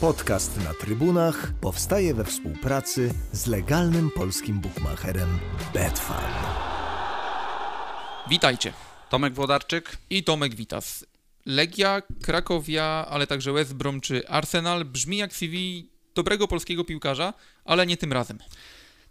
Podcast 0.00 0.64
na 0.64 0.74
trybunach 0.74 1.52
powstaje 1.60 2.14
we 2.14 2.24
współpracy 2.24 3.14
z 3.32 3.46
legalnym 3.46 4.10
polskim 4.10 4.60
bookmacherem 4.60 5.38
Betfan. 5.74 6.32
Witajcie. 8.30 8.72
Tomek 9.10 9.34
Włodarczyk 9.34 9.96
i 10.10 10.24
Tomek 10.24 10.54
Witas. 10.54 11.06
Legia, 11.46 12.02
Krakowia, 12.22 13.06
ale 13.10 13.26
także 13.26 13.52
West 13.52 13.74
Brom 13.74 14.00
czy 14.00 14.28
Arsenal 14.28 14.84
brzmi 14.84 15.16
jak 15.16 15.32
CV 15.32 15.86
dobrego 16.14 16.48
polskiego 16.48 16.84
piłkarza, 16.84 17.34
ale 17.64 17.86
nie 17.86 17.96
tym 17.96 18.12
razem. 18.12 18.38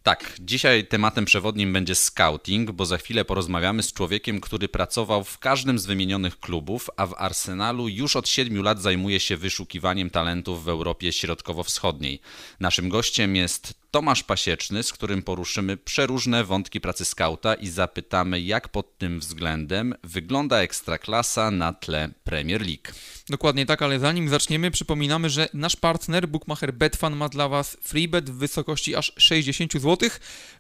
Tak, 0.04 0.36
dzisiaj 0.40 0.88
tematem 0.88 1.26
przewodnim 1.26 1.74
będzie 1.74 1.96
scouting, 1.96 2.72
bo 2.72 2.86
za 2.86 2.98
chwilę 2.98 3.26
porozmawiamy 3.26 3.84
z 3.84 3.94
człowiekiem, 3.94 4.42
który 4.42 4.70
pracował 4.70 5.24
w 5.24 5.40
każdym 5.40 5.80
z 5.80 5.86
wymienionych 5.86 6.40
klubów, 6.40 6.90
a 6.98 7.06
w 7.06 7.14
Arsenalu 7.18 7.88
już 7.88 8.16
od 8.16 8.30
7 8.30 8.64
lat 8.64 8.82
zajmuje 8.82 9.20
się 9.20 9.38
wyszukiwaniem 9.38 10.10
talentów 10.10 10.64
w 10.64 10.70
Europie 10.70 11.14
Środkowo-Wschodniej. 11.14 12.22
Naszym 12.60 12.90
gościem 12.90 13.36
jest 13.36 13.79
Tomasz 13.92 14.24
Pasieczny, 14.24 14.84
z 14.84 14.94
którym 14.94 15.22
poruszymy 15.22 15.78
przeróżne 15.78 16.44
wątki 16.44 16.82
pracy 16.82 17.06
skauta 17.06 17.54
i 17.54 17.68
zapytamy, 17.68 18.42
jak 18.42 18.70
pod 18.70 18.98
tym 18.98 19.20
względem 19.20 19.96
wygląda 20.04 20.58
ekstraklasa 20.58 21.52
na 21.52 21.74
tle 21.74 22.10
Premier 22.24 22.62
League. 22.62 22.94
Dokładnie 23.30 23.66
tak, 23.66 23.82
ale 23.82 24.00
zanim 24.00 24.30
zaczniemy, 24.30 24.72
przypominamy, 24.72 25.30
że 25.30 25.50
nasz 25.54 25.76
partner 25.76 26.28
Bookmacher 26.28 26.74
Betfan 26.74 27.16
ma 27.16 27.30
dla 27.30 27.48
Was 27.48 27.78
freebet 27.82 28.30
w 28.30 28.34
wysokości 28.34 28.96
aż 28.96 29.14
60 29.18 29.74
zł. 29.74 30.10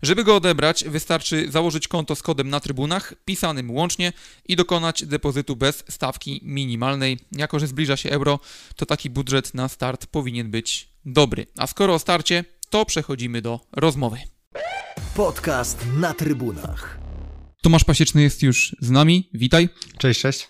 Żeby 0.02 0.24
go 0.24 0.36
odebrać, 0.36 0.84
wystarczy 0.84 1.52
założyć 1.52 1.88
konto 1.88 2.16
z 2.16 2.22
kodem 2.22 2.50
na 2.50 2.60
trybunach, 2.60 3.14
pisanym 3.26 3.72
łącznie 3.72 4.14
i 4.48 4.55
dokonać 4.55 5.05
depozytu 5.05 5.55
bez 5.55 5.84
stawki 5.90 6.41
minimalnej. 6.44 7.20
Jako, 7.32 7.60
że 7.60 7.68
zbliża 7.68 7.98
się 7.98 8.10
euro, 8.10 8.40
to 8.76 8.86
taki 8.86 9.10
budżet 9.10 9.54
na 9.54 9.68
start 9.68 10.05
powinien 10.05 10.52
być 10.52 10.90
dobry. 11.05 11.48
A 11.58 11.68
skoro 11.68 11.94
o 11.94 12.00
starcie, 12.00 12.46
to 12.70 12.86
przechodzimy 12.86 13.41
do 13.41 13.60
rozmowy. 13.71 14.18
Podcast 15.16 15.85
na 15.98 16.13
trybunach. 16.13 16.99
Tomasz 17.62 17.84
Pasieczny 17.84 18.21
jest 18.21 18.43
już 18.43 18.76
z 18.80 18.90
nami. 18.90 19.30
Witaj. 19.34 19.70
Cześć, 19.98 20.21
cześć. 20.21 20.48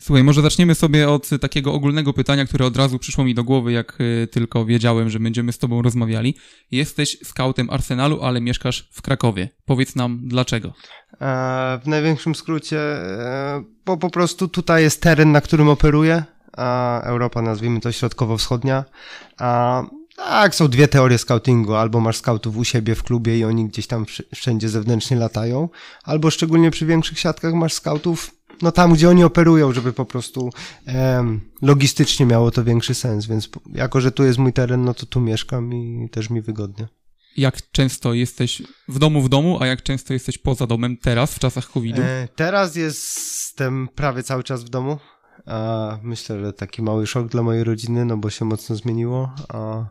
Słuchaj, 0.00 0.24
może 0.24 0.42
zaczniemy 0.42 0.74
sobie 0.74 1.08
od 1.08 1.28
takiego 1.40 1.72
ogólnego 1.72 2.12
pytania, 2.12 2.44
które 2.44 2.66
od 2.66 2.76
razu 2.76 2.98
przyszło 2.98 3.24
mi 3.24 3.34
do 3.34 3.44
głowy, 3.44 3.72
jak 3.72 4.00
y, 4.00 4.28
tylko 4.32 4.64
wiedziałem, 4.64 5.10
że 5.10 5.20
będziemy 5.20 5.52
z 5.52 5.58
Tobą 5.58 5.82
rozmawiali. 5.82 6.34
Jesteś 6.70 7.18
skautem 7.24 7.70
Arsenalu, 7.70 8.22
ale 8.22 8.40
mieszkasz 8.40 8.88
w 8.92 9.02
Krakowie. 9.02 9.48
Powiedz 9.64 9.96
nam 9.96 10.20
dlaczego. 10.24 10.72
E, 11.20 11.80
w 11.84 11.86
największym 11.86 12.34
skrócie, 12.34 12.80
e, 12.80 13.64
bo 13.84 13.96
po 13.96 14.10
prostu 14.10 14.48
tutaj 14.48 14.82
jest 14.82 15.02
teren, 15.02 15.32
na 15.32 15.40
którym 15.40 15.68
operuję. 15.68 16.24
A 16.56 17.00
Europa, 17.02 17.42
nazwijmy 17.42 17.80
to 17.80 17.92
środkowo-wschodnia. 17.92 18.84
A 19.38 19.82
tak, 20.16 20.54
są 20.54 20.68
dwie 20.68 20.88
teorie 20.88 21.18
scoutingu. 21.18 21.74
Albo 21.74 22.00
masz 22.00 22.16
scoutów 22.16 22.56
u 22.56 22.64
siebie 22.64 22.94
w 22.94 23.02
klubie 23.02 23.38
i 23.38 23.44
oni 23.44 23.68
gdzieś 23.68 23.86
tam 23.86 24.06
wszędzie 24.34 24.68
zewnętrznie 24.68 25.16
latają, 25.16 25.68
albo 26.04 26.30
szczególnie 26.30 26.70
przy 26.70 26.86
większych 26.86 27.18
siatkach 27.18 27.54
masz 27.54 27.72
scoutów 27.72 28.36
no 28.62 28.72
tam, 28.72 28.94
gdzie 28.94 29.08
oni 29.08 29.24
operują, 29.24 29.72
żeby 29.72 29.92
po 29.92 30.04
prostu 30.04 30.50
em, 30.86 31.40
logistycznie 31.62 32.26
miało 32.26 32.50
to 32.50 32.64
większy 32.64 32.94
sens, 32.94 33.26
więc 33.26 33.48
jako, 33.72 34.00
że 34.00 34.12
tu 34.12 34.24
jest 34.24 34.38
mój 34.38 34.52
teren, 34.52 34.84
no 34.84 34.94
to 34.94 35.06
tu 35.06 35.20
mieszkam 35.20 35.74
i 35.74 36.08
też 36.12 36.30
mi 36.30 36.40
wygodnie. 36.40 36.88
Jak 37.36 37.70
często 37.70 38.14
jesteś 38.14 38.62
w 38.88 38.98
domu 38.98 39.22
w 39.22 39.28
domu, 39.28 39.58
a 39.60 39.66
jak 39.66 39.82
często 39.82 40.12
jesteś 40.12 40.38
poza 40.38 40.66
domem 40.66 40.96
teraz, 40.96 41.34
w 41.34 41.38
czasach 41.38 41.70
COVID-u? 41.70 42.02
E, 42.02 42.28
teraz 42.36 42.76
jestem 42.76 43.88
prawie 43.94 44.22
cały 44.22 44.42
czas 44.42 44.64
w 44.64 44.68
domu. 44.68 44.98
A 45.46 45.98
myślę, 46.02 46.40
że 46.40 46.52
taki 46.52 46.82
mały 46.82 47.06
szok 47.06 47.28
dla 47.28 47.42
mojej 47.42 47.64
rodziny, 47.64 48.04
no 48.04 48.16
bo 48.16 48.30
się 48.30 48.44
mocno 48.44 48.76
zmieniło. 48.76 49.30
A 49.48 49.84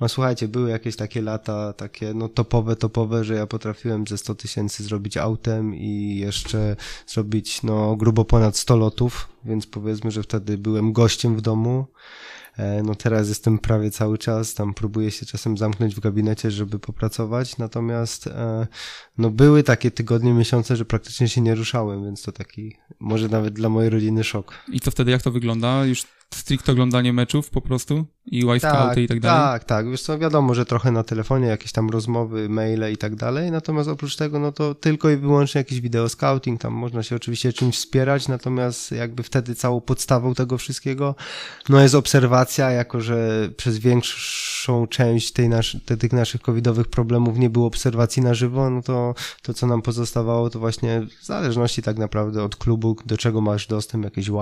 no 0.00 0.08
słuchajcie, 0.08 0.48
były 0.48 0.70
jakieś 0.70 0.96
takie 0.96 1.22
lata, 1.22 1.72
takie 1.72 2.14
no 2.14 2.28
topowe, 2.28 2.76
topowe, 2.76 3.24
że 3.24 3.34
ja 3.34 3.46
potrafiłem 3.46 4.06
ze 4.06 4.18
100 4.18 4.34
tysięcy 4.34 4.84
zrobić 4.84 5.16
autem 5.16 5.74
i 5.74 6.16
jeszcze 6.16 6.76
zrobić 7.06 7.62
no 7.62 7.96
grubo 7.96 8.24
ponad 8.24 8.56
100 8.56 8.76
lotów, 8.76 9.28
więc 9.44 9.66
powiedzmy, 9.66 10.10
że 10.10 10.22
wtedy 10.22 10.58
byłem 10.58 10.92
gościem 10.92 11.36
w 11.36 11.40
domu. 11.40 11.86
E, 12.60 12.82
no 12.82 12.94
teraz 12.94 13.28
jestem 13.28 13.58
prawie 13.58 13.90
cały 13.90 14.18
czas, 14.18 14.54
tam 14.54 14.74
próbuję 14.74 15.10
się 15.10 15.26
czasem 15.26 15.58
zamknąć 15.58 15.94
w 15.94 16.00
gabinecie, 16.00 16.50
żeby 16.50 16.78
popracować, 16.78 17.58
natomiast 17.58 18.26
e, 18.26 18.66
no 19.18 19.30
były 19.30 19.62
takie 19.62 19.90
tygodnie, 19.90 20.32
miesiące, 20.32 20.76
że 20.76 20.84
praktycznie 20.84 21.28
się 21.28 21.40
nie 21.40 21.54
ruszałem, 21.54 22.04
więc 22.04 22.22
to 22.22 22.32
taki 22.32 22.76
może 23.00 23.28
nawet 23.28 23.54
dla 23.54 23.68
mojej 23.68 23.90
rodziny 23.90 24.24
szok. 24.24 24.54
I 24.68 24.80
co 24.80 24.90
wtedy, 24.90 25.10
jak 25.10 25.22
to 25.22 25.30
wygląda? 25.30 25.84
Już 25.84 26.06
stricte 26.34 26.72
oglądanie 26.72 27.12
meczów 27.12 27.50
po 27.50 27.60
prostu? 27.60 28.06
I 28.26 28.44
white 28.44 28.70
tak, 28.70 28.98
i 28.98 29.08
tak 29.08 29.20
dalej? 29.20 29.40
Tak, 29.40 29.64
tak. 29.64 29.90
Wiesz 29.90 30.02
co, 30.02 30.18
wiadomo, 30.18 30.54
że 30.54 30.66
trochę 30.66 30.90
na 30.90 31.02
telefonie, 31.02 31.46
jakieś 31.46 31.72
tam 31.72 31.90
rozmowy, 31.90 32.48
maile 32.48 32.92
i 32.92 32.96
tak 32.96 33.16
dalej, 33.16 33.50
natomiast 33.50 33.88
oprócz 33.88 34.16
tego, 34.16 34.38
no 34.38 34.52
to 34.52 34.74
tylko 34.74 35.10
i 35.10 35.16
wyłącznie 35.16 35.58
jakiś 35.58 35.80
video 35.80 36.08
scouting, 36.08 36.60
tam 36.60 36.72
można 36.72 37.02
się 37.02 37.16
oczywiście 37.16 37.52
czymś 37.52 37.76
wspierać, 37.76 38.28
natomiast 38.28 38.92
jakby 38.92 39.22
wtedy 39.22 39.54
całą 39.54 39.80
podstawą 39.80 40.34
tego 40.34 40.58
wszystkiego, 40.58 41.14
no 41.68 41.80
jest 41.80 41.94
obserwacja, 41.94 42.70
jako 42.70 43.00
że 43.00 43.48
przez 43.56 43.78
większą 43.78 44.86
część 44.86 45.32
tej 45.32 45.48
nasz, 45.48 45.76
tych 45.98 46.12
naszych 46.12 46.40
covidowych 46.40 46.88
problemów 46.88 47.38
nie 47.38 47.50
było 47.50 47.66
obserwacji 47.66 48.22
na 48.22 48.34
żywo, 48.34 48.70
no 48.70 48.82
to 48.82 49.14
to, 49.42 49.54
co 49.54 49.66
nam 49.66 49.82
pozostawało, 49.82 50.50
to 50.50 50.58
właśnie 50.58 51.06
w 51.20 51.24
zależności 51.24 51.82
tak 51.82 51.98
naprawdę 51.98 52.44
od 52.44 52.56
klubu, 52.56 52.96
do 53.06 53.16
czego 53.16 53.40
masz 53.40 53.66
dostęp, 53.66 54.04
jakieś 54.04 54.28
y, 54.28 54.32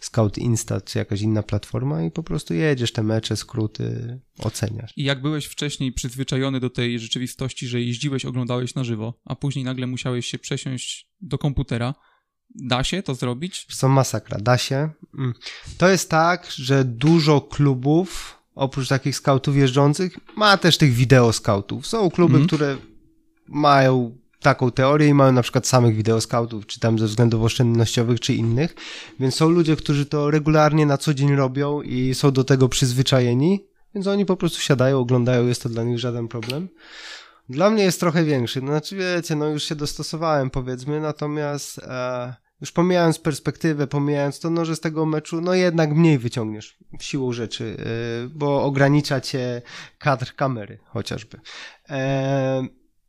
Scout 0.00 0.38
Insta, 0.38 0.80
czy 0.80 0.98
jakaś 0.98 1.20
inna 1.20 1.37
platforma 1.42 2.02
i 2.02 2.10
po 2.10 2.22
prostu 2.22 2.54
jedziesz 2.54 2.92
te 2.92 3.02
mecze, 3.02 3.36
skróty, 3.36 4.20
oceniasz. 4.38 4.92
I 4.96 5.04
jak 5.04 5.22
byłeś 5.22 5.46
wcześniej 5.46 5.92
przyzwyczajony 5.92 6.60
do 6.60 6.70
tej 6.70 6.98
rzeczywistości, 6.98 7.68
że 7.68 7.80
jeździłeś, 7.80 8.24
oglądałeś 8.24 8.74
na 8.74 8.84
żywo, 8.84 9.20
a 9.24 9.36
później 9.36 9.64
nagle 9.64 9.86
musiałeś 9.86 10.26
się 10.26 10.38
przesiąść 10.38 11.08
do 11.20 11.38
komputera, 11.38 11.94
Da 12.54 12.84
się 12.84 13.02
to 13.02 13.14
zrobić? 13.14 13.66
Są 13.70 13.88
masakra, 13.88 14.38
da 14.40 14.58
się. 14.58 14.90
Mm. 15.18 15.34
To 15.78 15.88
jest 15.88 16.10
tak, 16.10 16.50
że 16.50 16.84
dużo 16.84 17.40
klubów, 17.40 18.38
oprócz 18.54 18.88
takich 18.88 19.16
skautów 19.16 19.56
jeżdżących, 19.56 20.16
ma 20.36 20.56
też 20.56 20.78
tych 20.78 20.92
wideo 20.92 21.32
skautów. 21.32 21.86
Są 21.86 22.10
kluby, 22.10 22.34
mm. 22.34 22.46
które 22.46 22.76
mają 23.46 24.18
taką 24.42 24.70
teorię 24.70 25.08
i 25.08 25.14
mają 25.14 25.32
na 25.32 25.42
przykład 25.42 25.66
samych 25.66 25.96
wideoskautów, 25.96 26.66
czy 26.66 26.80
tam 26.80 26.98
ze 26.98 27.06
względów 27.06 27.42
oszczędnościowych, 27.42 28.20
czy 28.20 28.34
innych. 28.34 28.74
Więc 29.20 29.34
są 29.34 29.48
ludzie, 29.48 29.76
którzy 29.76 30.06
to 30.06 30.30
regularnie 30.30 30.86
na 30.86 30.98
co 30.98 31.14
dzień 31.14 31.36
robią 31.36 31.82
i 31.82 32.14
są 32.14 32.30
do 32.30 32.44
tego 32.44 32.68
przyzwyczajeni, 32.68 33.66
więc 33.94 34.06
oni 34.06 34.26
po 34.26 34.36
prostu 34.36 34.60
siadają, 34.60 34.98
oglądają, 34.98 35.46
jest 35.46 35.62
to 35.62 35.68
dla 35.68 35.84
nich 35.84 35.98
żaden 35.98 36.28
problem. 36.28 36.68
Dla 37.48 37.70
mnie 37.70 37.82
jest 37.82 38.00
trochę 38.00 38.24
większy. 38.24 38.62
No, 38.62 38.66
znaczy, 38.68 38.96
wiecie, 38.96 39.36
no 39.36 39.48
już 39.48 39.64
się 39.64 39.74
dostosowałem, 39.74 40.50
powiedzmy, 40.50 41.00
natomiast 41.00 41.78
e, 41.78 42.34
już 42.60 42.72
pomijając 42.72 43.18
perspektywę, 43.18 43.86
pomijając 43.86 44.40
to, 44.40 44.50
no, 44.50 44.64
że 44.64 44.76
z 44.76 44.80
tego 44.80 45.06
meczu, 45.06 45.40
no 45.40 45.54
jednak 45.54 45.90
mniej 45.90 46.18
wyciągniesz 46.18 46.78
siłą 47.00 47.32
rzeczy, 47.32 47.76
e, 47.78 48.28
bo 48.28 48.64
ogranicza 48.64 49.20
cię 49.20 49.62
kadr 49.98 50.34
kamery 50.34 50.78
chociażby. 50.84 51.40
E, 51.90 52.62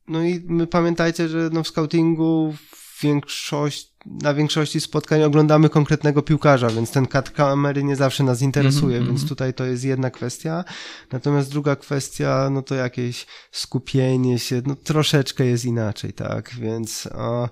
no 0.09 0.23
i 0.23 0.43
my 0.47 0.67
pamiętajcie, 0.67 1.27
że 1.27 1.49
no 1.53 1.63
w 1.63 1.67
scoutingu 1.67 2.55
większość, 3.01 3.93
na 4.05 4.33
większości 4.33 4.81
spotkań 4.81 5.23
oglądamy 5.23 5.69
konkretnego 5.69 6.21
piłkarza, 6.21 6.69
więc 6.69 6.91
ten 6.91 7.07
kat 7.07 7.29
kamery 7.29 7.83
nie 7.83 7.95
zawsze 7.95 8.23
nas 8.23 8.41
interesuje, 8.41 8.97
mm 8.97 9.07
-hmm. 9.07 9.09
więc 9.09 9.29
tutaj 9.29 9.53
to 9.53 9.65
jest 9.65 9.83
jedna 9.83 10.09
kwestia. 10.09 10.63
Natomiast 11.11 11.51
druga 11.51 11.75
kwestia, 11.75 12.49
no 12.51 12.61
to 12.61 12.75
jakieś 12.75 13.25
skupienie 13.51 14.39
się, 14.39 14.61
no 14.65 14.75
troszeczkę 14.75 15.45
jest 15.45 15.65
inaczej, 15.65 16.13
tak, 16.13 16.55
więc 16.59 17.07
o, 17.07 17.49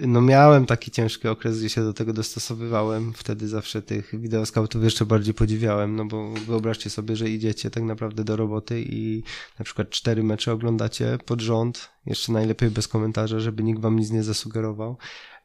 no 0.00 0.20
miałem 0.20 0.66
taki 0.66 0.90
ciężki 0.90 1.28
okres, 1.28 1.58
gdzie 1.58 1.68
się 1.68 1.82
do 1.82 1.92
tego 1.92 2.12
dostosowywałem. 2.12 3.12
Wtedy 3.12 3.48
zawsze 3.48 3.82
tych 3.82 4.20
wideoskautów 4.20 4.84
jeszcze 4.84 5.06
bardziej 5.06 5.34
podziwiałem, 5.34 5.96
no 5.96 6.04
bo 6.04 6.32
wyobraźcie 6.32 6.90
sobie, 6.90 7.16
że 7.16 7.30
idziecie 7.30 7.70
tak 7.70 7.82
naprawdę 7.82 8.24
do 8.24 8.36
roboty 8.36 8.84
i 8.88 9.22
na 9.58 9.64
przykład 9.64 9.90
cztery 9.90 10.22
mecze 10.22 10.52
oglądacie 10.52 11.18
pod 11.26 11.40
rząd, 11.40 11.88
jeszcze 12.06 12.32
najlepiej 12.32 12.70
bez 12.70 12.88
komentarza, 12.88 13.40
żeby 13.40 13.62
nikt 13.62 13.80
wam 13.80 13.98
nic 13.98 14.10
nie 14.10 14.22
zasugerował. 14.22 14.96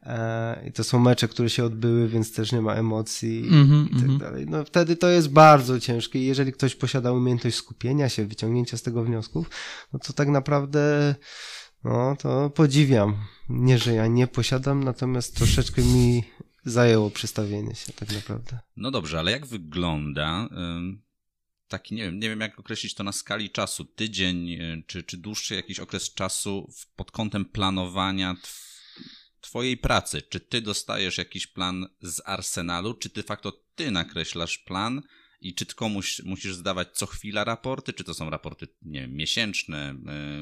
E, 0.02 0.68
I 0.68 0.72
to 0.72 0.84
są 0.84 0.98
mecze, 0.98 1.28
które 1.28 1.50
się 1.50 1.64
odbyły, 1.64 2.08
więc 2.08 2.32
też 2.32 2.52
nie 2.52 2.60
ma 2.60 2.74
emocji 2.74 3.48
mm 3.48 3.66
-hmm, 3.66 3.86
i 3.86 3.94
tak 3.94 4.04
mm 4.04 4.16
-hmm. 4.16 4.20
dalej. 4.20 4.46
No 4.46 4.64
wtedy 4.64 4.96
to 4.96 5.08
jest 5.08 5.30
bardzo 5.30 5.80
ciężkie 5.80 6.18
i 6.18 6.26
jeżeli 6.26 6.52
ktoś 6.52 6.74
posiada 6.74 7.12
umiejętność 7.12 7.56
skupienia 7.56 8.08
się, 8.08 8.26
wyciągnięcia 8.26 8.76
z 8.76 8.82
tego 8.82 9.04
wniosków, 9.04 9.50
no 9.92 9.98
to 9.98 10.12
tak 10.12 10.28
naprawdę 10.28 11.14
no, 11.84 12.16
to 12.16 12.50
podziwiam. 12.50 13.16
Nie, 13.48 13.78
że 13.78 13.94
ja 13.94 14.06
nie 14.06 14.26
posiadam, 14.26 14.84
natomiast 14.84 15.36
troszeczkę 15.36 15.82
mi 15.82 16.24
zajęło 16.64 17.10
przestawienie 17.10 17.74
się 17.74 17.92
tak 17.92 18.12
naprawdę. 18.12 18.58
No 18.76 18.90
dobrze, 18.90 19.18
ale 19.18 19.30
jak 19.30 19.46
wygląda 19.46 20.48
taki, 21.70 21.94
nie 21.94 22.02
wiem, 22.02 22.18
nie 22.18 22.28
wiem 22.28 22.40
jak 22.40 22.58
określić 22.58 22.94
to 22.94 23.04
na 23.04 23.12
skali 23.12 23.50
czasu, 23.50 23.84
tydzień 23.84 24.50
y, 24.50 24.82
czy, 24.86 25.02
czy 25.02 25.16
dłuższy 25.16 25.54
jakiś 25.54 25.80
okres 25.80 26.14
czasu 26.14 26.72
pod 26.96 27.10
kątem 27.10 27.44
planowania 27.44 28.36
twojej 29.40 29.76
pracy? 29.76 30.22
Czy 30.22 30.40
ty 30.40 30.60
dostajesz 30.60 31.18
jakiś 31.18 31.46
plan 31.46 31.86
z 32.02 32.22
arsenalu, 32.24 32.94
czy 32.94 33.08
de 33.08 33.22
facto 33.22 33.52
ty 33.74 33.90
nakreślasz 33.90 34.58
plan 34.58 35.02
I 35.40 35.54
czy 35.54 35.66
komuś 35.66 36.22
musisz 36.22 36.54
zdawać 36.54 36.88
co 36.92 37.06
chwila 37.06 37.44
raporty, 37.44 37.92
czy 37.92 38.04
to 38.04 38.14
są 38.14 38.30
raporty, 38.30 38.68
nie 38.82 39.00
wiem, 39.00 39.14
miesięczne, 39.14 39.94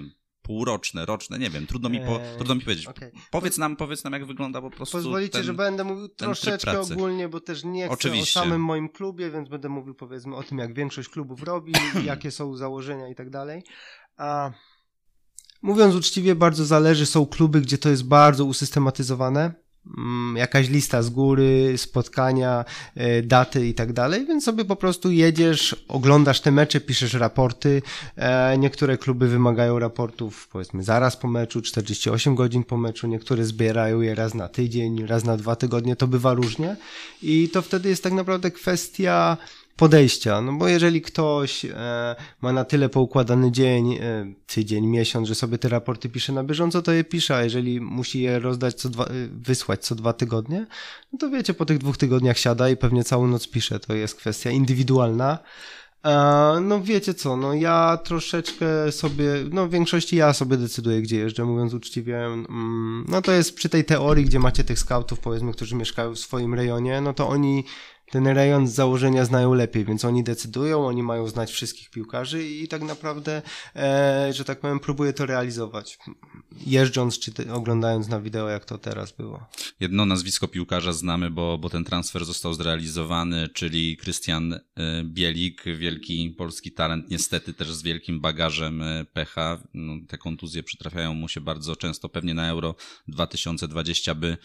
y, 0.05 0.19
półroczne, 0.49 1.07
roczne, 1.07 1.39
nie 1.39 1.51
wiem, 1.51 1.67
trudno 1.67 1.89
mi, 1.89 2.01
po, 2.01 2.21
trudno 2.37 2.55
mi 2.55 2.61
powiedzieć. 2.61 2.87
Okay. 2.87 3.13
Powiedz 3.31 3.59
nam, 3.59 3.77
powiedz 3.77 4.05
nam, 4.05 4.13
jak 4.13 4.27
wygląda 4.27 4.61
po 4.61 4.71
prostu 4.71 4.97
Pozwolicie, 4.97 5.33
ten, 5.33 5.43
że 5.43 5.55
będę 5.55 5.85
mówił 5.85 6.09
troszeczkę 6.09 6.81
ogólnie, 6.81 7.29
bo 7.29 7.41
też 7.41 7.65
nie 7.65 7.85
chcę 7.85 7.95
Oczywiście. 7.95 8.41
o 8.41 8.43
samym 8.43 8.65
moim 8.65 8.89
klubie, 8.89 9.31
więc 9.31 9.49
będę 9.49 9.69
mówił 9.69 9.95
powiedzmy 9.95 10.37
o 10.37 10.43
tym, 10.43 10.59
jak 10.59 10.75
większość 10.75 11.09
klubów 11.09 11.43
robi, 11.43 11.73
jakie 12.05 12.31
są 12.31 12.57
założenia 12.57 13.09
i 13.09 13.15
tak 13.15 13.31
dalej. 13.31 13.63
A 14.17 14.51
mówiąc 15.63 15.95
uczciwie, 15.95 16.35
bardzo 16.35 16.65
zależy, 16.65 17.07
są 17.07 17.27
kluby, 17.27 17.61
gdzie 17.61 17.79
to 17.79 17.89
jest 17.89 18.05
bardzo 18.05 18.45
usystematyzowane, 18.45 19.55
jakaś 20.35 20.69
lista 20.69 21.03
z 21.03 21.11
góry, 21.11 21.75
spotkania, 21.77 22.65
e, 22.95 23.23
daty 23.23 23.67
i 23.67 23.75
tak 23.75 23.93
dalej, 23.93 24.27
więc 24.27 24.45
sobie 24.45 24.65
po 24.65 24.77
prostu 24.77 25.11
jedziesz, 25.11 25.85
oglądasz 25.89 26.41
te 26.41 26.51
mecze, 26.51 26.81
piszesz 26.81 27.15
raporty. 27.15 27.83
E, 28.17 28.59
niektóre 28.59 28.99
kluby 28.99 29.29
wymagają 29.29 29.79
raportów 29.79 30.49
powiedzmy 30.49 30.83
zaraz 30.83 31.17
po 31.17 31.29
meczu, 31.29 31.63
48 31.63 32.35
godzin 32.35 32.65
po 32.65 32.77
meczu, 32.77 33.07
niektóre 33.07 33.45
zbierają 33.45 34.01
je 34.01 34.15
raz 34.15 34.35
na 34.35 34.49
tydzień, 34.49 35.07
raz 35.07 35.25
na 35.25 35.37
dwa 35.37 35.57
tygodnie, 35.57 35.97
to 35.97 36.07
bywa 36.07 36.35
różnie 36.35 36.77
i 37.23 37.49
to 37.49 37.63
wtedy 37.63 37.89
jest 37.89 38.03
tak 38.03 38.13
naprawdę 38.13 38.51
kwestia 38.51 39.37
podejścia. 39.79 40.41
No 40.41 40.53
bo 40.53 40.69
jeżeli 40.69 41.03
ktoś 41.03 41.65
e, 41.65 42.17
ma 42.41 42.53
na 42.53 42.65
tyle 42.65 42.89
poukładany 42.89 43.53
dzień, 43.53 43.95
e, 43.95 44.33
tydzień, 44.47 44.87
miesiąc, 44.87 45.29
że 45.29 45.35
sobie 45.35 45.59
te 45.59 45.69
raporty 45.69 46.09
pisze 46.09 46.33
na 46.33 46.45
bieżąco, 46.45 46.83
to 46.83 46.93
je 46.93 47.05
pisze, 47.05 47.37
a 47.37 47.43
jeżeli 47.43 47.81
musi 47.81 48.23
je 48.23 48.39
rozdać 48.39 48.75
co 48.75 48.89
dwa, 48.89 49.05
e, 49.05 49.09
wysłać 49.33 49.85
co 49.85 49.95
dwa 49.95 50.13
tygodnie, 50.13 50.67
no 51.13 51.19
to 51.19 51.31
wiecie, 51.31 51.55
po 51.55 51.67
tych 51.67 51.79
dwóch 51.79 51.97
tygodniach 51.97 52.39
siada 52.39 52.69
i 52.69 52.77
pewnie 52.77 53.05
całą 53.05 53.27
noc 53.27 53.49
pisze. 53.49 53.81
To 53.81 53.95
jest 53.95 54.15
kwestia 54.15 54.51
indywidualna. 54.51 55.39
No 56.61 56.81
wiecie 56.83 57.15
co, 57.15 57.37
no 57.37 57.55
ja 57.55 57.99
troszeczkę 58.05 58.93
sobie, 58.93 59.25
no 59.51 59.67
w 59.67 59.71
większości 59.71 60.17
ja 60.17 60.33
sobie 60.33 60.57
decyduję, 60.57 61.03
gdzie 61.03 61.17
jeżdżę, 61.17 61.45
mówiąc 61.45 61.75
uczciwie. 61.75 62.27
Mm, 62.27 63.05
no 63.09 63.23
to 63.23 63.33
jest 63.33 63.55
przy 63.55 63.69
tej 63.69 63.85
teorii, 63.85 64.25
gdzie 64.25 64.39
macie 64.39 64.65
tych 64.65 64.79
scoutów, 64.79 65.21
powiedzmy, 65.21 65.53
którzy 65.53 65.77
mieszkają 65.77 66.15
w 66.15 66.19
swoim 66.19 66.55
rejonie, 66.55 67.01
no 67.01 67.15
to 67.15 67.29
oni 67.29 67.65
ten 68.11 68.27
rejon 68.27 68.69
z 68.69 68.75
założenia 68.75 69.25
znają 69.25 69.55
lepiej, 69.55 69.85
więc 69.85 70.05
oni 70.05 70.25
decydują, 70.25 70.87
oni 70.87 71.03
mają 71.03 71.29
znać 71.29 71.53
wszystkich 71.53 71.91
piłkarzy 71.91 72.49
i 72.49 72.69
tak 72.69 72.83
naprawdę, 72.83 73.43
e, 73.77 74.33
że 74.33 74.45
tak 74.45 74.61
powiem, 74.61 74.81
próbuję 74.81 75.13
to 75.13 75.27
realizować. 75.27 75.99
Jeżdżąc 76.67 77.19
czy 77.19 77.33
te, 77.33 77.55
oglądając 77.55 78.09
na 78.09 78.21
wideo, 78.21 78.49
jak 78.49 78.65
to 78.65 78.79
teraz 78.79 79.13
było. 79.13 79.47
Jedno 79.81 80.07
nazwisko 80.07 80.49
piłkarza 80.49 80.93
znamy, 80.93 81.31
bo, 81.31 81.59
bo 81.59 81.71
ten 81.71 81.85
transfer 81.85 82.25
został 82.25 82.55
zrealizowany, 82.55 83.49
czyli 83.49 83.97
Krystian 83.97 84.53
e, 84.53 84.61
Bielik, 85.05 85.65
wielki 85.65 86.35
polski 86.39 86.73
talent, 86.73 87.11
niestety 87.11 87.55
też 87.55 87.73
z 87.73 87.83
wielkim 87.83 88.21
bagażem 88.21 88.83
e, 88.83 89.05
pecha. 89.05 89.59
No, 89.75 89.93
te 90.09 90.19
kontuzje 90.19 90.63
przytrafiają 90.63 91.15
mu 91.15 91.29
się 91.29 91.41
bardzo 91.41 91.77
często, 91.77 92.09
pewnie 92.09 92.35
na 92.35 92.49
Euro 92.49 92.75
2020 93.09 94.15
by 94.15 94.37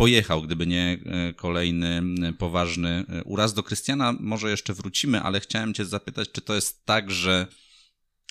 pojechał, 0.00 0.42
gdyby 0.42 0.66
nie 0.66 0.98
e, 1.06 1.32
kolejny 1.34 2.02
poważny 2.38 3.04
e, 3.08 3.24
uraz. 3.24 3.54
Do 3.54 3.62
Krystiana 3.62 4.14
może 4.20 4.50
jeszcze 4.50 4.74
wrócimy, 4.74 5.20
ale 5.20 5.40
chciałem 5.40 5.74
Cię 5.74 5.84
zapytać, 5.84 6.32
czy 6.32 6.40
to 6.40 6.54
jest 6.54 6.84
tak, 6.84 7.10
że 7.10 7.46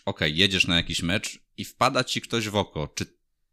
ok, 0.05 0.19
jedziesz 0.25 0.67
na 0.67 0.75
jakiś 0.75 1.03
mecz 1.03 1.39
i 1.57 1.65
wpada 1.65 2.03
Ci 2.03 2.21
ktoś 2.21 2.49
w 2.49 2.55
oko, 2.55 2.87
czy 2.95 3.05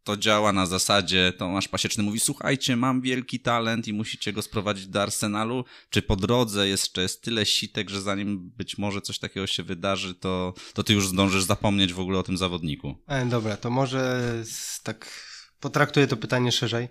to 0.04 0.16
działa 0.16 0.52
na 0.52 0.66
zasadzie, 0.66 1.32
Tomasz 1.38 1.68
Pasieczny 1.68 2.02
mówi, 2.02 2.20
słuchajcie, 2.20 2.76
mam 2.76 3.00
wielki 3.00 3.40
talent 3.40 3.88
i 3.88 3.92
musicie 3.92 4.32
go 4.32 4.42
sprowadzić 4.42 4.86
do 4.86 5.02
Arsenalu, 5.02 5.64
czy 5.90 6.02
po 6.02 6.16
drodze 6.16 6.68
jeszcze 6.68 7.02
jest 7.02 7.22
tyle 7.22 7.46
sitek, 7.46 7.90
że 7.90 8.00
zanim 8.00 8.50
być 8.50 8.78
może 8.78 9.00
coś 9.00 9.18
takiego 9.18 9.46
się 9.46 9.62
wydarzy, 9.62 10.14
to, 10.14 10.54
to 10.74 10.82
ty 10.82 10.92
już 10.92 11.08
zdążysz 11.08 11.44
zapomnieć 11.44 11.92
w 11.92 12.00
ogóle 12.00 12.18
o 12.18 12.22
tym 12.22 12.36
zawodniku. 12.36 12.94
E, 13.06 13.26
dobra, 13.26 13.56
to 13.56 13.70
może 13.70 14.22
tak 14.82 15.10
potraktuję 15.61 16.06
to 16.06 16.17
pytanie 16.17 16.53
szerzej. 16.53 16.88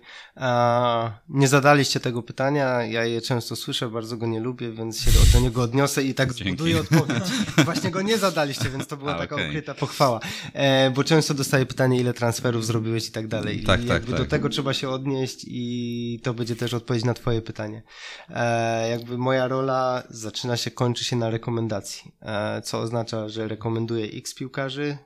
Nie 1.28 1.48
zadaliście 1.48 2.00
tego 2.00 2.22
pytania, 2.22 2.84
ja 2.84 3.04
je 3.04 3.20
często 3.20 3.56
słyszę, 3.56 3.90
bardzo 3.90 4.16
go 4.16 4.26
nie 4.26 4.40
lubię, 4.40 4.72
więc 4.72 5.00
się 5.00 5.10
do 5.32 5.40
niego 5.40 5.62
odniosę 5.62 6.02
i 6.02 6.14
tak 6.14 6.34
Dzięki. 6.34 6.50
zbuduję 6.50 6.80
odpowiedź. 6.80 7.24
Właśnie 7.64 7.90
go 7.90 8.02
nie 8.02 8.18
zadaliście, 8.18 8.70
więc 8.70 8.86
to 8.86 8.96
była 8.96 9.14
A, 9.14 9.18
taka 9.18 9.34
okay. 9.34 9.48
ukryta 9.48 9.74
pochwała. 9.74 10.20
E, 10.52 10.90
bo 10.90 11.04
często 11.04 11.34
dostaję 11.34 11.66
pytanie, 11.66 12.00
ile 12.00 12.14
transferów 12.14 12.66
zrobiłeś 12.66 13.08
i 13.08 13.12
tak 13.12 13.28
dalej. 13.28 13.62
Tak, 13.62 13.80
I 13.80 13.86
tak, 13.86 13.94
jakby 13.94 14.12
tak. 14.12 14.20
do 14.20 14.26
tego 14.26 14.48
trzeba 14.48 14.74
się 14.74 14.88
odnieść 14.88 15.44
i 15.48 16.20
to 16.22 16.34
będzie 16.34 16.56
też 16.56 16.74
odpowiedź 16.74 17.04
na 17.04 17.14
twoje 17.14 17.42
pytanie. 17.42 17.82
E, 18.28 18.90
jakby 18.90 19.18
moja 19.18 19.48
rola 19.48 20.02
zaczyna 20.10 20.56
się, 20.56 20.70
kończy 20.70 21.04
się 21.04 21.16
na 21.16 21.30
rekomendacji, 21.30 22.12
e, 22.22 22.62
co 22.62 22.80
oznacza, 22.80 23.28
że 23.28 23.48
rekomenduję 23.48 24.06
x 24.06 24.34
piłkarzy, 24.34 24.98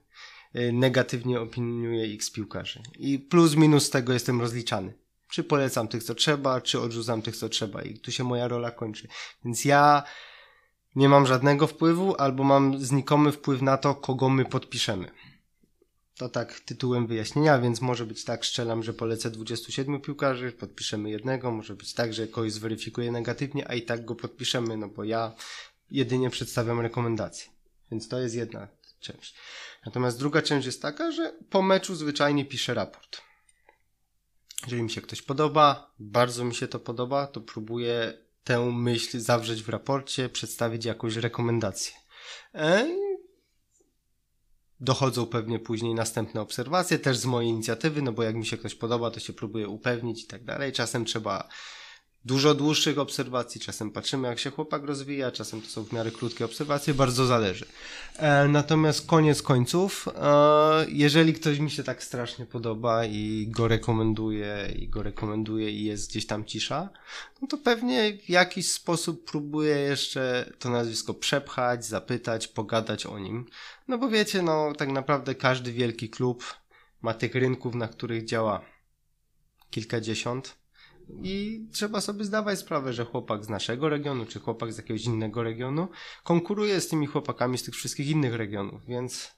negatywnie 0.55 1.41
opiniuje 1.41 2.15
x 2.15 2.31
piłkarzy. 2.31 2.83
I 2.99 3.19
plus 3.19 3.57
minus 3.57 3.91
tego 3.91 4.13
jestem 4.13 4.41
rozliczany. 4.41 4.93
Czy 5.29 5.45
polecam 5.45 5.89
tych, 5.89 6.05
co 6.05 6.15
trzeba, 6.15 6.61
czy 6.61 6.81
odrzucam 6.81 7.23
tych, 7.23 7.37
co 7.37 7.49
trzeba. 7.49 7.83
I 7.83 7.99
tu 7.99 8.13
się 8.13 8.25
moja 8.25 8.49
rola 8.49 8.71
kończy. 8.71 9.09
Więc 9.45 9.65
ja 9.65 10.03
nie 10.97 11.09
mam 11.09 11.27
żadnego 11.27 11.67
wpływu, 11.67 12.17
albo 12.17 12.45
mam 12.45 12.85
znikomy 12.85 13.33
wpływ 13.33 13.63
na 13.63 13.77
to, 13.77 13.95
kogo 13.95 14.29
my 14.29 14.45
podpiszemy. 14.45 15.11
To 16.17 16.29
tak 16.29 16.61
tytułem 16.61 17.07
wyjaśnienia, 17.07 17.59
więc 17.59 17.81
może 17.81 18.07
być 18.07 18.25
tak, 18.25 18.47
strzelam, 18.47 18.83
że 18.83 18.93
polecę 18.93 19.31
27 19.31 20.01
piłkarzy, 20.01 20.53
podpiszemy 20.53 21.11
jednego, 21.11 21.51
może 21.51 21.75
być 21.75 21.95
tak, 21.95 22.15
że 22.15 22.29
kogoś 22.29 22.53
zweryfikuję 22.53 23.13
negatywnie, 23.13 23.71
a 23.71 23.75
i 23.75 23.83
tak 23.83 24.05
go 24.05 24.15
podpiszemy, 24.15 24.77
no 24.77 24.89
bo 24.89 25.05
ja 25.05 25.33
jedynie 25.91 26.31
przedstawiam 26.31 26.81
rekomendacje. 26.81 27.51
Więc 27.91 28.09
to 28.09 28.21
jest 28.21 28.35
jedna 28.35 28.69
część. 29.01 29.35
Natomiast 29.87 30.19
druga 30.19 30.43
część 30.43 30.67
jest 30.67 30.83
taka, 30.83 31.13
że 31.13 31.33
po 31.51 31.63
meczu 31.63 31.95
zwyczajnie 31.95 32.45
piszę 32.45 32.75
raport. 32.75 33.23
Jeżeli 34.63 34.83
mi 34.83 34.91
się 34.91 35.01
ktoś 35.01 35.23
podoba, 35.23 35.95
bardzo 35.99 36.45
mi 36.45 36.55
się 36.55 36.69
to 36.69 36.79
podoba, 36.79 37.27
to 37.27 37.41
próbuję 37.41 38.19
tę 38.45 38.73
myśl 38.73 39.21
zawrzeć 39.21 39.63
w 39.63 39.69
raporcie, 39.69 40.29
przedstawić 40.29 40.85
jakąś 40.85 41.17
rekomendację. 41.17 41.95
E, 42.55 42.97
dochodzą 44.81 45.27
pewnie 45.27 45.59
później 45.59 45.95
następne 45.95 46.41
obserwacje, 46.41 46.99
też 46.99 47.17
z 47.17 47.27
mojej 47.27 47.51
inicjatywy, 47.51 48.03
no 48.03 48.13
bo 48.13 48.23
jak 48.23 48.35
mi 48.35 48.47
się 48.47 48.59
ktoś 48.59 48.75
podoba, 48.75 49.11
to 49.11 49.21
się 49.21 49.33
próbuję 49.33 49.69
upewnić 49.69 50.25
i 50.25 50.27
tak 50.27 50.45
dalej. 50.45 50.73
Czasem 50.73 51.05
trzeba 51.05 51.49
dużo 52.25 52.55
dłuższych 52.55 52.99
obserwacji, 52.99 53.61
czasem 53.61 53.91
patrzymy 53.91 54.29
jak 54.29 54.39
się 54.39 54.51
chłopak 54.51 54.85
rozwija, 54.85 55.31
czasem 55.31 55.63
to 55.63 55.69
są 55.69 55.85
w 55.85 55.93
miarę 55.93 56.11
krótkie 56.11 56.45
obserwacje, 56.45 56.95
bardzo 56.95 57.27
zależy. 57.27 57.67
E, 58.17 58.49
natomiast 58.49 59.07
koniec 59.07 59.43
końców, 59.43 60.09
e, 60.09 60.87
jeżeli 60.89 61.35
ktoś 61.35 61.59
mi 61.59 61.71
się 61.71 61.83
tak 61.83 62.03
strasznie 62.03 62.47
podoba 62.47 63.05
i 63.05 63.47
go 63.49 63.69
rekomenduje, 63.69 64.75
i 64.79 64.89
go 64.89 65.03
rekomenduje 65.03 65.71
i 65.71 65.85
jest 65.85 66.11
gdzieś 66.11 66.27
tam 66.27 66.45
cisza, 66.45 66.89
no 67.43 67.49
to 67.49 67.59
pewnie 67.59 68.19
w 68.19 68.29
jakiś 68.29 68.73
sposób 68.73 69.25
próbuję 69.31 69.77
jeszcze 69.77 70.53
to 70.59 70.71
nazwisko 70.71 71.15
przepchać, 71.15 71.87
zapytać, 71.87 72.49
pogadać 72.49 73.07
o 73.07 73.19
nim. 73.19 73.47
No 73.89 73.99
bo 73.99 74.09
wiecie, 74.09 74.43
no 74.43 74.73
tak 74.79 74.89
naprawdę 74.89 75.35
każdy 75.35 75.73
wielki 75.73 76.11
klub 76.11 76.45
ma 77.03 77.15
tych 77.15 77.35
rynków, 77.35 77.75
na 77.75 77.89
których 77.89 78.25
działa 78.25 78.61
kilkadziesiąt 79.71 80.60
i 81.23 81.67
trzeba 81.73 82.01
sobie 82.01 82.25
zdawać 82.25 82.59
sprawę, 82.59 82.93
że 82.93 83.05
chłopak 83.05 83.45
z 83.45 83.49
naszego 83.49 83.89
regionu, 83.89 84.27
czy 84.27 84.41
chłopak 84.41 84.73
z 84.73 84.77
jakiegoś 84.77 85.05
innego 85.05 85.43
regionu 85.43 85.89
konkuruje 86.25 86.81
z 86.81 86.89
tymi 86.89 87.07
chłopakami 87.07 87.59
z 87.59 87.63
tych 87.63 87.75
wszystkich 87.75 88.09
innych 88.09 88.35
regionów, 88.35 88.87
więc 88.87 89.31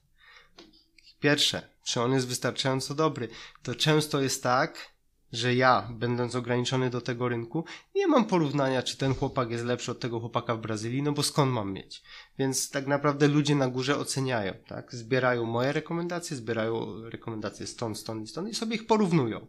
pierwsze, 1.20 1.68
czy 1.84 2.00
on 2.00 2.12
jest 2.12 2.28
wystarczająco 2.28 2.94
dobry, 2.94 3.28
to 3.62 3.74
często 3.74 4.20
jest 4.20 4.42
tak, 4.42 4.92
że 5.32 5.54
ja, 5.54 5.88
będąc 5.92 6.34
ograniczony 6.34 6.90
do 6.90 7.00
tego 7.00 7.28
rynku, 7.28 7.64
nie 7.94 8.06
mam 8.06 8.24
porównania, 8.24 8.82
czy 8.82 8.96
ten 8.96 9.14
chłopak 9.14 9.50
jest 9.50 9.64
lepszy 9.64 9.90
od 9.90 10.00
tego 10.00 10.20
chłopaka 10.20 10.54
w 10.56 10.60
Brazylii, 10.60 11.02
no 11.02 11.12
bo 11.12 11.22
skąd 11.22 11.52
mam 11.52 11.72
mieć? 11.72 12.02
Więc 12.38 12.70
tak 12.70 12.86
naprawdę 12.86 13.28
ludzie 13.28 13.54
na 13.54 13.68
górze 13.68 13.98
oceniają, 13.98 14.54
tak? 14.66 14.94
Zbierają 14.94 15.46
moje 15.46 15.72
rekomendacje, 15.72 16.36
zbierają 16.36 17.02
rekomendacje 17.10 17.66
stąd, 17.66 17.98
stąd 17.98 18.24
i 18.24 18.26
stąd 18.26 18.48
i 18.48 18.54
sobie 18.54 18.76
ich 18.76 18.86
porównują. 18.86 19.46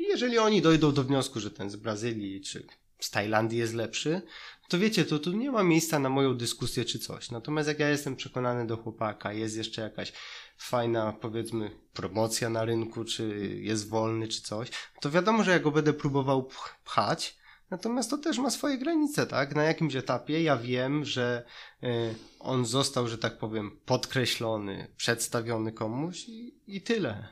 I 0.00 0.02
jeżeli 0.02 0.38
oni 0.38 0.62
dojdą 0.62 0.92
do 0.92 1.04
wniosku, 1.04 1.40
że 1.40 1.50
ten 1.50 1.70
z 1.70 1.76
Brazylii 1.76 2.40
czy 2.40 2.66
z 3.00 3.10
Tajlandii 3.10 3.58
jest 3.58 3.74
lepszy, 3.74 4.22
to 4.68 4.78
wiecie, 4.78 5.04
to 5.04 5.18
tu 5.18 5.32
nie 5.32 5.50
ma 5.50 5.62
miejsca 5.62 5.98
na 5.98 6.08
moją 6.08 6.34
dyskusję 6.34 6.84
czy 6.84 6.98
coś. 6.98 7.30
Natomiast 7.30 7.68
jak 7.68 7.78
ja 7.78 7.88
jestem 7.88 8.16
przekonany 8.16 8.66
do 8.66 8.76
chłopaka, 8.76 9.32
jest 9.32 9.56
jeszcze 9.56 9.82
jakaś 9.82 10.12
fajna, 10.56 11.12
powiedzmy, 11.12 11.70
promocja 11.92 12.50
na 12.50 12.64
rynku, 12.64 13.04
czy 13.04 13.50
jest 13.62 13.88
wolny, 13.88 14.28
czy 14.28 14.42
coś, 14.42 14.70
to 15.00 15.10
wiadomo, 15.10 15.44
że 15.44 15.50
ja 15.50 15.58
go 15.58 15.70
będę 15.70 15.92
próbował 15.92 16.48
pchać, 16.84 17.38
natomiast 17.70 18.10
to 18.10 18.18
też 18.18 18.38
ma 18.38 18.50
swoje 18.50 18.78
granice, 18.78 19.26
tak? 19.26 19.54
Na 19.54 19.62
jakimś 19.62 19.94
etapie 19.96 20.42
ja 20.42 20.56
wiem, 20.56 21.04
że 21.04 21.44
y, 21.84 22.14
on 22.38 22.66
został, 22.66 23.08
że 23.08 23.18
tak 23.18 23.38
powiem, 23.38 23.80
podkreślony, 23.86 24.92
przedstawiony 24.96 25.72
komuś 25.72 26.28
i, 26.28 26.54
i 26.66 26.82
tyle. 26.82 27.28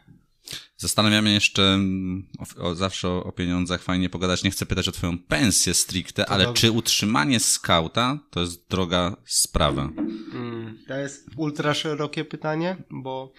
Zastanawiamy 0.76 1.32
jeszcze 1.32 1.62
mm, 1.62 2.28
o, 2.38 2.62
o, 2.62 2.74
zawsze 2.74 3.08
o, 3.08 3.32
pieniądzach, 3.32 3.82
fajnie 3.82 4.08
pogadać. 4.08 4.42
Nie 4.42 4.50
chcę 4.50 4.66
pytać 4.66 4.88
o 4.88 4.92
twoją 4.92 5.18
pensję 5.18 5.74
stricte, 5.74 6.24
to 6.24 6.30
ale 6.30 6.44
dobrze. 6.44 6.60
czy 6.60 6.70
utrzymanie 6.70 7.40
skauta 7.40 8.18
to 8.30 8.40
jest 8.40 8.68
droga 8.68 9.16
sprawa? 9.24 9.82
Mm, 9.82 10.78
to 10.88 10.94
jest 10.94 11.26
ultra 11.36 11.74
szerokie 11.74 12.24
pytanie, 12.24 12.76
bo 12.90 13.32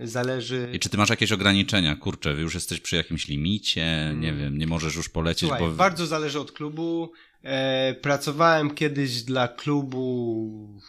zależy... 0.00 0.70
I 0.72 0.78
czy 0.78 0.88
ty 0.88 0.96
masz 0.96 1.10
jakieś 1.10 1.32
ograniczenia? 1.32 1.96
Kurczę, 1.96 2.32
już 2.32 2.54
jesteś 2.54 2.80
przy 2.80 2.96
jakimś 2.96 3.28
limicie, 3.28 3.84
mm. 3.84 4.20
nie 4.20 4.32
wiem, 4.32 4.58
nie 4.58 4.66
możesz 4.66 4.96
już 4.96 5.08
polecieć, 5.08 5.48
Słuchaj, 5.48 5.60
bo... 5.60 5.70
bardzo 5.70 6.06
zależy 6.06 6.40
od 6.40 6.52
klubu. 6.52 7.12
E, 7.42 7.94
pracowałem 7.94 8.74
kiedyś 8.74 9.22
dla 9.22 9.48
klubu 9.48 10.80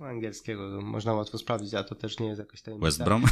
angielskiego, 0.00 0.80
można 0.82 1.14
łatwo 1.14 1.38
sprawdzić, 1.38 1.74
a 1.74 1.84
to 1.84 1.94
też 1.94 2.18
nie 2.18 2.26
jest 2.26 2.38
jakoś 2.38 2.62
tajemnica. 2.62 2.86
West 2.86 3.04
Brom? 3.04 3.24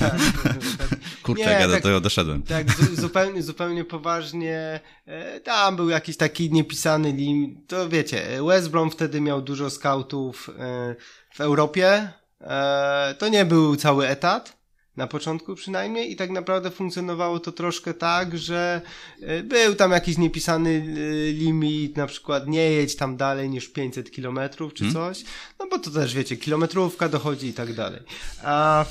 tak. 0.00 0.20
Kurczę, 1.22 1.44
nie, 1.44 1.50
ja 1.50 1.68
do 1.68 1.74
tak, 1.74 1.82
tego 1.82 2.00
doszedłem. 2.00 2.42
Tak, 2.42 2.66
zupełnie, 2.94 3.42
zupełnie 3.42 3.84
poważnie. 3.84 4.80
E, 5.06 5.40
tam 5.40 5.76
był 5.76 5.88
jakiś 5.88 6.16
taki 6.16 6.52
niepisany 6.52 7.12
lim. 7.12 7.64
To 7.66 7.88
wiecie, 7.88 8.26
West 8.46 8.70
Brom 8.70 8.90
wtedy 8.90 9.20
miał 9.20 9.42
dużo 9.42 9.70
scoutów 9.70 10.50
e, 10.58 10.96
w 11.34 11.40
Europie. 11.40 12.12
E, 12.40 13.14
to 13.18 13.28
nie 13.28 13.44
był 13.44 13.76
cały 13.76 14.08
etat 14.08 14.59
na 14.96 15.06
początku 15.06 15.54
przynajmniej 15.54 16.12
i 16.12 16.16
tak 16.16 16.30
naprawdę 16.30 16.70
funkcjonowało 16.70 17.40
to 17.40 17.52
troszkę 17.52 17.94
tak, 17.94 18.38
że 18.38 18.80
e, 19.20 19.42
był 19.42 19.74
tam 19.74 19.90
jakiś 19.90 20.18
niepisany 20.18 20.70
e, 20.70 21.32
limit, 21.32 21.96
na 21.96 22.06
przykład 22.06 22.48
nie 22.48 22.70
jedź 22.70 22.96
tam 22.96 23.16
dalej 23.16 23.50
niż 23.50 23.68
500 23.68 24.10
kilometrów 24.10 24.74
czy 24.74 24.84
hmm? 24.84 24.94
coś, 24.94 25.24
no 25.58 25.66
bo 25.70 25.78
to 25.78 25.90
też 25.90 26.14
wiecie, 26.14 26.36
kilometrówka 26.36 27.08
dochodzi 27.08 27.46
i 27.46 27.54
tak 27.54 27.74
dalej. 27.74 28.00
A 28.42 28.84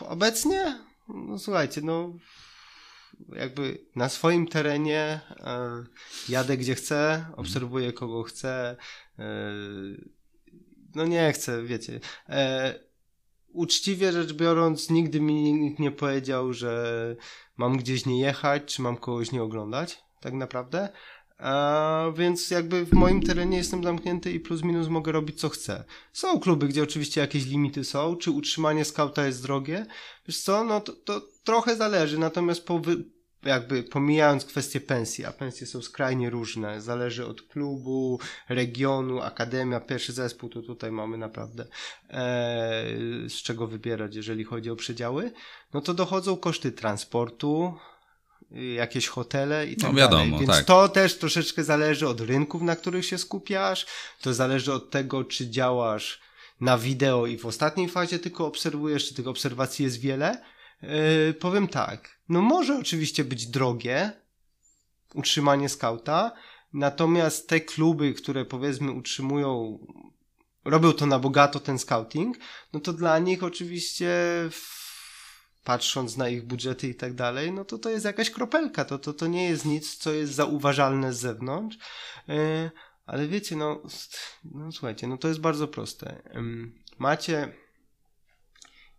obecnie, 0.00 0.78
no 1.08 1.38
słuchajcie, 1.38 1.80
no 1.80 2.12
jakby 3.36 3.78
na 3.96 4.08
swoim 4.08 4.46
terenie 4.46 5.20
e, 5.40 5.84
jadę 6.28 6.56
gdzie 6.56 6.74
chcę, 6.74 7.26
obserwuję 7.36 7.92
kogo 7.92 8.22
chcę, 8.22 8.76
no 10.94 11.06
nie 11.06 11.32
chcę, 11.32 11.64
wiecie 11.64 12.00
uczciwie 13.56 14.12
rzecz 14.12 14.32
biorąc, 14.32 14.90
nigdy 14.90 15.20
mi 15.20 15.52
nikt 15.52 15.78
nie 15.78 15.90
powiedział, 15.90 16.52
że 16.52 17.16
mam 17.56 17.76
gdzieś 17.76 18.06
nie 18.06 18.20
jechać, 18.20 18.62
czy 18.74 18.82
mam 18.82 18.96
kogoś 18.96 19.32
nie 19.32 19.42
oglądać, 19.42 19.98
tak 20.20 20.34
naprawdę. 20.34 20.88
A 21.38 22.12
więc 22.16 22.50
jakby 22.50 22.84
w 22.84 22.92
moim 22.92 23.22
terenie 23.22 23.56
jestem 23.56 23.84
zamknięty 23.84 24.32
i 24.32 24.40
plus 24.40 24.62
minus 24.62 24.88
mogę 24.88 25.12
robić 25.12 25.40
co 25.40 25.48
chcę. 25.48 25.84
Są 26.12 26.40
kluby, 26.40 26.68
gdzie 26.68 26.82
oczywiście 26.82 27.20
jakieś 27.20 27.46
limity 27.46 27.84
są, 27.84 28.16
czy 28.16 28.30
utrzymanie 28.30 28.84
skauta 28.84 29.26
jest 29.26 29.42
drogie. 29.42 29.86
Wiesz 30.28 30.40
co, 30.40 30.64
no 30.64 30.80
to, 30.80 30.92
to 30.92 31.22
trochę 31.44 31.76
zależy, 31.76 32.18
natomiast 32.18 32.66
po, 32.66 32.78
wy, 32.78 33.04
jakby 33.42 33.82
pomijając 33.82 34.44
kwestie 34.44 34.80
pensji, 34.80 35.24
a 35.24 35.32
pensje 35.32 35.66
są 35.66 35.82
skrajnie 35.82 36.30
różne, 36.30 36.80
zależy 36.80 37.26
od 37.26 37.42
klubu, 37.42 38.20
regionu, 38.48 39.20
akademia, 39.20 39.80
pierwszy 39.80 40.12
zespół, 40.12 40.48
to 40.48 40.62
tutaj 40.62 40.92
mamy 40.92 41.18
naprawdę 41.18 41.66
e, 42.10 42.84
z 43.28 43.42
czego 43.42 43.66
wybierać, 43.66 44.14
jeżeli 44.14 44.44
chodzi 44.44 44.70
o 44.70 44.76
przedziały, 44.76 45.32
no 45.74 45.80
to 45.80 45.94
dochodzą 45.94 46.36
koszty 46.36 46.72
transportu, 46.72 47.74
jakieś 48.76 49.06
hotele 49.06 49.66
i 49.66 49.76
tak 49.76 49.92
no, 49.92 49.98
wiadomo, 49.98 50.24
dalej. 50.24 50.38
Więc 50.38 50.50
tak. 50.50 50.64
to 50.64 50.88
też 50.88 51.18
troszeczkę 51.18 51.64
zależy 51.64 52.08
od 52.08 52.20
rynków, 52.20 52.62
na 52.62 52.76
których 52.76 53.06
się 53.06 53.18
skupiasz, 53.18 53.86
to 54.20 54.34
zależy 54.34 54.72
od 54.72 54.90
tego, 54.90 55.24
czy 55.24 55.50
działasz 55.50 56.20
na 56.60 56.78
wideo 56.78 57.26
i 57.26 57.38
w 57.38 57.46
ostatniej 57.46 57.88
fazie 57.88 58.18
tylko 58.18 58.46
obserwujesz, 58.46 59.08
czy 59.08 59.14
tych 59.14 59.28
obserwacji 59.28 59.84
jest 59.84 60.00
wiele, 60.00 60.42
Yy, 60.82 61.34
powiem 61.34 61.68
tak. 61.68 62.20
No 62.28 62.40
może 62.40 62.78
oczywiście 62.78 63.24
być 63.24 63.46
drogie 63.46 64.12
utrzymanie 65.14 65.68
skauta, 65.68 66.32
natomiast 66.72 67.48
te 67.48 67.60
kluby, 67.60 68.14
które 68.14 68.44
powiedzmy 68.44 68.92
utrzymują, 68.92 69.78
robią 70.64 70.92
to 70.92 71.06
na 71.06 71.18
bogato 71.18 71.60
ten 71.60 71.78
scouting, 71.78 72.38
no 72.72 72.80
to 72.80 72.92
dla 72.92 73.18
nich 73.18 73.42
oczywiście 73.42 74.10
patrząc 75.64 76.16
na 76.16 76.28
ich 76.28 76.46
budżety 76.46 76.88
i 76.88 76.94
tak 76.94 77.14
dalej, 77.14 77.52
no 77.52 77.64
to 77.64 77.78
to 77.78 77.90
jest 77.90 78.04
jakaś 78.04 78.30
kropelka, 78.30 78.84
to, 78.84 78.98
to, 78.98 79.12
to 79.12 79.26
nie 79.26 79.48
jest 79.48 79.64
nic, 79.64 79.96
co 79.96 80.12
jest 80.12 80.32
zauważalne 80.32 81.12
z 81.12 81.18
zewnątrz, 81.18 81.78
yy, 82.28 82.70
ale 83.06 83.28
wiecie, 83.28 83.56
no, 83.56 83.82
no 84.44 84.72
słuchajcie, 84.72 85.06
no 85.06 85.18
to 85.18 85.28
jest 85.28 85.40
bardzo 85.40 85.68
proste. 85.68 86.22
Yy, 86.34 86.72
macie 86.98 87.52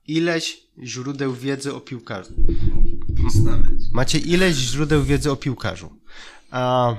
ileś 0.08 0.68
źródeł 0.84 1.34
wiedzy 1.34 1.76
o 1.76 1.82
piłkarzu. 1.82 2.34
Macie 3.92 4.18
ileś 4.18 4.56
źródeł 4.56 5.04
wiedzy 5.04 5.32
o 5.32 5.36
piłkarzu. 5.36 6.00
A 6.52 6.96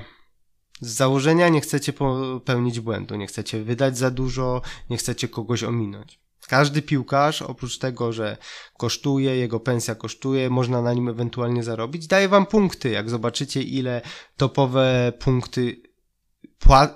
z 0.81 0.93
założenia 0.93 1.49
nie 1.49 1.61
chcecie 1.61 1.93
popełnić 1.93 2.79
błędu, 2.79 3.15
nie 3.15 3.27
chcecie 3.27 3.63
wydać 3.63 3.97
za 3.97 4.11
dużo, 4.11 4.61
nie 4.89 4.97
chcecie 4.97 5.27
kogoś 5.27 5.63
ominąć. 5.63 6.19
Każdy 6.47 6.81
piłkarz, 6.81 7.41
oprócz 7.41 7.77
tego, 7.77 8.13
że 8.13 8.37
kosztuje, 8.77 9.35
jego 9.35 9.59
pensja 9.59 9.95
kosztuje, 9.95 10.49
można 10.49 10.81
na 10.81 10.93
nim 10.93 11.09
ewentualnie 11.09 11.63
zarobić, 11.63 12.07
daje 12.07 12.27
wam 12.27 12.45
punkty. 12.45 12.89
Jak 12.89 13.09
zobaczycie, 13.09 13.61
ile 13.61 14.01
topowe 14.37 15.13
punkty, 15.19 15.81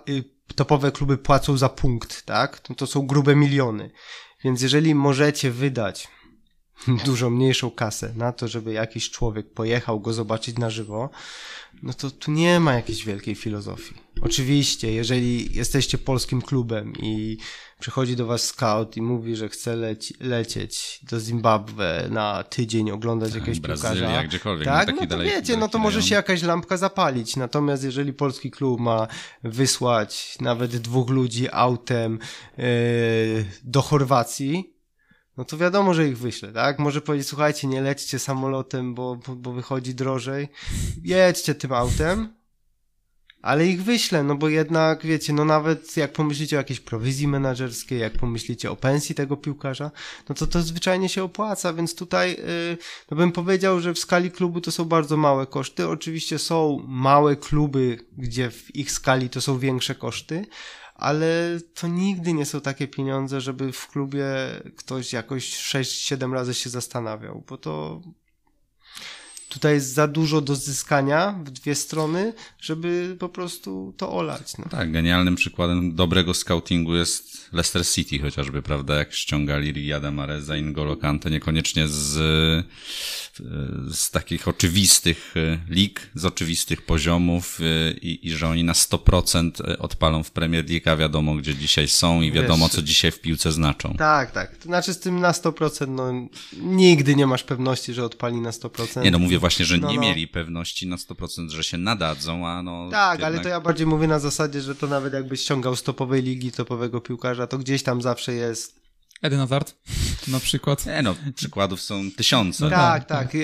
y, 0.09 0.23
topowe 0.55 0.91
kluby 0.91 1.17
płacą 1.17 1.57
za 1.57 1.69
punkt, 1.69 2.25
tak? 2.25 2.59
To, 2.59 2.75
to 2.75 2.87
są 2.87 3.07
grube 3.07 3.35
miliony. 3.35 3.91
Więc 4.43 4.61
jeżeli 4.61 4.95
możecie 4.95 5.51
wydać 5.51 6.07
dużo 7.05 7.29
mniejszą 7.29 7.71
kasę 7.71 8.13
na 8.15 8.31
to, 8.31 8.47
żeby 8.47 8.73
jakiś 8.73 9.09
człowiek 9.09 9.53
pojechał 9.53 9.99
go 9.99 10.13
zobaczyć 10.13 10.57
na 10.57 10.69
żywo, 10.69 11.09
no 11.83 11.93
to 11.93 12.11
tu 12.11 12.31
nie 12.31 12.59
ma 12.59 12.73
jakiejś 12.73 13.05
wielkiej 13.05 13.35
filozofii. 13.35 13.95
Oczywiście, 14.21 14.91
jeżeli 14.91 15.55
jesteście 15.55 15.97
polskim 15.97 16.41
klubem 16.41 16.93
i 17.01 17.37
przychodzi 17.79 18.15
do 18.15 18.25
was 18.25 18.43
scout 18.43 18.97
i 18.97 19.01
mówi, 19.01 19.35
że 19.35 19.49
chce 19.49 19.75
leci, 19.75 20.15
lecieć 20.19 20.99
do 21.09 21.19
Zimbabwe 21.19 22.07
na 22.11 22.43
tydzień, 22.43 22.91
oglądać 22.91 23.29
tak, 23.29 23.39
jakiegoś 23.39 23.59
Brazylia, 23.59 23.93
piłkarza. 23.93 24.23
gdziekolwiek. 24.23 24.65
Tak, 24.65 24.87
no, 24.87 24.95
no 25.01 25.07
to 25.07 25.19
wiecie, 25.19 25.57
no 25.57 25.67
to 25.67 25.77
może 25.77 26.03
się 26.03 26.15
jakaś 26.15 26.43
lampka 26.43 26.77
zapalić. 26.77 27.35
Natomiast 27.35 27.83
jeżeli 27.83 28.13
polski 28.13 28.51
klub 28.51 28.79
ma 28.79 29.07
wysłać 29.43 30.37
nawet 30.41 30.77
dwóch 30.77 31.09
ludzi 31.09 31.47
autem 31.51 32.19
yy, 32.57 32.65
do 33.63 33.81
Chorwacji, 33.81 34.73
no 35.37 35.45
to 35.45 35.57
wiadomo, 35.57 35.93
że 35.93 36.07
ich 36.07 36.17
wyślę, 36.17 36.51
tak? 36.51 36.79
Może 36.79 37.01
powiedzieć, 37.01 37.27
słuchajcie, 37.27 37.67
nie 37.67 37.81
lećcie 37.81 38.19
samolotem, 38.19 38.93
bo, 38.93 39.15
bo, 39.15 39.35
bo 39.35 39.53
wychodzi 39.53 39.95
drożej. 39.95 40.47
Jedźcie 41.03 41.55
tym 41.55 41.73
autem, 41.73 42.33
ale 43.43 43.67
ich 43.67 43.83
wyślę, 43.83 44.23
no 44.23 44.35
bo 44.35 44.49
jednak, 44.49 45.05
wiecie, 45.05 45.33
no 45.33 45.45
nawet 45.45 45.97
jak 45.97 46.13
pomyślicie 46.13 46.55
o 46.55 46.59
jakiejś 46.59 46.79
prowizji 46.79 47.27
menedżerskiej, 47.27 47.99
jak 47.99 48.13
pomyślicie 48.13 48.71
o 48.71 48.75
pensji 48.75 49.15
tego 49.15 49.37
piłkarza, 49.37 49.91
no 50.29 50.35
to 50.35 50.47
to 50.47 50.61
zwyczajnie 50.61 51.09
się 51.09 51.23
opłaca, 51.23 51.73
więc 51.73 51.95
tutaj, 51.95 52.31
yy, 52.31 52.77
no 53.11 53.17
bym 53.17 53.31
powiedział, 53.31 53.79
że 53.79 53.93
w 53.93 53.99
skali 53.99 54.31
klubu 54.31 54.61
to 54.61 54.71
są 54.71 54.85
bardzo 54.85 55.17
małe 55.17 55.47
koszty. 55.47 55.87
Oczywiście 55.87 56.39
są 56.39 56.85
małe 56.87 57.35
kluby, 57.35 58.05
gdzie 58.17 58.51
w 58.51 58.75
ich 58.75 58.91
skali 58.91 59.29
to 59.29 59.41
są 59.41 59.59
większe 59.59 59.95
koszty, 59.95 60.45
ale 61.03 61.59
to 61.73 61.87
nigdy 61.87 62.33
nie 62.33 62.45
są 62.45 62.61
takie 62.61 62.87
pieniądze, 62.87 63.41
żeby 63.41 63.71
w 63.71 63.87
klubie 63.87 64.25
ktoś 64.75 65.13
jakoś 65.13 65.57
6-7 65.57 66.33
razy 66.33 66.53
się 66.53 66.69
zastanawiał, 66.69 67.43
bo 67.49 67.57
to 67.57 68.01
tutaj 69.53 69.73
jest 69.73 69.93
za 69.93 70.07
dużo 70.07 70.41
do 70.41 70.55
zyskania 70.55 71.39
w 71.45 71.51
dwie 71.51 71.75
strony, 71.75 72.33
żeby 72.61 73.15
po 73.19 73.29
prostu 73.29 73.93
to 73.97 74.11
olać. 74.11 74.57
No. 74.57 74.65
Tak, 74.69 74.91
genialnym 74.91 75.35
przykładem 75.35 75.95
dobrego 75.95 76.33
scoutingu 76.33 76.95
jest 76.95 77.53
Leicester 77.53 77.87
City 77.87 78.19
chociażby, 78.19 78.61
prawda, 78.61 78.95
jak 78.95 79.13
ściągali 79.13 79.71
Riyada 79.71 80.11
Mareza, 80.11 80.53
N'Golo 80.53 80.99
Kante, 80.99 81.29
niekoniecznie 81.29 81.87
z, 81.87 82.13
z 83.91 84.11
takich 84.11 84.47
oczywistych 84.47 85.33
e, 85.37 85.59
lig, 85.69 86.09
z 86.15 86.25
oczywistych 86.25 86.81
poziomów 86.81 87.59
e, 87.59 87.91
i, 87.91 88.27
i 88.27 88.31
że 88.31 88.47
oni 88.47 88.63
na 88.63 88.73
100% 88.73 89.75
odpalą 89.79 90.23
w 90.23 90.31
Premier 90.31 90.69
League, 90.69 90.89
a 90.89 90.95
wiadomo, 90.95 91.35
gdzie 91.35 91.55
dzisiaj 91.55 91.87
są 91.87 92.21
i 92.21 92.31
wiadomo, 92.31 92.65
Wiesz, 92.65 92.75
co 92.75 92.81
dzisiaj 92.81 93.11
w 93.11 93.19
piłce 93.19 93.51
znaczą. 93.51 93.95
Tak, 93.97 94.31
tak. 94.31 94.57
To 94.57 94.63
znaczy 94.63 94.93
z 94.93 94.99
tym 94.99 95.19
na 95.19 95.31
100%, 95.31 95.87
no 95.87 96.27
nigdy 96.61 97.15
nie 97.15 97.27
masz 97.27 97.43
pewności, 97.43 97.93
że 97.93 98.05
odpali 98.05 98.41
na 98.41 98.51
100%. 98.51 99.03
Nie, 99.03 99.11
no 99.11 99.19
mówię 99.19 99.39
właśnie, 99.43 99.65
że 99.65 99.77
no, 99.77 99.89
nie 99.91 99.95
no. 99.95 100.01
mieli 100.01 100.27
pewności 100.27 100.87
na 100.87 100.95
100%, 100.95 101.49
że 101.49 101.63
się 101.63 101.77
nadadzą, 101.77 102.47
a 102.47 102.63
no... 102.63 102.89
Tak, 102.91 103.19
jednak... 103.19 103.33
ale 103.33 103.43
to 103.43 103.49
ja 103.49 103.61
bardziej 103.61 103.87
mówię 103.87 104.07
na 104.07 104.19
zasadzie, 104.19 104.61
że 104.61 104.75
to 104.75 104.87
nawet 104.87 105.13
jakbyś 105.13 105.41
ściągał 105.41 105.75
z 105.75 105.83
topowej 105.83 106.23
ligi, 106.23 106.51
topowego 106.51 107.01
piłkarza, 107.01 107.47
to 107.47 107.57
gdzieś 107.57 107.83
tam 107.83 108.01
zawsze 108.01 108.33
jest... 108.33 108.79
Eden 109.21 109.39
Hazard 109.39 109.75
na 110.27 110.39
przykład. 110.39 110.85
Nie 110.85 111.01
no, 111.01 111.15
przykładów 111.35 111.81
są 111.81 112.11
tysiące. 112.11 112.69
tak, 112.69 113.05
tak. 113.05 113.31
tak. 113.31 113.41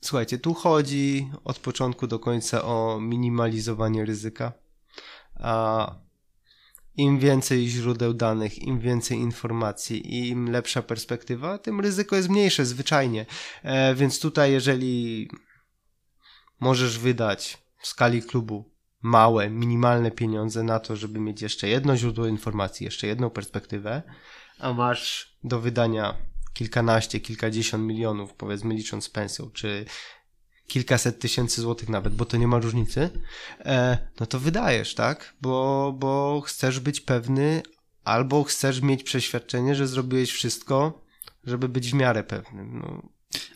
Słuchajcie, 0.00 0.38
tu 0.38 0.54
chodzi 0.54 1.30
od 1.44 1.58
początku 1.58 2.06
do 2.06 2.18
końca 2.18 2.64
o 2.64 2.98
minimalizowanie 3.00 4.04
ryzyka. 4.04 4.52
A 5.34 5.94
im 6.96 7.18
więcej 7.18 7.68
źródeł 7.68 8.14
danych, 8.14 8.58
im 8.58 8.80
więcej 8.80 9.18
informacji 9.18 10.14
i 10.14 10.28
im 10.28 10.50
lepsza 10.50 10.82
perspektywa, 10.82 11.58
tym 11.58 11.80
ryzyko 11.80 12.16
jest 12.16 12.28
mniejsze 12.28 12.66
zwyczajnie. 12.66 13.26
E, 13.62 13.94
więc 13.94 14.20
tutaj, 14.20 14.52
jeżeli 14.52 15.28
możesz 16.60 16.98
wydać 16.98 17.58
w 17.78 17.86
skali 17.86 18.22
klubu 18.22 18.72
małe, 19.02 19.50
minimalne 19.50 20.10
pieniądze 20.10 20.62
na 20.62 20.80
to, 20.80 20.96
żeby 20.96 21.20
mieć 21.20 21.42
jeszcze 21.42 21.68
jedno 21.68 21.96
źródło 21.96 22.26
informacji, 22.26 22.84
jeszcze 22.84 23.06
jedną 23.06 23.30
perspektywę, 23.30 24.02
a 24.58 24.72
masz 24.72 25.36
do 25.44 25.60
wydania 25.60 26.16
kilkanaście, 26.52 27.20
kilkadziesiąt 27.20 27.84
milionów, 27.84 28.34
powiedzmy 28.34 28.74
licząc 28.74 29.10
pensją, 29.10 29.50
czy 29.50 29.84
kilkaset 30.72 31.18
tysięcy 31.20 31.60
złotych 31.60 31.88
nawet, 31.88 32.14
bo 32.14 32.24
to 32.24 32.36
nie 32.36 32.46
ma 32.46 32.58
różnicy, 32.58 33.10
e, 33.60 33.98
no 34.20 34.26
to 34.26 34.40
wydajesz, 34.40 34.94
tak? 34.94 35.34
Bo, 35.42 35.94
bo 35.98 36.42
chcesz 36.46 36.80
być 36.80 37.00
pewny, 37.00 37.62
albo 38.04 38.44
chcesz 38.44 38.80
mieć 38.80 39.02
przeświadczenie, 39.02 39.74
że 39.74 39.86
zrobiłeś 39.86 40.30
wszystko, 40.30 41.04
żeby 41.44 41.68
być 41.68 41.90
w 41.90 41.94
miarę 41.94 42.24
pewnym. 42.24 42.78
No, 42.78 43.02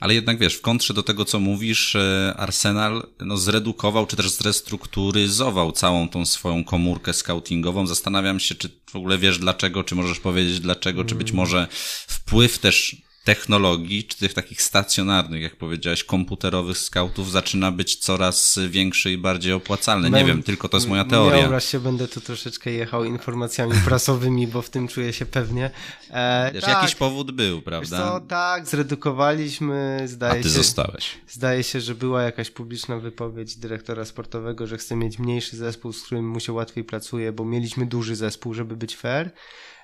ale 0.00 0.14
jednak 0.14 0.38
wiesz, 0.38 0.54
w 0.54 0.61
kontrze 0.61 0.94
do 0.94 1.02
tego, 1.02 1.25
co 1.25 1.40
mówisz, 1.40 1.96
e, 1.96 2.35
Arsenal 2.37 3.06
no, 3.20 3.37
zredukował 3.37 4.06
czy 4.06 4.16
też 4.16 4.30
zrestrukturyzował 4.30 5.73
całą 5.73 6.08
tą 6.08 6.26
swoją 6.26 6.64
komórkę 6.64 7.12
scoutingową. 7.12 7.87
Zastanawiam 7.87 8.40
się, 8.40 8.54
czy 8.54 8.68
w 8.90 8.96
ogóle 8.96 9.18
wiesz 9.18 9.38
dlaczego, 9.38 9.85
czy 9.85 9.94
możesz 9.94 10.20
powiedzieć 10.20 10.61
dlaczego, 10.61 11.04
czy 11.04 11.14
być 11.14 11.32
może 11.32 11.68
wpływ 12.06 12.58
też 12.58 13.05
technologii, 13.26 14.04
czy 14.04 14.18
tych 14.18 14.35
takich 14.35 14.62
stacjonarnych, 14.62 15.42
jak 15.42 15.56
powiedziałeś, 15.56 16.04
komputerowych 16.04 16.78
scoutów 16.78 17.30
zaczyna 17.30 17.73
być 17.73 17.97
coraz 17.97 18.59
większy 18.68 19.12
i 19.12 19.18
bardziej 19.18 19.52
opłacalny. 19.52 20.11
Nie 20.11 20.25
wiem, 20.25 20.42
tylko 20.42 20.68
to 20.68 20.76
jest 20.76 20.88
moja 20.88 21.04
teoria. 21.04 21.49
Ja 21.50 21.61
się 21.61 21.80
będę 21.80 22.09
tu 22.09 22.21
troszeczkę 22.21 22.71
jechał 22.73 23.04
informacjami 23.04 23.73
prasowymi, 23.88 24.47
bo 24.47 24.62
w 24.62 24.71
tym 24.71 24.88
czuję 24.88 25.12
się 25.12 25.26
pewnie. 25.26 25.71
E, 26.11 26.50
Wiesz, 26.54 26.64
tak, 26.64 26.75
jakiś 26.75 26.95
powód 26.95 27.30
był, 27.30 27.62
prawda? 27.62 27.99
Co, 27.99 28.21
tak, 28.21 28.66
zredukowaliśmy, 28.66 30.02
zdaje 30.04 30.40
A 30.40 30.42
ty 30.42 30.42
się. 30.42 30.49
zostałeś. 30.49 31.11
Zdaje 31.28 31.62
się, 31.62 31.80
że 31.80 31.95
była 31.95 32.23
jakaś 32.23 32.50
publiczna 32.50 32.99
wypowiedź 32.99 33.56
dyrektora 33.56 34.04
sportowego, 34.04 34.66
że 34.66 34.78
chce 34.78 34.97
mieć 34.97 35.18
mniejszy 35.18 35.56
zespół, 35.56 35.92
z 35.92 36.02
którym 36.02 36.28
mu 36.28 36.40
się 36.40 36.52
łatwiej 36.52 36.85
pracuje, 36.85 37.33
bo 37.33 37.45
mieliśmy 37.45 37.87
duży 37.87 38.16
zespół, 38.16 38.54
żeby 38.54 38.76
być 38.76 38.97
fair. 38.97 39.30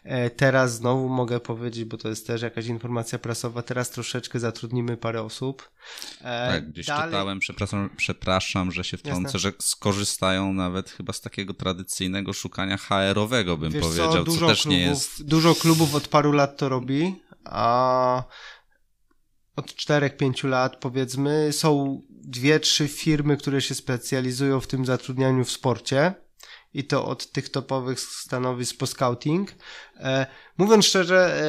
E, 0.05 0.31
teraz 0.31 0.75
znowu 0.75 1.09
mogę 1.09 1.41
powiedzieć, 1.41 1.85
bo 1.85 1.97
to 1.97 2.09
jest 2.09 2.27
też 2.27 2.43
jakaś 2.43 2.67
informacja 2.67 3.19
prasowa, 3.19 3.63
teraz 3.63 3.91
troszeczkę 3.91 4.41
zatrudnimy 4.41 4.97
parę 4.97 5.23
osób. 5.23 5.71
E, 6.21 6.49
tak, 6.53 6.71
gdzieś 6.71 6.87
Dalej... 6.87 7.05
czytałem, 7.05 7.39
przepraszam, 7.39 7.91
przepraszam, 7.97 8.73
że 8.73 8.85
się 8.85 8.97
wtrącę, 8.97 9.39
że 9.39 9.53
skorzystają 9.59 10.53
nawet 10.53 10.91
chyba 10.91 11.13
z 11.13 11.21
takiego 11.21 11.55
tradycyjnego 11.55 12.33
szukania 12.33 12.77
HR-owego, 12.77 13.57
bym 13.57 13.73
Wiesz 13.73 13.83
powiedział, 13.83 14.13
co, 14.13 14.25
dużo 14.25 14.41
co 14.41 14.47
też 14.47 14.63
klubów, 14.63 14.79
nie 14.79 14.87
jest... 14.87 15.25
Dużo 15.25 15.55
klubów 15.55 15.95
od 15.95 16.09
paru 16.09 16.33
lat 16.33 16.57
to 16.57 16.69
robi, 16.69 17.23
a 17.45 18.25
od 19.57 19.67
4-5 19.67 20.49
lat 20.49 20.77
powiedzmy 20.77 21.53
są 21.53 22.03
dwie, 22.11 22.61
trzy 22.61 22.89
firmy, 22.89 23.37
które 23.37 23.61
się 23.61 23.75
specjalizują 23.75 24.61
w 24.61 24.67
tym 24.67 24.87
zatrudnianiu 24.87 25.45
w 25.45 25.51
sporcie 25.51 26.15
i 26.75 26.85
to 26.85 27.07
od 27.07 27.33
tych 27.33 27.49
topowych 27.49 28.01
stanowisk 28.01 28.77
po 28.77 28.87
scouting. 28.87 29.55
E, 30.01 30.27
mówiąc 30.59 30.85
szczerze, 30.85 31.43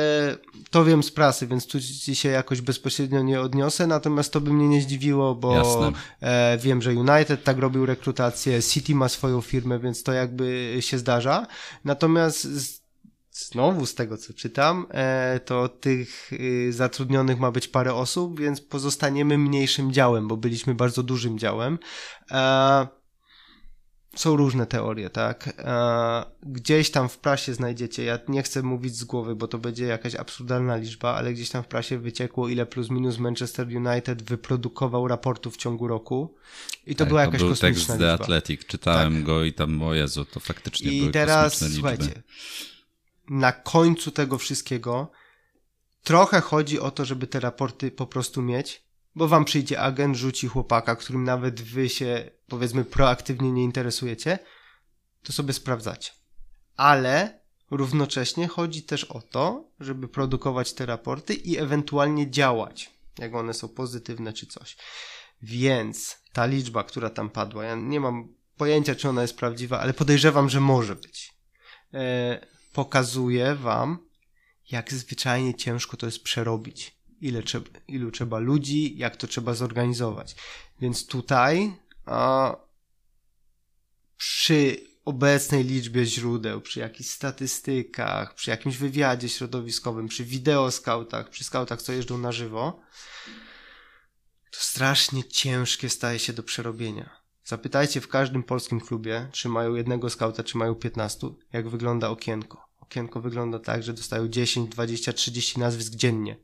e, 0.62 0.68
to 0.70 0.86
wiem 0.86 1.04
z 1.04 1.12
prasy, 1.12 1.48
więc 1.48 1.68
tu 1.68 1.80
ci 1.82 2.16
się 2.16 2.30
jakoś 2.30 2.62
bezpośrednio 2.62 3.22
nie 3.22 3.42
odniosę, 3.42 3.88
natomiast 3.88 4.34
to 4.34 4.42
by 4.42 4.54
mnie 4.54 4.68
nie 4.68 4.82
zdziwiło, 4.82 5.36
bo 5.36 5.92
e, 6.22 6.58
wiem, 6.58 6.82
że 6.82 6.92
United 6.92 7.44
tak 7.44 7.58
robił 7.58 7.86
rekrutację, 7.86 8.64
City 8.64 8.96
ma 8.96 9.10
swoją 9.10 9.42
firmę, 9.42 9.80
więc 9.80 10.04
to 10.04 10.14
jakby 10.14 10.78
się 10.80 10.98
zdarza. 10.98 11.48
Natomiast 11.86 12.44
z, 12.44 12.82
znowu 13.32 13.86
z 13.86 13.96
tego 13.96 14.18
co 14.18 14.34
czytam, 14.34 14.88
to 15.46 15.70
tych 15.70 16.34
y, 16.34 16.74
zatrudnionych 16.74 17.40
ma 17.40 17.52
być 17.52 17.68
parę 17.68 17.94
osób, 17.94 18.40
więc 18.40 18.62
pozostaniemy 18.62 19.38
mniejszym 19.38 19.94
działem, 19.94 20.28
bo 20.28 20.38
byliśmy 20.38 20.76
bardzo 20.76 21.04
dużym 21.04 21.40
działem. 21.40 21.80
E, 22.32 23.03
są 24.16 24.36
różne 24.36 24.66
teorie, 24.66 25.10
tak? 25.10 25.54
E, 25.58 26.26
gdzieś 26.44 26.92
tam 26.92 27.10
w 27.10 27.18
prasie 27.18 27.54
znajdziecie, 27.54 28.04
ja 28.04 28.20
nie 28.28 28.44
chcę 28.44 28.64
mówić 28.64 28.96
z 28.96 29.04
głowy, 29.04 29.36
bo 29.36 29.48
to 29.48 29.58
będzie 29.58 29.86
jakaś 29.86 30.16
absurdalna 30.16 30.76
liczba, 30.76 31.16
ale 31.16 31.34
gdzieś 31.34 31.50
tam 31.50 31.64
w 31.64 31.68
prasie 31.68 32.00
wyciekło, 32.00 32.50
ile 32.50 32.66
plus 32.66 32.90
minus 32.90 33.18
Manchester 33.18 33.68
United 33.68 34.24
wyprodukował 34.24 35.08
raportów 35.08 35.54
w 35.54 35.58
ciągu 35.58 35.88
roku. 35.88 36.36
I 36.88 36.96
to 36.96 37.00
tak, 37.00 37.08
była 37.08 37.22
jakaś 37.22 37.40
to 37.40 37.46
był 37.46 37.50
kosmiczna 37.50 37.70
tekst 37.70 37.90
liczba. 37.90 38.18
The 38.18 38.24
Athletic, 38.24 38.66
czytałem 38.66 39.14
tak. 39.14 39.24
go 39.24 39.44
i 39.44 39.54
tam, 39.54 39.84
o 39.84 39.94
Jezu, 39.94 40.26
to 40.26 40.40
faktycznie 40.40 40.92
I 40.92 41.00
były 41.00 41.12
teraz, 41.12 41.54
kosmiczne 41.54 41.68
liczby. 41.68 42.04
słuchajcie, 42.04 42.24
na 43.30 43.52
końcu 43.52 44.12
tego 44.12 44.38
wszystkiego 44.38 45.12
trochę 46.04 46.42
chodzi 46.42 46.80
o 46.80 46.92
to, 46.92 47.06
żeby 47.06 47.28
te 47.28 47.40
raporty 47.40 47.92
po 47.92 48.08
prostu 48.08 48.42
mieć, 48.42 48.83
bo 49.16 49.28
wam 49.28 49.46
przyjdzie 49.46 49.80
agent, 49.80 50.18
rzuci 50.18 50.48
chłopaka, 50.48 50.96
którym 50.96 51.24
nawet 51.24 51.62
wy 51.62 51.90
się, 51.90 52.30
powiedzmy, 52.48 52.86
proaktywnie 52.86 53.52
nie 53.52 53.64
interesujecie, 53.64 54.40
to 55.24 55.34
sobie 55.34 55.54
sprawdzacie. 55.54 56.12
Ale 56.76 57.40
równocześnie 57.72 58.48
chodzi 58.48 58.84
też 58.84 59.04
o 59.04 59.22
to, 59.22 59.72
żeby 59.80 60.08
produkować 60.08 60.74
te 60.74 60.86
raporty 60.86 61.34
i 61.34 61.58
ewentualnie 61.58 62.32
działać, 62.32 62.92
jak 63.20 63.36
one 63.36 63.54
są 63.54 63.68
pozytywne 63.68 64.34
czy 64.34 64.48
coś. 64.48 64.78
Więc 65.42 66.18
ta 66.34 66.46
liczba, 66.46 66.84
która 66.84 67.10
tam 67.10 67.30
padła, 67.30 67.64
ja 67.64 67.76
nie 67.76 68.00
mam 68.00 68.28
pojęcia, 68.58 68.96
czy 68.96 69.10
ona 69.10 69.22
jest 69.22 69.38
prawdziwa, 69.38 69.80
ale 69.80 69.94
podejrzewam, 69.94 70.50
że 70.50 70.60
może 70.60 70.96
być. 70.96 71.34
E, 71.94 72.48
pokazuje 72.74 73.56
wam, 73.56 73.98
jak 74.72 74.94
zwyczajnie 74.94 75.56
ciężko 75.56 75.98
to 75.98 76.06
jest 76.06 76.24
przerobić 76.24 76.93
ile 77.24 77.44
trzeba, 77.44 77.70
ilu 77.88 78.12
trzeba 78.12 78.40
ludzi, 78.40 78.98
jak 78.98 79.18
to 79.18 79.28
trzeba 79.28 79.54
zorganizować. 79.54 80.36
Więc 80.82 81.08
tutaj 81.08 81.76
a, 82.06 82.56
przy 84.18 84.88
obecnej 85.06 85.64
liczbie 85.64 86.06
źródeł, 86.06 86.62
przy 86.62 86.80
jakichś 86.80 87.10
statystykach, 87.10 88.36
przy 88.36 88.50
jakimś 88.50 88.78
wywiadzie 88.78 89.30
środowiskowym, 89.30 90.08
przy 90.08 90.26
wideoskautach, 90.26 91.30
przy 91.30 91.44
skautach, 91.44 91.82
co 91.82 91.94
jeżdżą 91.94 92.18
na 92.18 92.32
żywo, 92.32 92.82
to 94.52 94.60
strasznie 94.60 95.24
ciężkie 95.24 95.90
staje 95.90 96.20
się 96.20 96.34
do 96.34 96.44
przerobienia. 96.44 97.24
Zapytajcie 97.46 98.02
w 98.02 98.08
każdym 98.08 98.44
polskim 98.44 98.82
klubie, 98.82 99.30
czy 99.32 99.50
mają 99.50 99.76
jednego 99.76 100.10
skauta, 100.10 100.44
czy 100.44 100.58
mają 100.58 100.76
15, 100.76 101.28
jak 101.54 101.70
wygląda 101.70 102.10
okienko. 102.10 102.66
Okienko 102.80 103.22
wygląda 103.22 103.60
tak, 103.60 103.84
że 103.84 103.94
dostają 103.94 104.28
10, 104.28 104.70
20, 104.70 105.14
30 105.14 105.60
nazwisk 105.60 105.94
dziennie 105.94 106.38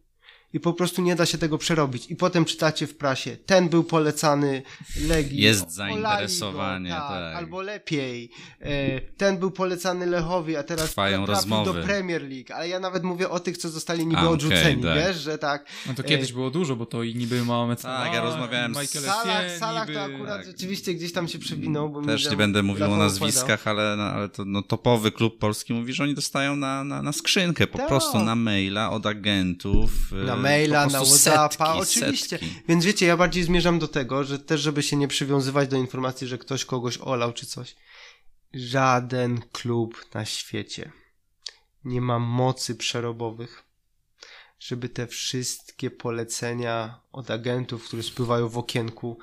i 0.54 0.60
po 0.60 0.74
prostu 0.74 1.02
nie 1.02 1.16
da 1.16 1.26
się 1.26 1.38
tego 1.38 1.58
przerobić. 1.58 2.12
I 2.12 2.16
potem 2.16 2.46
czytacie 2.46 2.88
w 2.88 2.96
prasie, 2.96 3.38
ten 3.46 3.70
był 3.70 3.84
polecany 3.84 4.62
Legii. 5.08 5.42
Jest 5.42 5.72
zainteresowanie, 5.72 6.90
tak, 6.90 7.10
tak, 7.10 7.36
Albo 7.36 7.62
lepiej, 7.62 8.30
e, 8.62 9.02
ten 9.02 9.38
był 9.38 9.52
polecany 9.52 10.06
Lechowi, 10.06 10.56
a 10.56 10.64
teraz 10.64 10.86
Trwają 10.86 11.26
rozmowy. 11.26 11.74
do 11.74 11.88
Premier 11.88 12.22
League. 12.22 12.54
Ale 12.56 12.68
ja 12.68 12.80
nawet 12.80 13.04
mówię 13.04 13.30
o 13.30 13.40
tych, 13.40 13.58
co 13.58 13.70
zostali 13.70 14.08
niby 14.08 14.22
a, 14.22 14.30
odrzuceni, 14.30 14.80
okay, 14.80 14.96
tak. 14.96 15.08
wiesz, 15.08 15.18
że 15.18 15.38
tak. 15.38 15.66
No 15.88 15.94
to 15.94 16.04
kiedyś 16.04 16.32
e, 16.32 16.34
było 16.34 16.50
dużo, 16.50 16.76
bo 16.76 16.86
to 16.86 17.04
i 17.04 17.16
niby 17.16 17.46
mamy 17.46 17.76
Tak, 17.76 18.14
ja 18.14 18.22
rozmawiałem 18.22 18.76
z... 18.76 18.78
W 18.78 19.00
salach, 19.00 19.58
salach 19.58 19.88
niby... 19.88 20.00
to 20.00 20.06
akurat 20.06 20.38
tak. 20.38 20.46
rzeczywiście 20.46 20.94
gdzieś 20.94 21.14
tam 21.14 21.28
się 21.28 21.40
przewinął. 21.40 21.90
Bo 21.90 22.02
Też 22.02 22.30
nie 22.30 22.38
będę 22.38 22.64
mówił 22.64 22.92
o 22.92 22.98
nazwiskach, 22.98 23.68
ale, 23.68 23.96
no, 23.98 24.04
ale 24.04 24.30
to 24.30 24.46
no, 24.46 24.62
topowy 24.62 25.12
klub 25.12 25.38
polski 25.38 25.74
mówi, 25.74 25.94
że 25.94 26.04
oni 26.04 26.16
dostają 26.16 26.56
na, 26.56 26.84
na, 26.84 27.02
na 27.02 27.12
skrzynkę, 27.12 27.68
po 27.68 27.78
tak. 27.78 27.88
prostu 27.88 28.20
na 28.20 28.36
maila 28.36 28.92
od 28.92 29.06
agentów. 29.06 29.92
Na 30.12 30.39
maila, 30.42 30.88
na 30.88 31.00
Whatsappa, 31.00 31.74
oczywiście. 31.74 32.38
Setki. 32.38 32.62
Więc 32.68 32.86
wiecie, 32.86 33.06
ja 33.06 33.18
bardziej 33.18 33.44
zmierzam 33.44 33.80
do 33.80 33.88
tego, 33.88 34.24
że 34.24 34.40
też, 34.40 34.62
żeby 34.62 34.84
się 34.84 34.96
nie 34.96 35.08
przywiązywać 35.08 35.70
do 35.70 35.78
informacji, 35.78 36.28
że 36.28 36.38
ktoś 36.38 36.66
kogoś 36.66 36.98
olał 36.98 37.34
czy 37.34 37.46
coś. 37.46 37.76
Żaden 38.54 39.42
klub 39.52 40.06
na 40.14 40.26
świecie 40.26 40.92
nie 41.84 42.02
ma 42.02 42.20
mocy 42.20 42.76
przerobowych, 42.76 43.64
żeby 44.60 44.90
te 44.90 45.08
wszystkie 45.08 45.92
polecenia 45.92 47.00
od 47.12 47.32
agentów, 47.32 47.86
które 47.86 48.04
spływają 48.04 48.50
w 48.50 48.58
okienku, 48.58 49.20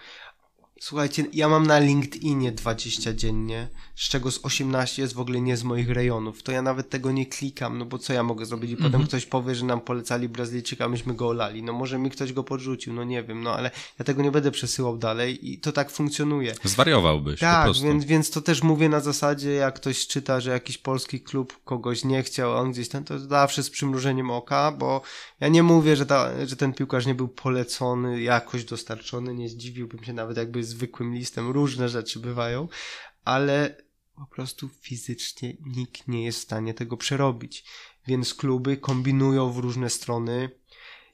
Słuchajcie, 0.81 1.25
ja 1.33 1.49
mam 1.49 1.67
na 1.67 1.79
LinkedInie 1.79 2.53
20 2.53 3.15
dziennie, 3.15 3.69
z 3.95 4.09
czego 4.09 4.31
z 4.31 4.45
18 4.45 5.03
jest 5.03 5.15
w 5.15 5.21
ogóle 5.21 5.41
nie 5.41 5.57
z 5.57 5.65
moich 5.65 5.91
rejonów. 5.91 6.43
To 6.43 6.53
ja 6.53 6.63
nawet 6.63 6.91
tego 6.91 7.13
nie 7.13 7.27
klikam, 7.27 7.79
no 7.79 7.85
bo 7.85 7.99
co 7.99 8.13
ja 8.13 8.23
mogę 8.23 8.47
zrobić? 8.47 8.71
I 8.71 8.75
mm 8.75 8.81
-hmm. 8.81 8.87
potem 8.87 9.01
mhm. 9.01 9.09
ktoś 9.09 9.27
powie, 9.27 9.55
że 9.55 9.65
nam 9.65 9.81
polecali 9.81 10.29
Brazylijczyka, 10.29 10.89
myśmy 10.89 11.15
go 11.15 11.29
olali. 11.29 11.63
No 11.63 11.73
może 11.73 11.99
mi 11.99 12.11
ktoś 12.11 12.33
go 12.33 12.45
podrzucił, 12.45 12.93
no 12.93 13.05
nie 13.05 13.23
wiem, 13.23 13.43
no 13.43 13.55
ale 13.55 13.71
ja 13.99 14.05
tego 14.05 14.23
nie 14.23 14.31
będę 14.31 14.51
przesyłał 14.51 14.99
dalej 14.99 15.53
i 15.53 15.59
to 15.59 15.73
tak 15.73 15.91
funkcjonuje. 15.91 16.55
Zwariowałbyś 16.65 17.41
Tak, 17.41 17.73
więc, 17.83 18.05
więc 18.05 18.31
to 18.31 18.41
też 18.41 18.63
mówię 18.63 18.89
na 18.89 19.01
zasadzie, 19.01 19.53
jak 19.53 19.75
ktoś 19.75 20.07
czyta, 20.07 20.41
że 20.41 20.51
jakiś 20.51 20.79
polski 20.79 21.21
klub 21.21 21.65
kogoś 21.65 22.05
nie 22.05 22.23
chciał, 22.23 22.57
on 22.57 22.73
gdzieś 22.73 22.89
tam, 22.89 23.05
to 23.05 23.19
zawsze 23.19 23.63
z 23.63 23.71
przymrużeniem 23.71 24.31
oka, 24.31 24.73
bo 24.73 25.03
ja 25.41 25.49
nie 25.49 25.63
mówię, 25.63 25.97
że, 25.97 26.07
ta, 26.07 26.47
że 26.47 26.57
ten 26.57 26.73
piłkarz 26.73 27.07
nie 27.07 27.15
był 27.15 27.29
polecony, 27.29 28.23
jakoś 28.23 28.65
dostarczony, 28.65 29.35
nie 29.35 29.49
zdziwiłbym 29.49 30.05
się 30.05 30.13
nawet 30.13 30.37
jakby 30.37 30.66
zwykłym 30.67 31.15
listem, 31.15 31.51
różne 31.51 31.89
rzeczy 31.89 32.21
bywają, 32.21 32.69
ale 33.25 33.77
po 34.17 34.27
prostu 34.27 34.69
fizycznie 34.69 35.57
nikt 35.67 36.09
nie 36.09 36.25
jest 36.25 36.39
w 36.39 36.43
stanie 36.43 36.75
tego 36.75 36.97
przerobić. 36.97 37.65
Więc 38.07 38.35
kluby 38.35 38.77
kombinują 38.77 39.53
w 39.53 39.59
różne 39.59 39.91
strony, 39.91 40.51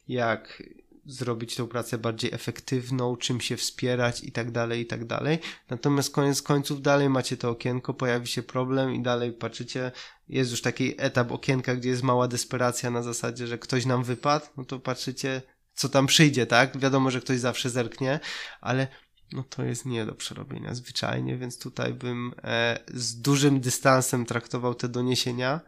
jak 0.08 0.62
zrobić 1.04 1.56
tą 1.56 1.68
pracę 1.68 1.98
bardziej 1.98 2.34
efektywną, 2.34 3.16
czym 3.16 3.40
się 3.40 3.56
wspierać 3.56 4.24
i 4.24 4.32
tak 4.32 4.50
dalej, 4.50 4.80
i 4.80 4.86
tak 4.86 5.04
dalej. 5.04 5.38
Natomiast 5.70 6.14
koniec 6.14 6.42
końców 6.42 6.82
dalej 6.82 7.08
macie 7.08 7.36
to 7.36 7.50
okienko, 7.50 7.94
pojawi 7.94 8.26
się 8.26 8.42
problem 8.42 8.94
i 8.94 9.02
dalej 9.02 9.32
patrzycie, 9.32 9.92
jest 10.28 10.50
już 10.50 10.62
taki 10.62 10.94
etap 10.98 11.32
okienka, 11.32 11.76
gdzie 11.76 11.88
jest 11.88 12.02
mała 12.02 12.28
desperacja 12.28 12.90
na 12.90 13.02
zasadzie, 13.02 13.46
że 13.46 13.58
ktoś 13.58 13.86
nam 13.86 14.04
wypadł, 14.04 14.46
no 14.56 14.64
to 14.64 14.80
patrzycie, 14.80 15.42
co 15.74 15.88
tam 15.88 16.06
przyjdzie, 16.06 16.46
tak? 16.46 16.78
Wiadomo, 16.78 17.10
że 17.10 17.20
ktoś 17.20 17.38
zawsze 17.38 17.70
zerknie, 17.70 18.20
ale 18.60 18.88
no 19.32 19.42
to 19.42 19.64
jest 19.64 19.86
nie 19.86 20.06
do 20.06 20.14
przerobienia 20.14 20.74
zwyczajnie, 20.74 21.36
więc 21.36 21.58
tutaj 21.58 21.94
bym 21.94 22.34
e, 22.44 22.78
z 22.94 23.20
dużym 23.20 23.60
dystansem 23.60 24.26
traktował 24.26 24.74
te 24.74 24.88
doniesienia. 24.88 25.60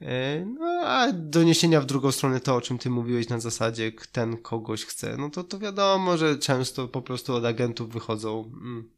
E, 0.00 0.44
no 0.44 0.66
a 0.84 1.12
doniesienia 1.12 1.80
w 1.80 1.86
drugą 1.86 2.12
stronę 2.12 2.40
to, 2.40 2.54
o 2.54 2.60
czym 2.60 2.78
ty 2.78 2.90
mówiłeś 2.90 3.28
na 3.28 3.40
zasadzie 3.40 3.92
ten 4.12 4.36
kogoś 4.36 4.84
chce, 4.84 5.16
no 5.16 5.30
to 5.30 5.44
to 5.44 5.58
wiadomo, 5.58 6.16
że 6.16 6.38
często 6.38 6.88
po 6.88 7.02
prostu 7.02 7.34
od 7.34 7.44
agentów 7.44 7.92
wychodzą. 7.92 8.52
Mm. 8.54 8.90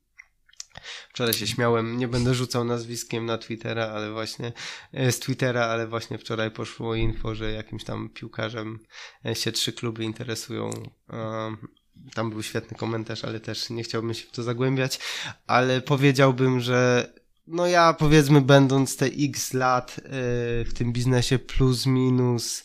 Wczoraj 1.10 1.34
się 1.34 1.46
śmiałem, 1.46 1.98
nie 1.98 2.08
będę 2.08 2.34
rzucał 2.34 2.64
nazwiskiem 2.64 3.26
na 3.26 3.38
Twittera, 3.38 3.86
ale 3.86 4.12
właśnie 4.12 4.52
e, 4.92 5.12
z 5.12 5.20
Twittera, 5.20 5.66
ale 5.66 5.86
właśnie 5.86 6.18
wczoraj 6.18 6.50
poszło 6.50 6.94
info, 6.94 7.34
że 7.34 7.52
jakimś 7.52 7.84
tam 7.84 8.08
piłkarzem 8.08 8.78
e, 9.26 9.34
się 9.34 9.52
trzy 9.52 9.72
kluby 9.72 10.04
interesują. 10.04 10.70
Um, 11.08 11.68
tam 12.14 12.30
był 12.30 12.42
świetny 12.42 12.76
komentarz, 12.76 13.24
ale 13.24 13.40
też 13.40 13.70
nie 13.70 13.82
chciałbym 13.82 14.14
się 14.14 14.26
w 14.26 14.30
to 14.30 14.42
zagłębiać, 14.42 14.98
ale 15.46 15.80
powiedziałbym, 15.80 16.60
że 16.60 17.12
no 17.46 17.66
ja 17.66 17.92
powiedzmy 17.92 18.40
będąc 18.40 18.96
te 18.96 19.06
x 19.06 19.52
lat 19.52 19.96
yy, 19.96 20.04
w 20.64 20.70
tym 20.74 20.92
biznesie 20.92 21.38
plus 21.38 21.86
minus 21.86 22.64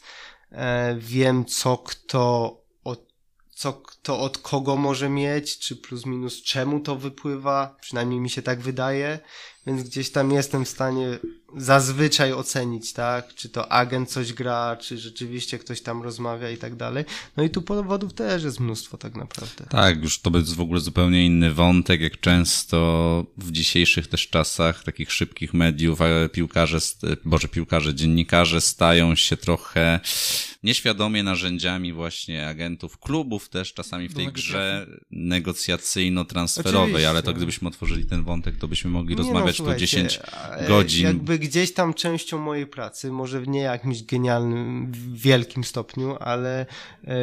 yy, 0.51 0.57
wiem 0.97 1.45
co 1.45 1.77
kto 1.77 2.57
od, 2.83 3.13
co 3.49 3.73
kto 3.73 4.19
od 4.19 4.37
kogo 4.37 4.75
może 4.75 5.09
mieć, 5.09 5.59
czy 5.59 5.75
plus 5.75 6.05
minus 6.05 6.43
czemu 6.43 6.79
to 6.79 6.95
wypływa, 6.95 7.75
przynajmniej 7.81 8.19
mi 8.19 8.29
się 8.29 8.41
tak 8.41 8.61
wydaje, 8.61 9.19
więc 9.67 9.83
gdzieś 9.83 10.11
tam 10.11 10.31
jestem 10.31 10.65
w 10.65 10.69
stanie 10.69 11.19
zazwyczaj 11.57 12.33
ocenić, 12.33 12.93
tak, 12.93 13.35
czy 13.35 13.49
to 13.49 13.71
agent 13.71 14.09
coś 14.09 14.33
gra, 14.33 14.77
czy 14.81 14.97
rzeczywiście 14.97 15.59
ktoś 15.59 15.81
tam 15.81 16.03
rozmawia 16.03 16.49
i 16.49 16.57
tak 16.57 16.75
dalej. 16.75 17.05
No 17.37 17.43
i 17.43 17.49
tu 17.49 17.61
powodów 17.61 18.13
też 18.13 18.43
jest 18.43 18.59
mnóstwo 18.59 18.97
tak 18.97 19.15
naprawdę. 19.15 19.65
Tak, 19.69 20.03
już 20.03 20.19
to 20.19 20.37
jest 20.37 20.55
w 20.55 20.61
ogóle 20.61 20.79
zupełnie 20.79 21.25
inny 21.25 21.53
wątek, 21.53 22.01
jak 22.01 22.19
często 22.19 23.25
w 23.37 23.51
dzisiejszych 23.51 24.07
też 24.07 24.27
czasach 24.27 24.83
takich 24.83 25.11
szybkich 25.11 25.53
mediów 25.53 25.99
piłkarze, 26.31 26.77
boże 27.25 27.47
piłkarze, 27.47 27.95
dziennikarze 27.95 28.61
stają 28.61 29.15
się 29.15 29.37
trochę 29.37 29.99
nieświadomie 30.63 31.23
narzędziami 31.23 31.93
właśnie 31.93 32.47
agentów, 32.47 32.99
klubów 32.99 33.49
też 33.49 33.73
czasami 33.73 34.07
w 34.07 34.13
tej 34.13 34.27
grze 34.27 34.87
negocjacyjno-transferowej, 35.11 37.05
ale 37.05 37.23
to 37.23 37.33
gdybyśmy 37.33 37.67
otworzyli 37.67 38.05
ten 38.05 38.23
wątek, 38.23 38.57
to 38.57 38.67
byśmy 38.67 38.91
mogli 38.91 39.15
no, 39.15 39.23
rozmawiać 39.23 39.58
tu 39.63 39.75
10 39.75 40.19
godzin. 40.67 41.05
Jakby 41.05 41.39
gdzieś 41.39 41.73
tam 41.73 41.93
częścią 41.93 42.37
mojej 42.37 42.67
pracy, 42.67 43.11
może 43.11 43.41
w 43.41 43.47
nie 43.47 43.61
jakimś 43.61 44.03
genialnym, 44.03 44.91
wielkim 45.13 45.63
stopniu, 45.63 46.17
ale 46.19 46.65
e, 47.03 47.15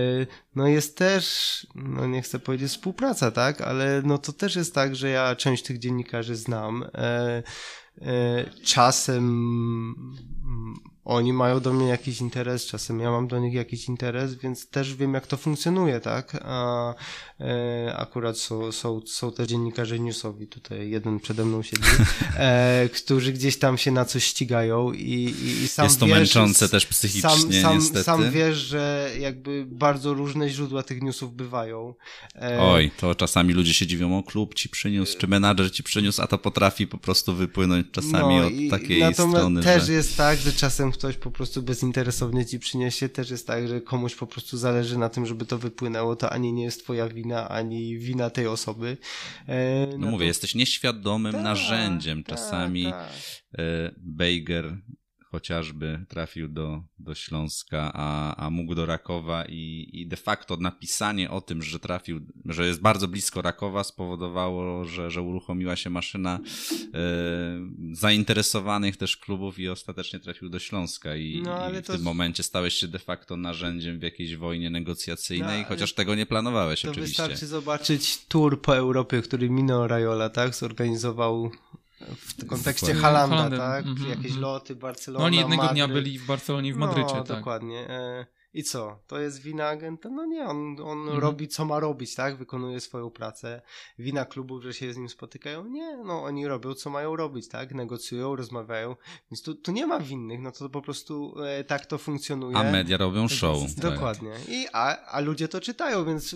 no 0.54 0.66
jest 0.66 0.98
też, 0.98 1.66
no 1.74 2.06
nie 2.06 2.22
chcę 2.22 2.38
powiedzieć 2.38 2.70
współpraca, 2.70 3.30
tak, 3.30 3.60
ale 3.60 4.02
no 4.04 4.18
to 4.18 4.32
też 4.32 4.56
jest 4.56 4.74
tak, 4.74 4.96
że 4.96 5.08
ja 5.08 5.36
część 5.36 5.62
tych 5.62 5.78
dziennikarzy 5.78 6.36
znam. 6.36 6.84
E, 6.94 7.42
e, 8.02 8.44
czasem 8.64 9.26
oni 11.06 11.32
mają 11.32 11.60
do 11.60 11.72
mnie 11.72 11.86
jakiś 11.86 12.20
interes, 12.20 12.66
czasem 12.66 13.00
ja 13.00 13.10
mam 13.10 13.28
do 13.28 13.38
nich 13.38 13.54
jakiś 13.54 13.88
interes, 13.88 14.34
więc 14.34 14.68
też 14.68 14.94
wiem, 14.94 15.14
jak 15.14 15.26
to 15.26 15.36
funkcjonuje, 15.36 16.00
tak? 16.00 16.36
A 16.44 16.94
e, 17.40 17.94
akurat 17.96 18.38
są, 18.38 18.72
są, 18.72 19.00
są 19.06 19.32
też 19.32 19.48
dziennikarze 19.48 19.98
newsowi, 19.98 20.46
tutaj 20.46 20.90
jeden 20.90 21.20
przede 21.20 21.44
mną 21.44 21.62
siedzi, 21.62 21.82
e, 22.36 22.88
którzy 22.94 23.32
gdzieś 23.32 23.58
tam 23.58 23.78
się 23.78 23.90
na 23.90 24.04
coś 24.04 24.24
ścigają 24.24 24.92
i, 24.92 25.34
i, 25.42 25.62
i 25.62 25.68
sam 25.68 25.84
Jest 25.84 26.00
to 26.00 26.06
wiesz, 26.06 26.18
męczące 26.18 26.68
też 26.68 26.86
psychicznie, 26.86 27.30
sam, 27.30 27.52
sam, 27.62 27.78
niestety. 27.78 28.04
Sam 28.04 28.30
wiesz, 28.30 28.56
że 28.56 29.10
jakby 29.20 29.66
bardzo 29.68 30.14
różne 30.14 30.48
źródła 30.48 30.82
tych 30.82 31.02
newsów 31.02 31.34
bywają. 31.34 31.94
E, 32.34 32.60
Oj, 32.60 32.90
to 32.96 33.14
czasami 33.14 33.54
ludzie 33.54 33.74
się 33.74 33.86
dziwią, 33.86 34.18
o 34.18 34.22
klub 34.22 34.54
ci 34.54 34.68
przyniósł, 34.68 35.18
czy 35.18 35.26
menadżer 35.26 35.72
ci 35.72 35.82
przyniósł, 35.82 36.22
a 36.22 36.26
to 36.26 36.38
potrafi 36.38 36.86
po 36.86 36.98
prostu 36.98 37.34
wypłynąć 37.34 37.86
czasami 37.92 38.36
no, 38.36 38.46
od 38.46 38.70
takiej 38.70 39.14
strony. 39.14 39.62
też 39.62 39.86
że... 39.86 39.92
jest 39.92 40.16
tak, 40.16 40.38
że 40.38 40.52
czasem 40.52 40.92
ktoś 40.98 41.16
po 41.16 41.30
prostu 41.30 41.62
bezinteresownie 41.62 42.46
ci 42.46 42.58
przyniesie, 42.58 43.08
też 43.08 43.30
jest 43.30 43.46
tak, 43.46 43.68
że 43.68 43.80
komuś 43.80 44.14
po 44.14 44.26
prostu 44.26 44.56
zależy 44.56 44.98
na 44.98 45.08
tym, 45.08 45.26
żeby 45.26 45.46
to 45.46 45.58
wypłynęło, 45.58 46.16
to 46.16 46.30
ani 46.30 46.52
nie 46.52 46.64
jest 46.64 46.82
twoja 46.82 47.08
wina, 47.08 47.48
ani 47.48 47.98
wina 47.98 48.30
tej 48.30 48.46
osoby. 48.46 48.96
E, 49.46 49.86
no, 49.90 49.98
no 49.98 50.06
mówię, 50.06 50.24
to... 50.24 50.28
jesteś 50.28 50.54
nieświadomym 50.54 51.32
tak, 51.32 51.42
narzędziem. 51.42 52.24
Tak, 52.24 52.36
czasami 52.36 52.84
tak, 52.84 52.92
tak. 52.92 53.94
Bejger 53.98 54.76
chociażby 55.30 56.04
trafił 56.08 56.48
do, 56.48 56.82
do 56.98 57.14
Śląska, 57.14 57.90
a, 57.94 58.36
a 58.36 58.50
mógł 58.50 58.74
do 58.74 58.86
Rakowa 58.86 59.44
i, 59.48 59.90
i 59.92 60.06
de 60.06 60.16
facto 60.16 60.56
napisanie 60.56 61.30
o 61.30 61.40
tym, 61.40 61.62
że 61.62 61.78
trafił, 61.78 62.20
że 62.44 62.66
jest 62.66 62.80
bardzo 62.80 63.08
blisko 63.08 63.42
Rakowa 63.42 63.84
spowodowało, 63.84 64.84
że, 64.84 65.10
że 65.10 65.22
uruchomiła 65.22 65.76
się 65.76 65.90
maszyna 65.90 66.40
e, 66.94 67.00
zainteresowanych 67.92 68.96
też 68.96 69.16
klubów 69.16 69.58
i 69.58 69.68
ostatecznie 69.68 70.20
trafił 70.20 70.48
do 70.48 70.58
Śląska 70.58 71.16
i, 71.16 71.42
no, 71.44 71.70
i 71.70 71.82
w 71.82 71.86
to... 71.86 71.92
tym 71.92 72.02
momencie 72.02 72.42
stałeś 72.42 72.74
się 72.74 72.88
de 72.88 72.98
facto 72.98 73.36
narzędziem 73.36 73.98
w 73.98 74.02
jakiejś 74.02 74.36
wojnie 74.36 74.70
negocjacyjnej, 74.70 75.62
no, 75.62 75.68
chociaż 75.68 75.92
tego 75.92 76.14
nie 76.14 76.26
planowałeś 76.26 76.82
to 76.82 76.90
oczywiście. 76.90 77.22
wystarczy 77.22 77.46
zobaczyć 77.46 78.26
tour 78.26 78.62
po 78.62 78.76
Europie, 78.76 79.22
który 79.22 79.50
Mino 79.50 79.88
Raiola 79.88 80.30
tak, 80.30 80.54
zorganizował 80.54 81.50
w 82.18 82.46
kontekście 82.46 82.94
Halanda, 82.94 83.56
tak? 83.58 83.84
Mm 83.84 83.96
-hmm, 83.96 84.08
Jakieś 84.08 84.36
loty, 84.36 84.74
Barcelona, 84.76 85.20
No 85.22 85.26
oni 85.26 85.36
jednego 85.36 85.62
Madryt. 85.62 85.74
dnia 85.74 85.88
byli 85.88 86.18
w 86.18 86.26
Barcelonie 86.26 86.68
i 86.68 86.72
w 86.72 86.76
Madrycie, 86.76 87.14
no, 87.14 87.24
tak. 87.24 87.36
dokładnie. 87.38 87.90
E, 87.90 88.26
I 88.54 88.62
co? 88.62 88.98
To 89.06 89.20
jest 89.20 89.42
wina 89.42 89.68
agenta? 89.68 90.08
No 90.08 90.24
nie, 90.24 90.44
on, 90.44 90.76
on 90.84 90.98
Mhm. 90.98 91.18
robi 91.18 91.48
co 91.48 91.64
ma 91.64 91.80
robić, 91.80 92.14
tak? 92.14 92.36
Wykonuje 92.36 92.80
swoją 92.80 93.10
pracę. 93.10 93.62
Wina 93.98 94.24
klubów, 94.24 94.62
że 94.62 94.74
się 94.74 94.92
z 94.92 94.96
nim 94.96 95.08
spotykają? 95.08 95.64
Nie, 95.64 95.96
no 95.96 96.22
oni 96.22 96.46
robią 96.46 96.74
co 96.74 96.90
mają 96.90 97.16
robić, 97.16 97.48
tak? 97.48 97.74
Negocjują, 97.74 98.36
rozmawiają, 98.36 98.96
więc 99.30 99.42
tu, 99.42 99.54
tu 99.54 99.72
nie 99.72 99.86
ma 99.86 100.00
winnych, 100.00 100.40
no 100.40 100.52
to 100.52 100.68
po 100.70 100.82
prostu 100.82 101.34
e, 101.44 101.64
tak 101.64 101.86
to 101.86 101.98
funkcjonuje. 101.98 102.56
A 102.56 102.62
media 102.72 102.96
robią 102.96 103.28
show. 103.28 103.74
tak. 103.74 103.92
Dokładnie. 103.92 104.32
I, 104.48 104.66
a, 104.72 104.96
a 105.06 105.20
ludzie 105.20 105.48
to 105.48 105.60
czytają, 105.60 106.04
więc 106.04 106.34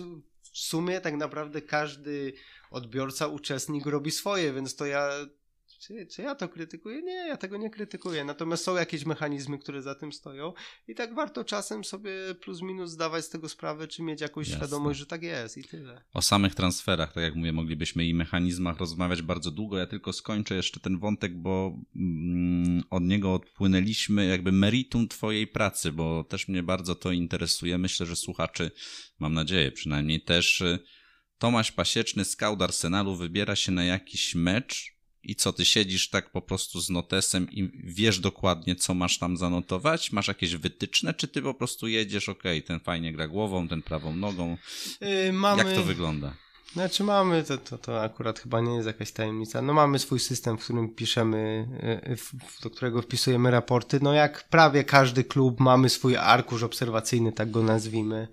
w 0.53 0.57
sumie 0.59 1.01
tak 1.01 1.13
naprawdę 1.17 1.61
każdy 1.61 2.33
odbiorca, 2.71 3.27
uczestnik 3.27 3.85
robi 3.85 4.11
swoje, 4.11 4.53
więc 4.53 4.75
to 4.75 4.85
ja 4.85 5.09
czy, 5.81 6.05
czy 6.05 6.21
ja 6.21 6.35
to 6.35 6.49
krytykuję? 6.49 7.01
Nie, 7.01 7.13
ja 7.13 7.37
tego 7.37 7.57
nie 7.57 7.69
krytykuję. 7.69 8.25
Natomiast 8.25 8.63
są 8.63 8.75
jakieś 8.75 9.05
mechanizmy, 9.05 9.59
które 9.59 9.81
za 9.81 9.95
tym 9.95 10.11
stoją 10.11 10.53
i 10.87 10.95
tak 10.95 11.15
warto 11.15 11.43
czasem 11.43 11.83
sobie 11.83 12.11
plus 12.41 12.61
minus 12.61 12.91
zdawać 12.91 13.25
z 13.25 13.29
tego 13.29 13.49
sprawę, 13.49 13.87
czy 13.87 14.03
mieć 14.03 14.21
jakąś 14.21 14.47
Jasne. 14.47 14.59
świadomość, 14.59 14.99
że 14.99 15.05
tak 15.05 15.23
jest 15.23 15.57
i 15.57 15.63
tyle. 15.63 16.01
O 16.13 16.21
samych 16.21 16.55
transferach, 16.55 17.13
tak 17.13 17.23
jak 17.23 17.35
mówię, 17.35 17.53
moglibyśmy 17.53 18.05
i 18.05 18.13
mechanizmach 18.13 18.77
rozmawiać 18.77 19.21
bardzo 19.21 19.51
długo. 19.51 19.77
Ja 19.77 19.87
tylko 19.87 20.13
skończę 20.13 20.55
jeszcze 20.55 20.79
ten 20.79 20.99
wątek, 20.99 21.37
bo 21.37 21.79
mm, 21.95 22.83
od 22.89 23.03
niego 23.03 23.33
odpłynęliśmy 23.33 24.25
jakby 24.25 24.51
meritum 24.51 25.07
twojej 25.07 25.47
pracy, 25.47 25.91
bo 25.91 26.23
też 26.23 26.47
mnie 26.47 26.63
bardzo 26.63 26.95
to 26.95 27.11
interesuje. 27.11 27.77
Myślę, 27.77 28.05
że 28.05 28.15
słuchaczy, 28.15 28.71
mam 29.19 29.33
nadzieję 29.33 29.71
przynajmniej 29.71 30.21
też, 30.21 30.61
y, 30.61 30.79
Tomasz 31.37 31.71
Pasieczny, 31.71 32.25
scout 32.25 32.61
Arsenalu, 32.61 33.15
wybiera 33.15 33.55
się 33.55 33.71
na 33.71 33.83
jakiś 33.83 34.35
mecz 34.35 35.00
i 35.23 35.35
co, 35.35 35.53
ty 35.53 35.65
siedzisz 35.65 36.09
tak 36.09 36.29
po 36.29 36.41
prostu 36.41 36.81
z 36.81 36.89
notesem 36.89 37.51
i 37.51 37.71
wiesz 37.83 38.19
dokładnie, 38.19 38.75
co 38.75 38.93
masz 38.93 39.17
tam 39.17 39.37
zanotować? 39.37 40.11
Masz 40.11 40.27
jakieś 40.27 40.55
wytyczne, 40.55 41.13
czy 41.13 41.27
ty 41.27 41.41
po 41.41 41.53
prostu 41.53 41.87
jedziesz, 41.87 42.29
okej, 42.29 42.57
okay, 42.57 42.67
ten 42.67 42.79
fajnie 42.79 43.13
gra 43.13 43.27
głową, 43.27 43.67
ten 43.67 43.81
prawą 43.81 44.15
nogą? 44.15 44.57
Yy, 45.01 45.33
mamy... 45.33 45.63
Jak 45.63 45.73
to 45.75 45.83
wygląda? 45.83 46.33
Znaczy 46.73 47.03
mamy, 47.03 47.43
to, 47.43 47.57
to, 47.57 47.77
to 47.77 48.01
akurat 48.01 48.39
chyba 48.39 48.61
nie 48.61 48.75
jest 48.75 48.87
jakaś 48.87 49.11
tajemnica, 49.11 49.61
no 49.61 49.73
mamy 49.73 49.99
swój 49.99 50.19
system, 50.19 50.57
w 50.57 50.63
którym 50.63 50.89
piszemy, 50.89 51.67
y, 52.07 52.17
do 52.63 52.69
którego 52.69 53.01
wpisujemy 53.01 53.51
raporty, 53.51 53.99
no 54.01 54.13
jak 54.13 54.49
prawie 54.49 54.83
każdy 54.83 55.23
klub 55.23 55.59
mamy 55.59 55.89
swój 55.89 56.17
arkusz 56.17 56.63
obserwacyjny, 56.63 57.31
tak 57.31 57.51
go 57.51 57.63
nazwijmy, 57.63 58.27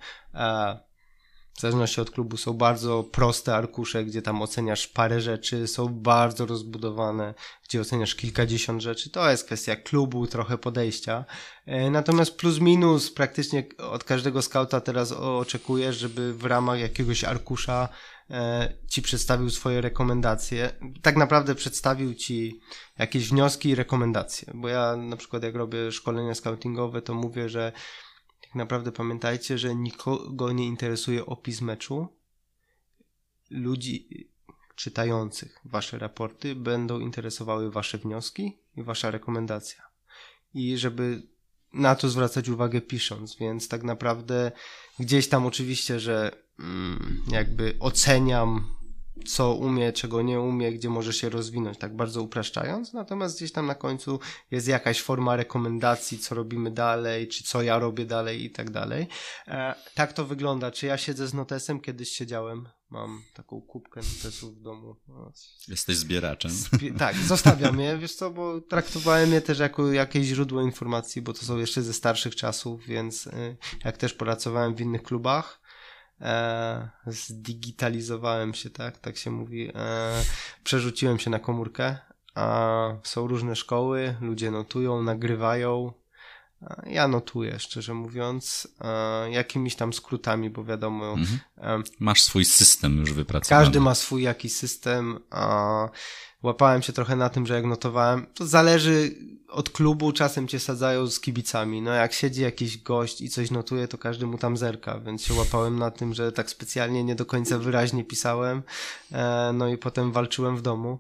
w 1.59 1.61
zależności 1.61 2.01
od 2.01 2.11
klubu 2.11 2.37
są 2.37 2.53
bardzo 2.53 3.03
proste 3.03 3.55
arkusze, 3.55 4.05
gdzie 4.05 4.23
tam 4.23 4.43
oceniasz 4.43 4.87
parę 4.87 5.21
rzeczy, 5.21 5.67
są 5.67 5.89
bardzo 5.89 6.47
rozbudowane, 6.47 7.35
gdzie 7.69 7.81
oceniasz 7.81 8.15
kilkadziesiąt 8.15 8.83
rzeczy. 8.83 9.11
To 9.11 9.31
jest 9.31 9.45
kwestia 9.45 9.77
klubu, 9.77 10.27
trochę 10.27 10.59
podejścia. 10.59 11.25
E, 11.67 11.91
natomiast 11.91 12.37
plus 12.37 12.61
minus 12.61 13.11
praktycznie 13.11 13.67
od 13.79 14.05
każdego 14.05 14.43
skauta 14.43 14.81
teraz 14.81 15.13
oczekuję, 15.13 15.93
żeby 15.93 16.35
w 16.35 16.45
ramach 16.45 16.81
jakiegoś 16.81 17.25
arkusza 17.25 17.89
e, 18.31 18.73
ci 18.91 19.03
przedstawił 19.03 19.51
swoje 19.51 19.81
rekomendacje. 19.81 20.71
Tak 21.03 21.17
naprawdę 21.17 21.55
przedstawił 21.55 22.15
ci 22.15 22.61
jakieś 22.99 23.29
wnioski 23.29 23.69
i 23.69 23.75
rekomendacje, 23.75 24.53
bo 24.55 24.69
ja 24.69 24.97
na 24.97 25.17
przykład 25.17 25.43
jak 25.43 25.55
robię 25.55 25.93
szkolenia 25.93 26.35
scoutingowe, 26.35 27.03
to 27.03 27.15
mówię, 27.15 27.49
że 27.49 27.73
tak 28.49 28.55
naprawdę 28.55 28.93
pamiętajcie, 28.93 29.59
że 29.59 29.75
nikogo 29.75 30.53
nie 30.53 30.67
interesuje 30.67 31.27
opis 31.27 31.61
meczu. 31.61 32.09
Ludzi 33.51 34.29
czytających 34.75 35.61
wasze 35.65 35.99
raporty 35.99 36.55
będą 36.55 37.01
interesowały 37.01 37.71
wasze 37.71 37.99
wnioski 37.99 38.59
i 38.77 38.83
wasza 38.83 39.11
rekomendacja. 39.11 39.83
I 40.55 40.77
żeby 40.77 41.23
na 41.73 41.95
to 41.95 42.09
zwracać 42.09 42.49
uwagę 42.49 42.81
pisząc, 42.81 43.37
więc 43.37 43.69
tak 43.69 43.83
naprawdę 43.83 44.53
gdzieś 44.99 45.29
tam 45.29 45.47
oczywiście, 45.47 46.01
że 46.01 46.37
mm, 46.59 47.23
jakby 47.31 47.77
oceniam 47.81 48.75
co 49.27 49.55
umie, 49.55 49.93
czego 49.93 50.23
nie 50.23 50.41
umie, 50.41 50.73
gdzie 50.73 50.89
może 50.91 51.13
się 51.13 51.29
rozwinąć, 51.29 51.79
tak 51.79 51.97
bardzo 51.97 52.23
upraszczając. 52.23 52.93
Natomiast 52.93 53.37
gdzieś 53.37 53.53
tam 53.53 53.67
na 53.67 53.75
końcu 53.75 54.21
jest 54.51 54.69
jakaś 54.69 55.03
forma 55.03 55.37
rekomendacji, 55.37 56.19
co 56.19 56.35
robimy 56.35 56.71
dalej, 56.71 57.29
czy 57.29 57.45
co 57.45 57.63
ja 57.63 57.79
robię 57.79 58.07
dalej 58.07 58.45
i 58.45 58.51
tak 58.51 58.71
dalej. 58.71 59.07
E, 59.49 59.75
tak 59.95 60.13
to 60.13 60.25
wygląda. 60.25 60.71
Czy 60.71 60.87
ja 60.87 60.99
siedzę 60.99 61.27
z 61.29 61.35
notesem? 61.35 61.81
Kiedyś 61.81 62.09
siedziałem. 62.11 62.69
Mam 62.91 63.23
taką 63.35 63.61
kubkę 63.61 64.01
notesów 64.01 64.59
w 64.59 64.61
domu. 64.63 64.97
No, 65.09 65.33
Jesteś 65.69 65.97
zbieraczem. 65.97 66.51
tak, 66.99 67.17
zostawiam 67.17 67.81
je, 67.81 67.99
wiesz 67.99 68.15
co, 68.15 68.31
bo 68.31 68.61
traktowałem 68.61 69.33
je 69.33 69.41
też 69.41 69.59
jako 69.59 69.93
jakieś 69.93 70.27
źródło 70.27 70.63
informacji, 70.63 71.23
bo 71.23 71.33
to 71.33 71.45
są 71.45 71.57
jeszcze 71.59 71.83
ze 71.83 71.93
starszych 71.93 72.37
czasów, 72.37 72.87
więc 72.87 73.27
y, 73.27 73.57
jak 73.85 73.97
też 73.97 74.15
pracowałem 74.15 74.75
w 74.75 74.81
innych 74.81 75.03
klubach, 75.03 75.61
e, 76.21 76.89
zdigitalizowałem 77.07 78.55
się, 78.55 78.71
tak, 78.71 78.99
tak 78.99 79.17
się 79.17 79.31
mówi, 79.31 79.71
e, 79.75 80.23
przerzuciłem 80.65 81.19
się 81.19 81.31
na 81.31 81.39
komórkę, 81.39 81.99
a 82.35 82.89
są 83.03 83.27
różne 83.27 83.57
szkoły, 83.57 84.17
ludzie 84.21 84.51
notują, 84.51 85.03
nagrywają, 85.03 85.93
ja 86.87 87.09
notuję, 87.09 87.59
szczerze 87.59 87.95
mówiąc, 87.95 88.69
e, 88.81 89.31
jakimiś 89.31 89.75
tam 89.75 89.93
skrótami, 89.93 90.51
bo 90.51 90.65
wiadomo. 90.65 91.13
Mhm. 91.13 91.39
E, 91.59 91.83
Masz 91.99 92.23
swój 92.23 92.45
system 92.45 92.99
już 92.99 93.13
wypracowany. 93.13 93.65
Każdy 93.65 93.81
ma 93.81 93.95
swój 93.95 94.23
jakiś 94.23 94.57
system. 94.57 95.19
A 95.31 95.89
łapałem 96.43 96.83
się 96.83 96.93
trochę 96.93 97.17
na 97.17 97.29
tym, 97.29 97.47
że 97.47 97.55
jak 97.55 97.65
notowałem, 97.65 98.27
to 98.35 98.47
zależy 98.47 99.15
od 99.49 99.71
klubu, 99.71 100.13
czasem 100.13 100.49
cię 100.49 100.61
sadzają 100.61 101.07
z 101.07 101.21
kibicami. 101.21 101.83
No 101.83 101.91
jak 101.91 102.13
siedzi 102.13 102.43
jakiś 102.43 102.83
gość 102.83 103.21
i 103.21 103.31
coś 103.31 103.51
notuje, 103.51 103.89
to 103.89 103.99
każdy 103.99 104.27
mu 104.27 104.39
tam 104.39 104.57
zerka, 104.57 105.01
więc 105.01 105.23
się 105.25 105.35
łapałem 105.35 105.79
na 105.79 105.91
tym, 105.91 106.15
że 106.15 106.33
tak 106.33 106.51
specjalnie 106.51 107.05
nie 107.05 107.15
do 107.15 107.27
końca 107.27 107.59
wyraźnie 107.59 108.05
pisałem. 108.05 108.63
E, 109.13 109.51
no 109.55 109.69
i 109.69 109.79
potem 109.79 110.13
walczyłem 110.13 110.57
w 110.57 110.63
domu. 110.63 110.99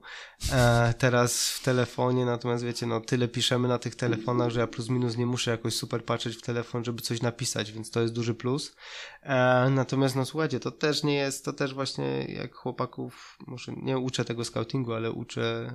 E, 0.53 0.95
teraz 0.99 1.49
w 1.49 1.63
telefonie, 1.63 2.25
natomiast 2.25 2.65
wiecie, 2.65 2.87
no 2.87 3.01
tyle 3.01 3.29
piszemy 3.29 3.69
na 3.69 3.79
tych 3.79 3.95
telefonach, 3.95 4.51
że 4.51 4.61
ja 4.61 4.67
plus 4.67 4.89
minus 4.89 5.17
nie 5.17 5.27
muszę 5.27 5.51
jakoś 5.51 5.75
super 5.75 6.05
patrzeć 6.05 6.37
w 6.37 6.43
telefon, 6.43 6.85
żeby 6.85 7.03
coś 7.03 7.23
napisać, 7.23 7.73
więc 7.73 7.91
to 7.91 8.01
jest 8.01 8.15
duży 8.15 8.35
plus. 8.35 8.77
E, 9.23 9.71
natomiast 9.71 10.17
no 10.17 10.25
słuchajcie, 10.25 10.61
to 10.61 10.71
też 10.71 11.05
nie 11.05 11.15
jest, 11.15 11.45
to 11.45 11.53
też 11.53 11.75
właśnie 11.75 12.25
jak 12.25 12.55
chłopaków, 12.55 13.39
może 13.47 13.73
nie 13.73 13.99
uczę 13.99 14.25
tego 14.25 14.45
scoutingu, 14.45 14.93
ale 14.93 15.13
uczę 15.13 15.73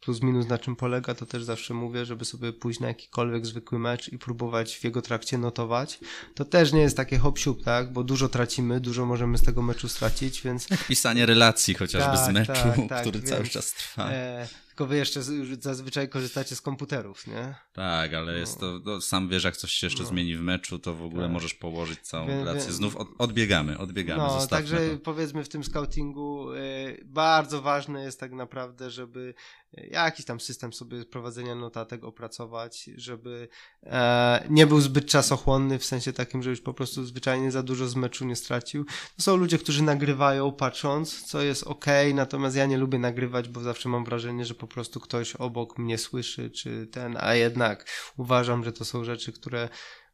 plus 0.00 0.22
minus 0.22 0.46
na 0.46 0.58
czym 0.58 0.76
polega, 0.76 1.14
to 1.14 1.26
też 1.26 1.44
zawsze 1.44 1.74
mówię, 1.74 2.04
żeby 2.04 2.24
sobie 2.24 2.52
pójść 2.52 2.80
na 2.80 2.88
jakikolwiek 2.88 3.46
zwykły 3.46 3.78
mecz 3.78 4.12
i 4.12 4.18
próbować 4.18 4.76
w 4.76 4.84
jego 4.84 5.02
trakcie 5.02 5.38
notować. 5.38 6.00
To 6.34 6.44
też 6.44 6.72
nie 6.72 6.80
jest 6.80 6.96
takie 6.96 7.18
hop 7.18 7.38
tak, 7.64 7.92
bo 7.92 8.04
dużo 8.04 8.28
tracimy, 8.28 8.80
dużo 8.80 9.06
możemy 9.06 9.38
z 9.38 9.42
tego 9.42 9.62
meczu 9.62 9.88
stracić, 9.88 10.42
więc... 10.42 10.70
Jak 10.70 10.84
pisanie 10.86 11.26
relacji 11.26 11.74
chociażby 11.74 12.16
tak, 12.16 12.26
z 12.26 12.32
meczu, 12.32 12.52
tak, 12.52 12.88
tak, 12.88 13.00
który 13.00 13.22
cały 13.22 13.48
czas 13.48 13.72
trwa. 13.72 14.10
E, 14.10 14.48
tylko 14.76 14.86
wy 14.86 14.96
jeszcze 14.96 15.20
zazwyczaj 15.60 16.08
korzystacie 16.08 16.56
z 16.56 16.60
komputerów, 16.60 17.26
nie? 17.26 17.54
Tak, 17.72 18.14
ale 18.14 18.32
no. 18.32 18.38
jest 18.38 18.60
to, 18.60 18.80
no, 18.84 19.00
sam 19.00 19.28
wiesz, 19.28 19.44
jak 19.44 19.56
coś 19.56 19.72
się 19.72 19.86
jeszcze 19.86 20.02
no. 20.02 20.08
zmieni 20.08 20.36
w 20.36 20.40
meczu, 20.40 20.78
to 20.78 20.94
w 20.94 21.02
ogóle 21.02 21.22
tak. 21.22 21.32
możesz 21.32 21.54
położyć 21.54 22.00
całą 22.00 22.26
wie, 22.26 22.34
relację. 22.34 22.72
Znów 22.72 22.96
od, 22.96 23.08
odbiegamy, 23.18 23.78
odbiegamy, 23.78 24.22
no, 24.22 24.46
Także 24.46 24.90
to. 24.90 24.98
powiedzmy 24.98 25.44
w 25.44 25.48
tym 25.48 25.64
scoutingu 25.64 26.52
y, 26.52 27.02
bardzo 27.04 27.62
ważne 27.62 28.02
jest 28.02 28.20
tak 28.20 28.32
naprawdę, 28.32 28.90
żeby 28.90 29.34
jakiś 29.72 30.26
tam 30.26 30.40
system 30.40 30.72
sobie 30.72 31.04
prowadzenia 31.04 31.54
notatek 31.54 32.04
opracować, 32.04 32.90
żeby 32.96 33.48
e, 33.82 34.46
nie 34.50 34.66
był 34.66 34.80
zbyt 34.80 35.06
czasochłonny, 35.06 35.78
w 35.78 35.84
sensie 35.84 36.12
takim, 36.12 36.42
że 36.42 36.50
już 36.50 36.60
po 36.60 36.74
prostu 36.74 37.04
zwyczajnie 37.04 37.50
za 37.50 37.62
dużo 37.62 37.88
z 37.88 37.96
meczu 37.96 38.24
nie 38.24 38.36
stracił. 38.36 38.84
To 39.16 39.22
są 39.22 39.36
ludzie, 39.36 39.58
którzy 39.58 39.82
nagrywają 39.82 40.52
patrząc, 40.52 41.22
co 41.22 41.42
jest 41.42 41.62
ok, 41.62 41.86
natomiast 42.14 42.56
ja 42.56 42.66
nie 42.66 42.78
lubię 42.78 42.98
nagrywać, 42.98 43.48
bo 43.48 43.60
zawsze 43.60 43.88
mam 43.88 44.04
wrażenie, 44.04 44.44
że 44.44 44.54
po 44.54 44.66
prostu 44.66 45.00
ktoś 45.00 45.36
obok 45.36 45.78
mnie 45.78 45.98
słyszy, 45.98 46.50
czy 46.50 46.86
ten, 46.86 47.16
a 47.20 47.34
jednak 47.34 47.90
uważam, 48.16 48.64
że 48.64 48.72
to 48.72 48.84
są 48.84 49.04
rzeczy, 49.04 49.32
które 49.32 49.68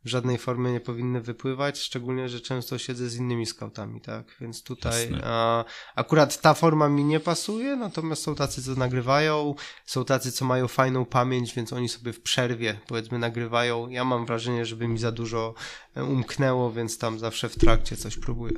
w 0.04 0.08
żadnej 0.08 0.38
formie 0.38 0.72
nie 0.72 0.80
powinny 0.80 1.20
wypływać, 1.20 1.78
szczególnie, 1.78 2.28
że 2.28 2.40
często 2.40 2.78
siedzę 2.78 3.08
z 3.08 3.16
innymi 3.16 3.46
skautami, 3.46 4.00
tak? 4.00 4.24
Więc 4.40 4.62
tutaj 4.62 5.12
a, 5.24 5.64
akurat 5.94 6.40
ta 6.40 6.54
forma 6.54 6.88
mi 6.88 7.04
nie 7.04 7.20
pasuje, 7.20 7.76
natomiast 7.76 8.22
są 8.22 8.34
tacy, 8.34 8.62
co 8.62 8.74
nagrywają, 8.74 9.54
są 9.86 10.04
tacy, 10.04 10.32
co 10.32 10.44
mają 10.44 10.68
fajną 10.68 11.04
pamięć, 11.04 11.54
więc 11.54 11.72
oni 11.72 11.88
sobie 11.88 12.12
w 12.12 12.20
przerwie, 12.20 12.80
powiedzmy, 12.86 13.18
nagrywają. 13.18 13.88
Ja 13.88 14.04
mam 14.04 14.26
wrażenie, 14.26 14.66
żeby 14.66 14.88
mi 14.88 14.98
za 14.98 15.12
dużo 15.12 15.54
e, 15.94 16.04
umknęło, 16.04 16.72
więc 16.72 16.98
tam 16.98 17.18
zawsze 17.18 17.48
w 17.48 17.56
trakcie 17.56 17.96
coś 17.96 18.16
próbuję. 18.16 18.54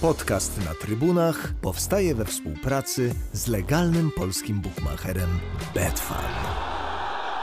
Podcast 0.00 0.64
na 0.64 0.74
trybunach 0.74 1.54
powstaje 1.60 2.14
we 2.14 2.24
współpracy 2.24 3.14
z 3.32 3.46
legalnym 3.46 4.10
polskim 4.10 4.60
bookmacherem 4.60 5.40
Betfair. 5.74 6.30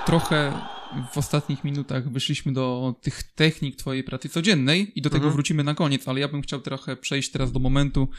Trochę 0.05 0.74
w 1.11 1.17
ostatnich 1.17 1.63
minutach 1.63 2.11
wyszliśmy 2.11 2.53
do 2.53 2.95
tych 3.01 3.23
technik 3.23 3.75
twojej 3.75 4.03
pracy 4.03 4.29
codziennej 4.29 4.91
i 4.99 5.01
do 5.01 5.09
tego 5.09 5.23
mhm. 5.23 5.33
wrócimy 5.33 5.63
na 5.63 5.75
koniec, 5.75 6.07
ale 6.07 6.19
ja 6.19 6.27
bym 6.27 6.41
chciał 6.41 6.61
trochę 6.61 6.95
przejść 6.95 7.31
teraz 7.31 7.51
do 7.51 7.59
momentu, 7.59 8.09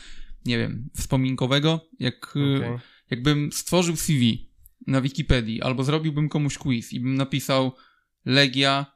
nie 0.45 0.59
wiem, 0.59 0.89
wspominkowego, 0.97 1.81
jak, 1.99 2.31
okay. 2.31 2.79
jakbym 3.11 3.53
stworzył 3.53 3.97
CV 3.97 4.51
na 4.87 5.01
Wikipedii 5.01 5.63
albo 5.63 5.85
zrobiłbym 5.85 6.29
komuś 6.29 6.59
quiz 6.59 6.93
i 6.93 7.01
bym 7.01 7.15
napisał 7.15 7.73
Legia, 8.25 8.87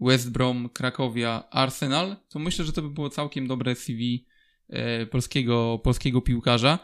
West 0.00 0.30
Brom, 0.30 0.68
Krakowia, 0.68 1.44
Arsenal, 1.50 2.16
to 2.28 2.38
myślę, 2.38 2.64
że 2.64 2.72
to 2.72 2.82
by 2.82 2.90
było 2.90 3.10
całkiem 3.10 3.46
dobre 3.46 3.74
CV 3.74 4.26
e, 4.68 5.06
polskiego, 5.06 5.80
polskiego 5.84 6.20
piłkarza. 6.20 6.78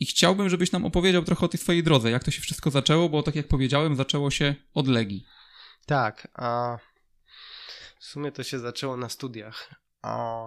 I 0.00 0.06
chciałbym, 0.06 0.48
żebyś 0.48 0.72
nam 0.72 0.84
opowiedział 0.84 1.22
trochę 1.22 1.46
o 1.46 1.48
tej 1.48 1.60
swojej 1.60 1.82
drodze, 1.82 2.10
jak 2.10 2.24
to 2.24 2.30
się 2.30 2.40
wszystko 2.40 2.70
zaczęło, 2.70 3.08
bo 3.08 3.22
tak 3.22 3.34
jak 3.34 3.48
powiedziałem, 3.48 3.96
zaczęło 3.96 4.30
się 4.30 4.54
od 4.74 4.88
Legii. 4.88 5.24
Tak, 5.86 6.28
a 6.34 6.78
w 7.98 8.04
sumie 8.04 8.32
to 8.32 8.42
się 8.42 8.58
zaczęło 8.58 8.96
na 8.96 9.08
studiach. 9.08 9.74
A 10.02 10.44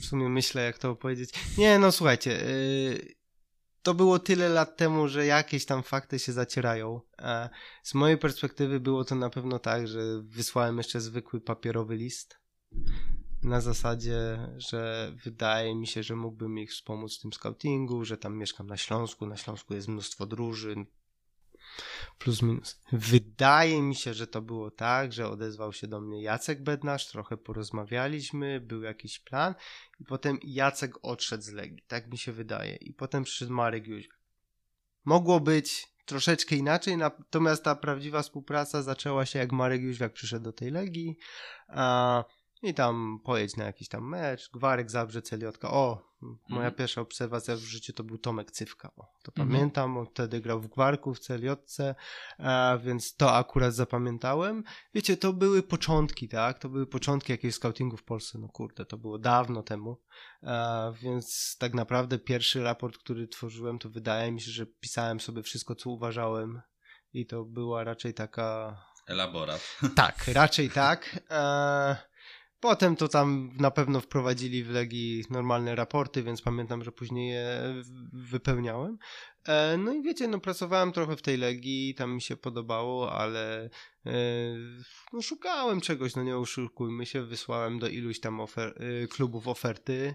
w 0.00 0.04
sumie 0.04 0.28
myślę, 0.28 0.64
jak 0.64 0.78
to 0.78 0.96
powiedzieć. 0.96 1.30
Nie, 1.58 1.78
no 1.78 1.92
słuchajcie, 1.92 2.30
yy, 2.30 3.14
to 3.82 3.94
było 3.94 4.18
tyle 4.18 4.48
lat 4.48 4.76
temu, 4.76 5.08
że 5.08 5.26
jakieś 5.26 5.64
tam 5.64 5.82
fakty 5.82 6.18
się 6.18 6.32
zacierają. 6.32 7.00
A 7.18 7.48
z 7.82 7.94
mojej 7.94 8.18
perspektywy 8.18 8.80
było 8.80 9.04
to 9.04 9.14
na 9.14 9.30
pewno 9.30 9.58
tak, 9.58 9.88
że 9.88 10.00
wysłałem 10.22 10.78
jeszcze 10.78 11.00
zwykły 11.00 11.40
papierowy 11.40 11.96
list. 11.96 12.38
Na 13.42 13.60
zasadzie, 13.60 14.48
że 14.56 15.12
wydaje 15.24 15.74
mi 15.74 15.86
się, 15.86 16.02
że 16.02 16.16
mógłbym 16.16 16.58
ich 16.58 16.70
wspomóc 16.70 17.18
w 17.18 17.22
tym 17.22 17.32
scoutingu, 17.32 18.04
że 18.04 18.18
tam 18.18 18.36
mieszkam 18.36 18.66
na 18.66 18.76
Śląsku, 18.76 19.26
na 19.26 19.36
Śląsku 19.36 19.74
jest 19.74 19.88
mnóstwo 19.88 20.26
drużyn, 20.26 20.86
plus 22.18 22.42
minus. 22.42 22.80
Wydaje 22.92 23.82
mi 23.82 23.94
się, 23.94 24.14
że 24.14 24.26
to 24.26 24.42
było 24.42 24.70
tak, 24.70 25.12
że 25.12 25.28
odezwał 25.28 25.72
się 25.72 25.86
do 25.86 26.00
mnie 26.00 26.22
Jacek 26.22 26.62
Bednarz, 26.62 27.06
trochę 27.06 27.36
porozmawialiśmy, 27.36 28.60
był 28.60 28.82
jakiś 28.82 29.18
plan 29.18 29.54
i 30.00 30.04
potem 30.04 30.38
Jacek 30.42 30.94
odszedł 31.02 31.42
z 31.42 31.48
Legii, 31.48 31.84
tak 31.88 32.10
mi 32.10 32.18
się 32.18 32.32
wydaje. 32.32 32.76
I 32.76 32.92
potem 32.92 33.24
przyszedł 33.24 33.52
Marek 33.52 33.86
Jóźwiak. 33.86 34.18
Mogło 35.04 35.40
być 35.40 35.86
troszeczkę 36.06 36.56
inaczej, 36.56 36.96
natomiast 36.96 37.64
ta 37.64 37.74
prawdziwa 37.74 38.22
współpraca 38.22 38.82
zaczęła 38.82 39.26
się 39.26 39.38
jak 39.38 39.52
Marek 39.52 39.82
Jóźwiak 39.82 40.12
przyszedł 40.12 40.44
do 40.44 40.52
tej 40.52 40.70
Legii, 40.70 41.16
a 41.68 42.24
i 42.64 42.74
tam 42.74 43.20
pojedź 43.24 43.56
na 43.56 43.64
jakiś 43.64 43.88
tam 43.88 44.08
mecz, 44.08 44.50
Gwarek 44.50 44.90
Zabrze, 44.90 45.22
Celiotka. 45.22 45.70
O, 45.70 46.13
moja 46.48 46.66
mhm. 46.66 46.74
pierwsza 46.74 47.00
obserwacja 47.00 47.56
w 47.56 47.58
życiu 47.58 47.92
to 47.92 48.04
był 48.04 48.18
Tomek 48.18 48.50
Cywka. 48.50 48.90
O, 48.96 49.02
to 49.22 49.32
mhm. 49.32 49.48
pamiętam, 49.48 49.98
on 49.98 50.06
wtedy 50.06 50.40
grał 50.40 50.60
w 50.60 50.68
Gwarku, 50.68 51.14
w 51.14 51.18
Celiotce, 51.18 51.94
a, 52.38 52.78
więc 52.84 53.16
to 53.16 53.34
akurat 53.34 53.74
zapamiętałem. 53.74 54.64
Wiecie, 54.94 55.16
to 55.16 55.32
były 55.32 55.62
początki, 55.62 56.28
tak? 56.28 56.58
To 56.58 56.68
były 56.68 56.86
początki 56.86 57.32
jakiegoś 57.32 57.54
scoutingu 57.54 57.96
w 57.96 58.04
Polsce. 58.04 58.38
No 58.38 58.48
kurde, 58.48 58.84
to 58.84 58.98
było 58.98 59.18
dawno 59.18 59.62
temu. 59.62 60.00
A, 60.42 60.92
więc 61.02 61.56
tak 61.58 61.74
naprawdę 61.74 62.18
pierwszy 62.18 62.62
raport, 62.62 62.98
który 62.98 63.28
tworzyłem, 63.28 63.78
to 63.78 63.88
wydaje 63.90 64.32
mi 64.32 64.40
się, 64.40 64.50
że 64.50 64.66
pisałem 64.66 65.20
sobie 65.20 65.42
wszystko, 65.42 65.74
co 65.74 65.90
uważałem 65.90 66.62
i 67.12 67.26
to 67.26 67.44
była 67.44 67.84
raczej 67.84 68.14
taka... 68.14 68.78
Elaborat. 69.06 69.78
Tak, 69.96 70.28
raczej 70.28 70.70
tak. 70.70 71.20
A, 71.28 71.96
Potem 72.64 72.96
to 72.96 73.08
tam 73.08 73.50
na 73.60 73.70
pewno 73.70 74.00
wprowadzili 74.00 74.64
w 74.64 74.70
Legii 74.70 75.24
normalne 75.30 75.74
raporty, 75.74 76.22
więc 76.22 76.42
pamiętam, 76.42 76.84
że 76.84 76.92
później 76.92 77.30
je 77.30 77.74
wypełniałem. 78.12 78.98
E, 79.46 79.76
no 79.76 79.92
i 79.92 80.02
wiecie, 80.02 80.28
no 80.28 80.40
pracowałem 80.40 80.92
trochę 80.92 81.16
w 81.16 81.22
tej 81.22 81.36
Legii, 81.36 81.94
tam 81.94 82.14
mi 82.14 82.22
się 82.22 82.36
podobało, 82.36 83.12
ale 83.12 83.70
e, 84.06 84.12
no 85.12 85.22
szukałem 85.22 85.80
czegoś, 85.80 86.16
no 86.16 86.22
nie 86.22 86.36
oszukujmy 86.36 87.06
się, 87.06 87.22
wysłałem 87.22 87.78
do 87.78 87.88
iluś 87.88 88.20
tam 88.20 88.40
ofer 88.40 88.74
e, 88.76 89.06
klubów 89.06 89.48
oferty. 89.48 90.14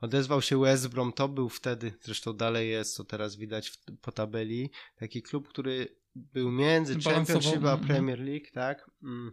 Odezwał 0.00 0.42
się 0.42 0.60
West 0.60 0.88
Brom, 0.88 1.12
to 1.12 1.28
był 1.28 1.48
wtedy, 1.48 1.92
zresztą 2.00 2.32
dalej 2.32 2.70
jest, 2.70 2.94
co 2.94 3.04
teraz 3.04 3.36
widać 3.36 3.72
po 4.02 4.12
tabeli, 4.12 4.70
taki 4.96 5.22
klub, 5.22 5.48
który 5.48 5.96
był 6.14 6.50
między 6.50 7.00
Championship 7.00 7.64
a 7.64 7.72
mhm. 7.72 7.80
Premier 7.80 8.20
League, 8.20 8.46
tak? 8.52 8.90
Mm 9.02 9.32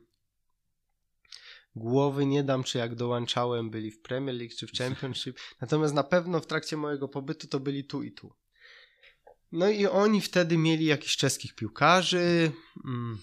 głowy 1.78 2.26
nie 2.26 2.44
dam, 2.44 2.64
czy 2.64 2.78
jak 2.78 2.96
dołączałem 2.96 3.70
byli 3.70 3.92
w 3.92 4.02
Premier 4.02 4.36
League, 4.36 4.54
czy 4.60 4.68
w 4.68 4.72
Championship. 4.72 5.40
Natomiast 5.62 5.94
na 5.94 6.04
pewno 6.04 6.40
w 6.40 6.48
trakcie 6.48 6.78
mojego 6.78 7.08
pobytu 7.08 7.48
to 7.48 7.60
byli 7.60 7.84
tu 7.84 8.04
i 8.04 8.12
tu. 8.12 8.34
No 9.52 9.70
i 9.70 9.86
oni 9.86 10.22
wtedy 10.22 10.58
mieli 10.58 10.86
jakichś 10.86 11.18
czeskich 11.18 11.56
piłkarzy. 11.56 12.52
Mm, 12.86 13.18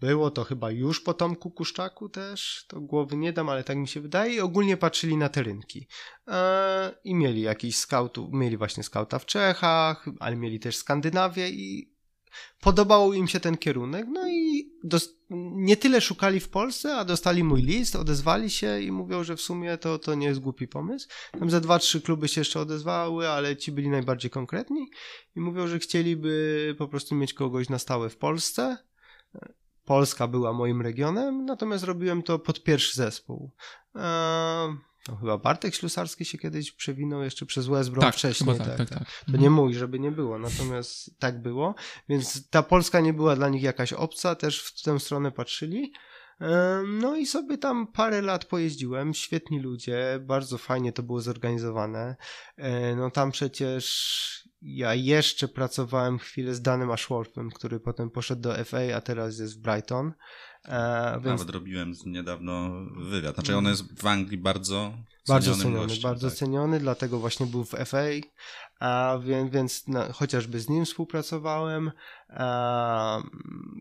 było 0.00 0.30
to 0.30 0.44
chyba 0.44 0.70
już 0.70 1.00
po 1.00 1.14
Tomku 1.14 1.50
Kuszczaku 1.50 2.08
też, 2.08 2.64
to 2.68 2.80
głowy 2.80 3.16
nie 3.16 3.32
dam, 3.32 3.48
ale 3.48 3.64
tak 3.64 3.76
mi 3.76 3.88
się 3.88 4.00
wydaje. 4.00 4.34
I 4.34 4.40
ogólnie 4.40 4.76
patrzyli 4.76 5.16
na 5.16 5.28
te 5.28 5.42
rynki. 5.42 5.88
E, 6.28 6.94
I 7.04 7.14
mieli 7.14 7.40
jakiś 7.40 7.76
scoutów, 7.76 8.32
mieli 8.32 8.56
właśnie 8.56 8.82
skauta 8.82 9.18
w 9.18 9.26
Czechach, 9.26 10.06
ale 10.20 10.36
mieli 10.36 10.60
też 10.60 10.76
Skandynawię 10.76 11.50
i 11.50 11.95
podobał 12.60 13.12
im 13.12 13.28
się 13.28 13.40
ten 13.40 13.56
kierunek, 13.56 14.06
no 14.12 14.28
i 14.28 14.70
nie 15.30 15.76
tyle 15.76 16.00
szukali 16.00 16.40
w 16.40 16.48
Polsce, 16.48 16.96
a 16.96 17.04
dostali 17.04 17.44
mój 17.44 17.62
list, 17.62 17.96
odezwali 17.96 18.50
się 18.50 18.80
i 18.80 18.92
mówią, 18.92 19.24
że 19.24 19.36
w 19.36 19.40
sumie 19.40 19.78
to, 19.78 19.98
to 19.98 20.14
nie 20.14 20.26
jest 20.26 20.40
głupi 20.40 20.68
pomysł. 20.68 21.08
Tam 21.38 21.50
za 21.50 21.60
dwa, 21.60 21.78
trzy 21.78 22.00
kluby 22.00 22.28
się 22.28 22.40
jeszcze 22.40 22.60
odezwały, 22.60 23.28
ale 23.28 23.56
ci 23.56 23.72
byli 23.72 23.88
najbardziej 23.88 24.30
konkretni 24.30 24.90
i 25.36 25.40
mówią, 25.40 25.66
że 25.66 25.78
chcieliby 25.78 26.74
po 26.78 26.88
prostu 26.88 27.14
mieć 27.14 27.34
kogoś 27.34 27.68
na 27.68 27.78
stałe 27.78 28.10
w 28.10 28.16
Polsce. 28.16 28.78
Polska 29.84 30.28
była 30.28 30.52
moim 30.52 30.82
regionem, 30.82 31.44
natomiast 31.44 31.84
robiłem 31.84 32.22
to 32.22 32.38
pod 32.38 32.62
pierwszy 32.62 32.96
zespół. 32.96 33.50
Eee, 33.94 34.76
no, 35.08 35.16
chyba 35.16 35.38
Bartek 35.38 35.74
Ślusarski 35.74 36.24
się 36.24 36.38
kiedyś 36.38 36.72
przewinął 36.72 37.22
jeszcze 37.22 37.46
przez 37.46 37.66
Brom 37.66 38.00
tak, 38.00 38.14
wcześniej. 38.14 38.58
Tak, 38.58 38.66
tak, 38.66 38.76
tak, 38.76 38.88
tak, 38.88 38.98
To 38.98 39.26
mhm. 39.26 39.42
nie 39.42 39.50
mój, 39.50 39.74
żeby 39.74 39.98
nie 39.98 40.12
było, 40.12 40.38
natomiast 40.38 41.18
tak 41.18 41.42
było. 41.42 41.74
Więc 42.08 42.50
ta 42.50 42.62
Polska 42.62 43.00
nie 43.00 43.12
była 43.12 43.36
dla 43.36 43.48
nich 43.48 43.62
jakaś 43.62 43.92
obca, 43.92 44.34
też 44.34 44.62
w 44.62 44.82
tę 44.82 45.00
stronę 45.00 45.32
patrzyli. 45.32 45.92
No 46.86 47.16
i 47.16 47.26
sobie 47.26 47.58
tam 47.58 47.86
parę 47.86 48.22
lat 48.22 48.44
pojeździłem, 48.44 49.14
świetni 49.14 49.60
ludzie, 49.60 50.18
bardzo 50.22 50.58
fajnie 50.58 50.92
to 50.92 51.02
było 51.02 51.20
zorganizowane. 51.20 52.16
E, 52.56 52.96
no 52.96 53.10
tam 53.10 53.30
przecież 53.30 54.46
ja 54.62 54.94
jeszcze 54.94 55.48
pracowałem 55.48 56.18
chwilę 56.18 56.54
z 56.54 56.62
Danem 56.62 56.90
Ashworthem, 56.90 57.50
który 57.50 57.80
potem 57.80 58.10
poszedł 58.10 58.42
do 58.42 58.64
FA, 58.64 58.78
a 58.96 59.00
teraz 59.00 59.38
jest 59.38 59.58
w 59.58 59.62
Brighton. 59.62 60.12
E, 60.68 61.12
więc... 61.12 61.40
Nawet 61.40 61.50
robiłem 61.50 61.92
niedawno 62.06 62.70
wywiad. 62.96 63.34
Znaczy 63.34 63.56
on 63.56 63.64
jest 63.64 64.00
w 64.02 64.06
Anglii 64.06 64.38
bardzo 64.38 64.92
bardzo 65.28 65.54
ceniony, 65.54 65.86
gościem, 65.86 66.02
bardzo 66.02 66.28
tak. 66.28 66.38
ceniony, 66.38 66.80
dlatego 66.80 67.18
właśnie 67.18 67.46
był 67.46 67.64
w 67.64 67.70
FA, 67.70 68.06
a 68.80 69.18
więc, 69.24 69.52
więc 69.52 69.84
chociażby 70.12 70.60
z 70.60 70.68
nim 70.68 70.84
współpracowałem. 70.84 71.90
A, 72.28 73.22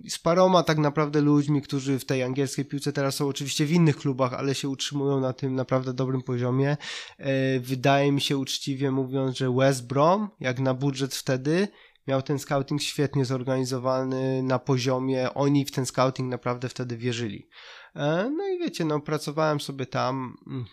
z 0.10 0.20
paroma 0.20 0.64
tak 0.64 0.78
naprawdę 0.78 1.22
ludźmi, 1.22 1.62
którzy 1.62 2.00
w 2.00 2.06
tej 2.06 2.24
angielskiej 2.24 2.66
piłce 2.66 2.94
teraz 2.94 3.16
są 3.16 3.28
oczywiście 3.28 3.66
w 3.66 3.72
innych 3.72 3.98
klubach, 3.98 4.34
ale 4.34 4.56
się 4.56 4.70
utrzymują 4.70 5.20
na 5.20 5.34
tym 5.34 5.56
naprawdę 5.56 5.94
dobrym 5.94 6.22
poziomie. 6.22 6.78
E, 7.18 7.60
wydaje 7.60 8.12
mi 8.12 8.22
się 8.22 8.38
uczciwie 8.38 8.92
mówiąc, 8.92 9.38
że 9.38 9.54
West 9.54 9.88
Brom, 9.88 10.30
jak 10.40 10.60
na 10.60 10.74
budżet 10.74 11.16
wtedy, 11.16 11.68
miał 12.08 12.22
ten 12.22 12.40
scouting 12.40 12.82
świetnie 12.82 13.26
zorganizowany 13.26 14.44
na 14.44 14.60
poziomie, 14.60 15.34
oni 15.34 15.66
w 15.66 15.72
ten 15.72 15.86
scouting 15.86 16.30
naprawdę 16.30 16.70
wtedy 16.70 16.98
wierzyli. 16.98 17.50
E, 17.96 18.30
no 18.38 18.48
i 18.48 18.60
wiecie, 18.60 18.86
no 18.86 19.00
pracowałem 19.00 19.60
sobie 19.60 19.86
tam, 19.86 20.38
mm, 20.48 20.66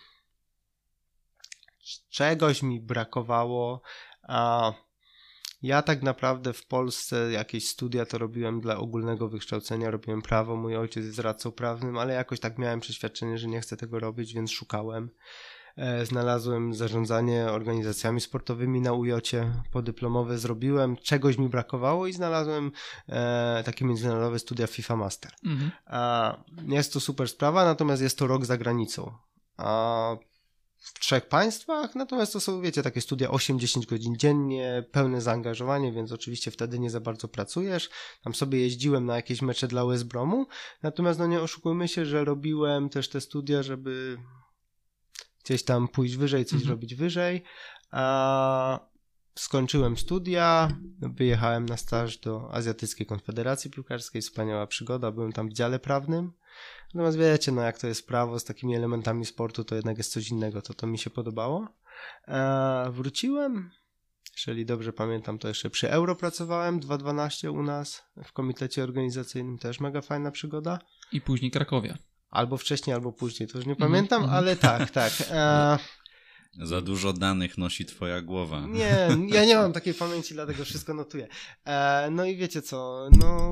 czegoś 2.09 2.63
mi 2.63 2.81
brakowało, 2.81 3.81
a 4.27 4.73
ja 5.61 5.81
tak 5.81 6.03
naprawdę 6.03 6.53
w 6.53 6.67
Polsce 6.67 7.31
jakieś 7.31 7.69
studia 7.69 8.05
to 8.05 8.17
robiłem 8.17 8.61
dla 8.61 8.77
ogólnego 8.77 9.29
wykształcenia, 9.29 9.91
robiłem 9.91 10.21
prawo, 10.21 10.55
mój 10.55 10.77
ojciec 10.77 11.05
jest 11.05 11.19
radcą 11.19 11.51
prawnym, 11.51 11.97
ale 11.97 12.13
jakoś 12.13 12.39
tak 12.39 12.57
miałem 12.57 12.79
przeświadczenie, 12.79 13.37
że 13.37 13.47
nie 13.47 13.61
chcę 13.61 13.77
tego 13.77 13.99
robić, 13.99 14.33
więc 14.33 14.51
szukałem. 14.51 15.09
E, 15.77 16.05
znalazłem 16.05 16.73
zarządzanie 16.73 17.45
organizacjami 17.45 18.21
sportowymi 18.21 18.81
na 18.81 18.93
ujocie 18.93 19.53
podyplomowe, 19.71 20.37
zrobiłem, 20.37 20.97
czegoś 20.97 21.37
mi 21.37 21.49
brakowało 21.49 22.07
i 22.07 22.13
znalazłem 22.13 22.71
e, 23.09 23.63
takie 23.65 23.85
międzynarodowe 23.85 24.39
studia 24.39 24.67
FIFA 24.67 24.95
Master. 24.95 25.31
Mhm. 25.45 25.71
jest 26.67 26.93
to 26.93 26.99
super 26.99 27.27
sprawa, 27.27 27.65
natomiast 27.65 28.01
jest 28.01 28.17
to 28.17 28.27
rok 28.27 28.45
za 28.45 28.57
granicą. 28.57 29.11
A 29.57 30.15
w 30.77 30.99
trzech 30.99 31.27
państwach, 31.27 31.95
natomiast 31.95 32.33
to 32.33 32.39
są, 32.39 32.61
wiecie, 32.61 32.83
takie 32.83 33.01
studia 33.01 33.29
8-10 33.29 33.85
godzin 33.85 34.17
dziennie, 34.17 34.83
pełne 34.91 35.21
zaangażowanie, 35.21 35.91
więc 35.91 36.11
oczywiście 36.11 36.51
wtedy 36.51 36.79
nie 36.79 36.89
za 36.89 36.99
bardzo 36.99 37.27
pracujesz. 37.27 37.89
Tam 38.23 38.35
sobie 38.35 38.59
jeździłem 38.59 39.05
na 39.05 39.15
jakieś 39.15 39.41
mecze 39.41 39.67
dla 39.67 39.85
West 39.85 40.03
Bromu, 40.03 40.47
natomiast 40.83 41.19
no 41.19 41.27
nie 41.27 41.41
oszukujmy 41.41 41.87
się, 41.87 42.05
że 42.05 42.25
robiłem 42.25 42.89
też 42.89 43.09
te 43.09 43.21
studia, 43.21 43.63
żeby 43.63 44.17
gdzieś 45.43 45.63
tam 45.63 45.87
pójść 45.87 46.15
wyżej, 46.15 46.45
coś 46.45 46.53
mhm. 46.53 46.71
robić 46.71 46.95
wyżej. 46.95 47.43
A 47.91 48.79
skończyłem 49.35 49.97
studia, 49.97 50.77
wyjechałem 50.99 51.65
na 51.65 51.77
staż 51.77 52.17
do 52.17 52.53
Azjatyckiej 52.53 53.07
Konfederacji 53.07 53.71
Piłkarskiej, 53.71 54.21
wspaniała 54.21 54.67
przygoda, 54.67 55.11
byłem 55.11 55.31
tam 55.31 55.49
w 55.49 55.53
dziale 55.53 55.79
prawnym. 55.79 56.33
Natomiast 56.93 57.17
wiecie, 57.17 57.51
no 57.51 57.61
jak 57.61 57.79
to 57.79 57.87
jest 57.87 58.07
prawo 58.07 58.39
z 58.39 58.43
takimi 58.43 58.75
elementami 58.75 59.25
sportu, 59.25 59.63
to 59.63 59.75
jednak 59.75 59.97
jest 59.97 60.11
coś 60.11 60.29
innego, 60.29 60.61
to 60.61 60.73
to 60.73 60.87
mi 60.87 60.97
się 60.97 61.09
podobało. 61.09 61.67
Wróciłem, 62.91 63.71
jeżeli 64.35 64.65
dobrze 64.65 64.93
pamiętam, 64.93 65.39
to 65.39 65.47
jeszcze 65.47 65.69
przy 65.69 65.91
Euro 65.91 66.15
pracowałem, 66.15 66.79
2.12 66.79 67.51
u 67.51 67.63
nas, 67.63 68.03
w 68.23 68.31
komitecie 68.31 68.83
organizacyjnym 68.83 69.57
też 69.57 69.79
mega 69.79 70.01
fajna 70.01 70.31
przygoda. 70.31 70.79
I 71.11 71.21
później 71.21 71.51
Krakowia. 71.51 71.97
Albo 72.33 72.57
wcześniej, 72.57 72.93
albo 72.93 73.11
później, 73.11 73.49
to 73.49 73.57
już 73.57 73.67
nie 73.67 73.75
pamiętam, 73.75 74.23
mm 74.23 74.35
-hmm. 74.35 74.37
ale 74.37 74.55
tak, 74.55 74.91
tak. 74.91 75.13
E... 75.31 75.77
Za 76.61 76.81
dużo 76.81 77.13
danych 77.13 77.57
nosi 77.57 77.85
twoja 77.85 78.21
głowa. 78.21 78.67
Nie, 78.67 79.07
ja 79.27 79.45
nie 79.45 79.55
mam 79.55 79.73
takiej 79.73 79.93
pamięci, 79.93 80.33
dlatego 80.33 80.65
wszystko 80.65 80.93
notuję. 80.93 81.27
E, 81.65 82.09
no 82.11 82.25
i 82.25 82.35
wiecie 82.35 82.61
co, 82.61 83.09
no 83.19 83.51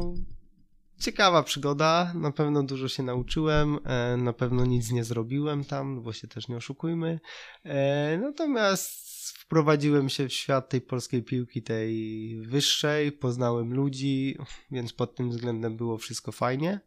ciekawa 1.00 1.44
przygoda, 1.44 2.14
na 2.16 2.32
pewno 2.32 2.64
dużo 2.64 2.88
się 2.88 3.04
nauczyłem, 3.04 3.80
e, 3.86 4.18
na 4.18 4.34
pewno 4.34 4.66
nic 4.66 4.92
nie 4.92 5.04
zrobiłem 5.04 5.64
tam, 5.64 6.04
bo 6.04 6.14
się 6.14 6.28
też 6.28 6.48
nie 6.48 6.58
oszukujmy. 6.58 7.20
E, 7.64 8.18
natomiast 8.18 9.12
wprowadziłem 9.38 10.10
się 10.10 10.28
w 10.28 10.34
świat 10.34 10.70
tej 10.70 10.82
polskiej 10.82 11.24
piłki, 11.24 11.64
tej 11.64 12.42
wyższej, 12.42 13.12
poznałem 13.12 13.74
ludzi, 13.74 14.38
więc 14.72 14.94
pod 14.94 15.16
tym 15.16 15.30
względem 15.30 15.78
było 15.78 15.98
wszystko 15.98 16.32
fajnie. 16.32 16.80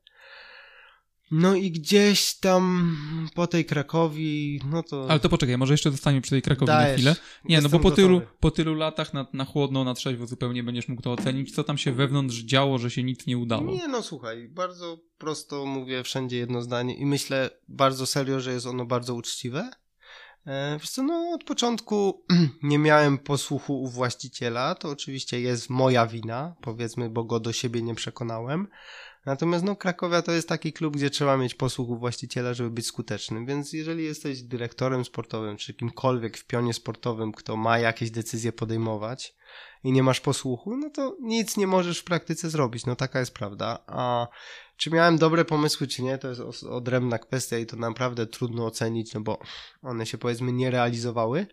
No 1.31 1.55
i 1.55 1.71
gdzieś 1.71 2.35
tam 2.35 2.97
po 3.35 3.47
tej 3.47 3.65
Krakowi, 3.65 4.61
no 4.71 4.83
to... 4.83 5.07
Ale 5.11 5.21
to 5.21 5.29
poczekaj, 5.29 5.59
może 5.59 5.75
jeszcze 5.75 5.91
zostaniemy 5.91 6.21
przy 6.21 6.31
tej 6.31 6.43
Krakowi 6.43 6.67
Dajesz. 6.67 7.05
na 7.05 7.15
chwilę. 7.15 7.27
Nie, 7.45 7.61
no 7.61 7.69
bo 7.69 7.81
po 7.81 7.91
tylu, 7.91 8.23
po 8.41 8.51
tylu 8.51 8.75
latach 8.75 9.15
na, 9.15 9.27
na 9.33 9.45
chłodno, 9.45 9.85
na 9.85 9.95
trzeźwo 9.95 10.27
zupełnie 10.27 10.63
będziesz 10.63 10.89
mógł 10.89 11.03
to 11.03 11.13
ocenić. 11.13 11.55
Co 11.55 11.65
tam 11.65 11.79
się 11.79 11.93
wewnątrz 11.93 12.37
działo, 12.37 12.79
że 12.79 12.91
się 12.91 13.03
nic 13.03 13.27
nie 13.27 13.39
udało? 13.39 13.73
Nie, 13.73 13.89
no 13.89 14.03
słuchaj, 14.03 14.49
bardzo 14.49 14.99
prosto 15.19 15.67
mówię 15.67 16.03
wszędzie 16.03 16.37
jedno 16.37 16.63
zdanie 16.63 16.95
i 16.97 17.07
myślę 17.07 17.51
bardzo 17.69 18.07
serio, 18.07 18.41
że 18.41 18.53
jest 18.53 18.67
ono 18.67 18.85
bardzo 18.85 19.15
uczciwe. 19.15 19.71
E, 20.47 20.79
wiesz 20.81 20.91
co, 20.91 21.03
no 21.03 21.31
od 21.35 21.45
początku 21.45 22.25
nie 22.63 22.79
miałem 22.79 23.19
posłuchu 23.19 23.83
u 23.83 23.89
właściciela, 23.89 24.75
to 24.75 24.89
oczywiście 24.89 25.41
jest 25.41 25.71
moja 25.71 26.07
wina, 26.07 26.55
powiedzmy, 26.61 27.11
bo 27.11 27.25
go 27.25 27.41
do 27.41 27.53
siebie 27.53 27.83
nie 27.83 27.95
przekonałem. 27.95 28.69
Natomiast 29.27 29.65
no 29.65 29.77
Krakowia 29.77 30.23
to 30.23 30.33
jest 30.33 30.49
taki 30.49 30.73
klub, 30.73 30.97
gdzie 30.97 31.11
trzeba 31.11 31.37
mieć 31.37 31.55
posłuch 31.55 31.89
u 31.89 31.99
właściciela, 31.99 32.55
żeby 32.55 32.71
być 32.71 32.87
skutecznym, 32.87 33.47
więc 33.47 33.73
jeżeli 33.73 34.05
jesteś 34.05 34.43
dyrektorem 34.43 35.05
sportowym, 35.05 35.57
czy 35.57 35.75
kimkolwiek 35.75 36.37
w 36.37 36.47
pionie 36.47 36.75
sportowym, 36.75 37.33
kto 37.33 37.57
ma 37.57 37.79
jakieś 37.79 38.11
decyzje 38.11 38.53
podejmować 38.53 39.35
i 39.85 39.93
nie 39.93 40.03
masz 40.03 40.21
posłuchu, 40.21 40.77
no 40.77 40.91
to 40.91 41.17
nic 41.21 41.57
nie 41.57 41.67
możesz 41.67 41.99
w 41.99 42.05
praktyce 42.05 42.51
zrobić, 42.51 42.87
no 42.87 42.97
taka 42.97 43.21
jest 43.21 43.35
prawda. 43.35 43.79
A 43.87 44.29
czy 44.77 44.91
miałem 44.91 45.19
dobre 45.19 45.45
pomysły, 45.45 45.87
czy 45.87 46.03
nie, 46.03 46.19
to 46.19 46.29
jest 46.29 46.65
odrębna 46.65 47.19
kwestia 47.19 47.59
i 47.59 47.67
to 47.67 47.77
naprawdę 47.77 48.27
trudno 48.27 48.67
ocenić, 48.67 49.15
no 49.15 49.21
bo 49.21 49.39
one 49.83 50.07
się 50.07 50.19
powiedzmy 50.19 50.53
nie 50.53 50.71
realizowały. 50.71 51.47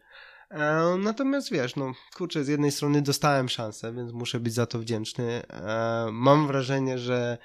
E, 0.51 0.95
natomiast 0.99 1.51
wiesz, 1.51 1.75
no 1.75 1.91
kurczę, 2.15 2.43
z 2.43 2.47
jednej 2.47 2.71
strony 2.71 3.01
dostałem 3.01 3.49
szansę, 3.49 3.93
więc 3.93 4.11
muszę 4.11 4.39
być 4.39 4.53
za 4.53 4.65
to 4.65 4.79
wdzięczny. 4.79 5.47
E, 5.47 6.07
mam 6.11 6.47
wrażenie, 6.47 6.97
że 6.97 7.37